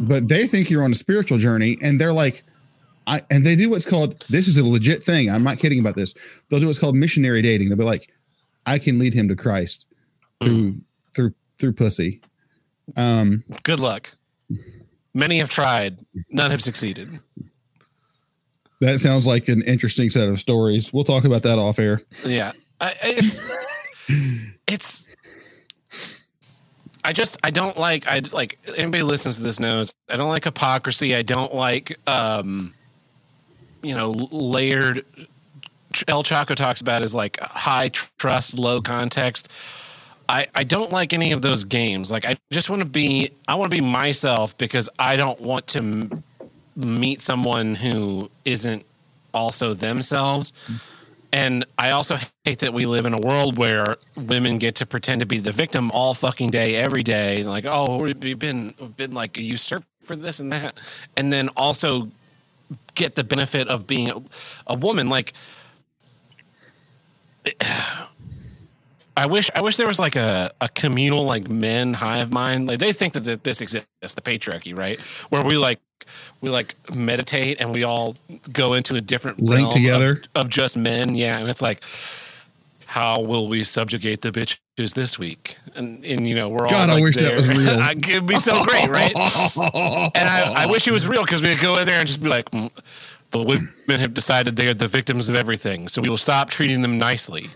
but 0.00 0.28
they 0.28 0.46
think 0.46 0.70
you're 0.70 0.84
on 0.84 0.92
a 0.92 0.96
spiritual 0.96 1.38
journey 1.38 1.78
and 1.82 2.00
they're 2.00 2.12
like 2.12 2.42
I 3.06 3.22
and 3.30 3.44
they 3.44 3.56
do 3.56 3.70
what's 3.70 3.88
called 3.88 4.20
this 4.28 4.46
is 4.48 4.56
a 4.58 4.64
legit 4.64 5.02
thing. 5.02 5.30
I'm 5.30 5.42
not 5.42 5.58
kidding 5.58 5.80
about 5.80 5.96
this. 5.96 6.14
They'll 6.48 6.60
do 6.60 6.66
what's 6.66 6.78
called 6.78 6.94
missionary 6.96 7.42
dating. 7.42 7.68
They'll 7.68 7.78
be 7.78 7.84
like, 7.84 8.10
I 8.66 8.78
can 8.78 8.98
lead 8.98 9.14
him 9.14 9.28
to 9.28 9.36
Christ 9.36 9.86
through 10.42 10.80
through 11.14 11.34
through 11.58 11.72
pussy. 11.72 12.20
Um, 12.96 13.44
Good 13.62 13.80
luck. 13.80 14.10
Many 15.14 15.38
have 15.38 15.50
tried, 15.50 16.00
none 16.30 16.50
have 16.50 16.62
succeeded. 16.62 17.20
that 18.80 18.98
sounds 18.98 19.26
like 19.26 19.48
an 19.48 19.62
interesting 19.62 20.08
set 20.10 20.28
of 20.28 20.38
stories. 20.40 20.92
We'll 20.92 21.04
talk 21.04 21.24
about 21.24 21.42
that 21.42 21.58
off 21.58 21.78
air. 21.78 22.00
Yeah, 22.24 22.52
I- 22.80 22.94
it's 23.02 23.40
it's. 24.68 25.08
I 27.04 27.12
just 27.12 27.38
I 27.44 27.50
don't 27.50 27.76
like 27.76 28.06
I 28.06 28.22
like 28.32 28.58
anybody 28.76 29.02
listens 29.02 29.38
to 29.38 29.42
this 29.42 29.58
knows 29.58 29.92
I 30.08 30.16
don't 30.16 30.28
like 30.28 30.44
hypocrisy. 30.44 31.14
I 31.16 31.22
don't 31.22 31.54
like 31.54 31.98
um, 32.08 32.74
you 33.82 33.94
know, 33.94 34.10
layered. 34.30 35.04
El 36.08 36.22
Chaco 36.22 36.54
talks 36.54 36.80
about 36.80 37.02
is 37.02 37.14
like 37.14 37.38
high 37.40 37.88
trust, 37.88 38.58
low 38.58 38.80
context. 38.80 39.50
I, 40.28 40.46
I 40.54 40.64
don't 40.64 40.90
like 40.90 41.12
any 41.12 41.32
of 41.32 41.42
those 41.42 41.64
games. 41.64 42.10
Like 42.10 42.24
I 42.24 42.36
just 42.50 42.70
want 42.70 42.82
to 42.82 42.88
be 42.88 43.30
I 43.48 43.56
want 43.56 43.70
to 43.70 43.76
be 43.76 43.84
myself 43.84 44.56
because 44.56 44.88
I 44.98 45.16
don't 45.16 45.40
want 45.40 45.66
to 45.68 45.78
m- 45.80 46.24
meet 46.76 47.20
someone 47.20 47.74
who 47.74 48.30
isn't 48.44 48.86
also 49.34 49.74
themselves. 49.74 50.52
And 51.32 51.64
I 51.78 51.90
also 51.92 52.18
hate 52.44 52.58
that 52.58 52.74
we 52.74 52.84
live 52.84 53.06
in 53.06 53.14
a 53.14 53.18
world 53.18 53.56
where 53.56 53.86
women 54.16 54.58
get 54.58 54.74
to 54.76 54.86
pretend 54.86 55.20
to 55.20 55.26
be 55.26 55.38
the 55.38 55.52
victim 55.52 55.90
all 55.90 56.12
fucking 56.12 56.50
day, 56.50 56.76
every 56.76 57.02
day. 57.02 57.42
Like, 57.42 57.64
oh, 57.66 58.02
we've 58.02 58.38
been 58.38 58.74
we've 58.78 58.96
been 58.96 59.14
like 59.14 59.38
usurped 59.38 59.86
for 60.02 60.14
this 60.14 60.40
and 60.40 60.52
that, 60.52 60.78
and 61.16 61.32
then 61.32 61.48
also 61.56 62.10
get 62.94 63.14
the 63.14 63.24
benefit 63.24 63.68
of 63.68 63.86
being 63.86 64.10
a, 64.10 64.22
a 64.66 64.76
woman. 64.76 65.08
Like, 65.08 65.32
I 69.16 69.26
wish 69.26 69.50
I 69.54 69.62
wish 69.62 69.76
there 69.76 69.86
was 69.86 69.98
like 69.98 70.16
a, 70.16 70.52
a 70.60 70.68
communal 70.68 71.24
like 71.24 71.48
men 71.48 71.94
hive 71.94 72.30
mind. 72.32 72.68
Like 72.68 72.78
they 72.78 72.92
think 72.92 73.14
that 73.14 73.24
th- 73.24 73.42
this 73.42 73.60
exists, 73.60 73.86
the 74.00 74.20
patriarchy, 74.20 74.76
right? 74.76 74.98
Where 75.30 75.44
we 75.44 75.56
like 75.56 75.80
we 76.42 76.50
like 76.50 76.74
meditate 76.94 77.60
and 77.60 77.72
we 77.74 77.84
all 77.84 78.14
go 78.52 78.74
into 78.74 78.96
a 78.96 79.00
different 79.00 79.40
Link 79.40 79.58
realm 79.60 79.68
of- 79.68 79.74
together. 79.74 80.22
of, 80.34 80.48
just 80.48 80.76
men. 80.76 81.14
Yeah, 81.14 81.38
and 81.38 81.48
it's 81.48 81.62
like, 81.62 81.82
how 82.86 83.20
will 83.22 83.48
we 83.48 83.64
subjugate 83.64 84.20
the 84.20 84.30
bitches 84.32 84.92
this 84.94 85.18
week? 85.18 85.56
And 85.74 86.04
and 86.04 86.26
you 86.28 86.34
know 86.34 86.48
we're 86.48 86.64
all 86.64 86.68
God, 86.70 86.90
I 86.90 86.94
like, 86.94 87.04
wish 87.04 87.16
that 87.16 87.34
was 87.34 87.48
real. 87.48 87.70
I- 87.80 87.92
It'd 87.96 88.26
be 88.26 88.36
so 88.36 88.64
great, 88.64 88.88
right? 88.90 89.14
and 89.16 90.28
I, 90.28 90.64
I 90.64 90.66
wish 90.66 90.86
it 90.86 90.92
was 90.92 91.06
real 91.08 91.24
because 91.24 91.42
we 91.42 91.48
could 91.54 91.62
go 91.62 91.78
in 91.78 91.86
there 91.86 91.98
and 92.00 92.06
just 92.08 92.22
be 92.22 92.28
like, 92.28 92.50
"Mm, 92.50 92.70
the 93.30 93.38
women 93.42 94.00
have 94.00 94.12
decided 94.12 94.56
they 94.56 94.68
are 94.68 94.74
the 94.74 94.88
victims 94.88 95.28
of 95.28 95.36
everything, 95.36 95.88
so 95.88 96.02
we 96.02 96.10
will 96.10 96.18
stop 96.18 96.50
treating 96.50 96.82
them 96.82 96.98
nicely, 96.98 97.50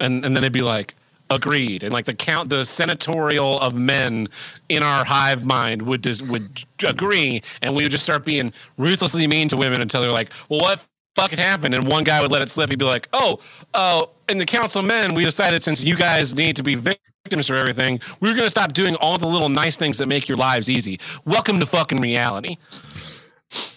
and 0.00 0.24
and 0.24 0.34
then 0.36 0.42
it'd 0.44 0.52
be 0.52 0.62
like, 0.62 0.94
agreed, 1.34 1.82
and 1.82 1.92
like 1.92 2.04
the 2.04 2.14
count, 2.14 2.48
the 2.50 2.64
senatorial 2.64 3.58
of 3.60 3.74
men 3.74 4.28
in 4.68 4.82
our 4.82 5.04
hive 5.04 5.44
mind 5.44 5.82
would 5.82 6.02
just 6.02 6.22
would 6.22 6.64
agree, 6.86 7.42
and 7.60 7.76
we 7.76 7.82
would 7.82 7.92
just 7.92 8.04
start 8.04 8.24
being 8.24 8.52
ruthlessly 8.76 9.26
mean 9.26 9.48
to 9.48 9.56
women 9.56 9.80
until 9.80 10.00
they're 10.00 10.12
like, 10.12 10.32
well, 10.48 10.60
what 10.60 10.86
fucking 11.14 11.38
happened? 11.38 11.74
And 11.74 11.86
one 11.86 12.04
guy 12.04 12.20
would 12.20 12.32
let 12.32 12.42
it 12.42 12.50
slip. 12.50 12.70
He'd 12.70 12.78
be 12.78 12.84
like, 12.84 13.08
oh, 13.12 13.38
uh, 13.74 14.06
in 14.28 14.38
the 14.38 14.46
council 14.46 14.82
men, 14.82 15.14
we 15.14 15.24
decided 15.24 15.62
since 15.62 15.82
you 15.82 15.96
guys 15.96 16.34
need 16.34 16.56
to 16.56 16.62
be 16.62 16.74
victims 16.74 17.46
for 17.46 17.56
everything, 17.56 18.00
we're 18.20 18.32
going 18.32 18.44
to 18.44 18.50
stop 18.50 18.72
doing 18.72 18.96
all 18.96 19.18
the 19.18 19.26
little 19.26 19.48
nice 19.48 19.76
things 19.76 19.98
that 19.98 20.08
make 20.08 20.28
your 20.28 20.38
lives 20.38 20.68
easy. 20.68 20.98
Welcome 21.24 21.60
to 21.60 21.66
fucking 21.66 22.00
reality. 22.00 22.56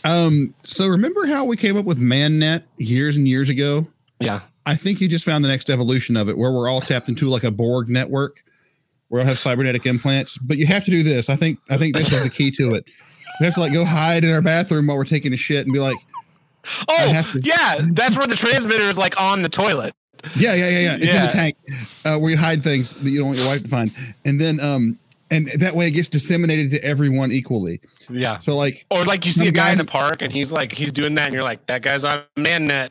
Um, 0.03 0.55
so 0.63 0.87
remember 0.87 1.25
how 1.25 1.45
we 1.45 1.57
came 1.57 1.77
up 1.77 1.85
with 1.85 1.99
ManNet 1.99 2.63
years 2.77 3.17
and 3.17 3.27
years 3.27 3.49
ago? 3.49 3.87
Yeah. 4.19 4.41
I 4.65 4.75
think 4.75 5.01
you 5.01 5.07
just 5.07 5.25
found 5.25 5.43
the 5.43 5.49
next 5.49 5.69
evolution 5.69 6.17
of 6.17 6.29
it, 6.29 6.37
where 6.37 6.51
we're 6.51 6.67
all 6.69 6.81
tapped 6.81 7.07
into 7.09 7.29
like 7.29 7.43
a 7.43 7.51
Borg 7.51 7.89
network, 7.89 8.43
where 9.09 9.21
I'll 9.21 9.27
have 9.27 9.37
cybernetic 9.37 9.85
implants. 9.85 10.37
But 10.37 10.57
you 10.57 10.65
have 10.67 10.85
to 10.85 10.91
do 10.91 11.03
this. 11.03 11.29
I 11.29 11.35
think. 11.35 11.59
I 11.69 11.77
think 11.77 11.95
this 11.95 12.11
is 12.11 12.23
the 12.23 12.29
key 12.29 12.51
to 12.51 12.73
it. 12.75 12.85
We 13.39 13.45
have 13.45 13.55
to 13.55 13.59
like 13.59 13.73
go 13.73 13.85
hide 13.85 14.23
in 14.23 14.31
our 14.33 14.41
bathroom 14.41 14.87
while 14.87 14.97
we're 14.97 15.03
taking 15.05 15.33
a 15.33 15.37
shit 15.37 15.65
and 15.65 15.73
be 15.73 15.79
like, 15.79 15.97
Oh, 16.87 17.23
yeah. 17.41 17.77
That's 17.91 18.17
where 18.17 18.27
the 18.27 18.35
transmitter 18.35 18.83
is 18.83 18.97
like 18.97 19.19
on 19.21 19.41
the 19.41 19.49
toilet. 19.49 19.93
yeah, 20.35 20.53
yeah, 20.53 20.69
yeah, 20.69 20.79
yeah. 20.79 20.97
It's 20.99 21.13
in 21.13 21.21
the 21.21 21.27
tank 21.27 21.57
uh, 22.05 22.17
where 22.17 22.31
you 22.31 22.37
hide 22.37 22.63
things 22.63 22.93
that 22.93 23.09
you 23.09 23.19
don't 23.19 23.27
want 23.27 23.39
your 23.39 23.47
wife 23.47 23.61
to 23.61 23.67
find, 23.69 23.91
and 24.23 24.41
then 24.41 24.59
um, 24.59 24.97
and 25.29 25.47
that 25.59 25.75
way 25.75 25.87
it 25.87 25.91
gets 25.91 26.09
disseminated 26.09 26.71
to 26.71 26.83
everyone 26.83 27.31
equally. 27.31 27.81
Yeah. 28.09 28.39
So 28.39 28.55
like, 28.55 28.85
Or 28.89 29.03
like 29.03 29.25
you 29.25 29.31
see 29.31 29.47
a 29.47 29.51
guy 29.51 29.71
in 29.71 29.77
the 29.77 29.85
park 29.85 30.21
and 30.21 30.31
he's 30.31 30.51
like 30.51 30.71
he's 30.71 30.91
doing 30.91 31.15
that 31.15 31.25
and 31.25 31.33
you're 31.33 31.43
like 31.43 31.65
that 31.67 31.81
guy's 31.81 32.05
on 32.05 32.23
ManNet. 32.35 32.89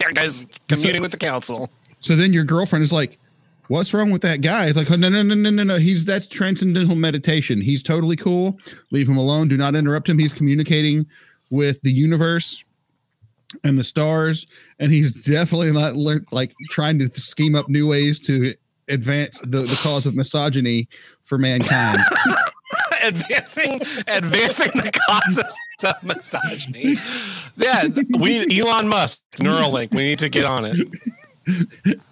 That 0.00 0.14
guy's 0.14 0.44
communing 0.68 1.02
with 1.02 1.10
the 1.10 1.16
council. 1.16 1.70
so 2.00 2.16
then 2.16 2.32
your 2.32 2.44
girlfriend 2.44 2.82
is 2.82 2.92
like, 2.92 3.18
"What's 3.68 3.92
wrong 3.94 4.10
with 4.10 4.22
that 4.22 4.40
guy?" 4.40 4.66
It's 4.66 4.76
like, 4.76 4.90
"Oh 4.90 4.96
no, 4.96 5.08
no, 5.08 5.22
no, 5.22 5.34
no, 5.34 5.50
no, 5.50 5.62
no. 5.62 5.78
He's 5.78 6.04
that's 6.04 6.26
transcendental 6.26 6.96
meditation. 6.96 7.60
He's 7.60 7.82
totally 7.82 8.16
cool. 8.16 8.58
Leave 8.90 9.08
him 9.08 9.16
alone. 9.16 9.48
Do 9.48 9.56
not 9.56 9.74
interrupt 9.74 10.08
him. 10.08 10.18
He's 10.18 10.32
communicating 10.32 11.06
with 11.50 11.80
the 11.82 11.92
universe." 11.92 12.64
And 13.64 13.78
the 13.78 13.84
stars, 13.84 14.46
and 14.80 14.90
he's 14.90 15.12
definitely 15.12 15.72
not 15.72 15.94
lear- 15.94 16.24
like 16.32 16.54
trying 16.70 16.98
to 17.00 17.08
scheme 17.08 17.54
up 17.54 17.68
new 17.68 17.86
ways 17.86 18.18
to 18.20 18.54
advance 18.88 19.38
the, 19.40 19.58
the 19.58 19.78
cause 19.82 20.06
of 20.06 20.14
misogyny 20.14 20.88
for 21.22 21.36
mankind. 21.36 21.98
advancing 23.04 23.74
advancing 24.06 24.70
the 24.74 25.00
causes 25.06 25.56
of 25.84 26.02
misogyny. 26.02 26.96
Yeah, 27.56 27.84
we 28.18 28.60
Elon 28.60 28.88
Musk, 28.88 29.22
Neuralink, 29.36 29.92
we 29.92 30.02
need 30.04 30.18
to 30.20 30.28
get 30.28 30.44
on 30.44 30.64
it. 30.64 30.78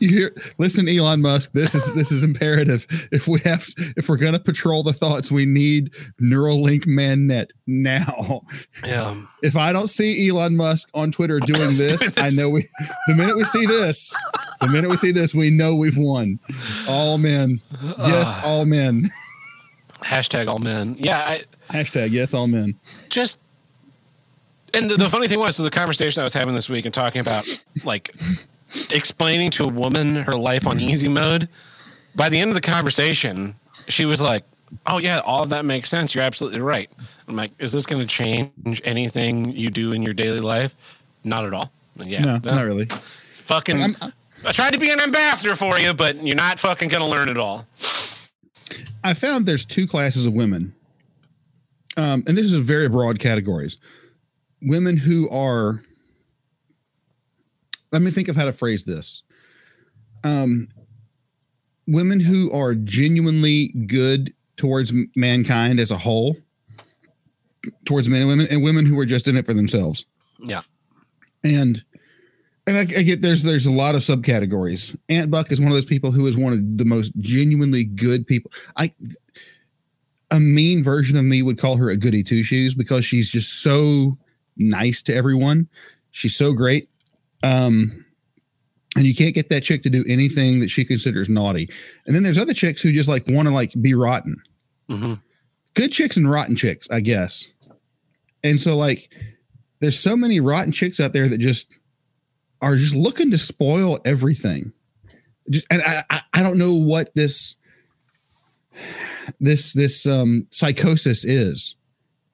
you 0.01 0.09
hear 0.09 0.35
listen 0.59 0.89
elon 0.89 1.23
musk 1.23 1.53
this 1.53 1.73
is 1.73 1.95
this 1.95 2.11
is 2.11 2.25
imperative 2.25 2.85
if 3.13 3.29
we 3.29 3.39
have 3.39 3.65
if 3.97 4.09
we're 4.09 4.17
going 4.17 4.33
to 4.33 4.41
patrol 4.41 4.83
the 4.83 4.93
thoughts 4.93 5.31
we 5.31 5.47
need 5.47 5.93
neuralink 6.21 6.85
mannet 6.89 7.51
now 7.65 8.41
Yeah. 8.85 9.15
if 9.41 9.57
i 9.57 9.73
don't 9.73 9.87
see 9.87 10.29
elon 10.29 10.57
musk 10.57 10.89
on 10.95 11.13
twitter 11.13 11.39
doing 11.39 11.71
this 11.77 12.19
i 12.19 12.29
know 12.31 12.49
we 12.51 12.67
the 13.07 13.15
minute 13.15 13.37
we 13.37 13.45
see 13.45 13.67
this 13.67 14.17
the 14.63 14.67
minute 14.69 14.91
we 14.91 14.97
see 14.97 15.13
this 15.13 15.33
we 15.33 15.49
know 15.49 15.77
we've 15.77 15.97
won 15.97 16.41
all 16.89 17.17
men 17.17 17.61
yes 17.99 18.37
all 18.45 18.65
men 18.65 19.11
Hashtag 20.01 20.49
all 20.49 20.59
men. 20.59 20.97
Yeah. 20.99 21.19
I, 21.19 21.41
hashtag 21.69 22.11
yes 22.11 22.35
all 22.35 22.49
men 22.49 22.75
just 23.11 23.39
and 24.75 24.91
the, 24.91 24.97
the 24.97 25.09
funny 25.09 25.29
thing 25.29 25.39
was 25.39 25.57
so 25.57 25.63
the 25.63 25.71
conversation 25.71 26.21
i 26.21 26.25
was 26.25 26.35
having 26.35 26.55
this 26.55 26.69
week 26.69 26.85
and 26.85 26.95
talking 26.95 27.21
about 27.21 27.47
like 27.85 28.15
explaining 28.93 29.51
to 29.51 29.65
a 29.65 29.69
woman 29.69 30.15
her 30.17 30.33
life 30.33 30.67
on 30.67 30.81
easy 30.81 31.09
mode 31.09 31.49
by 32.15 32.29
the 32.29 32.39
end 32.39 32.51
of 32.51 32.55
the 32.55 32.61
conversation 32.61 33.55
she 33.89 34.05
was 34.05 34.21
like 34.21 34.45
oh 34.87 34.99
yeah 34.99 35.21
all 35.25 35.43
of 35.43 35.49
that 35.51 35.65
makes 35.65 35.89
sense. 35.89 36.15
You're 36.15 36.23
absolutely 36.23 36.61
right. 36.61 36.89
I'm 37.27 37.35
like 37.35 37.51
is 37.59 37.73
this 37.73 37.87
going 37.87 38.01
to 38.01 38.07
change 38.07 38.81
anything 38.85 39.51
you 39.57 39.69
do 39.69 39.91
in 39.93 40.03
your 40.03 40.13
daily 40.15 40.39
life? 40.39 40.77
Not 41.25 41.45
at 41.45 41.53
all. 41.53 41.73
Yeah 41.97 42.21
no 42.21 42.39
no, 42.45 42.55
not 42.55 42.65
really. 42.65 42.87
Fucking 43.33 43.81
I'm- 43.81 44.13
i 44.45 44.53
tried 44.53 44.73
to 44.73 44.79
be 44.79 44.91
an 44.91 45.01
ambassador 45.01 45.55
for 45.57 45.79
you 45.79 45.93
but 45.93 46.23
you're 46.23 46.37
not 46.37 46.59
fucking 46.61 46.89
going 46.89 47.03
to 47.03 47.09
learn 47.09 47.29
it 47.29 47.37
all. 47.37 47.67
I 49.03 49.15
found 49.15 49.47
there's 49.47 49.65
two 49.65 49.87
classes 49.87 50.27
of 50.27 50.35
women, 50.35 50.75
um, 51.97 52.23
and 52.27 52.37
this 52.37 52.45
is 52.47 52.55
very 52.57 52.89
broad 52.89 53.19
categories. 53.19 53.79
Women 54.63 54.97
who 54.97 55.29
are, 55.31 55.83
let 57.93 58.03
me 58.03 58.11
think 58.11 58.29
of 58.29 58.37
how 58.37 58.45
to 58.45 58.53
phrase 58.53 58.85
this. 58.85 59.23
Um, 60.23 60.69
women 61.87 62.21
who 62.21 62.53
are 62.53 62.75
genuinely 62.75 63.69
good 63.87 64.35
towards 64.57 64.93
mankind 65.17 65.81
as 65.81 65.91
a 65.91 65.97
whole, 65.97 66.37
towards 67.85 68.09
men 68.09 68.21
and 68.21 68.29
women, 68.29 68.47
and 68.51 68.63
women 68.63 68.87
who 68.87 68.99
are 68.99 69.07
just 69.07 69.29
in 69.29 69.37
it 69.37 69.47
for 69.47 69.55
themselves 69.55 70.05
yeah 70.43 70.63
and 71.45 71.85
and 72.67 72.77
I, 72.77 72.81
I 72.81 73.03
get 73.03 73.23
there's 73.23 73.43
there's 73.43 73.67
a 73.67 73.73
lot 73.73 73.95
of 73.95 74.03
subcategories. 74.03 74.97
Aunt 75.09 75.31
Buck 75.31 75.51
is 75.51 75.61
one 75.61 75.71
of 75.71 75.75
those 75.75 75.87
people 75.87 76.13
who 76.13 76.27
is 76.27 76.37
one 76.37 76.53
of 76.53 76.79
the 76.79 76.85
most 76.85 77.17
genuinely 77.17 77.85
good 77.85 78.27
people. 78.27 78.53
I 78.77 78.93
a 80.31 80.39
mean 80.39 80.85
version 80.85 81.17
of 81.17 81.25
me 81.25 81.43
would 81.43 81.59
call 81.59 81.79
her 81.79 81.91
a 81.91 81.97
goody 81.97 82.23
two 82.23 82.43
shoes 82.43 82.75
because 82.75 83.05
she's 83.05 83.31
just 83.31 83.63
so 83.63 84.19
nice 84.57 85.03
to 85.03 85.15
everyone. 85.15 85.69
She's 86.11 86.37
so 86.37 86.53
great. 86.53 86.89
Um 87.43 88.05
and 88.97 89.05
you 89.07 89.15
can't 89.15 89.35
get 89.35 89.49
that 89.51 89.63
chick 89.63 89.85
to 89.85 89.91
do 89.91 90.05
anything 90.09 90.59
that 90.61 90.69
she 90.69 90.85
considers 90.85 91.29
naughty. 91.29 91.69
And 92.07 92.15
then 92.17 92.23
there's 92.25 92.39
other 92.39 92.53
chicks 92.55 92.83
who 92.83 92.93
just 92.93 93.09
like 93.09 93.25
want 93.29 93.47
to 93.49 93.55
like 93.55 93.73
be 93.81 93.95
rotten 93.95 94.37
hmm 94.89 95.15
good 95.75 95.93
chicks 95.93 96.17
and 96.17 96.29
rotten 96.29 96.57
chicks, 96.57 96.91
I 96.91 96.99
guess. 97.01 97.47
And 98.43 98.61
so 98.61 98.77
like 98.77 99.13
there's 99.79 99.99
so 99.99 100.17
many 100.17 100.41
rotten 100.41 100.73
chicks 100.73 100.99
out 101.01 101.13
there 101.13 101.29
that 101.29 101.39
just 101.39 101.79
are 102.61 102.75
just 102.77 102.95
looking 102.95 103.31
to 103.31 103.39
spoil 103.39 103.99
everything. 104.05 104.73
Just 105.49 105.67
and 105.71 105.81
I 105.83 106.05
I, 106.11 106.23
I 106.35 106.43
don't 106.43 106.59
know 106.59 106.75
what 106.75 107.15
this 107.15 107.57
this 109.39 109.73
this 109.73 110.07
um 110.07 110.47
psychosis 110.51 111.25
is. 111.25 111.77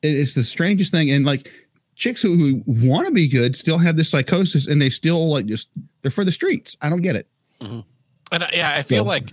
It- 0.03 0.17
it's 0.17 0.35
the 0.35 0.43
strangest 0.43 0.91
thing. 0.93 1.11
And 1.11 1.25
like 1.25 1.51
chicks 1.97 2.23
who, 2.23 2.37
who 2.37 2.63
want 2.67 3.07
to 3.07 3.13
be 3.13 3.27
good 3.27 3.57
still 3.57 3.79
have 3.79 3.97
this 3.97 4.11
psychosis 4.11 4.67
and 4.69 4.81
they 4.81 4.89
still 4.91 5.29
like 5.31 5.47
just 5.47 5.71
they're 6.03 6.11
for 6.11 6.25
the 6.25 6.31
streets. 6.33 6.77
I 6.81 6.89
don't 6.91 7.03
get 7.03 7.17
it. 7.17 7.27
And 7.61 7.85
I- 8.31 8.51
yeah, 8.53 8.75
I 8.75 8.83
feel 8.83 9.03
So- 9.03 9.09
like 9.09 9.31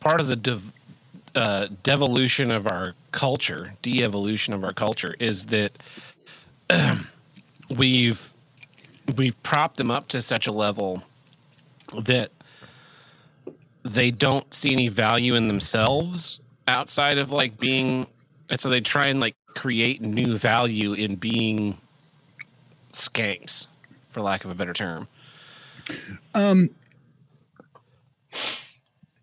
part 0.00 0.20
of 0.20 0.26
the 0.28 0.60
uh, 1.34 1.68
devolution 1.84 2.50
of 2.50 2.66
our 2.66 2.94
culture, 3.12 3.72
de-evolution 3.82 4.54
of 4.54 4.64
our 4.64 4.72
culture, 4.72 5.14
is 5.20 5.46
that 5.46 5.72
we've 7.76 8.32
we've 9.16 9.40
propped 9.42 9.76
them 9.76 9.90
up 9.90 10.08
to 10.08 10.20
such 10.22 10.46
a 10.46 10.52
level 10.52 11.02
that 12.02 12.30
they 13.82 14.10
don't 14.10 14.52
see 14.52 14.72
any 14.72 14.88
value 14.88 15.34
in 15.34 15.48
themselves 15.48 16.40
outside 16.66 17.16
of 17.18 17.30
like 17.32 17.58
being, 17.58 18.06
and 18.50 18.60
so 18.60 18.68
they 18.68 18.80
try 18.80 19.06
and 19.06 19.20
like 19.20 19.34
create 19.58 20.00
new 20.00 20.36
value 20.38 20.92
in 20.92 21.16
being 21.16 21.76
skanks, 22.92 23.66
for 24.10 24.20
lack 24.20 24.44
of 24.44 24.50
a 24.52 24.54
better 24.54 24.72
term. 24.72 25.08
Um, 26.32 26.68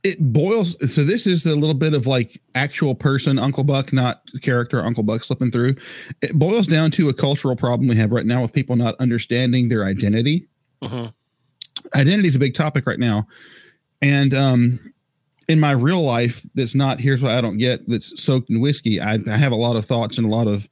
it 0.04 0.18
boils 0.20 0.76
so 0.94 1.04
this 1.06 1.26
is 1.26 1.46
a 1.46 1.56
little 1.56 1.74
bit 1.74 1.94
of 1.94 2.06
like 2.06 2.40
actual 2.54 2.94
person 2.96 3.40
uncle 3.40 3.64
buck 3.64 3.92
not 3.94 4.22
character 4.42 4.80
uncle 4.84 5.04
buck 5.04 5.24
slipping 5.24 5.50
through 5.52 5.76
it 6.22 6.34
boils 6.34 6.68
down 6.68 6.92
to 6.92 7.10
a 7.10 7.14
cultural 7.14 7.56
problem 7.56 7.88
we 7.88 7.96
have 7.96 8.12
right 8.12 8.26
now 8.26 8.42
with 8.42 8.54
people 8.54 8.76
not 8.76 8.96
understanding 9.00 9.70
their 9.70 9.84
identity 9.86 10.48
Mhm. 10.84 11.12
identity 11.96 12.28
is 12.28 12.36
a 12.36 12.40
big 12.40 12.54
topic 12.54 12.86
right 12.86 13.00
now 13.00 13.28
and 14.02 14.34
um 14.34 14.80
in 15.48 15.60
my 15.60 15.72
real 15.72 16.02
life 16.02 16.42
that's 16.56 16.76
not 16.76 17.00
here's 17.00 17.22
what 17.22 17.32
i 17.32 17.42
don't 17.42 17.58
get 17.58 17.88
that's 17.88 18.22
soaked 18.22 18.50
in 18.50 18.60
whiskey 18.60 19.00
i, 19.00 19.14
I 19.28 19.38
have 19.38 19.52
a 19.52 19.58
lot 19.58 19.76
of 19.76 19.86
thoughts 19.86 20.18
and 20.18 20.26
a 20.26 20.30
lot 20.30 20.48
of 20.48 20.68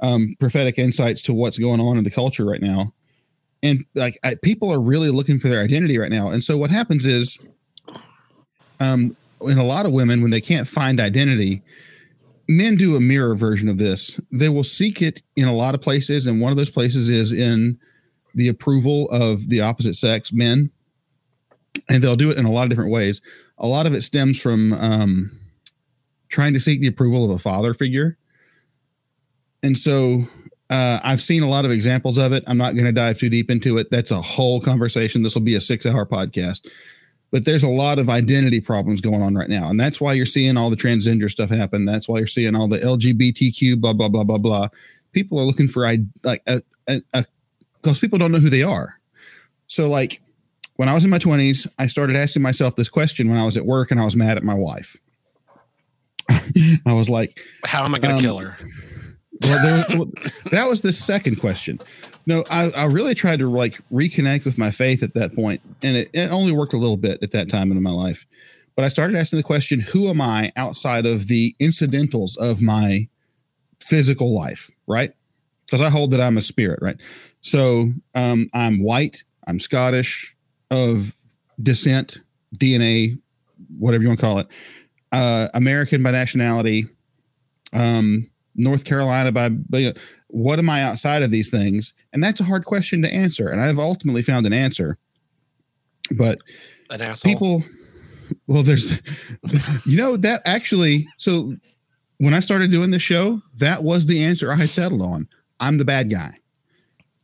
um, 0.00 0.36
prophetic 0.38 0.78
insights 0.78 1.22
to 1.22 1.34
what's 1.34 1.58
going 1.58 1.80
on 1.80 1.98
in 1.98 2.04
the 2.04 2.10
culture 2.10 2.44
right 2.44 2.62
now 2.62 2.92
and 3.62 3.84
like 3.96 4.16
I, 4.22 4.36
people 4.36 4.72
are 4.72 4.80
really 4.80 5.10
looking 5.10 5.40
for 5.40 5.48
their 5.48 5.62
identity 5.62 5.98
right 5.98 6.10
now 6.10 6.28
and 6.28 6.44
so 6.44 6.56
what 6.56 6.70
happens 6.70 7.04
is 7.04 7.38
um, 8.80 9.16
in 9.42 9.58
a 9.58 9.64
lot 9.64 9.86
of 9.86 9.92
women, 9.92 10.22
when 10.22 10.30
they 10.30 10.40
can't 10.40 10.66
find 10.66 11.00
identity, 11.00 11.62
men 12.48 12.76
do 12.76 12.96
a 12.96 13.00
mirror 13.00 13.34
version 13.34 13.68
of 13.68 13.78
this. 13.78 14.20
They 14.32 14.48
will 14.48 14.64
seek 14.64 15.02
it 15.02 15.22
in 15.36 15.48
a 15.48 15.54
lot 15.54 15.74
of 15.74 15.80
places, 15.80 16.26
and 16.26 16.40
one 16.40 16.50
of 16.50 16.56
those 16.56 16.70
places 16.70 17.08
is 17.08 17.32
in 17.32 17.78
the 18.34 18.48
approval 18.48 19.08
of 19.10 19.48
the 19.48 19.60
opposite 19.60 19.94
sex, 19.94 20.32
men, 20.32 20.70
and 21.88 22.02
they'll 22.02 22.16
do 22.16 22.30
it 22.30 22.38
in 22.38 22.44
a 22.44 22.52
lot 22.52 22.64
of 22.64 22.70
different 22.70 22.90
ways. 22.90 23.20
A 23.58 23.66
lot 23.66 23.86
of 23.86 23.94
it 23.94 24.02
stems 24.02 24.40
from 24.40 24.72
um, 24.74 25.38
trying 26.28 26.52
to 26.52 26.60
seek 26.60 26.80
the 26.80 26.86
approval 26.86 27.24
of 27.24 27.30
a 27.30 27.38
father 27.38 27.74
figure, 27.74 28.16
and 29.62 29.78
so 29.78 30.20
uh, 30.70 31.00
I've 31.02 31.20
seen 31.20 31.42
a 31.42 31.48
lot 31.48 31.64
of 31.64 31.70
examples 31.70 32.18
of 32.18 32.32
it. 32.32 32.44
I'm 32.46 32.58
not 32.58 32.74
going 32.74 32.86
to 32.86 32.92
dive 32.92 33.18
too 33.18 33.28
deep 33.28 33.50
into 33.50 33.78
it. 33.78 33.90
That's 33.90 34.10
a 34.10 34.20
whole 34.20 34.60
conversation. 34.60 35.22
This 35.22 35.34
will 35.34 35.42
be 35.42 35.54
a 35.54 35.60
six 35.60 35.86
hour 35.86 36.06
podcast 36.06 36.66
but 37.30 37.44
there's 37.44 37.62
a 37.62 37.68
lot 37.68 37.98
of 37.98 38.08
identity 38.08 38.60
problems 38.60 39.00
going 39.00 39.22
on 39.22 39.34
right 39.34 39.48
now 39.48 39.68
and 39.68 39.78
that's 39.78 40.00
why 40.00 40.12
you're 40.12 40.26
seeing 40.26 40.56
all 40.56 40.70
the 40.70 40.76
transgender 40.76 41.30
stuff 41.30 41.50
happen 41.50 41.84
that's 41.84 42.08
why 42.08 42.18
you're 42.18 42.26
seeing 42.26 42.54
all 42.54 42.68
the 42.68 42.78
lgbtq 42.78 43.80
blah 43.80 43.92
blah 43.92 44.08
blah 44.08 44.24
blah 44.24 44.38
blah 44.38 44.68
people 45.12 45.38
are 45.38 45.44
looking 45.44 45.68
for 45.68 45.86
like 46.22 46.42
a 46.46 46.62
because 47.82 47.98
people 47.98 48.18
don't 48.18 48.32
know 48.32 48.38
who 48.38 48.50
they 48.50 48.62
are 48.62 48.98
so 49.66 49.88
like 49.88 50.22
when 50.78 50.88
i 50.88 50.94
was 50.94 51.04
in 51.04 51.10
my 51.10 51.18
20s 51.18 51.66
i 51.78 51.86
started 51.86 52.16
asking 52.16 52.40
myself 52.42 52.74
this 52.76 52.88
question 52.88 53.28
when 53.28 53.38
i 53.38 53.44
was 53.44 53.56
at 53.56 53.64
work 53.66 53.90
and 53.90 54.00
i 54.00 54.04
was 54.04 54.16
mad 54.16 54.36
at 54.36 54.42
my 54.42 54.54
wife 54.54 54.96
i 56.86 56.92
was 56.92 57.08
like 57.08 57.38
How 57.64 57.84
am 57.84 57.94
I 57.94 57.98
going 57.98 58.10
to 58.16 58.18
Um, 58.18 58.20
kill 58.22 58.38
her? 58.38 58.56
well, 59.42 59.62
there, 59.62 59.84
well, 59.98 60.10
that 60.50 60.66
was 60.68 60.80
the 60.80 60.92
second 60.92 61.36
question. 61.36 61.78
No, 62.26 62.42
I, 62.50 62.70
I 62.70 62.84
really 62.86 63.14
tried 63.14 63.38
to 63.38 63.48
like 63.50 63.80
reconnect 63.92 64.44
with 64.44 64.58
my 64.58 64.70
faith 64.72 65.02
at 65.02 65.14
that 65.14 65.34
point, 65.34 65.60
and 65.82 65.96
it, 65.96 66.10
it 66.12 66.30
only 66.30 66.50
worked 66.52 66.72
a 66.72 66.76
little 66.76 66.96
bit 66.96 67.22
at 67.22 67.30
that 67.30 67.48
time 67.48 67.70
in 67.70 67.80
my 67.82 67.90
life. 67.90 68.26
But 68.74 68.84
I 68.84 68.88
started 68.88 69.16
asking 69.16 69.36
the 69.38 69.44
question, 69.44 69.80
"Who 69.80 70.08
am 70.08 70.20
I 70.20 70.52
outside 70.56 71.06
of 71.06 71.28
the 71.28 71.54
incidentals 71.60 72.36
of 72.36 72.60
my 72.60 73.08
physical 73.80 74.34
life?" 74.34 74.70
Right? 74.88 75.12
Because 75.66 75.82
I 75.82 75.88
hold 75.88 76.10
that 76.10 76.20
I'm 76.20 76.36
a 76.36 76.42
spirit, 76.42 76.80
right? 76.82 76.96
So 77.40 77.92
um, 78.16 78.50
I'm 78.52 78.82
white, 78.82 79.22
I'm 79.46 79.58
Scottish, 79.60 80.34
of 80.70 81.14
descent, 81.62 82.20
DNA, 82.56 83.18
whatever 83.78 84.02
you 84.02 84.08
want 84.08 84.20
to 84.20 84.24
call 84.24 84.38
it, 84.38 84.48
uh, 85.12 85.48
American 85.54 86.02
by 86.02 86.10
nationality, 86.10 86.86
um, 87.72 88.28
North 88.54 88.84
Carolina 88.84 89.32
by, 89.32 89.48
by 89.48 89.94
what 90.28 90.58
am 90.58 90.68
I 90.68 90.82
outside 90.82 91.22
of 91.22 91.30
these 91.30 91.50
things? 91.50 91.94
And 92.12 92.22
that's 92.22 92.40
a 92.40 92.44
hard 92.44 92.64
question 92.64 93.02
to 93.02 93.12
answer. 93.12 93.48
And 93.48 93.60
I've 93.60 93.78
ultimately 93.78 94.22
found 94.22 94.46
an 94.46 94.52
answer. 94.52 94.98
But 96.16 96.38
An 96.90 97.00
asshole. 97.00 97.32
people, 97.32 97.64
well, 98.46 98.62
there's, 98.62 99.00
you 99.86 99.96
know, 99.96 100.16
that 100.16 100.42
actually, 100.44 101.06
so 101.16 101.54
when 102.18 102.34
I 102.34 102.40
started 102.40 102.70
doing 102.70 102.90
this 102.90 103.02
show, 103.02 103.40
that 103.56 103.84
was 103.84 104.06
the 104.06 104.24
answer 104.24 104.52
I 104.52 104.56
had 104.56 104.70
settled 104.70 105.02
on. 105.02 105.28
I'm 105.60 105.78
the 105.78 105.84
bad 105.84 106.10
guy. 106.10 106.34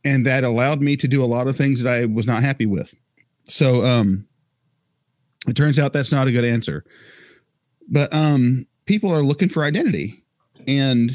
And 0.03 0.25
that 0.25 0.43
allowed 0.43 0.81
me 0.81 0.95
to 0.97 1.07
do 1.07 1.23
a 1.23 1.25
lot 1.25 1.47
of 1.47 1.55
things 1.55 1.81
that 1.81 1.91
I 1.91 2.05
was 2.05 2.27
not 2.27 2.43
happy 2.43 2.65
with. 2.65 2.95
So, 3.45 3.83
um, 3.85 4.27
it 5.47 5.55
turns 5.55 5.77
out 5.77 5.93
that's 5.93 6.11
not 6.11 6.27
a 6.27 6.31
good 6.31 6.45
answer. 6.45 6.83
But 7.87 8.13
um, 8.13 8.65
people 8.85 9.13
are 9.13 9.21
looking 9.21 9.49
for 9.49 9.63
identity, 9.63 10.23
and 10.67 11.11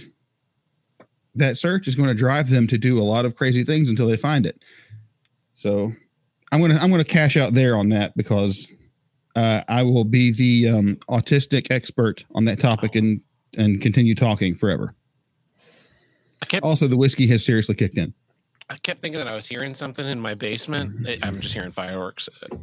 that 1.34 1.56
search 1.56 1.88
is 1.88 1.94
going 1.94 2.08
to 2.08 2.14
drive 2.14 2.50
them 2.50 2.66
to 2.68 2.78
do 2.78 3.00
a 3.00 3.02
lot 3.02 3.24
of 3.24 3.34
crazy 3.34 3.64
things 3.64 3.88
until 3.88 4.06
they 4.06 4.16
find 4.16 4.46
it. 4.46 4.62
So, 5.54 5.92
I'm 6.52 6.60
gonna 6.60 6.78
I'm 6.80 6.90
gonna 6.90 7.04
cash 7.04 7.36
out 7.36 7.54
there 7.54 7.76
on 7.76 7.90
that 7.90 8.16
because 8.16 8.72
uh, 9.36 9.62
I 9.68 9.82
will 9.82 10.04
be 10.04 10.32
the 10.32 10.68
um, 10.70 10.96
autistic 11.08 11.70
expert 11.70 12.24
on 12.34 12.44
that 12.46 12.58
topic 12.58 12.94
and 12.94 13.20
and 13.56 13.80
continue 13.80 14.14
talking 14.14 14.54
forever. 14.54 14.94
Also, 16.62 16.86
the 16.86 16.96
whiskey 16.96 17.26
has 17.28 17.44
seriously 17.44 17.74
kicked 17.74 17.96
in. 17.96 18.14
I 18.70 18.76
kept 18.78 19.02
thinking 19.02 19.18
that 19.18 19.30
I 19.30 19.34
was 19.34 19.46
hearing 19.46 19.74
something 19.74 20.06
in 20.06 20.20
my 20.20 20.34
basement. 20.34 21.06
I- 21.08 21.18
I'm 21.22 21.40
just 21.40 21.52
hearing 21.54 21.72
fireworks 21.72 22.28
uh, 22.42 22.56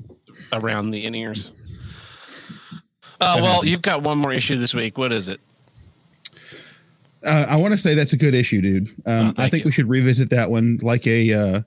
around 0.53 0.89
the 0.89 1.05
in 1.05 1.13
ears. 1.13 1.51
Uh, 3.19 3.39
well, 3.41 3.65
you've 3.65 3.81
got 3.81 4.03
one 4.03 4.17
more 4.17 4.31
issue 4.31 4.55
this 4.55 4.73
week. 4.73 4.97
What 4.97 5.11
is 5.11 5.27
it? 5.27 5.39
Uh, 7.25 7.45
I 7.49 7.55
want 7.57 7.73
to 7.73 7.77
say 7.77 7.93
that's 7.95 8.13
a 8.13 8.17
good 8.17 8.35
issue, 8.35 8.61
dude. 8.61 8.89
Um, 9.05 9.33
Oh, 9.37 9.43
I 9.43 9.49
think 9.49 9.63
you. 9.63 9.67
we 9.69 9.71
should 9.71 9.89
revisit 9.89 10.29
that 10.29 10.49
one 10.51 10.77
like 10.81 11.07
a 11.07 11.33
uh, 11.33 11.61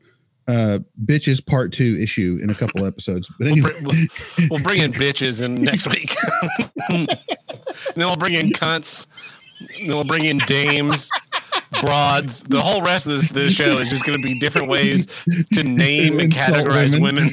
uh, 0.48 0.78
bitches 1.04 1.44
part 1.44 1.72
two 1.72 1.98
issue 2.00 2.38
in 2.40 2.50
a 2.50 2.54
couple 2.54 2.86
episodes. 2.86 3.28
But 3.38 3.46
We'll, 3.46 3.52
anyway, 3.52 3.70
we'll, 3.82 4.48
we'll 4.50 4.62
bring 4.62 4.80
in 4.80 4.92
bitches 4.94 5.42
in 5.44 5.56
next 5.56 5.88
week. 5.88 6.14
then 6.88 7.06
we'll 7.96 8.16
bring 8.16 8.34
in 8.34 8.50
cunts. 8.50 9.06
Then 9.76 9.88
we'll 9.88 10.04
bring 10.04 10.24
in 10.24 10.38
dames, 10.46 11.10
broads. 11.80 12.42
The 12.44 12.60
whole 12.60 12.82
rest 12.82 13.06
of 13.06 13.12
this, 13.12 13.32
this 13.32 13.54
show 13.54 13.78
is 13.78 13.90
just 13.90 14.04
going 14.04 14.20
to 14.20 14.26
be 14.26 14.38
different 14.38 14.68
ways 14.68 15.06
to 15.52 15.62
name 15.62 16.20
and 16.20 16.32
categorize 16.32 16.92
women. 17.00 17.24
women. 17.24 17.32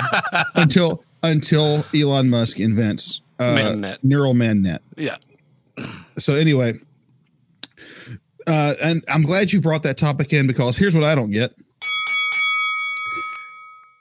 until 0.54 1.04
until 1.22 1.84
Elon 1.94 2.30
Musk 2.30 2.58
invents 2.60 3.20
uh, 3.38 3.56
ManNet. 3.56 3.98
neural 4.02 4.34
man 4.34 4.62
net. 4.62 4.82
Yeah. 4.96 5.16
So 6.18 6.34
anyway, 6.34 6.74
uh, 8.46 8.74
and 8.82 9.04
I'm 9.08 9.22
glad 9.22 9.52
you 9.52 9.60
brought 9.60 9.82
that 9.84 9.98
topic 9.98 10.32
in 10.32 10.46
because 10.46 10.76
here's 10.76 10.94
what 10.94 11.04
I 11.04 11.14
don't 11.14 11.30
get: 11.30 11.54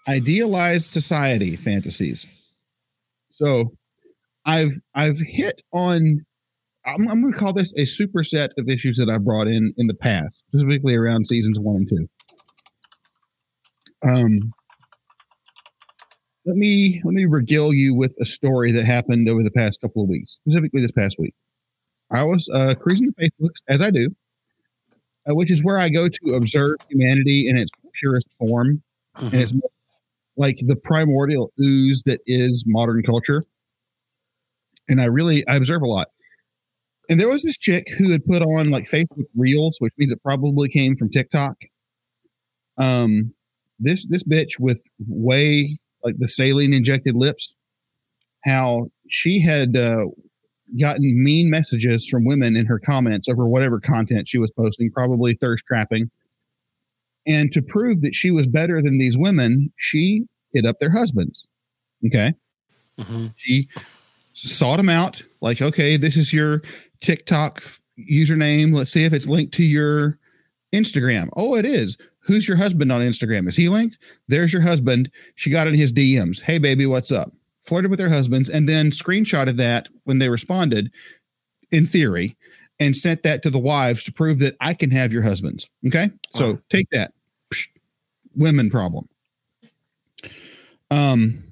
idealized 0.07 0.89
society 0.89 1.55
fantasies. 1.55 2.27
So, 3.29 3.73
I've 4.45 4.79
I've 4.93 5.19
hit 5.19 5.61
on. 5.71 6.25
I'm, 6.85 7.07
I'm 7.07 7.21
going 7.21 7.33
to 7.33 7.39
call 7.39 7.53
this 7.53 7.73
a 7.73 7.81
superset 7.81 8.49
of 8.57 8.67
issues 8.67 8.97
that 8.97 9.09
I 9.09 9.17
brought 9.17 9.47
in 9.47 9.73
in 9.77 9.87
the 9.87 9.93
past, 9.93 10.35
specifically 10.47 10.95
around 10.95 11.27
seasons 11.27 11.59
one 11.59 11.75
and 11.75 11.89
two. 11.89 12.07
Um, 14.03 14.51
let 16.45 16.55
me 16.55 17.01
let 17.03 17.13
me 17.13 17.25
regale 17.25 17.71
you 17.71 17.93
with 17.93 18.15
a 18.19 18.25
story 18.25 18.71
that 18.71 18.83
happened 18.83 19.29
over 19.29 19.43
the 19.43 19.51
past 19.51 19.79
couple 19.79 20.01
of 20.01 20.09
weeks, 20.09 20.39
specifically 20.41 20.81
this 20.81 20.91
past 20.91 21.17
week. 21.19 21.35
I 22.11 22.23
was 22.23 22.49
uh, 22.49 22.73
cruising 22.79 23.13
the 23.15 23.29
Facebook 23.29 23.51
as 23.69 23.81
I 23.81 23.91
do, 23.91 24.09
uh, 25.29 25.35
which 25.35 25.51
is 25.51 25.63
where 25.63 25.77
I 25.77 25.89
go 25.89 26.09
to 26.09 26.33
observe 26.33 26.77
humanity 26.89 27.47
in 27.47 27.57
its 27.57 27.69
purest 27.93 28.27
form, 28.39 28.81
and 29.17 29.35
it's 29.35 29.53
like 30.35 30.57
the 30.65 30.75
primordial 30.75 31.51
ooze 31.61 32.01
that 32.03 32.21
is 32.25 32.63
modern 32.65 33.03
culture. 33.03 33.43
And 34.89 34.99
I 34.99 35.05
really 35.05 35.47
I 35.47 35.55
observe 35.55 35.83
a 35.83 35.87
lot. 35.87 36.07
And 37.11 37.19
there 37.19 37.27
was 37.27 37.43
this 37.43 37.57
chick 37.57 37.87
who 37.97 38.09
had 38.11 38.25
put 38.25 38.41
on 38.41 38.69
like 38.69 38.85
Facebook 38.85 39.25
Reels, 39.35 39.75
which 39.79 39.93
means 39.97 40.13
it 40.13 40.23
probably 40.23 40.69
came 40.69 40.95
from 40.95 41.09
TikTok. 41.11 41.57
Um, 42.77 43.33
this 43.79 44.05
this 44.07 44.23
bitch 44.23 44.59
with 44.59 44.81
way 45.09 45.77
like 46.05 46.15
the 46.19 46.29
saline 46.29 46.73
injected 46.73 47.17
lips, 47.17 47.53
how 48.45 48.87
she 49.09 49.41
had 49.41 49.75
uh, 49.75 50.05
gotten 50.79 51.21
mean 51.21 51.49
messages 51.49 52.07
from 52.07 52.23
women 52.23 52.55
in 52.55 52.65
her 52.67 52.79
comments 52.79 53.27
over 53.27 53.45
whatever 53.45 53.81
content 53.81 54.29
she 54.29 54.37
was 54.37 54.49
posting, 54.51 54.89
probably 54.89 55.33
thirst 55.33 55.65
trapping. 55.65 56.09
And 57.27 57.51
to 57.51 57.61
prove 57.61 57.99
that 58.01 58.15
she 58.15 58.31
was 58.31 58.47
better 58.47 58.81
than 58.81 58.99
these 58.99 59.17
women, 59.17 59.73
she 59.75 60.27
hit 60.53 60.65
up 60.65 60.79
their 60.79 60.91
husbands. 60.91 61.45
Okay. 62.07 62.35
Mhm. 62.97 63.33
She 63.35 63.67
sought 64.33 64.77
them 64.77 64.89
out, 64.89 65.23
like, 65.41 65.61
okay, 65.61 65.97
this 65.97 66.17
is 66.17 66.31
your 66.31 66.61
TikTok 67.01 67.63
username. 67.99 68.73
Let's 68.73 68.91
see 68.91 69.03
if 69.03 69.13
it's 69.13 69.27
linked 69.27 69.53
to 69.55 69.63
your 69.63 70.17
Instagram. 70.73 71.29
Oh, 71.35 71.55
it 71.55 71.65
is. 71.65 71.97
Who's 72.19 72.47
your 72.47 72.57
husband 72.57 72.91
on 72.91 73.01
Instagram? 73.01 73.47
Is 73.47 73.55
he 73.55 73.67
linked? 73.67 73.97
There's 74.27 74.53
your 74.53 74.61
husband. 74.61 75.11
She 75.35 75.49
got 75.49 75.67
in 75.67 75.73
his 75.73 75.91
DMs. 75.91 76.41
Hey, 76.41 76.59
baby, 76.59 76.85
what's 76.85 77.11
up? 77.11 77.33
Flirted 77.61 77.89
with 77.89 77.99
their 77.99 78.09
husbands 78.09 78.49
and 78.49 78.69
then 78.69 78.91
screenshotted 78.91 79.57
that 79.57 79.89
when 80.03 80.19
they 80.19 80.29
responded, 80.29 80.91
in 81.71 81.85
theory, 81.85 82.37
and 82.79 82.95
sent 82.95 83.23
that 83.23 83.43
to 83.43 83.49
the 83.49 83.59
wives 83.59 84.03
to 84.03 84.11
prove 84.11 84.39
that 84.39 84.55
I 84.59 84.73
can 84.73 84.91
have 84.91 85.13
your 85.13 85.21
husbands. 85.23 85.69
Okay. 85.87 86.09
So 86.31 86.59
take 86.69 86.87
that. 86.91 87.13
Psh, 87.53 87.67
women 88.35 88.69
problem. 88.69 89.07
Um, 90.89 91.43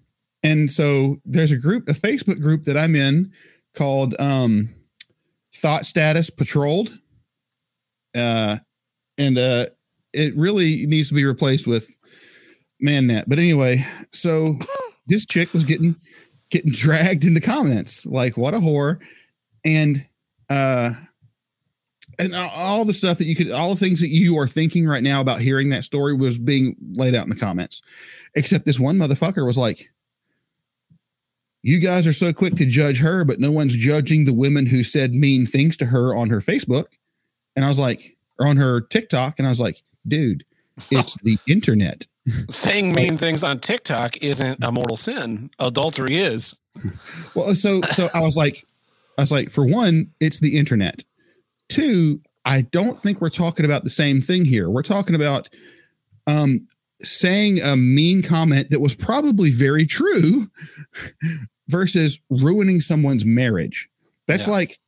and 0.43 0.71
so 0.71 1.17
there's 1.25 1.51
a 1.51 1.57
group, 1.57 1.87
a 1.87 1.93
Facebook 1.93 2.41
group 2.41 2.63
that 2.63 2.77
I'm 2.77 2.95
in 2.95 3.31
called 3.75 4.15
um 4.19 4.69
Thought 5.55 5.85
Status 5.85 6.29
Patrolled. 6.29 6.97
Uh 8.15 8.57
and 9.17 9.37
uh 9.37 9.67
it 10.13 10.35
really 10.35 10.85
needs 10.85 11.09
to 11.09 11.15
be 11.15 11.25
replaced 11.25 11.67
with 11.67 11.95
ManNet. 12.83 13.25
But 13.27 13.39
anyway, 13.39 13.85
so 14.11 14.55
this 15.07 15.25
chick 15.25 15.53
was 15.53 15.63
getting 15.63 15.95
getting 16.49 16.71
dragged 16.71 17.25
in 17.25 17.33
the 17.33 17.41
comments 17.41 18.05
like 18.05 18.35
what 18.35 18.53
a 18.53 18.57
whore 18.57 18.99
and 19.63 20.05
uh 20.49 20.91
and 22.17 22.33
all- 22.35 22.49
all 22.49 22.85
the 22.85 22.93
stuff 22.93 23.19
that 23.19 23.25
you 23.25 23.35
could 23.35 23.51
all 23.51 23.69
the 23.69 23.79
things 23.79 24.01
that 24.01 24.09
you 24.09 24.37
are 24.37 24.47
thinking 24.47 24.87
right 24.87 25.03
now 25.03 25.21
about 25.21 25.41
hearing 25.41 25.69
that 25.69 25.83
story 25.83 26.13
was 26.15 26.37
being 26.37 26.75
laid 26.93 27.13
out 27.13 27.23
in 27.23 27.29
the 27.29 27.35
comments 27.35 27.81
except 28.35 28.65
this 28.65 28.79
one 28.79 28.97
motherfucker 28.97 29.45
was 29.45 29.57
like 29.57 29.91
you 31.61 31.79
guys 31.79 32.07
are 32.07 32.13
so 32.13 32.31
quick 32.31 32.55
to 32.55 32.65
judge 32.65 32.99
her 32.99 33.23
but 33.23 33.39
no 33.39 33.51
one's 33.51 33.75
judging 33.75 34.25
the 34.25 34.33
women 34.33 34.65
who 34.65 34.83
said 34.83 35.13
mean 35.13 35.45
things 35.45 35.77
to 35.77 35.85
her 35.85 36.15
on 36.15 36.29
her 36.29 36.39
facebook 36.39 36.85
and 37.55 37.65
i 37.65 37.67
was 37.67 37.79
like 37.79 38.17
or 38.39 38.47
on 38.47 38.57
her 38.57 38.81
tiktok 38.81 39.37
and 39.37 39.47
i 39.47 39.49
was 39.49 39.59
like 39.59 39.81
dude 40.07 40.43
it's 40.91 41.15
the 41.21 41.37
internet 41.47 42.05
Saying 42.49 42.93
mean 42.93 43.17
things 43.17 43.43
on 43.43 43.59
TikTok 43.59 44.17
isn't 44.17 44.63
a 44.63 44.71
mortal 44.71 44.97
sin. 44.97 45.49
Adultery 45.59 46.19
is. 46.19 46.55
Well, 47.33 47.55
so 47.55 47.81
so 47.81 48.07
I 48.13 48.21
was 48.21 48.37
like, 48.37 48.65
I 49.17 49.21
was 49.21 49.31
like, 49.31 49.49
for 49.49 49.65
one, 49.65 50.11
it's 50.19 50.39
the 50.39 50.57
internet. 50.57 51.03
Two, 51.69 52.21
I 52.45 52.61
don't 52.61 52.97
think 52.97 53.21
we're 53.21 53.29
talking 53.29 53.65
about 53.65 53.83
the 53.83 53.89
same 53.89 54.21
thing 54.21 54.45
here. 54.45 54.69
We're 54.69 54.83
talking 54.83 55.15
about 55.15 55.49
um 56.27 56.67
saying 57.01 57.61
a 57.61 57.75
mean 57.75 58.21
comment 58.21 58.69
that 58.69 58.79
was 58.81 58.95
probably 58.95 59.51
very 59.51 59.85
true 59.85 60.47
versus 61.67 62.19
ruining 62.29 62.81
someone's 62.81 63.25
marriage. 63.25 63.89
That's 64.27 64.47
Yeah. 64.47 64.53
like 64.53 64.79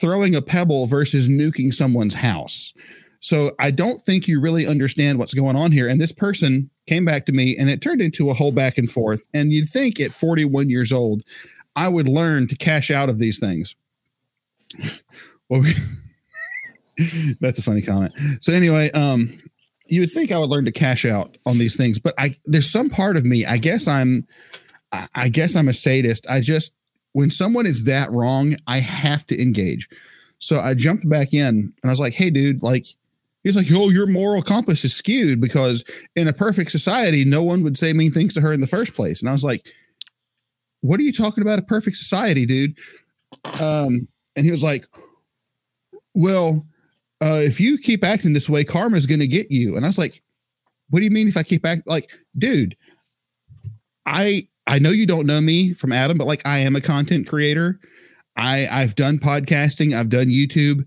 throwing 0.00 0.34
a 0.34 0.42
pebble 0.42 0.86
versus 0.86 1.28
nuking 1.28 1.72
someone's 1.72 2.14
house. 2.14 2.72
So 3.20 3.52
I 3.58 3.70
don't 3.70 4.00
think 4.00 4.28
you 4.28 4.40
really 4.40 4.66
understand 4.66 5.18
what's 5.18 5.34
going 5.34 5.56
on 5.56 5.72
here. 5.72 5.88
And 5.88 6.00
this 6.00 6.12
person 6.12 6.70
came 6.86 7.04
back 7.04 7.26
to 7.26 7.32
me 7.32 7.56
and 7.56 7.68
it 7.70 7.80
turned 7.80 8.00
into 8.00 8.30
a 8.30 8.34
whole 8.34 8.52
back 8.52 8.78
and 8.78 8.88
forth. 8.90 9.20
And 9.34 9.52
you'd 9.52 9.68
think 9.68 9.98
at 9.98 10.12
41 10.12 10.68
years 10.70 10.92
old, 10.92 11.22
I 11.74 11.88
would 11.88 12.06
learn 12.06 12.46
to 12.48 12.56
cash 12.56 12.90
out 12.90 13.08
of 13.08 13.18
these 13.18 13.38
things. 13.38 13.74
Well, 15.48 15.62
that's 17.40 17.58
a 17.58 17.62
funny 17.62 17.82
comment. 17.82 18.12
So 18.40 18.52
anyway, 18.52 18.90
um, 18.90 19.38
you 19.88 20.00
would 20.00 20.10
think 20.10 20.32
I 20.32 20.38
would 20.38 20.50
learn 20.50 20.64
to 20.64 20.72
cash 20.72 21.04
out 21.04 21.36
on 21.46 21.58
these 21.58 21.76
things, 21.76 21.98
but 21.98 22.14
I 22.18 22.34
there's 22.44 22.70
some 22.70 22.90
part 22.90 23.16
of 23.16 23.24
me. 23.24 23.46
I 23.46 23.56
guess 23.58 23.86
I'm, 23.88 24.26
I, 25.14 25.28
guess 25.28 25.56
I'm 25.56 25.68
a 25.68 25.72
sadist. 25.72 26.26
I 26.28 26.40
just 26.40 26.74
when 27.12 27.30
someone 27.30 27.66
is 27.66 27.84
that 27.84 28.10
wrong, 28.10 28.56
I 28.66 28.78
have 28.80 29.26
to 29.28 29.40
engage. 29.40 29.88
So 30.38 30.60
I 30.60 30.74
jumped 30.74 31.08
back 31.08 31.32
in 31.32 31.46
and 31.46 31.74
I 31.84 31.88
was 31.88 32.00
like, 32.00 32.14
"Hey, 32.14 32.30
dude, 32.30 32.62
like." 32.62 32.86
He's 33.42 33.54
like, 33.54 33.68
"Oh, 33.70 33.90
your 33.90 34.08
moral 34.08 34.42
compass 34.42 34.84
is 34.84 34.92
skewed 34.92 35.40
because 35.40 35.84
in 36.16 36.26
a 36.26 36.32
perfect 36.32 36.72
society, 36.72 37.24
no 37.24 37.44
one 37.44 37.62
would 37.62 37.78
say 37.78 37.92
mean 37.92 38.10
things 38.10 38.34
to 38.34 38.40
her 38.40 38.52
in 38.52 38.60
the 38.60 38.66
first 38.66 38.92
place." 38.94 39.20
And 39.20 39.28
I 39.28 39.32
was 39.32 39.44
like, 39.44 39.72
"What 40.80 40.98
are 40.98 41.04
you 41.04 41.12
talking 41.12 41.42
about? 41.42 41.60
A 41.60 41.62
perfect 41.62 41.96
society, 41.96 42.44
dude?" 42.44 42.76
Um, 43.60 44.08
and 44.34 44.44
he 44.44 44.50
was 44.50 44.64
like, 44.64 44.84
"Well, 46.12 46.66
uh, 47.22 47.40
if 47.42 47.60
you 47.60 47.78
keep 47.78 48.04
acting 48.04 48.32
this 48.32 48.48
way, 48.48 48.64
karma's 48.64 49.06
going 49.06 49.20
to 49.20 49.26
get 49.26 49.50
you." 49.50 49.76
And 49.76 49.84
I 49.84 49.88
was 49.88 49.98
like, 49.98 50.22
"What 50.90 51.00
do 51.00 51.04
you 51.04 51.10
mean 51.10 51.28
if 51.28 51.36
I 51.36 51.42
keep 51.42 51.64
acting 51.64 51.84
like, 51.86 52.10
dude? 52.36 52.76
I 54.04 54.48
I 54.66 54.78
know 54.78 54.90
you 54.90 55.06
don't 55.06 55.26
know 55.26 55.40
me 55.40 55.74
from 55.74 55.92
Adam, 55.92 56.18
but 56.18 56.26
like 56.26 56.42
I 56.44 56.58
am 56.58 56.76
a 56.76 56.80
content 56.80 57.26
creator. 57.26 57.80
I 58.36 58.68
I've 58.68 58.94
done 58.94 59.18
podcasting, 59.18 59.96
I've 59.96 60.10
done 60.10 60.26
YouTube." 60.26 60.86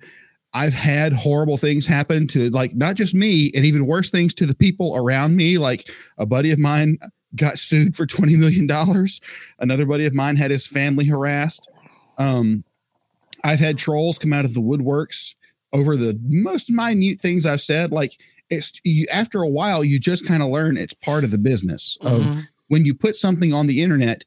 I've 0.52 0.74
had 0.74 1.14
horrible 1.14 1.58
things 1.58 1.86
happen 1.86 2.28
to 2.30 2.50
like 2.50 2.74
not 2.74 2.96
just 2.96 3.14
me 3.14 3.52
and 3.54 3.66
even 3.66 3.86
worse 3.86 4.10
things 4.10 4.34
to 4.36 4.48
the 4.48 4.56
people 4.56 4.96
around 4.96 5.36
me. 5.36 5.60
Like 5.60 5.92
a 6.18 6.26
buddy 6.26 6.52
of 6.52 6.58
mine 6.58 6.98
got 7.36 7.60
sued 7.60 7.96
for 7.96 8.06
$20 8.06 8.38
million. 8.38 8.68
Another 9.60 9.86
buddy 9.86 10.06
of 10.06 10.16
mine 10.16 10.36
had 10.36 10.52
his 10.52 10.66
family 10.66 11.06
harassed. 11.06 11.70
Um, 12.18 12.64
I've 13.44 13.60
had 13.60 13.78
trolls 13.78 14.18
come 14.18 14.34
out 14.34 14.46
of 14.46 14.54
the 14.54 14.62
woodworks 14.62 15.36
over 15.74 15.96
the 15.96 16.20
most 16.28 16.70
minute 16.72 17.20
things 17.20 17.46
I've 17.46 17.62
said. 17.62 17.92
Like 17.92 18.20
it's 18.50 18.74
you, 18.84 19.06
after 19.14 19.42
a 19.42 19.50
while, 19.50 19.84
you 19.84 20.00
just 20.00 20.26
kind 20.26 20.42
of 20.42 20.50
learn 20.50 20.78
it's 20.78 20.94
part 20.96 21.24
of 21.24 21.32
the 21.32 21.38
business 21.38 21.98
of 22.02 22.22
Mhm. 22.24 22.48
when 22.68 22.86
you 22.86 22.94
put 22.94 23.16
something 23.16 23.54
on 23.54 23.68
the 23.68 23.82
internet, 23.84 24.26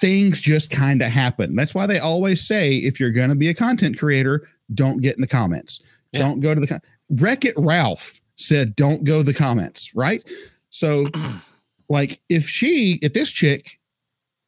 things 0.00 0.40
just 0.40 0.70
kind 0.70 1.02
of 1.02 1.10
happen. 1.10 1.56
That's 1.56 1.74
why 1.74 1.86
they 1.86 1.98
always 1.98 2.46
say 2.46 2.76
if 2.76 3.00
you're 3.00 3.10
going 3.10 3.30
to 3.30 3.36
be 3.36 3.48
a 3.48 3.54
content 3.54 3.98
creator, 3.98 4.46
don't 4.74 5.00
get 5.02 5.16
in 5.16 5.20
the 5.22 5.26
comments. 5.26 5.80
Yeah. 6.12 6.20
Don't 6.20 6.40
go 6.40 6.54
to 6.54 6.60
the 6.60 6.66
com- 6.66 6.80
Wreck 7.10 7.44
It 7.44 7.54
Ralph 7.56 8.20
said, 8.36 8.76
don't 8.76 9.02
go 9.04 9.18
to 9.18 9.24
the 9.24 9.34
comments, 9.34 9.94
right? 9.94 10.22
So, 10.70 11.06
like, 11.88 12.20
if 12.28 12.46
she, 12.48 12.98
if 13.02 13.12
this 13.14 13.30
chick 13.30 13.78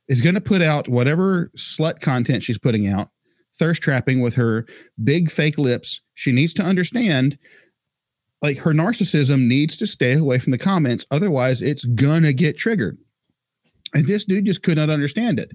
is 0.09 0.21
going 0.21 0.35
to 0.35 0.41
put 0.41 0.63
out 0.63 0.89
whatever 0.89 1.51
slut 1.57 2.01
content 2.01 2.43
she's 2.43 2.59
putting 2.59 2.87
out, 2.87 3.09
thirst 3.61 3.83
trapping 3.83 4.21
with 4.21 4.35
her 4.35 4.67
big 5.05 5.31
fake 5.31 5.57
lips, 5.59 6.01
she 6.15 6.33
needs 6.33 6.53
to 6.55 6.63
understand 6.65 7.39
like 8.43 8.59
her 8.59 8.73
narcissism 8.73 9.47
needs 9.47 9.77
to 9.77 9.87
stay 9.87 10.15
away 10.15 10.39
from 10.39 10.51
the 10.51 10.59
comments. 10.59 11.07
Otherwise, 11.11 11.61
it's 11.63 11.85
gonna 11.85 12.33
get 12.33 12.57
triggered. 12.59 12.99
And 13.95 14.07
this 14.07 14.25
dude 14.25 14.47
just 14.47 14.63
could 14.63 14.79
not 14.79 14.89
understand 14.91 15.39
it. 15.39 15.51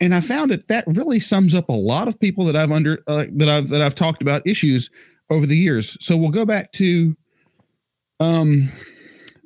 And 0.00 0.14
I 0.14 0.20
found 0.20 0.50
that 0.50 0.68
that 0.68 0.84
really 0.88 1.20
sums 1.20 1.54
up 1.54 1.68
a 1.68 1.72
lot 1.72 2.08
of 2.08 2.18
people 2.20 2.44
that 2.46 2.56
I've 2.56 2.72
under 2.72 2.98
uh, 3.06 3.24
that 3.36 3.48
I've 3.48 3.68
that 3.68 3.80
I've 3.80 3.94
talked 3.94 4.20
about 4.20 4.46
issues 4.46 4.90
over 5.30 5.46
the 5.46 5.56
years. 5.56 5.96
So 6.04 6.16
we'll 6.16 6.30
go 6.30 6.44
back 6.44 6.72
to 6.72 7.16
um 8.20 8.68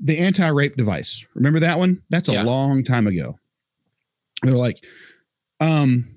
the 0.02 0.18
anti-rape 0.18 0.76
device. 0.76 1.26
Remember 1.34 1.60
that 1.60 1.78
one? 1.78 2.02
That's 2.08 2.28
a 2.30 2.32
Yeah. 2.32 2.42
long 2.44 2.82
time 2.82 3.06
ago. 3.06 3.38
They're 4.42 4.54
like, 4.54 4.82
um, 5.60 6.09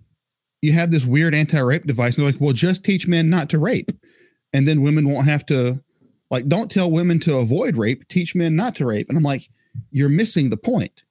you 0.63 0.71
have 0.71 0.91
this 0.91 1.05
weird 1.05 1.33
anti-rape 1.33 1.85
device. 1.85 2.15
And 2.17 2.23
they're 2.25 2.31
like, 2.31 2.39
well, 2.39 2.53
just 2.53 2.85
teach 2.85 3.05
men 3.05 3.29
not 3.29 3.49
to 3.49 3.59
rape. 3.59 3.91
And 4.53 4.65
then 4.65 4.81
women 4.81 5.09
won't 5.09 5.27
have 5.27 5.45
to 5.47 5.83
like 6.31 6.47
don't 6.47 6.71
tell 6.71 6.89
women 6.89 7.19
to 7.19 7.35
avoid 7.35 7.75
rape, 7.75 8.07
teach 8.07 8.33
men 8.33 8.55
not 8.55 8.73
to 8.77 8.85
rape. 8.85 9.09
And 9.09 9.17
I'm 9.17 9.25
like, 9.25 9.49
you're 9.91 10.07
missing 10.07 10.49
the 10.49 10.57
point. 10.57 11.03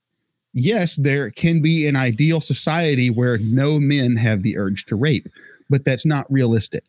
Yes, 0.55 0.97
there 0.97 1.31
can 1.31 1.61
be 1.61 1.87
an 1.87 1.97
ideal 1.97 2.41
society 2.41 3.11
where 3.11 3.37
no 3.39 3.79
men 3.79 4.16
have 4.16 4.43
the 4.43 4.57
urge 4.57 4.87
to 4.87 4.97
rape, 4.97 5.29
but 5.69 5.85
that's 5.85 6.07
not 6.07 6.33
realistic. 6.33 6.85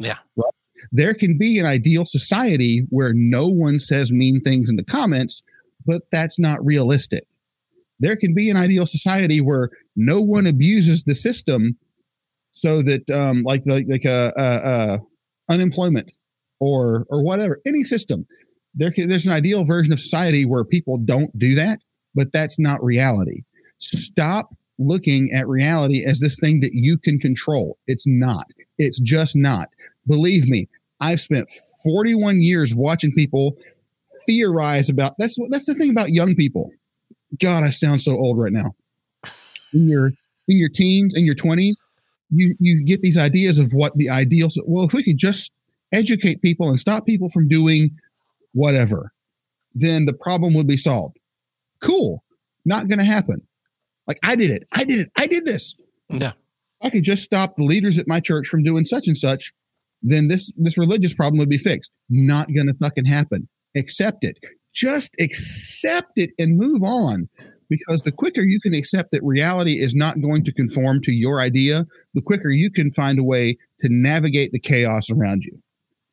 Yeah. 0.00 0.18
Right? 0.34 0.50
There 0.90 1.14
can 1.14 1.38
be 1.38 1.60
an 1.60 1.66
ideal 1.66 2.04
society 2.04 2.84
where 2.90 3.12
no 3.14 3.46
one 3.46 3.78
says 3.78 4.10
mean 4.10 4.40
things 4.40 4.70
in 4.70 4.76
the 4.76 4.84
comments, 4.84 5.42
but 5.86 6.02
that's 6.10 6.38
not 6.38 6.64
realistic. 6.66 7.28
There 8.00 8.16
can 8.16 8.34
be 8.34 8.50
an 8.50 8.56
ideal 8.56 8.86
society 8.86 9.40
where 9.40 9.70
no 9.94 10.20
one 10.20 10.48
abuses 10.48 11.04
the 11.04 11.14
system 11.14 11.76
so 12.60 12.82
that 12.82 13.08
um 13.10 13.42
like 13.42 13.62
like 13.66 13.86
like 13.88 14.04
a 14.04 14.32
uh, 14.38 14.40
uh, 14.40 14.98
unemployment 15.48 16.12
or 16.60 17.06
or 17.08 17.22
whatever 17.22 17.60
any 17.66 17.84
system 17.84 18.26
there 18.74 18.92
can, 18.92 19.08
there's 19.08 19.26
an 19.26 19.32
ideal 19.32 19.64
version 19.64 19.92
of 19.92 20.00
society 20.00 20.44
where 20.44 20.64
people 20.64 20.98
don't 20.98 21.36
do 21.38 21.54
that 21.54 21.78
but 22.18 22.32
that's 22.32 22.58
not 22.58 22.82
reality. 22.82 23.42
Stop 23.78 24.54
looking 24.78 25.32
at 25.32 25.46
reality 25.46 26.04
as 26.04 26.18
this 26.20 26.38
thing 26.38 26.60
that 26.60 26.72
you 26.72 26.98
can 26.98 27.18
control. 27.18 27.78
It's 27.86 28.06
not. 28.06 28.46
It's 28.76 29.00
just 29.00 29.36
not. 29.36 29.68
Believe 30.06 30.48
me 30.48 30.68
i've 31.00 31.20
spent 31.20 31.48
41 31.84 32.42
years 32.42 32.74
watching 32.74 33.12
people 33.12 33.56
theorize 34.26 34.90
about 34.90 35.14
that's 35.16 35.38
that's 35.48 35.66
the 35.66 35.74
thing 35.74 35.90
about 35.90 36.08
young 36.08 36.34
people. 36.34 36.72
God 37.40 37.62
i 37.62 37.70
sound 37.70 38.00
so 38.00 38.12
old 38.12 38.36
right 38.36 38.52
now. 38.52 38.72
In 39.72 39.88
your 39.88 40.06
in 40.48 40.58
your 40.58 40.70
teens 40.70 41.14
in 41.14 41.24
your 41.24 41.36
20s 41.36 41.76
you 42.30 42.54
you 42.58 42.84
get 42.84 43.00
these 43.02 43.18
ideas 43.18 43.58
of 43.58 43.72
what 43.72 43.96
the 43.96 44.08
ideal 44.08 44.48
well 44.66 44.84
if 44.84 44.92
we 44.92 45.02
could 45.02 45.18
just 45.18 45.52
educate 45.92 46.42
people 46.42 46.68
and 46.68 46.78
stop 46.78 47.06
people 47.06 47.28
from 47.30 47.48
doing 47.48 47.90
whatever 48.52 49.12
then 49.74 50.06
the 50.06 50.12
problem 50.12 50.54
would 50.54 50.66
be 50.66 50.76
solved. 50.76 51.18
Cool. 51.80 52.22
Not 52.64 52.88
going 52.88 52.98
to 52.98 53.04
happen. 53.04 53.46
Like 54.06 54.18
i 54.22 54.34
did 54.34 54.50
it. 54.50 54.64
I 54.74 54.84
did 54.84 55.00
it. 55.00 55.12
I 55.16 55.26
did 55.26 55.44
this. 55.44 55.76
Yeah. 56.10 56.32
i 56.82 56.88
could 56.88 57.02
just 57.02 57.22
stop 57.22 57.56
the 57.56 57.64
leaders 57.64 57.98
at 57.98 58.08
my 58.08 58.18
church 58.18 58.48
from 58.48 58.62
doing 58.62 58.86
such 58.86 59.06
and 59.06 59.16
such 59.16 59.52
then 60.00 60.28
this 60.28 60.50
this 60.56 60.78
religious 60.78 61.12
problem 61.12 61.38
would 61.38 61.48
be 61.48 61.58
fixed. 61.58 61.90
Not 62.08 62.52
going 62.54 62.68
to 62.68 62.74
fucking 62.74 63.04
happen. 63.04 63.48
Accept 63.76 64.24
it. 64.24 64.38
Just 64.72 65.16
accept 65.20 66.12
it 66.16 66.30
and 66.38 66.56
move 66.56 66.82
on 66.82 67.28
because 67.68 68.02
the 68.02 68.12
quicker 68.12 68.42
you 68.42 68.60
can 68.60 68.74
accept 68.74 69.10
that 69.12 69.22
reality 69.22 69.78
is 69.78 69.94
not 69.94 70.20
going 70.20 70.44
to 70.44 70.52
conform 70.52 71.00
to 71.02 71.12
your 71.12 71.40
idea 71.40 71.86
the 72.14 72.22
quicker 72.22 72.50
you 72.50 72.70
can 72.70 72.90
find 72.92 73.18
a 73.18 73.24
way 73.24 73.56
to 73.80 73.88
navigate 73.90 74.52
the 74.52 74.60
chaos 74.60 75.10
around 75.10 75.42
you 75.42 75.60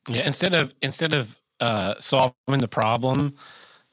Yeah. 0.09 0.25
Instead 0.25 0.53
of 0.53 0.73
instead 0.81 1.13
of 1.13 1.39
uh, 1.59 1.95
solving 1.99 2.59
the 2.59 2.67
problem, 2.67 3.35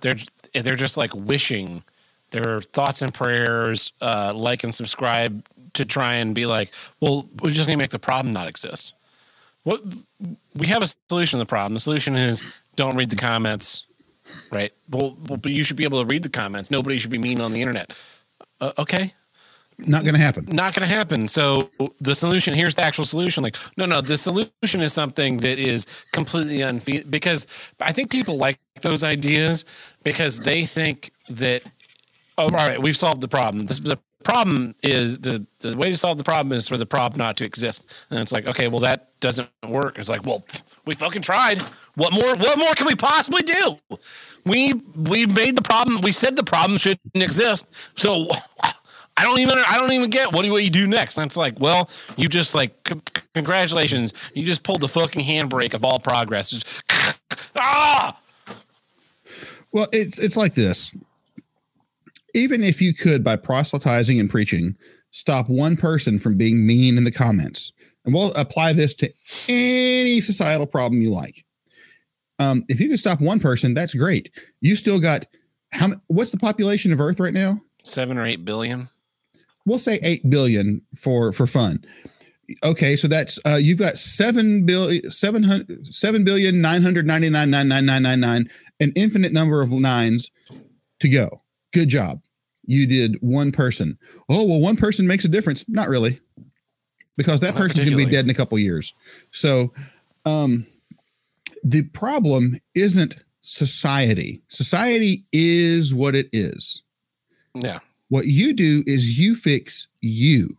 they're 0.00 0.16
they're 0.54 0.76
just 0.76 0.96
like 0.96 1.14
wishing 1.14 1.82
their 2.30 2.60
thoughts 2.60 3.02
and 3.02 3.12
prayers, 3.12 3.92
uh, 4.00 4.32
like 4.34 4.64
and 4.64 4.74
subscribe 4.74 5.46
to 5.74 5.84
try 5.84 6.14
and 6.14 6.34
be 6.34 6.46
like, 6.46 6.70
well, 7.00 7.28
we 7.42 7.52
just 7.52 7.68
need 7.68 7.74
to 7.74 7.78
make 7.78 7.90
the 7.90 7.98
problem 7.98 8.32
not 8.32 8.48
exist. 8.48 8.94
What 9.64 9.82
we 10.54 10.66
have 10.66 10.82
a 10.82 10.86
solution 11.08 11.38
to 11.38 11.44
the 11.44 11.48
problem. 11.48 11.74
The 11.74 11.80
solution 11.80 12.16
is 12.16 12.42
don't 12.74 12.96
read 12.96 13.10
the 13.10 13.16
comments, 13.16 13.86
right? 14.50 14.72
Well, 14.90 15.16
well 15.28 15.38
but 15.38 15.52
you 15.52 15.64
should 15.64 15.76
be 15.76 15.84
able 15.84 16.00
to 16.00 16.06
read 16.06 16.22
the 16.22 16.28
comments. 16.28 16.70
Nobody 16.70 16.98
should 16.98 17.10
be 17.10 17.18
mean 17.18 17.40
on 17.40 17.52
the 17.52 17.60
internet. 17.60 17.96
Uh, 18.60 18.72
okay, 18.78 19.12
not 19.78 20.04
going 20.04 20.14
to 20.14 20.20
happen 20.20 20.46
not 20.46 20.74
going 20.74 20.88
to 20.88 20.94
happen. 20.94 21.26
So 21.28 21.70
the 22.00 22.14
solution 22.14 22.54
here's 22.54 22.74
the 22.74 22.82
actual 22.82 23.04
solution. 23.04 23.42
Like, 23.42 23.56
no, 23.76 23.86
no, 23.86 24.00
the 24.00 24.16
solution 24.16 24.80
is 24.80 24.92
something 24.92 25.38
that 25.38 25.58
is 25.58 25.86
completely 26.12 26.62
unfeasible 26.62 27.10
because 27.10 27.46
I 27.80 27.92
think 27.92 28.10
people 28.10 28.36
like 28.36 28.58
those 28.82 29.02
ideas 29.02 29.64
because 30.04 30.38
they 30.38 30.64
think 30.64 31.10
that, 31.30 31.62
oh, 32.38 32.44
all 32.44 32.48
right, 32.48 32.80
we've 32.80 32.96
solved 32.96 33.20
the 33.20 33.28
problem. 33.28 33.66
This, 33.66 33.78
the 33.78 33.98
problem 34.22 34.74
is 34.82 35.20
the, 35.20 35.44
the 35.60 35.76
way 35.76 35.90
to 35.90 35.96
solve 35.96 36.18
the 36.18 36.24
problem 36.24 36.52
is 36.52 36.68
for 36.68 36.76
the 36.76 36.86
problem 36.86 37.18
not 37.18 37.36
to 37.38 37.44
exist. 37.44 37.86
And 38.10 38.20
it's 38.20 38.32
like, 38.32 38.48
okay, 38.48 38.68
well, 38.68 38.80
that 38.80 39.18
doesn't 39.20 39.48
work. 39.66 39.98
It's 39.98 40.08
like, 40.08 40.24
well, 40.24 40.44
we 40.84 40.94
fucking 40.94 41.22
tried. 41.22 41.62
What 41.94 42.12
more, 42.12 42.36
what 42.36 42.58
more 42.58 42.72
can 42.74 42.86
we 42.86 42.94
possibly 42.94 43.42
do? 43.42 43.78
We, 44.44 44.72
we 44.96 45.26
made 45.26 45.56
the 45.56 45.62
problem. 45.62 46.00
We 46.00 46.12
said 46.12 46.36
the 46.36 46.42
problem 46.44 46.78
shouldn't 46.78 47.00
exist. 47.14 47.66
So 47.96 48.28
I 49.16 49.24
don't 49.24 49.40
even 49.40 49.58
I 49.68 49.78
don't 49.78 49.92
even 49.92 50.10
get 50.10 50.32
what 50.32 50.42
do 50.44 50.50
what 50.50 50.64
you 50.64 50.70
do 50.70 50.86
next. 50.86 51.18
And 51.18 51.26
it's 51.26 51.36
like, 51.36 51.60
well, 51.60 51.90
you 52.16 52.28
just 52.28 52.54
like 52.54 52.72
c- 52.88 53.00
congratulations, 53.34 54.14
you 54.34 54.44
just 54.44 54.62
pulled 54.62 54.80
the 54.80 54.88
fucking 54.88 55.24
handbrake 55.24 55.74
of 55.74 55.84
all 55.84 55.98
progress. 55.98 56.50
Just, 56.50 56.82
ah, 57.56 58.18
Well, 59.72 59.86
it's 59.92 60.18
it's 60.18 60.36
like 60.36 60.54
this. 60.54 60.94
Even 62.34 62.64
if 62.64 62.80
you 62.80 62.94
could, 62.94 63.22
by 63.22 63.36
proselytizing 63.36 64.18
and 64.18 64.30
preaching, 64.30 64.76
stop 65.10 65.50
one 65.50 65.76
person 65.76 66.18
from 66.18 66.38
being 66.38 66.66
mean 66.66 66.96
in 66.96 67.04
the 67.04 67.12
comments, 67.12 67.72
and 68.06 68.14
we'll 68.14 68.32
apply 68.32 68.72
this 68.72 68.94
to 68.94 69.12
any 69.48 70.22
societal 70.22 70.66
problem 70.66 71.02
you 71.02 71.10
like. 71.10 71.44
Um, 72.42 72.64
if 72.68 72.80
you 72.80 72.88
could 72.88 72.98
stop 72.98 73.20
one 73.20 73.40
person, 73.40 73.74
that's 73.74 73.94
great. 73.94 74.30
You 74.60 74.74
still 74.76 74.98
got 74.98 75.26
how? 75.72 75.92
What's 76.08 76.32
the 76.32 76.38
population 76.38 76.92
of 76.92 77.00
Earth 77.00 77.20
right 77.20 77.34
now? 77.34 77.60
seven 77.84 78.18
or 78.18 78.26
eight 78.26 78.44
billion. 78.44 78.88
We'll 79.64 79.78
say 79.78 79.98
eight 80.02 80.28
billion 80.28 80.82
for 80.96 81.32
for 81.32 81.46
fun. 81.46 81.84
Okay, 82.64 82.96
so 82.96 83.08
that's 83.08 83.38
uh, 83.46 83.56
you've 83.56 83.78
got 83.78 83.96
seven 83.96 84.66
billion, 84.66 85.10
seven 85.10 85.42
hundred, 85.42 85.94
seven 85.94 86.24
billion, 86.24 86.60
nine 86.60 86.82
hundred 86.82 87.06
ninety 87.06 87.30
nine, 87.30 87.50
nine 87.50 87.68
nine 87.68 87.86
nine 87.86 88.02
nine 88.02 88.20
nine, 88.20 88.50
an 88.80 88.92
infinite 88.96 89.32
number 89.32 89.62
of 89.62 89.72
nines 89.72 90.30
to 91.00 91.08
go. 91.08 91.42
Good 91.72 91.88
job. 91.88 92.22
You 92.64 92.86
did 92.86 93.16
one 93.20 93.52
person. 93.52 93.98
Oh 94.28 94.44
well, 94.44 94.60
one 94.60 94.76
person 94.76 95.06
makes 95.06 95.24
a 95.24 95.28
difference. 95.28 95.64
Not 95.68 95.88
really, 95.88 96.20
because 97.16 97.40
that 97.40 97.54
Not 97.54 97.62
person's 97.62 97.84
going 97.84 97.96
to 97.96 98.04
be 98.04 98.10
dead 98.10 98.24
in 98.24 98.30
a 98.30 98.34
couple 98.34 98.58
years. 98.58 98.94
So, 99.30 99.72
um, 100.24 100.66
the 101.62 101.82
problem 101.82 102.58
isn't 102.74 103.16
society. 103.40 104.42
Society 104.48 105.24
is 105.32 105.94
what 105.94 106.14
it 106.14 106.28
is. 106.32 106.82
Yeah. 107.54 107.80
What 108.08 108.26
you 108.26 108.52
do 108.52 108.82
is 108.86 109.18
you 109.18 109.34
fix 109.34 109.88
you, 110.00 110.58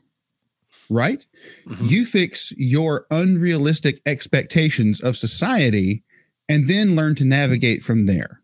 right? 0.90 1.26
Mhm. 1.68 1.90
You 1.90 2.06
fix 2.06 2.52
your 2.58 3.06
unrealistic 3.12 4.02
expectations 4.06 5.00
of 5.02 5.18
society 5.18 6.04
and 6.50 6.68
then 6.68 6.96
learn 6.96 7.16
to 7.16 7.26
navigate 7.26 7.84
from 7.84 8.06
there, 8.06 8.42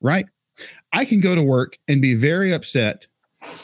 right? 0.00 0.26
I 0.92 1.04
can 1.04 1.20
go 1.20 1.34
to 1.34 1.42
work 1.42 1.78
and 1.86 2.02
be 2.02 2.14
very 2.14 2.52
upset 2.52 3.06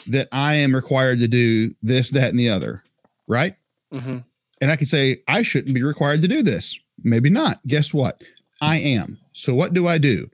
that 0.07 0.27
I 0.31 0.55
am 0.55 0.73
required 0.75 1.19
to 1.19 1.27
do 1.27 1.75
this, 1.83 2.09
that, 2.11 2.29
and 2.29 2.39
the 2.39 2.49
other, 2.49 2.83
right? 3.27 3.55
Mhm. 3.93 4.23
And 4.61 4.71
I 4.71 4.75
can 4.75 4.87
say, 4.87 5.21
I 5.27 5.43
shouldn't 5.43 5.75
be 5.75 5.83
required 5.83 6.21
to 6.23 6.27
do 6.27 6.41
this. 6.41 6.79
Maybe 7.03 7.29
not. 7.29 7.65
Guess 7.67 7.93
what? 7.93 8.23
I 8.61 8.77
am. 8.77 9.17
So 9.33 9.53
what 9.53 9.73
do 9.73 9.87
I 9.87 9.97
do? 9.97 10.29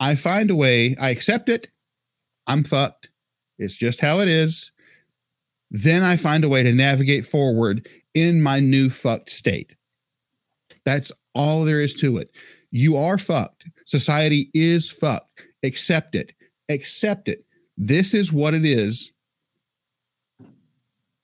I 0.00 0.14
find 0.14 0.50
a 0.50 0.56
way, 0.56 0.96
I 1.00 1.10
accept 1.10 1.48
it. 1.48 1.70
I'm 2.46 2.64
fucked. 2.64 3.10
It's 3.58 3.76
just 3.76 4.00
how 4.00 4.20
it 4.20 4.28
is. 4.28 4.72
Then 5.70 6.02
I 6.02 6.16
find 6.16 6.44
a 6.44 6.48
way 6.48 6.62
to 6.62 6.72
navigate 6.72 7.26
forward 7.26 7.88
in 8.12 8.42
my 8.42 8.60
new 8.60 8.90
fucked 8.90 9.30
state. 9.30 9.74
That's 10.84 11.10
all 11.34 11.64
there 11.64 11.80
is 11.80 11.94
to 11.96 12.18
it. 12.18 12.30
You 12.70 12.96
are 12.96 13.18
fucked. 13.18 13.68
Society 13.86 14.50
is 14.54 14.90
fucked. 14.90 15.48
Accept 15.62 16.14
it. 16.14 16.32
Accept 16.68 17.28
it. 17.28 17.44
This 17.76 18.14
is 18.14 18.32
what 18.32 18.54
it 18.54 18.64
is. 18.64 19.12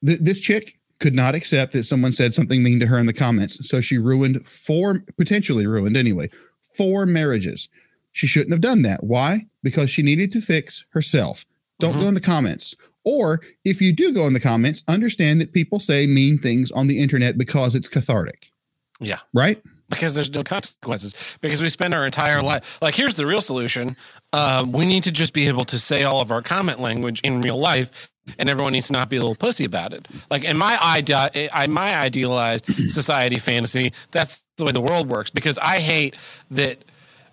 Th- 0.05 0.19
this 0.19 0.41
chick 0.41 0.80
could 1.01 1.15
not 1.15 1.35
accept 1.35 1.73
that 1.73 1.85
someone 1.85 2.13
said 2.13 2.35
something 2.35 2.63
mean 2.63 2.79
to 2.81 2.87
her 2.87 2.99
in 2.99 3.07
the 3.07 3.13
comments. 3.13 3.67
So 3.69 3.81
she 3.81 3.99
ruined 3.99 4.47
four, 4.47 5.01
potentially 5.17 5.67
ruined 5.67 5.97
anyway, 5.97 6.31
four 6.77 7.07
marriages. 7.07 7.69
She 8.13 8.27
shouldn't 8.27 8.53
have 8.53 8.61
done 8.61 8.83
that. 8.83 9.03
Why? 9.03 9.47
Because 9.63 9.91
she 9.91 10.03
needed 10.03 10.31
to 10.33 10.41
fix 10.41 10.85
herself. 10.91 11.45
Don't 11.79 11.99
go 11.99 12.09
in 12.09 12.15
the 12.15 12.21
comments. 12.21 12.75
Or 13.05 13.41
if 13.65 13.81
you 13.81 13.93
do 13.93 14.13
go 14.13 14.27
in 14.27 14.35
the 14.35 14.41
comments, 14.41 14.83
understand 14.87 15.41
that 15.41 15.55
people 15.55 15.81
say 15.81 16.07
mean 16.07 16.37
things 16.37 16.71
on 16.71 16.87
the 16.87 17.01
internet 17.01 17.39
because 17.39 17.75
it's 17.75 17.89
cathartic. 17.89 18.53
Yeah. 19.01 19.21
Right? 19.33 19.63
because 19.91 20.15
there's 20.15 20.33
no 20.33 20.43
consequences 20.43 21.37
because 21.41 21.61
we 21.61 21.69
spend 21.69 21.93
our 21.95 22.07
entire 22.07 22.41
life 22.41 22.79
like 22.81 22.95
here's 22.95 23.17
the 23.17 23.27
real 23.27 23.41
solution 23.41 23.97
um, 24.33 24.73
we 24.73 24.87
need 24.87 25.03
to 25.03 25.11
just 25.11 25.35
be 25.35 25.49
able 25.49 25.65
to 25.65 25.79
say 25.79 26.05
all 26.05 26.21
of 26.21 26.31
our 26.31 26.41
comment 26.41 26.81
language 26.81 27.21
in 27.23 27.41
real 27.41 27.59
life 27.59 28.09
and 28.39 28.49
everyone 28.49 28.73
needs 28.73 28.87
to 28.89 28.93
not 28.93 29.09
be 29.09 29.17
a 29.17 29.21
little 29.21 29.35
pussy 29.35 29.65
about 29.65 29.93
it. 29.93 30.07
Like 30.31 30.45
in 30.45 30.57
my 30.57 30.79
ide- 30.81 31.11
I, 31.11 31.67
my 31.67 31.97
idealized 31.97 32.67
society 32.91 33.39
fantasy 33.39 33.93
that's 34.11 34.45
the 34.57 34.65
way 34.65 34.73
the 34.73 34.81
world 34.81 35.09
works 35.09 35.31
because 35.31 35.59
i 35.59 35.79
hate 35.79 36.15
that 36.51 36.79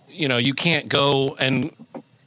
you 0.10 0.28
know 0.28 0.38
you 0.38 0.53
can't 0.53 0.88
go 0.88 1.36
and 1.40 1.72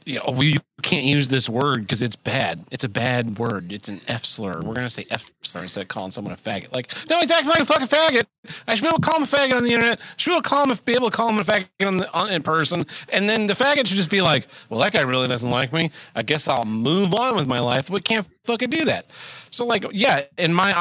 you 0.05 0.15
know 0.15 0.33
we 0.37 0.57
can't 0.81 1.05
use 1.05 1.27
this 1.29 1.47
word 1.47 1.81
because 1.81 2.01
it's 2.01 2.15
bad 2.15 2.63
it's 2.71 2.83
a 2.83 2.89
bad 2.89 3.37
word 3.37 3.71
it's 3.71 3.87
an 3.87 4.01
f 4.07 4.25
slur 4.25 4.59
we're 4.61 4.73
gonna 4.73 4.89
say 4.89 5.05
f 5.11 5.31
slur 5.41 5.63
instead 5.63 5.81
of 5.81 5.87
calling 5.87 6.11
someone 6.11 6.33
a 6.33 6.37
faggot 6.37 6.73
like 6.73 6.91
no 7.09 7.19
he's 7.19 7.31
acting 7.31 7.49
like 7.49 7.61
a 7.61 7.65
fucking 7.65 7.87
faggot 7.87 8.23
I 8.67 8.73
should 8.73 8.83
be 8.83 8.87
able 8.87 8.97
to 8.97 9.07
call 9.07 9.17
him 9.17 9.23
a 9.23 9.27
faggot 9.27 9.55
on 9.55 9.63
the 9.63 9.71
internet. 9.71 9.99
I 9.99 10.03
should 10.17 10.31
be 10.31 10.33
able 10.33 10.41
to 10.41 10.49
call 10.49 10.69
him, 10.69 10.79
be 10.83 10.93
able 10.93 11.11
to 11.11 11.15
call 11.15 11.29
him 11.29 11.37
a 11.37 11.43
faggot 11.43 11.87
on 11.87 11.97
the, 11.97 12.11
on, 12.11 12.31
in 12.31 12.41
person. 12.41 12.85
And 13.09 13.29
then 13.29 13.45
the 13.45 13.53
faggot 13.53 13.87
should 13.87 13.97
just 13.97 14.09
be 14.09 14.21
like, 14.21 14.47
well, 14.69 14.79
that 14.79 14.93
guy 14.93 15.01
really 15.01 15.27
doesn't 15.27 15.49
like 15.49 15.71
me. 15.71 15.91
I 16.15 16.23
guess 16.23 16.47
I'll 16.47 16.65
move 16.65 17.13
on 17.13 17.35
with 17.35 17.47
my 17.47 17.59
life. 17.59 17.89
But 17.89 18.03
can't 18.03 18.27
fucking 18.43 18.71
do 18.71 18.85
that. 18.85 19.05
So 19.51 19.65
like, 19.65 19.85
yeah, 19.91 20.21
in 20.37 20.53
my 20.53 20.71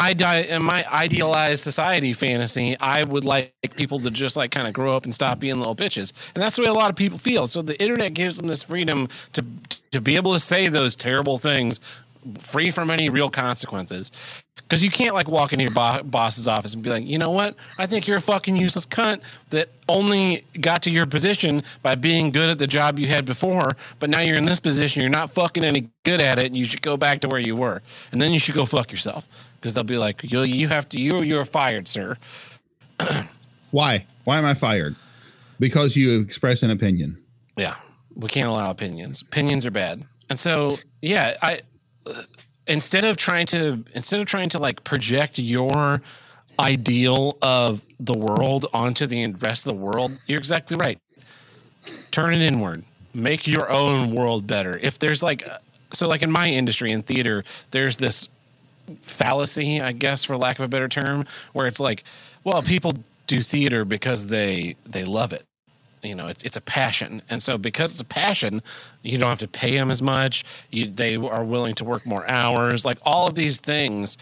in 0.48 0.62
my 0.62 0.86
idealized 0.90 1.62
society 1.62 2.14
fantasy, 2.14 2.78
I 2.78 3.02
would 3.02 3.24
like 3.24 3.52
people 3.76 3.98
to 4.00 4.10
just 4.10 4.36
like 4.36 4.52
kind 4.52 4.66
of 4.66 4.72
grow 4.72 4.96
up 4.96 5.04
and 5.04 5.14
stop 5.14 5.38
being 5.38 5.58
little 5.58 5.76
bitches. 5.76 6.12
And 6.34 6.42
that's 6.42 6.56
the 6.56 6.62
way 6.62 6.68
a 6.68 6.72
lot 6.72 6.88
of 6.88 6.96
people 6.96 7.18
feel. 7.18 7.46
So 7.46 7.60
the 7.60 7.80
internet 7.82 8.14
gives 8.14 8.38
them 8.38 8.46
this 8.46 8.62
freedom 8.62 9.08
to 9.34 9.44
to 9.92 10.00
be 10.00 10.16
able 10.16 10.32
to 10.32 10.40
say 10.40 10.68
those 10.68 10.94
terrible 10.94 11.38
things 11.38 11.80
free 12.38 12.70
from 12.70 12.90
any 12.90 13.08
real 13.08 13.30
consequences. 13.30 14.12
Because 14.56 14.84
you 14.84 14.90
can't 14.90 15.14
like 15.14 15.26
walk 15.26 15.52
into 15.52 15.64
your 15.64 15.72
bo- 15.72 16.02
boss's 16.04 16.46
office 16.46 16.74
and 16.74 16.82
be 16.82 16.90
like, 16.90 17.04
you 17.04 17.18
know 17.18 17.30
what? 17.30 17.56
I 17.78 17.86
think 17.86 18.06
you're 18.06 18.18
a 18.18 18.20
fucking 18.20 18.54
useless 18.56 18.86
cunt 18.86 19.20
that 19.50 19.68
only 19.88 20.44
got 20.60 20.82
to 20.82 20.90
your 20.90 21.06
position 21.06 21.64
by 21.82 21.96
being 21.96 22.30
good 22.30 22.50
at 22.50 22.58
the 22.58 22.68
job 22.68 22.98
you 22.98 23.08
had 23.08 23.24
before, 23.24 23.76
but 23.98 24.10
now 24.10 24.20
you're 24.20 24.36
in 24.36 24.44
this 24.44 24.60
position, 24.60 25.02
you're 25.02 25.10
not 25.10 25.30
fucking 25.30 25.64
any 25.64 25.88
good 26.04 26.20
at 26.20 26.38
it, 26.38 26.46
and 26.46 26.56
you 26.56 26.64
should 26.64 26.82
go 26.82 26.96
back 26.96 27.20
to 27.20 27.28
where 27.28 27.40
you 27.40 27.56
were, 27.56 27.82
and 28.12 28.22
then 28.22 28.32
you 28.32 28.38
should 28.38 28.54
go 28.54 28.64
fuck 28.64 28.92
yourself. 28.92 29.26
Because 29.56 29.74
they'll 29.74 29.84
be 29.84 29.98
like, 29.98 30.30
you 30.30 30.40
you 30.42 30.68
have 30.68 30.88
to 30.90 31.00
you 31.00 31.22
you're 31.22 31.44
fired, 31.44 31.86
sir. 31.88 32.16
Why? 33.70 34.06
Why 34.24 34.38
am 34.38 34.44
I 34.44 34.54
fired? 34.54 34.94
Because 35.58 35.96
you 35.96 36.20
express 36.20 36.62
an 36.62 36.70
opinion. 36.70 37.18
Yeah, 37.56 37.74
we 38.20 38.28
can't 38.28 38.48
allow 38.48 38.70
opinions. 38.70 39.22
Opinions 39.22 39.66
are 39.66 39.70
bad, 39.70 40.04
and 40.28 40.38
so 40.38 40.78
yeah, 41.02 41.34
I 41.42 41.60
instead 42.66 43.04
of 43.04 43.16
trying 43.16 43.46
to 43.46 43.84
instead 43.94 44.20
of 44.20 44.26
trying 44.26 44.48
to 44.50 44.58
like 44.58 44.84
project 44.84 45.38
your 45.38 46.02
ideal 46.58 47.38
of 47.40 47.82
the 47.98 48.16
world 48.16 48.66
onto 48.72 49.06
the 49.06 49.32
rest 49.32 49.66
of 49.66 49.72
the 49.72 49.78
world, 49.78 50.18
you're 50.26 50.38
exactly 50.38 50.76
right. 50.76 50.98
Turn 52.10 52.34
it 52.34 52.40
inward. 52.40 52.84
Make 53.14 53.46
your 53.46 53.70
own 53.70 54.14
world 54.14 54.46
better. 54.46 54.78
If 54.80 54.98
there's 54.98 55.22
like, 55.22 55.42
so 55.92 56.06
like 56.06 56.22
in 56.22 56.30
my 56.30 56.48
industry 56.48 56.92
in 56.92 57.02
theater, 57.02 57.44
there's 57.70 57.96
this 57.96 58.28
fallacy, 59.02 59.80
I 59.80 59.92
guess, 59.92 60.24
for 60.24 60.36
lack 60.36 60.58
of 60.58 60.64
a 60.64 60.68
better 60.68 60.88
term, 60.88 61.24
where 61.52 61.66
it's 61.66 61.80
like, 61.80 62.04
well, 62.44 62.62
people 62.62 62.92
do 63.26 63.40
theater 63.40 63.84
because 63.84 64.26
they 64.26 64.76
they 64.84 65.04
love 65.04 65.32
it. 65.32 65.44
You 66.02 66.14
know, 66.14 66.28
it's 66.28 66.42
it's 66.44 66.56
a 66.56 66.60
passion, 66.60 67.22
and 67.28 67.42
so 67.42 67.58
because 67.58 67.92
it's 67.92 68.00
a 68.00 68.06
passion, 68.06 68.62
you 69.02 69.18
don't 69.18 69.28
have 69.28 69.38
to 69.40 69.48
pay 69.48 69.76
them 69.76 69.90
as 69.90 70.00
much. 70.00 70.44
You 70.70 70.86
they 70.86 71.16
are 71.16 71.44
willing 71.44 71.74
to 71.76 71.84
work 71.84 72.06
more 72.06 72.30
hours. 72.30 72.84
Like 72.84 72.98
all 73.02 73.28
of 73.28 73.34
these 73.34 73.58
things 73.58 74.16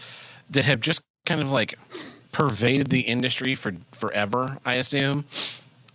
that 0.49 0.65
have 0.65 0.81
just 0.81 1.03
kind 1.25 1.41
of 1.41 1.51
like 1.51 1.79
pervaded 2.31 2.87
the 2.87 3.01
industry 3.01 3.55
for 3.55 3.73
forever. 3.91 4.57
I 4.65 4.75
assume, 4.75 5.25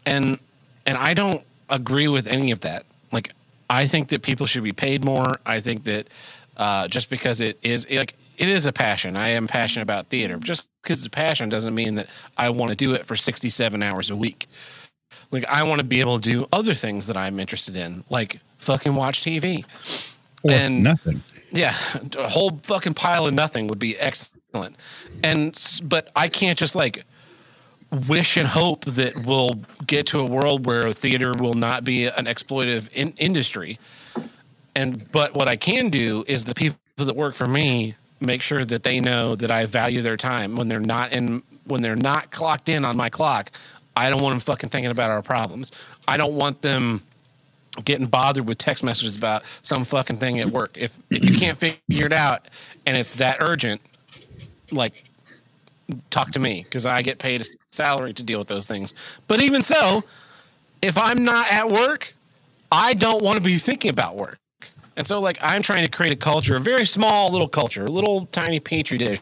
and 0.07 0.39
and 0.87 0.97
I 0.97 1.15
don't 1.15 1.45
agree 1.69 2.09
with 2.09 2.29
any 2.29 2.51
of 2.51 2.61
that. 2.61 2.85
Like 3.13 3.33
I 3.69 3.87
think 3.87 4.09
that 4.09 4.23
people 4.23 4.47
should 4.47 4.65
be 4.65 4.73
paid 4.73 5.05
more. 5.05 5.39
I 5.45 5.61
think 5.61 5.85
that 5.85 6.09
uh, 6.57 6.89
just 6.89 7.11
because 7.11 7.41
it 7.41 7.59
is 7.63 7.87
like 7.91 8.15
it 8.37 8.49
is 8.49 8.67
a 8.67 8.73
passion. 8.73 9.17
I 9.17 9.31
am 9.31 9.47
passionate 9.47 9.83
about 9.83 10.07
theater. 10.07 10.37
Just 10.37 10.69
because 10.83 10.99
it's 10.99 11.07
a 11.07 11.11
passion 11.11 11.49
doesn't 11.49 11.75
mean 11.75 11.97
that 11.97 12.09
I 12.37 12.51
want 12.51 12.71
to 12.71 12.77
do 12.77 12.93
it 12.93 13.07
for 13.07 13.17
67 13.17 13.83
hours 13.83 14.11
a 14.11 14.17
week. 14.17 14.47
Like 15.35 15.45
I 15.47 15.65
want 15.65 15.81
to 15.81 15.87
be 15.87 16.01
able 16.01 16.19
to 16.21 16.31
do 16.31 16.49
other 16.53 16.75
things 16.75 17.09
that 17.09 17.17
I'm 17.17 17.41
interested 17.41 17.77
in, 17.77 18.05
like 18.09 18.39
fucking 18.59 18.95
watch 18.95 19.21
TV. 19.23 19.65
Or 20.43 20.53
And- 20.53 20.83
nothing. 20.85 21.23
Yeah, 21.51 21.77
a 22.19 22.29
whole 22.29 22.59
fucking 22.65 22.95
pile 22.95 23.27
of 23.27 23.35
nothing 23.35 23.69
would 23.69 23.79
be 23.79 23.97
excellent. 23.99 24.75
And 25.23 25.57
but 25.85 26.11
I 26.17 26.27
can't 26.29 26.59
just 26.59 26.75
like 26.75 27.05
wish 28.09 28.37
and 28.37 28.47
hope 28.49 28.85
that 28.87 29.15
we'll 29.25 29.51
get 29.87 30.07
to 30.09 30.21
a 30.21 30.27
world 30.27 30.67
where 30.67 30.91
theater 30.93 31.33
will 31.39 31.55
not 31.55 31.85
be 31.85 32.07
an 32.07 32.27
exploitive 32.27 32.89
in- 32.93 33.15
industry. 33.19 33.79
And 34.75 35.11
but 35.13 35.35
what 35.35 35.47
I 35.49 35.55
can 35.57 35.91
do 35.91 36.25
is 36.27 36.45
the 36.45 36.55
people 36.55 36.77
that 36.97 37.15
work 37.15 37.35
for 37.37 37.47
me 37.47 37.95
make 38.21 38.43
sure 38.43 38.65
that 38.65 38.83
they 38.83 38.99
know 39.01 39.37
that 39.37 39.51
I 39.51 39.67
value 39.67 40.03
their 40.03 40.17
time 40.17 40.57
when 40.57 40.69
they're 40.69 40.81
not 40.81 41.13
in 41.13 41.43
when 41.67 41.83
they're 41.83 41.97
not 41.97 42.31
clocked 42.33 42.69
in 42.69 42.85
on 42.85 42.97
my 42.97 43.09
clock. 43.09 43.51
I 43.97 44.11
don't 44.11 44.23
want 44.23 44.35
them 44.35 44.41
fucking 44.41 44.71
thinking 44.71 44.91
about 44.91 45.11
our 45.11 45.23
problems. 45.23 45.73
I 46.09 46.17
don't 46.17 46.35
want 46.35 46.63
them 46.63 47.03
getting 47.85 48.07
bothered 48.07 48.47
with 48.47 48.59
text 48.59 48.85
messages 48.85 49.17
about 49.17 49.43
some 49.63 49.85
fucking 49.85 50.17
thing 50.17 50.41
at 50.41 50.49
work. 50.49 50.77
If 50.77 50.97
if 51.11 51.25
you 51.25 51.39
can't 51.39 51.59
figure 51.59 52.07
it 52.07 52.13
out 52.13 52.49
and 52.87 52.97
it's 52.97 53.15
that 53.15 53.39
urgent, 53.41 53.81
like 54.71 55.05
talk 56.11 56.31
to 56.33 56.39
me 56.39 56.63
because 56.63 56.87
I 56.87 57.03
get 57.03 57.19
paid 57.19 57.41
a 57.43 57.45
salary 57.71 58.13
to 58.15 58.23
deal 58.23 58.39
with 58.39 58.49
those 58.49 58.67
things. 58.67 58.95
But 59.29 59.43
even 59.43 59.63
so, 59.63 60.05
if 60.83 60.97
I'm 60.99 61.25
not 61.25 61.51
at 61.51 61.71
work, 61.71 62.15
I 62.71 62.95
don't 62.95 63.23
want 63.23 63.37
to 63.39 63.43
be 63.43 63.57
thinking 63.57 63.91
about 63.91 64.17
work. 64.17 64.39
And 64.97 65.07
so, 65.07 65.21
like, 65.21 65.39
I'm 65.43 65.63
trying 65.63 65.85
to 65.85 65.91
create 65.91 66.13
a 66.13 66.17
culture, 66.17 66.57
a 66.57 66.61
very 66.61 66.87
small 66.87 67.33
little 67.33 67.49
culture, 67.49 67.85
a 67.85 67.91
little 67.91 68.27
tiny 68.27 68.61
petri 68.61 68.99
dish 68.99 69.21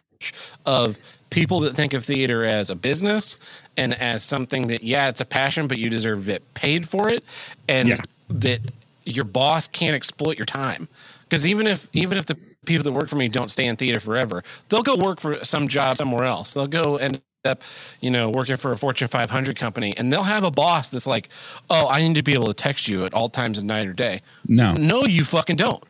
of 0.66 0.98
people 1.30 1.60
that 1.60 1.74
think 1.74 1.94
of 1.94 2.04
theater 2.04 2.44
as 2.44 2.68
a 2.70 2.74
business 2.74 3.38
and 3.76 3.94
as 4.00 4.22
something 4.22 4.66
that, 4.68 4.82
yeah, 4.82 5.08
it's 5.08 5.20
a 5.20 5.24
passion, 5.24 5.66
but 5.66 5.78
you 5.78 5.88
deserve 5.90 6.20
to 6.20 6.32
get 6.32 6.54
paid 6.54 6.88
for 6.88 7.08
it, 7.12 7.24
and 7.68 7.88
Yeah. 7.88 8.02
that 8.28 8.60
your 9.04 9.24
boss 9.24 9.66
can't 9.68 9.94
exploit 9.96 10.36
your 10.38 10.46
time. 10.46 10.88
Because 11.28 11.46
even 11.46 11.66
if 11.66 11.88
even 11.92 12.18
if 12.18 12.26
the 12.26 12.36
people 12.66 12.84
that 12.84 12.92
work 12.92 13.08
for 13.08 13.16
me 13.16 13.28
don't 13.28 13.48
stay 13.50 13.64
in 13.66 13.76
theater 13.76 13.98
forever, 14.00 14.42
they'll 14.68 14.82
go 14.82 14.96
work 14.96 15.20
for 15.20 15.42
some 15.44 15.66
job 15.68 15.96
somewhere 15.96 16.24
else. 16.24 16.54
They'll 16.54 16.66
go 16.66 16.96
end 16.96 17.20
up, 17.44 17.62
you 18.00 18.10
know, 18.10 18.30
working 18.30 18.56
for 18.56 18.70
a 18.70 18.76
Fortune 18.76 19.08
500 19.08 19.56
company, 19.56 19.94
and 19.96 20.12
they'll 20.12 20.22
have 20.22 20.44
a 20.44 20.50
boss 20.50 20.90
that's 20.90 21.06
like, 21.06 21.28
"Oh, 21.70 21.88
I 21.88 22.00
need 22.00 22.14
to 22.14 22.22
be 22.22 22.34
able 22.34 22.46
to 22.46 22.54
text 22.54 22.86
you 22.86 23.04
at 23.04 23.12
all 23.14 23.28
times 23.28 23.58
of 23.58 23.64
night 23.64 23.86
or 23.86 23.92
day." 23.92 24.22
No. 24.46 24.74
No, 24.74 25.04
you 25.06 25.24
fucking 25.24 25.56
don't. 25.56 25.82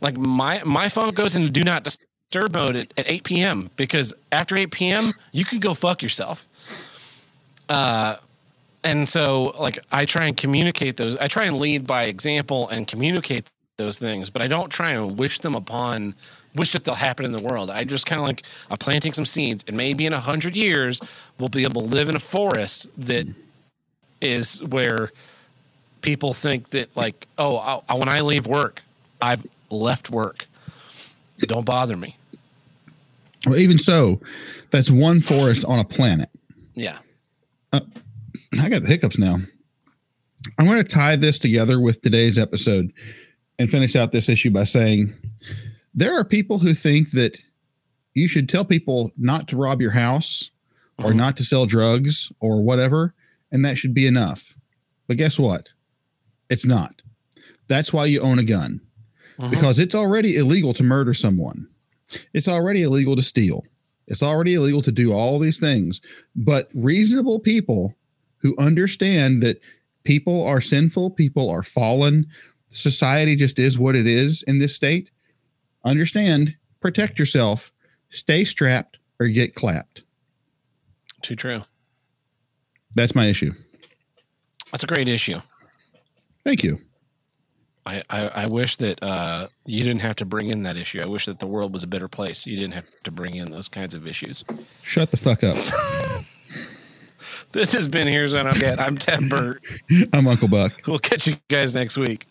Like 0.00 0.16
my 0.16 0.62
my 0.64 0.88
phone 0.88 1.10
goes 1.10 1.36
into 1.36 1.50
do 1.50 1.64
not 1.64 1.84
disturb 1.84 2.54
mode 2.54 2.76
at, 2.76 2.92
at 2.98 3.04
8 3.08 3.24
p.m. 3.24 3.70
because 3.76 4.14
after 4.32 4.56
8 4.56 4.70
p.m. 4.70 5.12
you 5.32 5.44
can 5.44 5.58
go 5.58 5.74
fuck 5.74 6.02
yourself. 6.02 6.46
Uh, 7.68 8.16
and 8.84 9.08
so 9.08 9.54
like 9.58 9.78
I 9.90 10.04
try 10.04 10.26
and 10.26 10.36
communicate 10.36 10.96
those. 10.96 11.16
I 11.16 11.28
try 11.28 11.46
and 11.46 11.58
lead 11.58 11.86
by 11.86 12.04
example 12.04 12.68
and 12.68 12.86
communicate 12.86 13.48
those 13.76 13.98
things, 13.98 14.30
but 14.30 14.42
I 14.42 14.46
don't 14.46 14.70
try 14.70 14.92
and 14.92 15.18
wish 15.18 15.40
them 15.40 15.54
upon. 15.54 16.14
Wish 16.54 16.72
that 16.72 16.84
they'll 16.84 16.94
happen 16.94 17.26
in 17.26 17.32
the 17.32 17.40
world. 17.40 17.68
I 17.68 17.84
just 17.84 18.06
kind 18.06 18.18
of 18.20 18.26
like 18.26 18.42
I'm 18.70 18.78
planting 18.78 19.12
some 19.12 19.26
seeds, 19.26 19.64
and 19.68 19.76
maybe 19.76 20.06
in 20.06 20.14
a 20.14 20.20
hundred 20.20 20.56
years 20.56 21.00
we'll 21.38 21.50
be 21.50 21.64
able 21.64 21.82
to 21.82 21.88
live 21.88 22.08
in 22.08 22.16
a 22.16 22.20
forest 22.20 22.86
that 22.96 23.26
is 24.22 24.62
where 24.62 25.12
people 26.00 26.32
think 26.32 26.70
that 26.70 26.96
like, 26.96 27.26
oh, 27.36 27.82
I, 27.88 27.96
when 27.96 28.08
I 28.08 28.20
leave 28.20 28.46
work, 28.46 28.82
I've 29.20 29.46
left 29.70 30.08
work. 30.08 30.46
Don't 31.38 31.66
bother 31.66 31.96
me. 31.96 32.16
Well, 33.44 33.56
even 33.56 33.78
so, 33.78 34.20
that's 34.70 34.90
one 34.90 35.20
forest 35.20 35.64
on 35.64 35.78
a 35.78 35.84
planet. 35.84 36.30
Yeah. 36.74 36.98
I 38.60 38.68
got 38.68 38.82
the 38.82 38.88
hiccups 38.88 39.18
now. 39.18 39.38
I'm 40.58 40.66
going 40.66 40.82
to 40.82 40.88
tie 40.88 41.16
this 41.16 41.38
together 41.38 41.80
with 41.80 42.00
today's 42.02 42.38
episode 42.38 42.92
and 43.58 43.70
finish 43.70 43.96
out 43.96 44.12
this 44.12 44.28
issue 44.28 44.50
by 44.50 44.64
saying 44.64 45.12
there 45.94 46.14
are 46.18 46.24
people 46.24 46.58
who 46.58 46.74
think 46.74 47.10
that 47.12 47.40
you 48.14 48.28
should 48.28 48.48
tell 48.48 48.64
people 48.64 49.10
not 49.16 49.48
to 49.48 49.56
rob 49.56 49.80
your 49.80 49.90
house 49.92 50.50
or 50.98 51.10
Mhm. 51.10 51.16
not 51.16 51.36
to 51.38 51.44
sell 51.44 51.66
drugs 51.66 52.32
or 52.40 52.62
whatever, 52.62 53.14
and 53.52 53.64
that 53.64 53.76
should 53.76 53.92
be 53.94 54.06
enough. 54.06 54.56
But 55.06 55.16
guess 55.18 55.38
what? 55.38 55.72
It's 56.48 56.64
not. 56.64 57.02
That's 57.68 57.92
why 57.92 58.06
you 58.06 58.20
own 58.20 58.38
a 58.38 58.44
gun. 58.44 58.80
Mhm. 59.38 59.50
because 59.50 59.78
it's 59.78 59.94
already 59.94 60.36
illegal 60.36 60.72
to 60.72 60.82
murder 60.82 61.12
someone. 61.12 61.68
It's 62.32 62.48
already 62.48 62.80
illegal 62.80 63.16
to 63.16 63.20
steal. 63.22 63.64
It's 64.06 64.22
already 64.22 64.54
illegal 64.54 64.82
to 64.82 64.92
do 64.92 65.12
all 65.12 65.38
these 65.38 65.58
things. 65.58 66.00
But 66.34 66.68
reasonable 66.74 67.40
people 67.40 67.94
who 68.38 68.54
understand 68.58 69.42
that 69.42 69.60
people 70.04 70.46
are 70.46 70.60
sinful, 70.60 71.10
people 71.10 71.50
are 71.50 71.62
fallen, 71.62 72.26
society 72.68 73.36
just 73.36 73.58
is 73.58 73.78
what 73.78 73.96
it 73.96 74.06
is 74.06 74.42
in 74.42 74.58
this 74.58 74.74
state, 74.74 75.10
understand, 75.84 76.56
protect 76.80 77.18
yourself, 77.18 77.72
stay 78.10 78.44
strapped, 78.44 78.98
or 79.18 79.28
get 79.28 79.54
clapped. 79.54 80.02
Too 81.22 81.36
true. 81.36 81.62
That's 82.94 83.14
my 83.14 83.26
issue. 83.26 83.52
That's 84.70 84.84
a 84.84 84.86
great 84.86 85.08
issue. 85.08 85.40
Thank 86.44 86.62
you. 86.62 86.80
I, 87.86 88.02
I, 88.10 88.28
I 88.28 88.46
wish 88.48 88.76
that 88.76 89.00
uh, 89.02 89.46
you 89.64 89.82
didn't 89.84 90.00
have 90.00 90.16
to 90.16 90.24
bring 90.24 90.50
in 90.50 90.64
that 90.64 90.76
issue. 90.76 91.00
I 91.02 91.08
wish 91.08 91.26
that 91.26 91.38
the 91.38 91.46
world 91.46 91.72
was 91.72 91.84
a 91.84 91.86
better 91.86 92.08
place. 92.08 92.44
You 92.46 92.56
didn't 92.56 92.74
have 92.74 92.84
to 93.04 93.10
bring 93.12 93.36
in 93.36 93.50
those 93.52 93.68
kinds 93.68 93.94
of 93.94 94.06
issues. 94.06 94.44
Shut 94.82 95.10
the 95.10 95.16
fuck 95.16 95.44
up. 95.44 95.54
This 97.52 97.72
has 97.72 97.88
been 97.88 98.06
Here's 98.06 98.34
What 98.34 98.46
I'm 98.46 98.58
Get. 98.58 98.78
I'm 98.78 98.98
Ted 98.98 99.30
Burt. 99.30 99.62
I'm 100.12 100.26
Uncle 100.28 100.48
Buck. 100.48 100.72
We'll 100.86 100.98
catch 100.98 101.26
you 101.26 101.36
guys 101.48 101.74
next 101.74 101.96
week. 101.96 102.26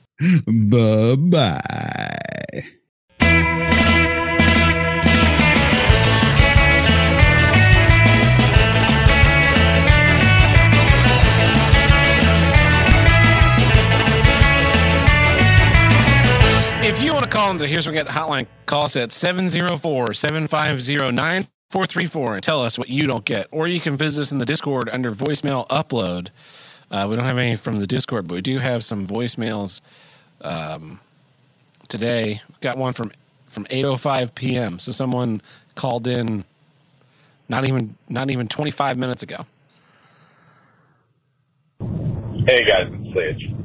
Bye 0.45 1.15
bye. 1.15 2.61
Want 17.25 17.31
to 17.31 17.37
call 17.37 17.51
into 17.51 17.67
Here's 17.67 17.87
What 17.87 17.97
I 17.97 18.03
Get 18.03 18.07
hotline, 18.07 18.47
call 18.67 18.83
us 18.83 18.95
at 18.95 19.11
704 19.11 20.13
750 20.13 21.11
9434 21.11 22.33
and 22.35 22.43
tell 22.43 22.61
us 22.61 22.77
what 22.77 22.87
you 22.87 23.07
don't 23.07 23.25
get. 23.25 23.47
Or 23.51 23.67
you 23.67 23.79
can 23.79 23.97
visit 23.97 24.21
us 24.21 24.31
in 24.31 24.37
the 24.37 24.45
Discord 24.45 24.89
under 24.91 25.11
voicemail 25.11 25.67
upload. 25.69 26.27
Uh, 26.91 27.07
we 27.09 27.15
don't 27.15 27.25
have 27.25 27.39
any 27.39 27.55
from 27.55 27.79
the 27.79 27.87
Discord, 27.87 28.27
but 28.27 28.35
we 28.35 28.41
do 28.41 28.59
have 28.59 28.83
some 28.83 29.07
voicemails 29.07 29.81
um, 30.41 30.99
today. 31.87 32.41
Got 32.61 32.77
one 32.77 32.93
from 32.93 33.11
from 33.47 33.65
8:05 33.65 34.35
p.m. 34.35 34.77
So 34.77 34.91
someone 34.91 35.41
called 35.73 36.05
in 36.05 36.45
not 37.49 37.67
even 37.67 37.95
not 38.07 38.29
even 38.29 38.47
25 38.47 38.97
minutes 38.97 39.23
ago. 39.23 39.45
Hey 41.79 42.63
guys, 42.67 42.91
it's 42.91 43.15
Sage. 43.15 43.64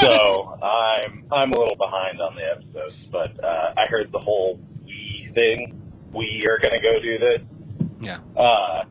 So 0.00 0.58
I'm 0.62 1.24
I'm 1.32 1.52
a 1.52 1.58
little 1.58 1.76
behind 1.76 2.20
on 2.20 2.34
the 2.34 2.42
episodes, 2.42 2.96
but 3.10 3.42
uh, 3.42 3.74
I 3.76 3.86
heard 3.86 4.12
the 4.12 4.18
whole 4.18 4.60
we 4.84 5.30
thing. 5.34 5.80
We 6.12 6.44
are 6.48 6.58
gonna 6.58 6.82
go 6.82 7.00
do 7.00 7.18
this. 7.18 7.40
Yeah. 8.00 8.18
Uh, 8.36 8.84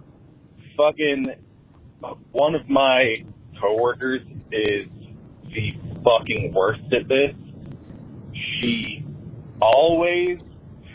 fucking 0.77 1.35
one 2.31 2.55
of 2.55 2.69
my 2.69 3.15
coworkers 3.59 4.21
is 4.51 4.87
the 5.53 5.73
fucking 6.03 6.53
worst 6.53 6.81
at 6.93 7.07
this. 7.07 7.35
She 8.33 9.05
always 9.61 10.39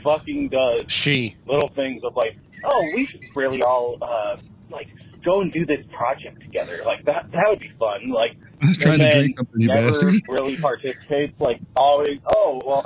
fucking 0.03 0.49
does 0.49 0.83
She. 0.89 1.37
little 1.47 1.69
things 1.69 2.03
of 2.05 2.17
like, 2.17 2.39
oh, 2.65 2.91
we 2.95 3.07
should 3.07 3.25
really 3.35 3.63
all 3.63 3.99
uh, 4.01 4.37
like 4.71 4.89
go 5.25 5.41
and 5.41 5.51
do 5.51 5.67
this 5.67 5.85
project 5.91 6.41
together. 6.41 6.81
Like 6.85 7.05
that 7.05 7.31
that 7.33 7.45
would 7.49 7.61
be 7.61 7.71
fun. 7.79 8.11
Like 8.11 8.37
I 8.63 8.67
was 8.67 8.79
trying 8.79 8.99
to 8.99 9.11
drink 9.11 9.37
something, 9.37 9.61
you 9.61 9.69
never 9.69 9.89
bastard. 9.89 10.15
really 10.29 10.57
participates. 10.57 11.39
Like 11.41 11.61
always, 11.77 12.19
oh 12.35 12.61
well, 12.65 12.85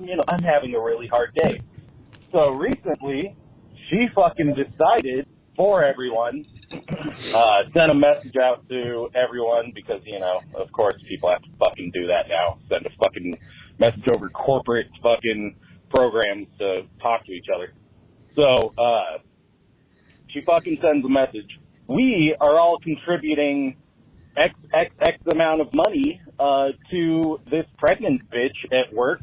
you 0.00 0.16
know, 0.16 0.22
I'm 0.28 0.42
having 0.42 0.74
a 0.74 0.80
really 0.80 1.06
hard 1.06 1.34
day. 1.34 1.60
So 2.32 2.52
recently, 2.52 3.36
she 3.88 4.06
fucking 4.14 4.54
decided 4.54 5.26
for 5.56 5.84
everyone, 5.84 6.46
uh, 7.34 7.62
sent 7.72 7.90
a 7.90 7.94
message 7.94 8.36
out 8.36 8.66
to 8.68 9.10
everyone 9.14 9.72
because 9.74 10.00
you 10.04 10.18
know, 10.18 10.40
of 10.54 10.70
course, 10.72 10.94
people 11.08 11.30
have 11.30 11.42
to 11.42 11.50
fucking 11.58 11.90
do 11.92 12.06
that 12.06 12.28
now. 12.28 12.58
Send 12.68 12.86
a 12.86 12.90
fucking 13.02 13.38
message 13.78 14.04
over 14.14 14.28
corporate 14.30 14.86
fucking 15.02 15.56
programs 15.90 16.48
to 16.58 16.86
talk 17.00 17.24
to 17.26 17.32
each 17.32 17.46
other. 17.54 17.72
So 18.34 18.72
uh, 18.78 19.18
she 20.32 20.40
fucking 20.42 20.78
sends 20.82 21.04
a 21.04 21.08
message. 21.08 21.58
We 21.88 22.34
are 22.40 22.58
all 22.58 22.78
contributing 22.82 23.76
X, 24.36 24.54
X, 24.72 24.94
X 25.06 25.18
amount 25.32 25.60
of 25.60 25.68
money 25.74 26.20
uh, 26.38 26.68
to 26.90 27.40
this 27.50 27.66
pregnant 27.78 28.22
bitch 28.30 28.56
at 28.72 28.92
work. 28.94 29.20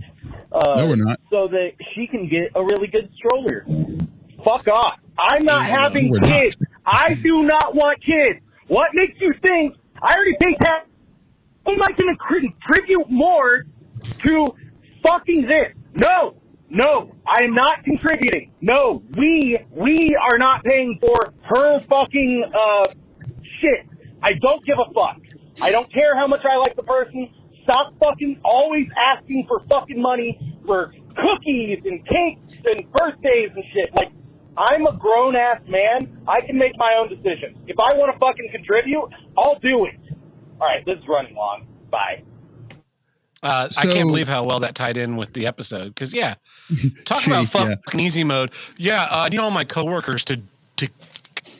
Uh, 0.52 0.76
No, 0.78 0.88
we're 0.88 0.96
not. 0.98 1.20
So 1.30 1.48
that 1.48 1.72
she 1.96 2.08
can 2.08 2.28
get 2.30 2.52
a 2.56 2.62
really 2.64 2.88
good 2.88 3.10
stroller. 3.16 3.66
Fuck 4.44 4.68
off. 4.68 5.00
I'm 5.18 5.44
not 5.46 5.64
Easy, 5.66 5.76
having 5.78 6.10
not. 6.10 6.24
kids. 6.30 6.58
I 6.86 7.14
do 7.16 7.44
not 7.44 7.76
want 7.76 8.00
kids. 8.04 8.40
What 8.68 8.90
makes 8.94 9.20
you 9.20 9.34
think 9.42 9.76
I 10.02 10.14
already 10.16 10.36
pay 10.44 10.54
tax? 10.64 10.88
Am 11.68 11.76
I 11.82 11.92
going 11.94 12.16
to 12.16 12.50
contribute 12.58 13.10
more 13.10 13.66
to 14.20 14.46
fucking 15.06 15.42
this? 15.42 15.76
No, 15.96 16.36
no, 16.70 17.12
I 17.28 17.44
am 17.44 17.54
not 17.54 17.84
contributing. 17.84 18.54
No, 18.62 19.04
we, 19.18 19.58
we 19.72 20.16
are 20.32 20.38
not 20.38 20.64
paying 20.64 21.00
for 21.02 21.34
her 21.56 21.80
fucking, 21.82 22.44
uh, 22.54 22.92
shit. 23.62 23.88
I 24.22 24.34
don't 24.42 24.66
give 24.66 24.78
a 24.78 24.94
fuck. 24.94 25.18
I 25.62 25.72
don't 25.72 25.92
care 25.92 26.16
how 26.16 26.28
much 26.28 26.42
I 26.50 26.58
like 26.58 26.76
the 26.76 26.84
person. 26.84 27.30
Stop 27.64 27.94
fucking 28.04 28.42
always 28.44 28.88
asking 28.98 29.46
for 29.48 29.62
fucking 29.70 30.02
money 30.02 30.40
for 30.66 30.94
cookies 31.16 31.80
and 31.86 32.06
cakes 32.06 32.58
and 32.66 32.92
birthdays 32.92 33.52
and 33.56 33.64
shit. 33.74 33.94
Like, 33.96 34.12
I'm 34.58 34.86
a 34.88 34.98
grown 34.98 35.36
ass 35.36 35.62
man. 35.68 36.24
I 36.28 36.42
can 36.46 36.58
make 36.58 36.74
my 36.78 36.98
own 37.00 37.10
decisions. 37.10 37.58
If 37.68 37.78
I 37.80 37.96
want 37.98 38.14
to 38.14 38.20
fucking 38.20 38.50
contribute, 38.52 39.10
I'll 39.38 39.60
do 39.60 39.86
it. 39.86 39.96
All 40.60 40.68
right, 40.68 40.84
this 40.86 40.96
is 40.96 41.08
running 41.08 41.36
long. 41.36 41.68
Bye. 41.90 42.24
Uh, 43.42 43.70
I 43.78 43.84
can't 43.84 44.08
believe 44.08 44.28
how 44.28 44.44
well 44.44 44.60
that 44.60 44.76
tied 44.76 44.98
in 44.98 45.16
with 45.16 45.34
the 45.34 45.48
episode. 45.48 45.90
Because 45.90 46.14
yeah, 46.14 46.36
talk 47.06 47.26
about 47.26 47.54
yeah. 47.54 47.76
fucking 47.76 48.00
easy 48.00 48.24
mode. 48.24 48.52
Yeah, 48.78 49.04
uh, 49.04 49.24
I 49.26 49.30
need 49.30 49.40
all 49.40 49.52
my 49.52 49.64
coworkers 49.64 50.26
to 50.26 50.42
to 50.78 50.90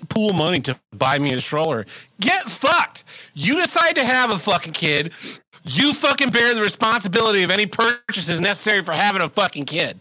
pool 0.10 0.34
money 0.34 0.60
to 0.62 0.78
buy 0.94 1.20
me 1.20 1.34
a 1.34 1.40
stroller. 1.40 1.86
Get 2.20 2.44
fucked. 2.44 3.04
You 3.34 3.58
decide 3.58 3.96
to 3.96 4.04
have 4.04 4.32
a 4.32 4.38
fucking 4.38 4.74
kid. 4.74 5.14
You 5.64 5.94
fucking 5.94 6.30
bear 6.30 6.54
the 6.54 6.62
responsibility 6.62 7.44
of 7.44 7.52
any 7.52 7.66
purchases 7.66 8.40
necessary 8.40 8.84
for 8.84 8.94
having 8.94 9.22
a 9.22 9.30
fucking 9.30 9.66
kid. 9.66 10.00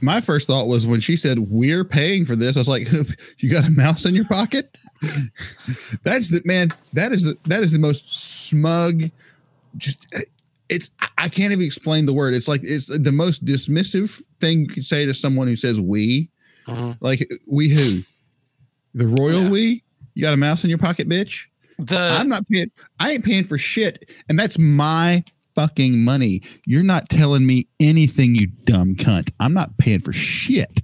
My 0.00 0.20
first 0.20 0.46
thought 0.46 0.66
was 0.66 0.86
when 0.86 1.00
she 1.00 1.16
said 1.16 1.38
we're 1.38 1.84
paying 1.84 2.24
for 2.24 2.36
this, 2.36 2.56
I 2.56 2.60
was 2.60 2.68
like, 2.68 2.88
"You 3.38 3.50
got 3.50 3.66
a 3.66 3.70
mouse 3.70 4.04
in 4.04 4.14
your 4.14 4.26
pocket?" 4.26 4.66
That's 6.02 6.30
the 6.30 6.42
man. 6.44 6.68
That 6.92 7.12
is 7.12 7.24
the 7.24 7.38
that 7.44 7.62
is 7.62 7.72
the 7.72 7.78
most 7.78 8.14
smug. 8.14 9.04
Just 9.76 10.06
it's 10.68 10.90
I 11.18 11.28
can't 11.28 11.52
even 11.52 11.64
explain 11.64 12.06
the 12.06 12.12
word. 12.12 12.34
It's 12.34 12.48
like 12.48 12.60
it's 12.64 12.86
the 12.86 13.12
most 13.12 13.44
dismissive 13.44 14.22
thing 14.40 14.60
you 14.60 14.68
could 14.68 14.84
say 14.84 15.04
to 15.06 15.14
someone 15.14 15.46
who 15.46 15.56
says 15.56 15.80
we. 15.80 16.30
Mhm. 16.66 16.96
Like 17.00 17.28
we 17.46 17.68
who? 17.68 18.02
The 18.94 19.06
royal 19.08 19.44
Yeah. 19.44 19.50
we? 19.50 19.84
You 20.14 20.22
got 20.22 20.34
a 20.34 20.36
mouse 20.38 20.64
in 20.64 20.70
your 20.70 20.78
pocket, 20.78 21.08
bitch? 21.08 21.46
The 21.78 21.98
I'm 21.98 22.28
not 22.28 22.46
paying. 22.48 22.70
I 23.00 23.12
ain't 23.12 23.24
paying 23.24 23.44
for 23.44 23.58
shit, 23.58 24.08
and 24.28 24.38
that's 24.38 24.58
my 24.58 25.24
fucking 25.54 26.02
money. 26.04 26.42
You're 26.66 26.82
not 26.84 27.08
telling 27.08 27.44
me 27.46 27.66
anything, 27.80 28.34
you 28.34 28.46
dumb 28.46 28.94
cunt. 28.96 29.30
I'm 29.40 29.52
not 29.54 29.76
paying 29.76 30.00
for 30.00 30.12
shit. 30.12 30.80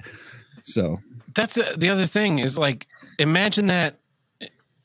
So 0.64 1.00
that's 1.34 1.54
the, 1.54 1.74
the 1.78 1.88
other 1.88 2.06
thing 2.06 2.38
is 2.40 2.58
like 2.58 2.86
imagine 3.18 3.68
that 3.68 4.00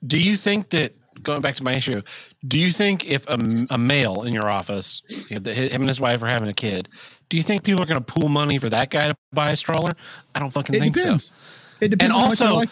do 0.06 0.20
you 0.22 0.36
think 0.36 0.70
that 0.70 0.94
going 1.24 1.42
back 1.42 1.56
to 1.56 1.64
my 1.64 1.74
issue 1.74 2.02
do 2.48 2.60
you 2.60 2.72
think 2.72 3.06
if 3.06 3.28
a, 3.30 3.38
a 3.70 3.78
male 3.78 4.24
in 4.24 4.34
your 4.34 4.50
office 4.50 5.02
you 5.30 5.36
know, 5.36 5.40
that 5.40 5.56
him 5.56 5.82
and 5.82 5.88
his 5.90 6.00
wife 6.02 6.22
are 6.22 6.28
having 6.28 6.48
a 6.50 6.54
kid 6.54 6.88
do 7.30 7.38
you 7.38 7.44
think 7.44 7.64
people 7.64 7.82
are 7.82 7.86
going 7.88 8.04
to 8.04 8.14
pool 8.14 8.30
money 8.30 8.58
for 8.58 8.70
that 8.70 8.90
guy 8.90 9.08
to 9.08 9.16
buy 9.34 9.52
a 9.52 9.56
stroller 9.56 9.92
i 10.36 10.40
don't 10.40 10.52
fucking 10.52 10.76
it 10.76 10.80
think 10.80 10.96
depends. 10.96 11.26
so 11.26 11.34
It 11.82 11.90
depends. 11.90 12.04
and 12.04 12.14
on 12.14 12.20
how 12.20 12.28
much 12.30 12.42
I 12.42 12.46
also 12.46 12.58
like 12.58 12.70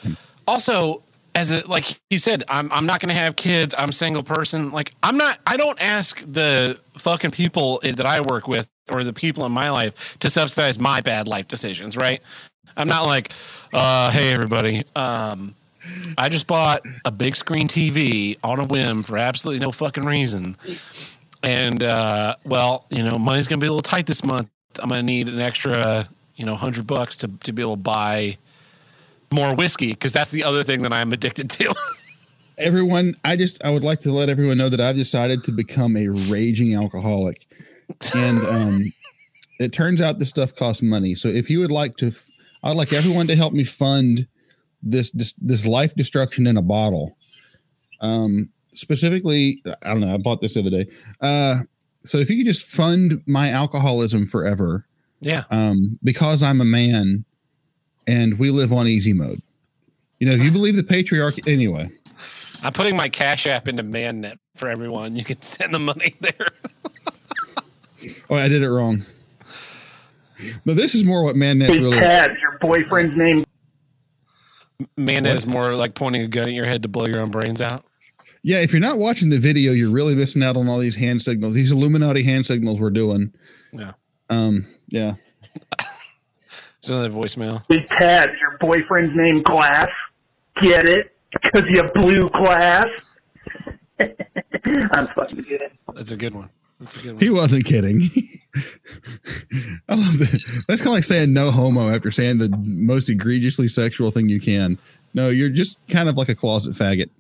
also 0.47 1.03
as 1.35 1.51
a 1.51 1.67
like 1.67 1.99
he 2.09 2.17
said 2.17 2.43
i'm 2.49 2.71
i'm 2.71 2.85
not 2.85 2.99
going 2.99 3.09
to 3.09 3.19
have 3.19 3.35
kids 3.35 3.73
i'm 3.77 3.89
a 3.89 3.93
single 3.93 4.21
person 4.23 4.71
like 4.71 4.93
i'm 5.01 5.17
not 5.17 5.39
i 5.47 5.57
don't 5.57 5.81
ask 5.81 6.23
the 6.31 6.77
fucking 6.97 7.31
people 7.31 7.79
that 7.83 8.05
i 8.05 8.21
work 8.21 8.47
with 8.47 8.69
or 8.91 9.03
the 9.03 9.13
people 9.13 9.45
in 9.45 9.51
my 9.51 9.69
life 9.71 10.17
to 10.19 10.29
subsidize 10.29 10.77
my 10.79 11.01
bad 11.01 11.27
life 11.27 11.47
decisions 11.47 11.97
right 11.97 12.21
i'm 12.77 12.87
not 12.87 13.05
like 13.07 13.31
uh 13.73 14.11
hey 14.11 14.31
everybody 14.31 14.83
um 14.95 15.55
I 16.17 16.29
just 16.29 16.47
bought 16.47 16.83
a 17.05 17.11
big 17.11 17.35
screen 17.35 17.67
TV 17.67 18.37
on 18.43 18.59
a 18.59 18.65
whim 18.65 19.03
for 19.03 19.17
absolutely 19.17 19.65
no 19.65 19.71
fucking 19.71 20.05
reason. 20.05 20.57
And 21.41 21.83
uh 21.83 22.35
well, 22.45 22.85
you 22.89 23.03
know, 23.03 23.17
money's 23.17 23.47
gonna 23.47 23.59
be 23.59 23.67
a 23.67 23.71
little 23.71 23.81
tight 23.81 24.05
this 24.05 24.23
month. 24.23 24.49
I'm 24.79 24.89
gonna 24.89 25.03
need 25.03 25.27
an 25.27 25.39
extra, 25.39 26.07
you 26.35 26.45
know, 26.45 26.55
hundred 26.55 26.87
bucks 26.87 27.17
to 27.17 27.27
to 27.43 27.51
be 27.51 27.61
able 27.61 27.75
to 27.75 27.81
buy 27.81 28.37
more 29.31 29.55
whiskey 29.55 29.89
because 29.89 30.13
that's 30.13 30.31
the 30.31 30.43
other 30.43 30.63
thing 30.63 30.83
that 30.83 30.93
I'm 30.93 31.11
addicted 31.11 31.49
to. 31.51 31.75
Everyone, 32.57 33.15
I 33.25 33.35
just 33.35 33.63
I 33.63 33.71
would 33.71 33.83
like 33.83 34.01
to 34.01 34.11
let 34.11 34.29
everyone 34.29 34.59
know 34.59 34.69
that 34.69 34.79
I've 34.79 34.95
decided 34.95 35.43
to 35.45 35.51
become 35.51 35.97
a 35.97 36.09
raging 36.09 36.75
alcoholic. 36.75 37.47
and 38.15 38.37
um, 38.47 38.93
it 39.59 39.73
turns 39.73 40.01
out 40.01 40.19
this 40.19 40.29
stuff 40.29 40.55
costs 40.55 40.83
money. 40.83 41.15
So 41.15 41.29
if 41.29 41.49
you 41.49 41.59
would 41.59 41.71
like 41.71 41.97
to, 41.97 42.11
I'd 42.63 42.75
like 42.75 42.93
everyone 42.93 43.25
to 43.27 43.35
help 43.35 43.53
me 43.53 43.63
fund 43.63 44.27
this 44.83 45.11
this, 45.11 45.33
this 45.41 45.65
life 45.65 45.95
destruction 45.95 46.45
in 46.47 46.57
a 46.57 46.61
bottle. 46.61 47.17
Um, 48.01 48.49
specifically, 48.73 49.63
I 49.83 49.89
don't 49.89 50.01
know. 50.01 50.13
I 50.13 50.17
bought 50.17 50.41
this 50.41 50.53
the 50.55 50.59
other 50.59 50.69
day. 50.69 50.87
Uh, 51.21 51.61
so 52.03 52.17
if 52.17 52.29
you 52.29 52.37
could 52.37 52.45
just 52.45 52.65
fund 52.65 53.23
my 53.25 53.49
alcoholism 53.49 54.27
forever, 54.27 54.85
Yeah. 55.21 55.43
um, 55.49 55.97
because 56.03 56.43
I'm 56.43 56.59
a 56.59 56.65
man 56.65 57.23
and 58.05 58.37
we 58.37 58.51
live 58.51 58.73
on 58.73 58.87
easy 58.87 59.13
mode. 59.13 59.39
You 60.19 60.27
know, 60.27 60.33
if 60.33 60.43
you 60.43 60.51
believe 60.51 60.75
the 60.75 60.83
patriarchy, 60.83 61.49
anyway. 61.51 61.89
I'm 62.61 62.73
putting 62.73 62.95
my 62.97 63.09
Cash 63.09 63.47
App 63.47 63.67
into 63.67 63.83
ManNet 63.83 64.35
for 64.55 64.67
everyone. 64.69 65.15
You 65.15 65.23
can 65.23 65.41
send 65.41 65.73
the 65.73 65.79
money 65.79 66.15
there. 66.19 66.31
Oh, 68.29 68.35
I 68.35 68.49
did 68.49 68.61
it 68.63 68.69
wrong. 68.69 69.03
But 70.65 70.75
this 70.75 70.93
is 70.93 71.05
more 71.05 71.23
what 71.23 71.35
ManNet's 71.37 71.75
Hey, 71.75 71.79
really. 71.79 71.99
Tabs, 71.99 72.33
your 72.41 72.57
boyfriend's 72.59 73.15
name. 73.15 73.45
ManNet 74.97 75.35
is 75.35 75.47
more 75.47 75.75
like 75.75 75.95
pointing 75.95 76.23
a 76.23 76.27
gun 76.27 76.47
at 76.47 76.53
your 76.53 76.65
head 76.65 76.83
to 76.83 76.89
blow 76.89 77.05
your 77.05 77.19
own 77.19 77.31
brains 77.31 77.61
out. 77.61 77.85
Yeah, 78.43 78.59
if 78.59 78.73
you're 78.73 78.81
not 78.81 78.97
watching 78.97 79.29
the 79.29 79.39
video, 79.39 79.71
you're 79.71 79.91
really 79.91 80.15
missing 80.15 80.43
out 80.43 80.57
on 80.57 80.67
all 80.67 80.77
these 80.77 80.95
hand 80.95 81.21
signals. 81.21 81.53
These 81.53 81.71
Illuminati 81.71 82.23
hand 82.23 82.45
signals 82.45 82.81
we're 82.81 82.89
doing. 82.89 83.33
Yeah. 83.71 83.93
Um, 84.29 84.67
yeah. 84.89 85.15
Is 86.83 86.89
another 86.89 87.09
voicemail? 87.09 87.63
Hey, 87.69 87.85
Tabs, 87.85 88.33
your 88.41 88.57
boyfriend's 88.59 89.15
name 89.15 89.41
Glass. 89.43 89.87
Get 90.61 90.87
it? 90.89 91.15
Because 91.31 91.63
you 91.69 91.81
blew 91.95 92.21
glass. 92.29 93.19
I'm 93.99 95.07
fucking 95.15 95.41
good. 95.43 95.71
That's 95.93 96.11
a 96.11 96.17
good 96.17 96.35
one. 96.35 96.49
That's 96.79 96.97
a 96.97 97.01
good 97.01 97.19
He 97.19 97.29
wasn't 97.29 97.65
kidding. 97.65 98.01
I 99.89 99.95
love 99.95 100.19
that. 100.19 100.63
That's 100.67 100.81
kind 100.81 100.89
of 100.91 100.95
like 100.95 101.03
saying 101.03 101.33
no 101.33 101.51
homo 101.51 101.89
after 101.89 102.11
saying 102.11 102.37
the 102.39 102.49
most 102.65 103.09
egregiously 103.09 103.67
sexual 103.67 104.11
thing 104.11 104.29
you 104.29 104.39
can. 104.39 104.77
No, 105.13 105.29
you're 105.29 105.49
just 105.49 105.77
kind 105.87 106.09
of 106.09 106.17
like 106.17 106.29
a 106.29 106.35
closet 106.35 106.73
faggot. 106.73 107.09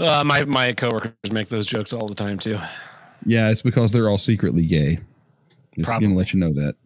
Uh, 0.00 0.22
my 0.24 0.44
my 0.44 0.72
coworkers 0.72 1.12
make 1.32 1.48
those 1.48 1.66
jokes 1.66 1.92
all 1.92 2.06
the 2.06 2.14
time 2.14 2.38
too. 2.38 2.56
Yeah, 3.26 3.50
it's 3.50 3.62
because 3.62 3.90
they're 3.90 4.08
all 4.08 4.16
secretly 4.16 4.64
gay. 4.64 5.00
Just 5.74 5.86
Probably. 5.88 6.06
gonna 6.06 6.16
let 6.16 6.32
you 6.32 6.38
know 6.38 6.52
that. 6.52 6.76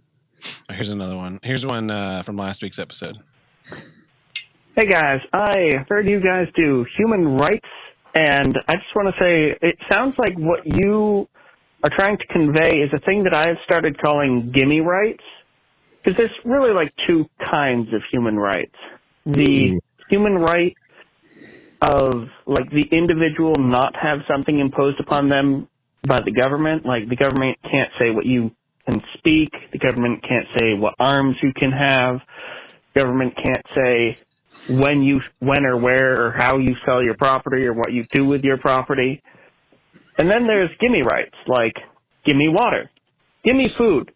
Here's 0.71 0.89
another 0.89 1.17
one. 1.17 1.39
Here's 1.43 1.65
one 1.67 1.91
uh, 1.91 2.23
from 2.23 2.37
last 2.39 2.63
week's 2.63 2.79
episode. 2.79 3.19
Hey 4.75 4.87
guys, 4.89 5.21
I 5.35 5.85
heard 5.91 6.09
you 6.09 6.21
guys 6.21 6.49
do 6.57 6.87
human 6.97 7.37
rights, 7.37 7.69
and 8.15 8.59
I 8.69 8.75
just 8.75 8.95
want 8.95 9.15
to 9.15 9.25
say 9.25 9.57
it 9.61 9.77
sounds 9.91 10.15
like 10.19 10.35
what 10.37 10.61
you 10.67 11.29
are 11.83 11.91
trying 11.91 12.19
to 12.19 12.27
convey 12.27 12.79
is 12.79 12.91
a 12.93 13.01
thing 13.01 13.25
that 13.25 13.35
I've 13.35 13.57
started 13.65 14.01
calling 14.01 14.53
gimme 14.55 14.81
rights. 14.81 15.23
Because 16.03 16.17
there's 16.17 16.39
really 16.45 16.73
like 16.73 16.93
two 17.07 17.27
kinds 17.51 17.93
of 17.95 18.03
human 18.11 18.37
rights. 18.37 18.75
The 19.25 19.75
Ooh. 19.75 19.81
human 20.09 20.35
right 20.35 20.77
of 21.81 22.29
like 22.47 22.71
the 22.71 22.87
individual 22.91 23.55
not 23.57 23.95
have 23.97 24.19
something 24.29 24.59
imposed 24.59 25.01
upon 25.01 25.29
them 25.29 25.69
by 26.07 26.21
the 26.25 26.33
government. 26.33 26.85
Like 26.85 27.09
the 27.09 27.17
government 27.17 27.59
can't 27.63 27.91
say 27.99 28.11
what 28.11 28.27
you 28.27 28.51
can 28.89 29.03
speak. 29.19 29.51
The 29.73 29.79
government 29.79 30.23
can't 30.23 30.47
say 30.59 30.75
what 30.75 30.95
arms 30.99 31.37
you 31.43 31.53
can 31.55 31.73
have. 31.73 32.21
Government 32.97 33.35
can't 33.37 33.67
say 33.75 34.19
when 34.69 35.03
you 35.03 35.21
when 35.41 35.65
or 35.67 35.77
where 35.77 36.27
or 36.27 36.33
how 36.33 36.59
you 36.59 36.77
sell 36.87 37.03
your 37.03 37.15
property 37.15 37.67
or 37.67 37.73
what 37.73 37.93
you 37.93 38.05
do 38.11 38.25
with 38.25 38.45
your 38.45 38.59
property. 38.59 39.21
And 40.19 40.29
then 40.31 40.47
there's 40.47 40.71
gimme 40.81 41.03
rights 41.03 41.35
like 41.47 41.75
give 42.25 42.37
me 42.37 42.49
water, 42.49 42.91
give 43.45 43.57
me 43.57 43.69
food, 43.69 44.13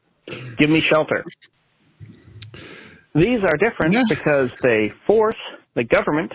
give 0.59 0.71
me 0.71 0.81
shelter. 0.81 1.25
These 3.15 3.43
are 3.43 3.57
different 3.57 3.95
Yeah. 3.95 4.05
because 4.09 4.51
they 4.63 4.93
force 5.07 5.41
the 5.75 5.85
government 5.85 6.33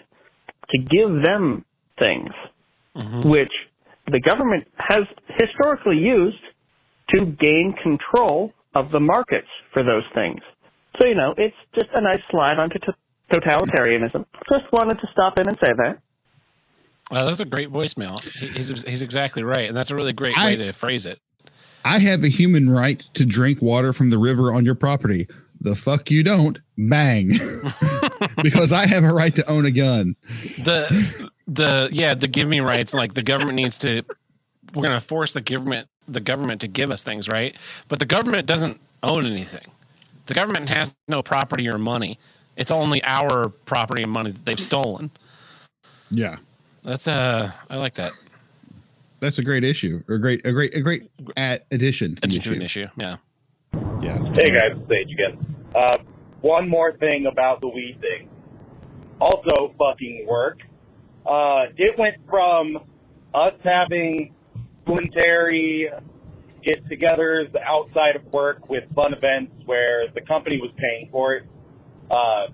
to 0.69 0.77
give 0.79 1.23
them 1.23 1.63
things, 1.99 2.31
mm-hmm. 2.95 3.29
which 3.29 3.51
the 4.07 4.19
government 4.19 4.67
has 4.77 5.05
historically 5.39 5.97
used 5.97 6.41
to 7.09 7.25
gain 7.25 7.75
control 7.83 8.53
of 8.73 8.91
the 8.91 8.99
markets 8.99 9.47
for 9.73 9.83
those 9.83 10.03
things. 10.15 10.41
So, 10.99 11.07
you 11.07 11.15
know, 11.15 11.33
it's 11.38 11.55
just 11.75 11.89
a 11.93 12.01
nice 12.01 12.21
slide 12.29 12.57
onto 12.57 12.79
t- 12.79 12.91
totalitarianism. 13.31 14.25
Just 14.49 14.71
wanted 14.71 14.99
to 14.99 15.07
stop 15.11 15.39
in 15.39 15.47
and 15.47 15.57
say 15.57 15.73
that. 15.77 15.99
Well, 17.09 17.25
that's 17.25 17.39
a 17.39 17.45
great 17.45 17.69
voicemail. 17.69 18.21
He's 18.21 18.83
he's 18.83 19.01
exactly 19.01 19.43
right, 19.43 19.67
and 19.67 19.75
that's 19.75 19.91
a 19.91 19.95
really 19.95 20.13
great 20.13 20.37
I- 20.37 20.45
way 20.45 20.55
to 20.57 20.71
phrase 20.71 21.05
it. 21.05 21.19
I 21.83 21.99
have 21.99 22.23
a 22.23 22.27
human 22.27 22.69
right 22.69 22.99
to 23.15 23.25
drink 23.25 23.59
water 23.61 23.91
from 23.91 24.11
the 24.11 24.19
river 24.19 24.53
on 24.53 24.65
your 24.65 24.75
property. 24.75 25.27
The 25.59 25.75
fuck 25.75 26.11
you 26.11 26.23
don't. 26.23 26.59
Bang. 26.77 27.29
because 28.43 28.71
I 28.71 28.85
have 28.85 29.03
a 29.03 29.13
right 29.13 29.35
to 29.35 29.49
own 29.49 29.65
a 29.65 29.71
gun. 29.71 30.15
The 30.63 31.29
the 31.47 31.89
yeah 31.91 32.13
the 32.13 32.27
give 32.27 32.47
me 32.47 32.59
rights 32.59 32.93
like 32.93 33.13
the 33.13 33.23
government 33.23 33.55
needs 33.55 33.77
to. 33.79 34.03
We're 34.73 34.87
going 34.87 34.99
to 34.99 35.05
force 35.05 35.33
the 35.33 35.41
government 35.41 35.87
the 36.07 36.19
government 36.19 36.61
to 36.61 36.67
give 36.67 36.91
us 36.91 37.03
things, 37.03 37.27
right? 37.27 37.55
But 37.87 37.99
the 37.99 38.05
government 38.05 38.47
doesn't 38.47 38.79
own 39.03 39.25
anything. 39.25 39.67
The 40.27 40.33
government 40.33 40.69
has 40.69 40.95
no 41.07 41.21
property 41.23 41.67
or 41.67 41.77
money. 41.77 42.19
It's 42.57 42.71
only 42.71 43.03
our 43.03 43.49
property 43.49 44.03
and 44.03 44.11
money 44.11 44.31
that 44.31 44.45
they've 44.45 44.59
stolen. 44.59 45.11
Yeah. 46.09 46.37
That's 46.83 47.07
uh, 47.07 47.51
I 47.69 47.77
like 47.77 47.93
that. 47.95 48.11
That's 49.19 49.37
a 49.37 49.43
great 49.43 49.63
issue. 49.63 50.03
Or 50.09 50.17
great 50.17 50.45
a 50.45 50.51
great 50.51 50.75
a 50.75 50.81
great 50.81 51.09
at 51.37 51.65
addition 51.71 52.15
to 52.15 52.27
the 52.27 52.35
It's 52.35 52.45
an 52.47 52.61
issue. 52.61 52.81
issue. 52.83 52.87
Yeah. 52.97 53.17
Yeah. 54.01 54.17
Hey 54.33 54.49
guys, 54.49 54.71
it's 54.75 54.89
Sage 54.89 55.11
again. 55.11 55.55
Uh, 55.75 55.97
one 56.41 56.67
more 56.67 56.91
thing 56.97 57.27
about 57.27 57.61
the 57.61 57.67
weed 57.69 57.99
thing. 58.01 58.27
Also 59.19 59.73
fucking 59.77 60.25
work. 60.27 60.59
Uh, 61.25 61.65
it 61.77 61.97
went 61.99 62.15
from 62.27 62.79
us 63.33 63.53
having 63.63 64.33
voluntary 64.87 65.87
get-togethers 66.63 67.55
outside 67.63 68.15
of 68.15 68.25
work 68.33 68.69
with 68.69 68.83
fun 68.95 69.13
events 69.13 69.53
where 69.65 70.07
the 70.07 70.21
company 70.21 70.59
was 70.59 70.71
paying 70.77 71.09
for 71.11 71.35
it. 71.35 71.43
Uh, 72.11 72.47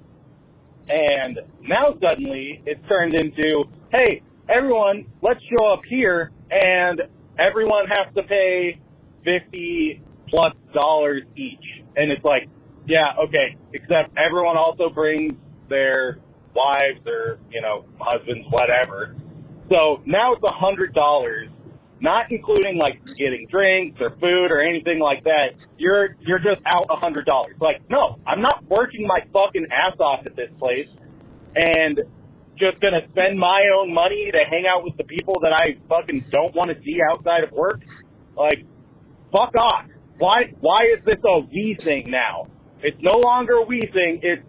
and 0.89 1.39
now 1.63 1.97
suddenly 2.01 2.61
it's 2.65 2.87
turned 2.87 3.13
into, 3.13 3.65
hey, 3.91 4.21
everyone, 4.47 5.05
let's 5.21 5.41
show 5.43 5.67
up 5.67 5.81
here 5.89 6.31
and 6.49 7.01
everyone 7.37 7.85
has 7.87 8.13
to 8.15 8.23
pay 8.23 8.79
50 9.25 10.01
plus 10.29 10.53
dollars 10.73 11.23
each. 11.35 11.83
And 11.95 12.11
it's 12.11 12.23
like, 12.23 12.47
yeah, 12.87 13.13
okay, 13.27 13.57
except 13.73 14.17
everyone 14.17 14.55
also 14.57 14.89
brings 14.89 15.33
their 15.69 16.19
wives 16.55 17.05
or, 17.05 17.39
you 17.51 17.61
know, 17.61 17.85
husbands, 17.99 18.47
whatever. 18.49 19.15
So 19.69 20.01
now 20.05 20.33
it's 20.33 20.43
a 20.43 20.53
hundred 20.53 20.93
dollars, 20.93 21.49
not 21.99 22.31
including 22.31 22.77
like 22.77 23.03
getting 23.15 23.47
drinks 23.49 23.99
or 24.01 24.11
food 24.11 24.51
or 24.51 24.61
anything 24.61 24.99
like 24.99 25.23
that. 25.23 25.53
You're, 25.77 26.15
you're 26.19 26.39
just 26.39 26.61
out 26.65 26.85
a 26.89 26.99
hundred 26.99 27.25
dollars. 27.25 27.55
Like, 27.59 27.89
no, 27.89 28.19
I'm 28.25 28.41
not 28.41 28.63
working 28.67 29.07
my 29.07 29.19
fucking 29.33 29.67
ass 29.71 29.99
off 29.99 30.25
at 30.25 30.35
this 30.35 30.55
place 30.57 30.95
and 31.55 31.99
just 32.57 32.79
gonna 32.79 33.07
spend 33.11 33.37
my 33.37 33.63
own 33.77 33.93
money 33.93 34.29
to 34.31 34.39
hang 34.49 34.65
out 34.67 34.83
with 34.83 34.97
the 34.97 35.03
people 35.03 35.39
that 35.41 35.53
I 35.53 35.77
fucking 35.89 36.25
don't 36.31 36.55
want 36.55 36.69
to 36.69 36.83
see 36.83 36.99
outside 37.11 37.43
of 37.43 37.51
work. 37.51 37.81
Like, 38.35 38.65
fuck 39.31 39.53
off. 39.55 39.85
Why, 40.17 40.53
why 40.59 40.77
is 40.97 41.05
this 41.05 41.21
a 41.23 41.39
we 41.39 41.75
thing 41.79 42.05
now? 42.09 42.47
It's 42.81 42.97
no 43.01 43.19
longer 43.23 43.53
a 43.53 43.63
we 43.63 43.81
thing. 43.81 44.19
It's 44.23 44.43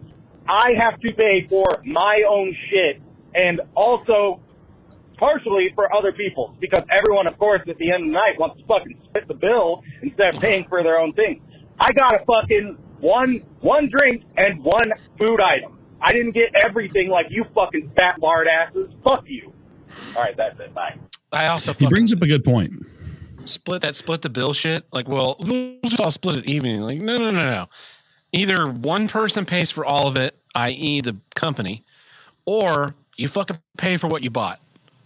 I 0.47 0.71
have 0.81 0.99
to 0.99 1.13
pay 1.13 1.45
for 1.47 1.65
my 1.85 2.23
own 2.27 2.55
shit 2.69 3.01
and 3.35 3.61
also 3.75 4.41
partially 5.19 5.71
for 5.75 5.93
other 5.93 6.11
people 6.13 6.55
because 6.59 6.83
everyone, 6.89 7.27
of 7.27 7.37
course, 7.37 7.61
at 7.67 7.77
the 7.77 7.91
end 7.91 8.03
of 8.03 8.07
the 8.09 8.13
night 8.13 8.39
wants 8.39 8.59
to 8.59 8.65
fucking 8.65 8.97
split 9.05 9.27
the 9.27 9.33
bill 9.33 9.83
instead 10.01 10.35
of 10.35 10.41
paying 10.47 10.65
for 10.67 10.81
their 10.83 10.97
own 10.97 11.13
thing. 11.13 11.41
I 11.79 11.91
got 11.93 12.13
a 12.13 12.25
fucking 12.25 12.77
one, 12.99 13.43
one 13.61 13.89
drink 13.89 14.23
and 14.37 14.63
one 14.63 14.91
food 15.19 15.39
item. 15.43 15.77
I 16.01 16.13
didn't 16.13 16.31
get 16.31 16.49
everything 16.65 17.09
like 17.09 17.27
you 17.29 17.45
fucking 17.53 17.91
fat 17.95 18.15
lard 18.21 18.47
asses. 18.47 18.89
Fuck 19.03 19.25
you. 19.27 19.53
All 20.15 20.23
right, 20.23 20.35
that's 20.35 20.59
it. 20.59 20.73
Bye. 20.73 20.97
I 21.31 21.47
also 21.47 21.73
He 21.73 21.87
brings 21.87 22.13
up 22.13 22.21
a 22.21 22.27
good 22.27 22.43
point. 22.43 22.71
split 23.43 23.81
that 23.81 23.95
split 23.95 24.21
the 24.21 24.29
bill 24.29 24.53
shit. 24.53 24.85
Like, 24.91 25.07
well, 25.07 25.35
we'll 25.39 25.77
just 25.85 25.99
all 25.99 26.11
split 26.11 26.37
it 26.37 26.45
evenly. 26.45 26.79
Like, 26.79 27.01
no, 27.01 27.17
no, 27.17 27.31
no, 27.31 27.45
no. 27.49 27.65
Either 28.31 28.67
one 28.69 29.07
person 29.07 29.45
pays 29.45 29.71
for 29.71 29.83
all 29.85 30.07
of 30.07 30.15
it, 30.17 30.37
i.e., 30.55 31.01
the 31.01 31.17
company, 31.35 31.83
or 32.45 32.95
you 33.17 33.27
fucking 33.27 33.57
pay 33.77 33.97
for 33.97 34.07
what 34.07 34.23
you 34.23 34.29
bought. 34.29 34.59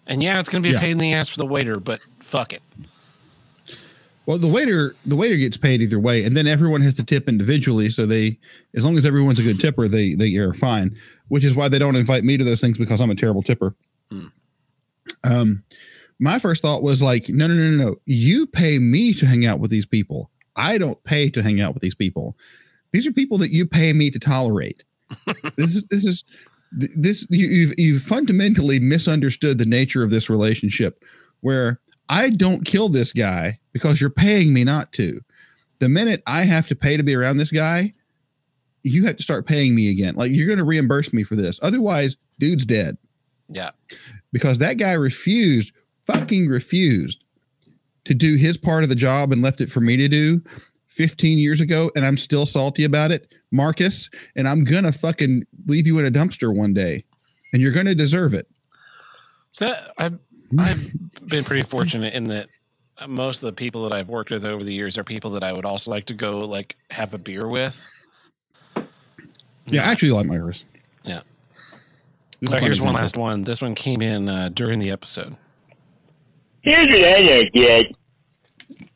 And 0.08 0.22
yeah, 0.22 0.40
it's 0.40 0.50
gonna 0.50 0.62
be 0.62 0.70
Yeah. 0.70 0.78
a 0.78 0.80
pain 0.80 0.92
in 0.92 0.98
the 0.98 1.14
ass 1.14 1.30
for 1.30 1.38
the 1.38 1.46
waiter, 1.46 1.80
but 1.80 2.02
fuck 2.20 2.54
it. 2.54 2.62
Well, 4.26 4.38
the 4.38 4.48
waiter 4.48 4.96
the 5.06 5.16
waiter 5.18 5.36
gets 5.36 5.58
paid 5.58 5.82
either 5.82 6.00
way, 6.00 6.24
and 6.24 6.36
then 6.36 6.48
everyone 6.48 6.82
has 6.82 6.96
to 6.96 7.04
tip 7.04 7.28
individually. 7.28 7.90
So 7.90 8.06
they, 8.06 8.38
as 8.74 8.86
long 8.86 8.98
as 8.98 9.06
everyone's 9.06 9.40
a 9.40 9.44
good 9.44 9.60
tipper, 9.60 9.88
they 9.88 10.14
they 10.14 10.36
are 10.36 10.54
fine. 10.54 10.96
Which 11.28 11.44
is 11.44 11.56
why 11.56 11.68
they 11.68 11.80
don't 11.80 11.96
invite 11.96 12.24
me 12.24 12.38
to 12.38 12.44
those 12.44 12.62
things 12.62 12.78
because 12.78 13.02
I'm 13.02 13.12
a 13.12 13.16
terrible 13.16 13.44
tipper. 13.44 13.76
Um, 15.24 15.64
my 16.20 16.40
first 16.40 16.62
thought 16.62 16.84
was 16.84 17.02
like, 17.02 17.28
no, 17.30 17.48
no, 17.48 17.54
no, 17.56 17.70
no, 17.72 17.84
no. 17.90 17.96
You 18.06 18.46
pay 18.48 18.80
me 18.80 19.14
to 19.14 19.26
hang 19.26 19.46
out 19.46 19.60
with 19.60 19.72
these 19.72 19.86
people. 19.86 20.30
I 20.56 20.78
don't 20.78 21.02
pay 21.04 21.30
to 21.32 21.42
hang 21.42 21.60
out 21.60 21.74
with 21.74 21.82
these 21.82 21.96
people. 21.96 22.38
These 22.92 23.08
are 23.08 23.12
people 23.12 23.38
that 23.40 23.52
you 23.52 23.66
pay 23.66 23.92
me 23.94 24.12
to 24.12 24.20
tolerate. 24.20 24.84
this 25.58 25.76
is 25.76 25.84
this 25.90 26.06
is 26.06 26.24
this 26.76 27.26
you, 27.30 27.48
you've 27.48 27.74
you've 27.78 28.02
fundamentally 28.04 28.80
misunderstood 28.80 29.58
the 29.58 29.66
nature 29.66 30.04
of 30.04 30.10
this 30.10 30.30
relationship 30.30 31.04
where 31.42 31.80
I 32.10 32.30
don't 32.30 32.66
kill 32.66 32.90
this 32.90 33.14
guy 33.14 33.60
because 33.72 34.02
you're 34.02 34.10
paying 34.10 34.54
me 34.54 34.64
not 34.64 34.92
to. 34.94 35.22
The 35.80 35.90
minute 35.90 36.22
I 36.28 36.44
have 36.44 36.68
to 36.70 36.76
pay 36.76 36.98
to 36.98 37.04
be 37.04 37.16
around 37.16 37.38
this 37.38 37.52
guy, 37.52 37.94
you 38.84 39.06
have 39.06 39.18
to 39.18 39.24
start 39.24 39.46
paying 39.48 39.76
me 39.76 39.90
again. 39.92 40.16
Like 40.16 40.32
you're 40.32 40.48
going 40.48 40.60
to 40.60 40.64
reimburse 40.66 41.14
me 41.14 41.24
for 41.24 41.36
this. 41.36 41.60
Otherwise, 41.62 42.18
dude's 42.40 42.66
dead 42.66 42.98
Yeah. 43.50 43.72
because 44.32 44.58
that 44.60 44.78
guy 44.78 44.94
refused, 44.94 45.74
fucking 46.06 46.48
refused 46.48 47.24
to 48.06 48.14
do 48.14 48.36
his 48.36 48.58
part 48.58 48.84
of 48.84 48.90
the 48.90 48.96
job 48.96 49.32
and 49.32 49.42
left 49.42 49.62
it 49.62 49.70
for 49.72 49.80
me 49.82 49.96
to 49.98 50.08
do 50.08 50.42
15 50.88 51.38
years 51.38 51.62
ago. 51.62 51.90
And 51.96 52.06
I'm 52.06 52.18
still 52.18 52.46
salty 52.46 52.84
about 52.84 53.12
it, 53.12 53.34
Marcus. 53.54 54.10
And 54.36 54.48
I'm 54.48 54.66
going 54.66 54.84
to 54.84 54.92
fucking 54.92 55.46
leave 55.68 55.88
you 55.88 56.00
in 56.00 56.06
a 56.06 56.12
dumpster 56.12 56.54
one 56.54 56.74
day 56.74 57.06
and 57.54 57.62
you're 57.62 57.72
going 57.72 57.86
to 57.86 57.96
deserve 57.96 58.34
it. 58.34 58.48
So 59.52 59.72
I've 59.98 60.18
I've 60.60 60.92
been 61.28 61.44
pretty 61.44 61.64
fortunate 61.64 62.14
in 62.14 62.26
that 62.26 62.48
most 63.08 63.44
of 63.44 63.48
the 63.48 63.54
people 63.54 63.84
that 63.84 63.94
I've 63.94 64.10
worked 64.10 64.32
with 64.32 64.46
over 64.46 64.64
the 64.64 64.74
years 64.74 64.98
are 64.98 65.04
people 65.04 65.32
that 65.32 65.44
I 65.44 65.54
would 65.54 65.66
also 65.66 65.92
like 65.92 66.06
to 66.06 66.14
go 66.14 66.40
like 66.40 66.76
have 66.90 67.14
a 67.14 67.18
beer 67.18 67.48
with. 67.48 67.88
Yeah, 69.68 69.88
I 69.88 69.92
actually 69.92 70.12
like 70.12 70.26
Marcus. 70.26 70.66
Yeah. 71.04 71.22
This 72.42 72.54
is 72.54 72.60
here's 72.60 72.82
one 72.82 72.94
last 72.94 73.16
one. 73.16 73.44
This 73.44 73.62
one 73.62 73.76
came 73.76 74.02
in 74.02 74.28
uh, 74.28 74.50
during 74.50 74.80
the 74.80 74.92
episode. 74.92 75.38
Here's 76.62 76.88
what 76.88 77.04
I 77.04 77.28
don't 77.28 77.54
get. 77.54 77.86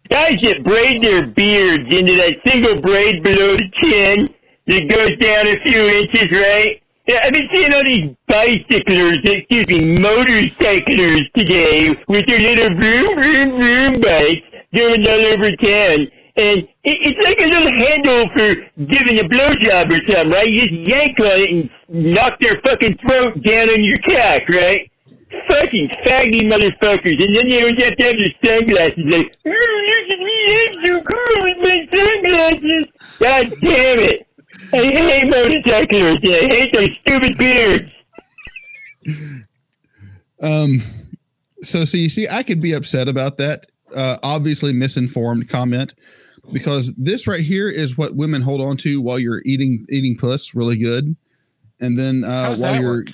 Guys 0.10 0.42
that 0.42 0.64
braid 0.64 1.04
their 1.04 1.28
beards 1.28 1.84
into 1.94 2.16
that 2.16 2.42
single 2.46 2.76
braid 2.76 3.24
below 3.24 3.56
the 3.56 3.70
chin 3.84 4.28
that 4.68 4.84
goes 4.90 5.12
down 5.20 5.48
a 5.48 5.58
few 5.68 5.82
inches, 5.88 6.28
right? 6.32 6.82
Yeah, 7.08 7.20
I've 7.24 7.32
been 7.32 7.48
seeing 7.56 7.74
all 7.74 7.84
these 7.86 8.12
bicyclers, 8.28 9.20
excuse 9.24 9.68
me, 9.68 9.96
motorcyclers 9.96 11.24
today 11.38 11.96
with 12.08 12.28
their 12.28 12.40
little 12.40 12.76
vroom, 12.76 13.16
vroom, 13.16 13.62
vroom 13.62 13.94
bikes 14.02 14.44
going 14.76 15.08
all 15.08 15.24
over 15.32 15.50
town. 15.64 16.12
And 16.36 16.60
it, 16.84 16.98
it's 17.02 17.22
like 17.24 17.40
a 17.40 17.48
little 17.48 17.72
handle 17.80 18.28
for 18.36 18.56
giving 18.92 19.24
a 19.24 19.28
blowjob 19.28 19.88
or 19.88 20.00
something, 20.12 20.32
right? 20.32 20.48
You 20.48 20.58
just 20.58 20.92
yank 20.92 21.20
on 21.22 21.40
it 21.40 21.50
and 21.50 22.14
knock 22.14 22.38
their 22.42 22.60
fucking 22.66 22.98
throat 23.08 23.42
down 23.42 23.70
on 23.70 23.84
your 23.84 23.98
cock, 24.10 24.42
right? 24.50 24.92
fucking 25.50 25.90
faggy 26.06 26.44
motherfuckers, 26.50 27.24
and 27.24 27.36
then 27.36 27.50
they 27.50 27.60
always 27.60 27.84
have 27.84 27.96
to 27.98 28.06
have 28.06 28.16
their 28.16 28.34
sunglasses. 28.44 29.06
Like, 29.10 29.36
oh, 29.46 29.50
look 29.50 30.14
at 30.14 30.20
me, 30.20 30.38
I'm 30.56 30.74
so 30.86 31.02
cool 31.04 31.36
with 31.44 31.58
my 31.64 31.88
sunglasses. 31.96 32.86
God 33.20 33.54
damn 33.62 34.00
it! 34.00 34.28
I 34.74 34.78
hate 34.78 35.30
motorcyclers, 35.30 36.18
and 36.24 36.34
I 36.34 36.56
hate 36.56 36.74
those 36.74 36.90
stupid 37.02 37.38
beards. 37.38 37.92
Um, 40.42 40.82
so, 41.62 41.86
so 41.86 41.98
you 41.98 42.10
see, 42.10 42.28
I 42.30 42.44
could 42.44 42.62
be 42.62 42.74
upset 42.74 43.08
about 43.08 43.38
that. 43.38 43.66
Uh, 43.96 44.18
obviously 44.22 44.74
misinformed 44.74 45.48
comment 45.50 45.94
because 46.52 46.94
this 46.96 47.26
right 47.26 47.40
here 47.40 47.70
is 47.70 47.98
what 47.98 48.16
women 48.16 48.42
hold 48.42 48.60
on 48.60 48.76
to 48.78 49.02
while 49.02 49.18
you're 49.18 49.42
eating 49.46 49.86
eating 49.90 50.18
puss 50.18 50.54
really 50.54 50.78
good, 50.78 51.16
and 51.80 51.98
then 51.98 52.24
uh, 52.26 52.44
How 52.44 52.50
does 52.50 52.62
while 52.62 52.74
that 52.74 52.82
you're 52.82 52.92
work? 52.92 53.08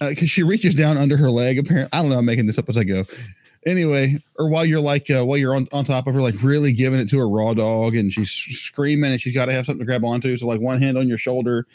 because 0.00 0.28
she 0.28 0.42
reaches 0.42 0.74
down 0.74 0.98
under 0.98 1.16
her 1.16 1.30
leg. 1.30 1.58
Apparently, 1.58 1.88
I 1.92 2.02
don't 2.02 2.10
know. 2.10 2.18
I'm 2.18 2.26
making 2.26 2.46
this 2.46 2.58
up 2.58 2.68
as 2.68 2.76
I 2.76 2.84
go. 2.84 3.04
Anyway, 3.66 4.18
or 4.38 4.48
while 4.48 4.64
you're 4.64 4.80
like 4.80 5.10
uh, 5.10 5.24
while 5.24 5.38
you're 5.38 5.54
on, 5.54 5.66
on 5.72 5.84
top 5.84 6.06
of 6.06 6.14
her, 6.14 6.20
like 6.20 6.42
really 6.42 6.72
giving 6.72 7.00
it 7.00 7.08
to 7.08 7.20
a 7.20 7.26
raw 7.26 7.54
dog, 7.54 7.96
and 7.96 8.12
she's 8.12 8.30
screaming, 8.30 9.12
and 9.12 9.20
she's 9.20 9.34
got 9.34 9.46
to 9.46 9.52
have 9.52 9.64
something 9.66 9.80
to 9.80 9.86
grab 9.86 10.04
onto. 10.04 10.36
So 10.36 10.46
like 10.46 10.60
one 10.60 10.80
hand 10.80 10.98
on 10.98 11.08
your 11.08 11.18
shoulder, 11.18 11.66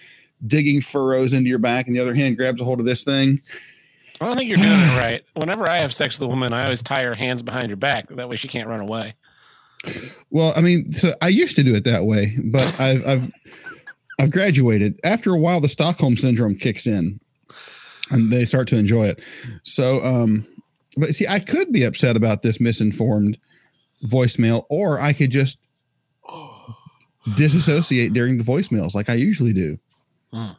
digging 0.45 0.82
furrows 0.82 1.34
into 1.34 1.49
your 1.49 1.60
back, 1.60 1.88
and 1.88 1.95
the 1.95 1.99
other 1.99 2.14
hand 2.14 2.38
grabs 2.38 2.61
a 2.61 2.64
hold 2.64 2.80
of 2.80 2.86
this 2.86 3.03
thing. 3.03 3.41
I 4.22 4.26
don't 4.26 4.36
think 4.36 4.49
you're 4.49 4.57
doing 4.57 4.70
it 4.70 4.98
right. 4.98 5.24
Whenever 5.36 5.70
I 5.70 5.80
have 5.80 5.94
sex 5.94 6.20
with 6.20 6.26
a 6.26 6.30
woman, 6.30 6.52
I 6.52 6.64
always 6.64 6.84
tie 6.84 7.03
her 7.03 7.16
hands 7.16 7.41
behind 7.41 7.70
her 7.70 7.78
back. 7.78 8.10
That 8.10 8.28
way 8.28 8.36
she 8.36 8.49
can't 8.49 8.68
run 8.68 8.82
away. 8.82 9.16
Well, 10.30 10.53
I 10.56 10.61
mean, 10.61 10.91
so 10.91 11.11
I 11.22 11.30
used 11.30 11.56
to 11.56 11.64
do 11.64 11.74
it 11.74 11.86
that 11.86 12.03
way, 12.03 12.36
but 12.44 12.80
I've 12.80 13.07
I've 13.07 13.32
I've 14.20 14.32
graduated. 14.32 14.99
After 15.03 15.34
a 15.34 15.40
while, 15.40 15.61
the 15.61 15.70
Stockholm 15.70 16.18
syndrome 16.18 16.56
kicks 16.56 16.86
in, 16.86 17.20
and 18.11 18.32
they 18.32 18.44
start 18.44 18.68
to 18.70 18.78
enjoy 18.78 19.07
it. 19.07 19.24
So, 19.64 20.03
um, 20.03 20.45
but 20.98 21.10
see, 21.16 21.28
I 21.28 21.40
could 21.40 21.72
be 21.72 21.84
upset 21.84 22.16
about 22.16 22.41
this 22.41 22.60
misinformed 22.60 23.38
voicemail, 24.06 24.64
or 24.70 24.99
I 24.99 25.14
could 25.14 25.32
just 25.32 25.60
disassociate 27.36 28.14
during 28.14 28.38
the 28.38 28.44
voicemails, 28.44 28.95
like 28.95 29.10
I 29.10 29.14
usually 29.16 29.53
do. 29.53 29.78
Hmm. 30.34 30.52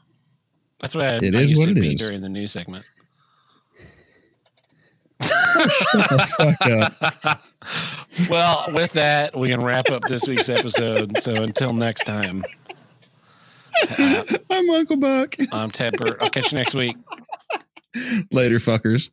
That's 0.81 0.95
what 0.95 1.05
I, 1.05 1.17
It 1.17 1.35
I 1.35 1.41
is 1.41 1.51
used 1.51 1.61
what 1.63 1.67
to 1.67 1.73
it 1.73 1.81
be 1.81 1.95
is. 1.95 2.01
during 2.01 2.21
the 2.21 2.29
news 2.29 2.53
segment. 2.53 2.85
Well, 8.29 8.65
with 8.75 8.93
that, 8.95 9.37
we 9.37 9.49
can 9.49 9.63
wrap 9.63 9.91
up 9.91 10.03
this 10.05 10.27
week's 10.27 10.49
episode. 10.49 11.17
So 11.19 11.35
until 11.43 11.73
next 11.73 12.05
time, 12.05 12.43
I'm 13.99 14.71
Uncle 14.71 14.97
Buck. 14.97 15.37
I'm 15.53 15.71
Ted 15.71 15.97
Burt. 15.99 16.17
I'll 16.21 16.31
catch 16.31 16.53
you 16.53 16.59
next 16.59 16.75
week. 16.75 16.97
Later, 18.33 18.57
fuckers. 18.57 19.11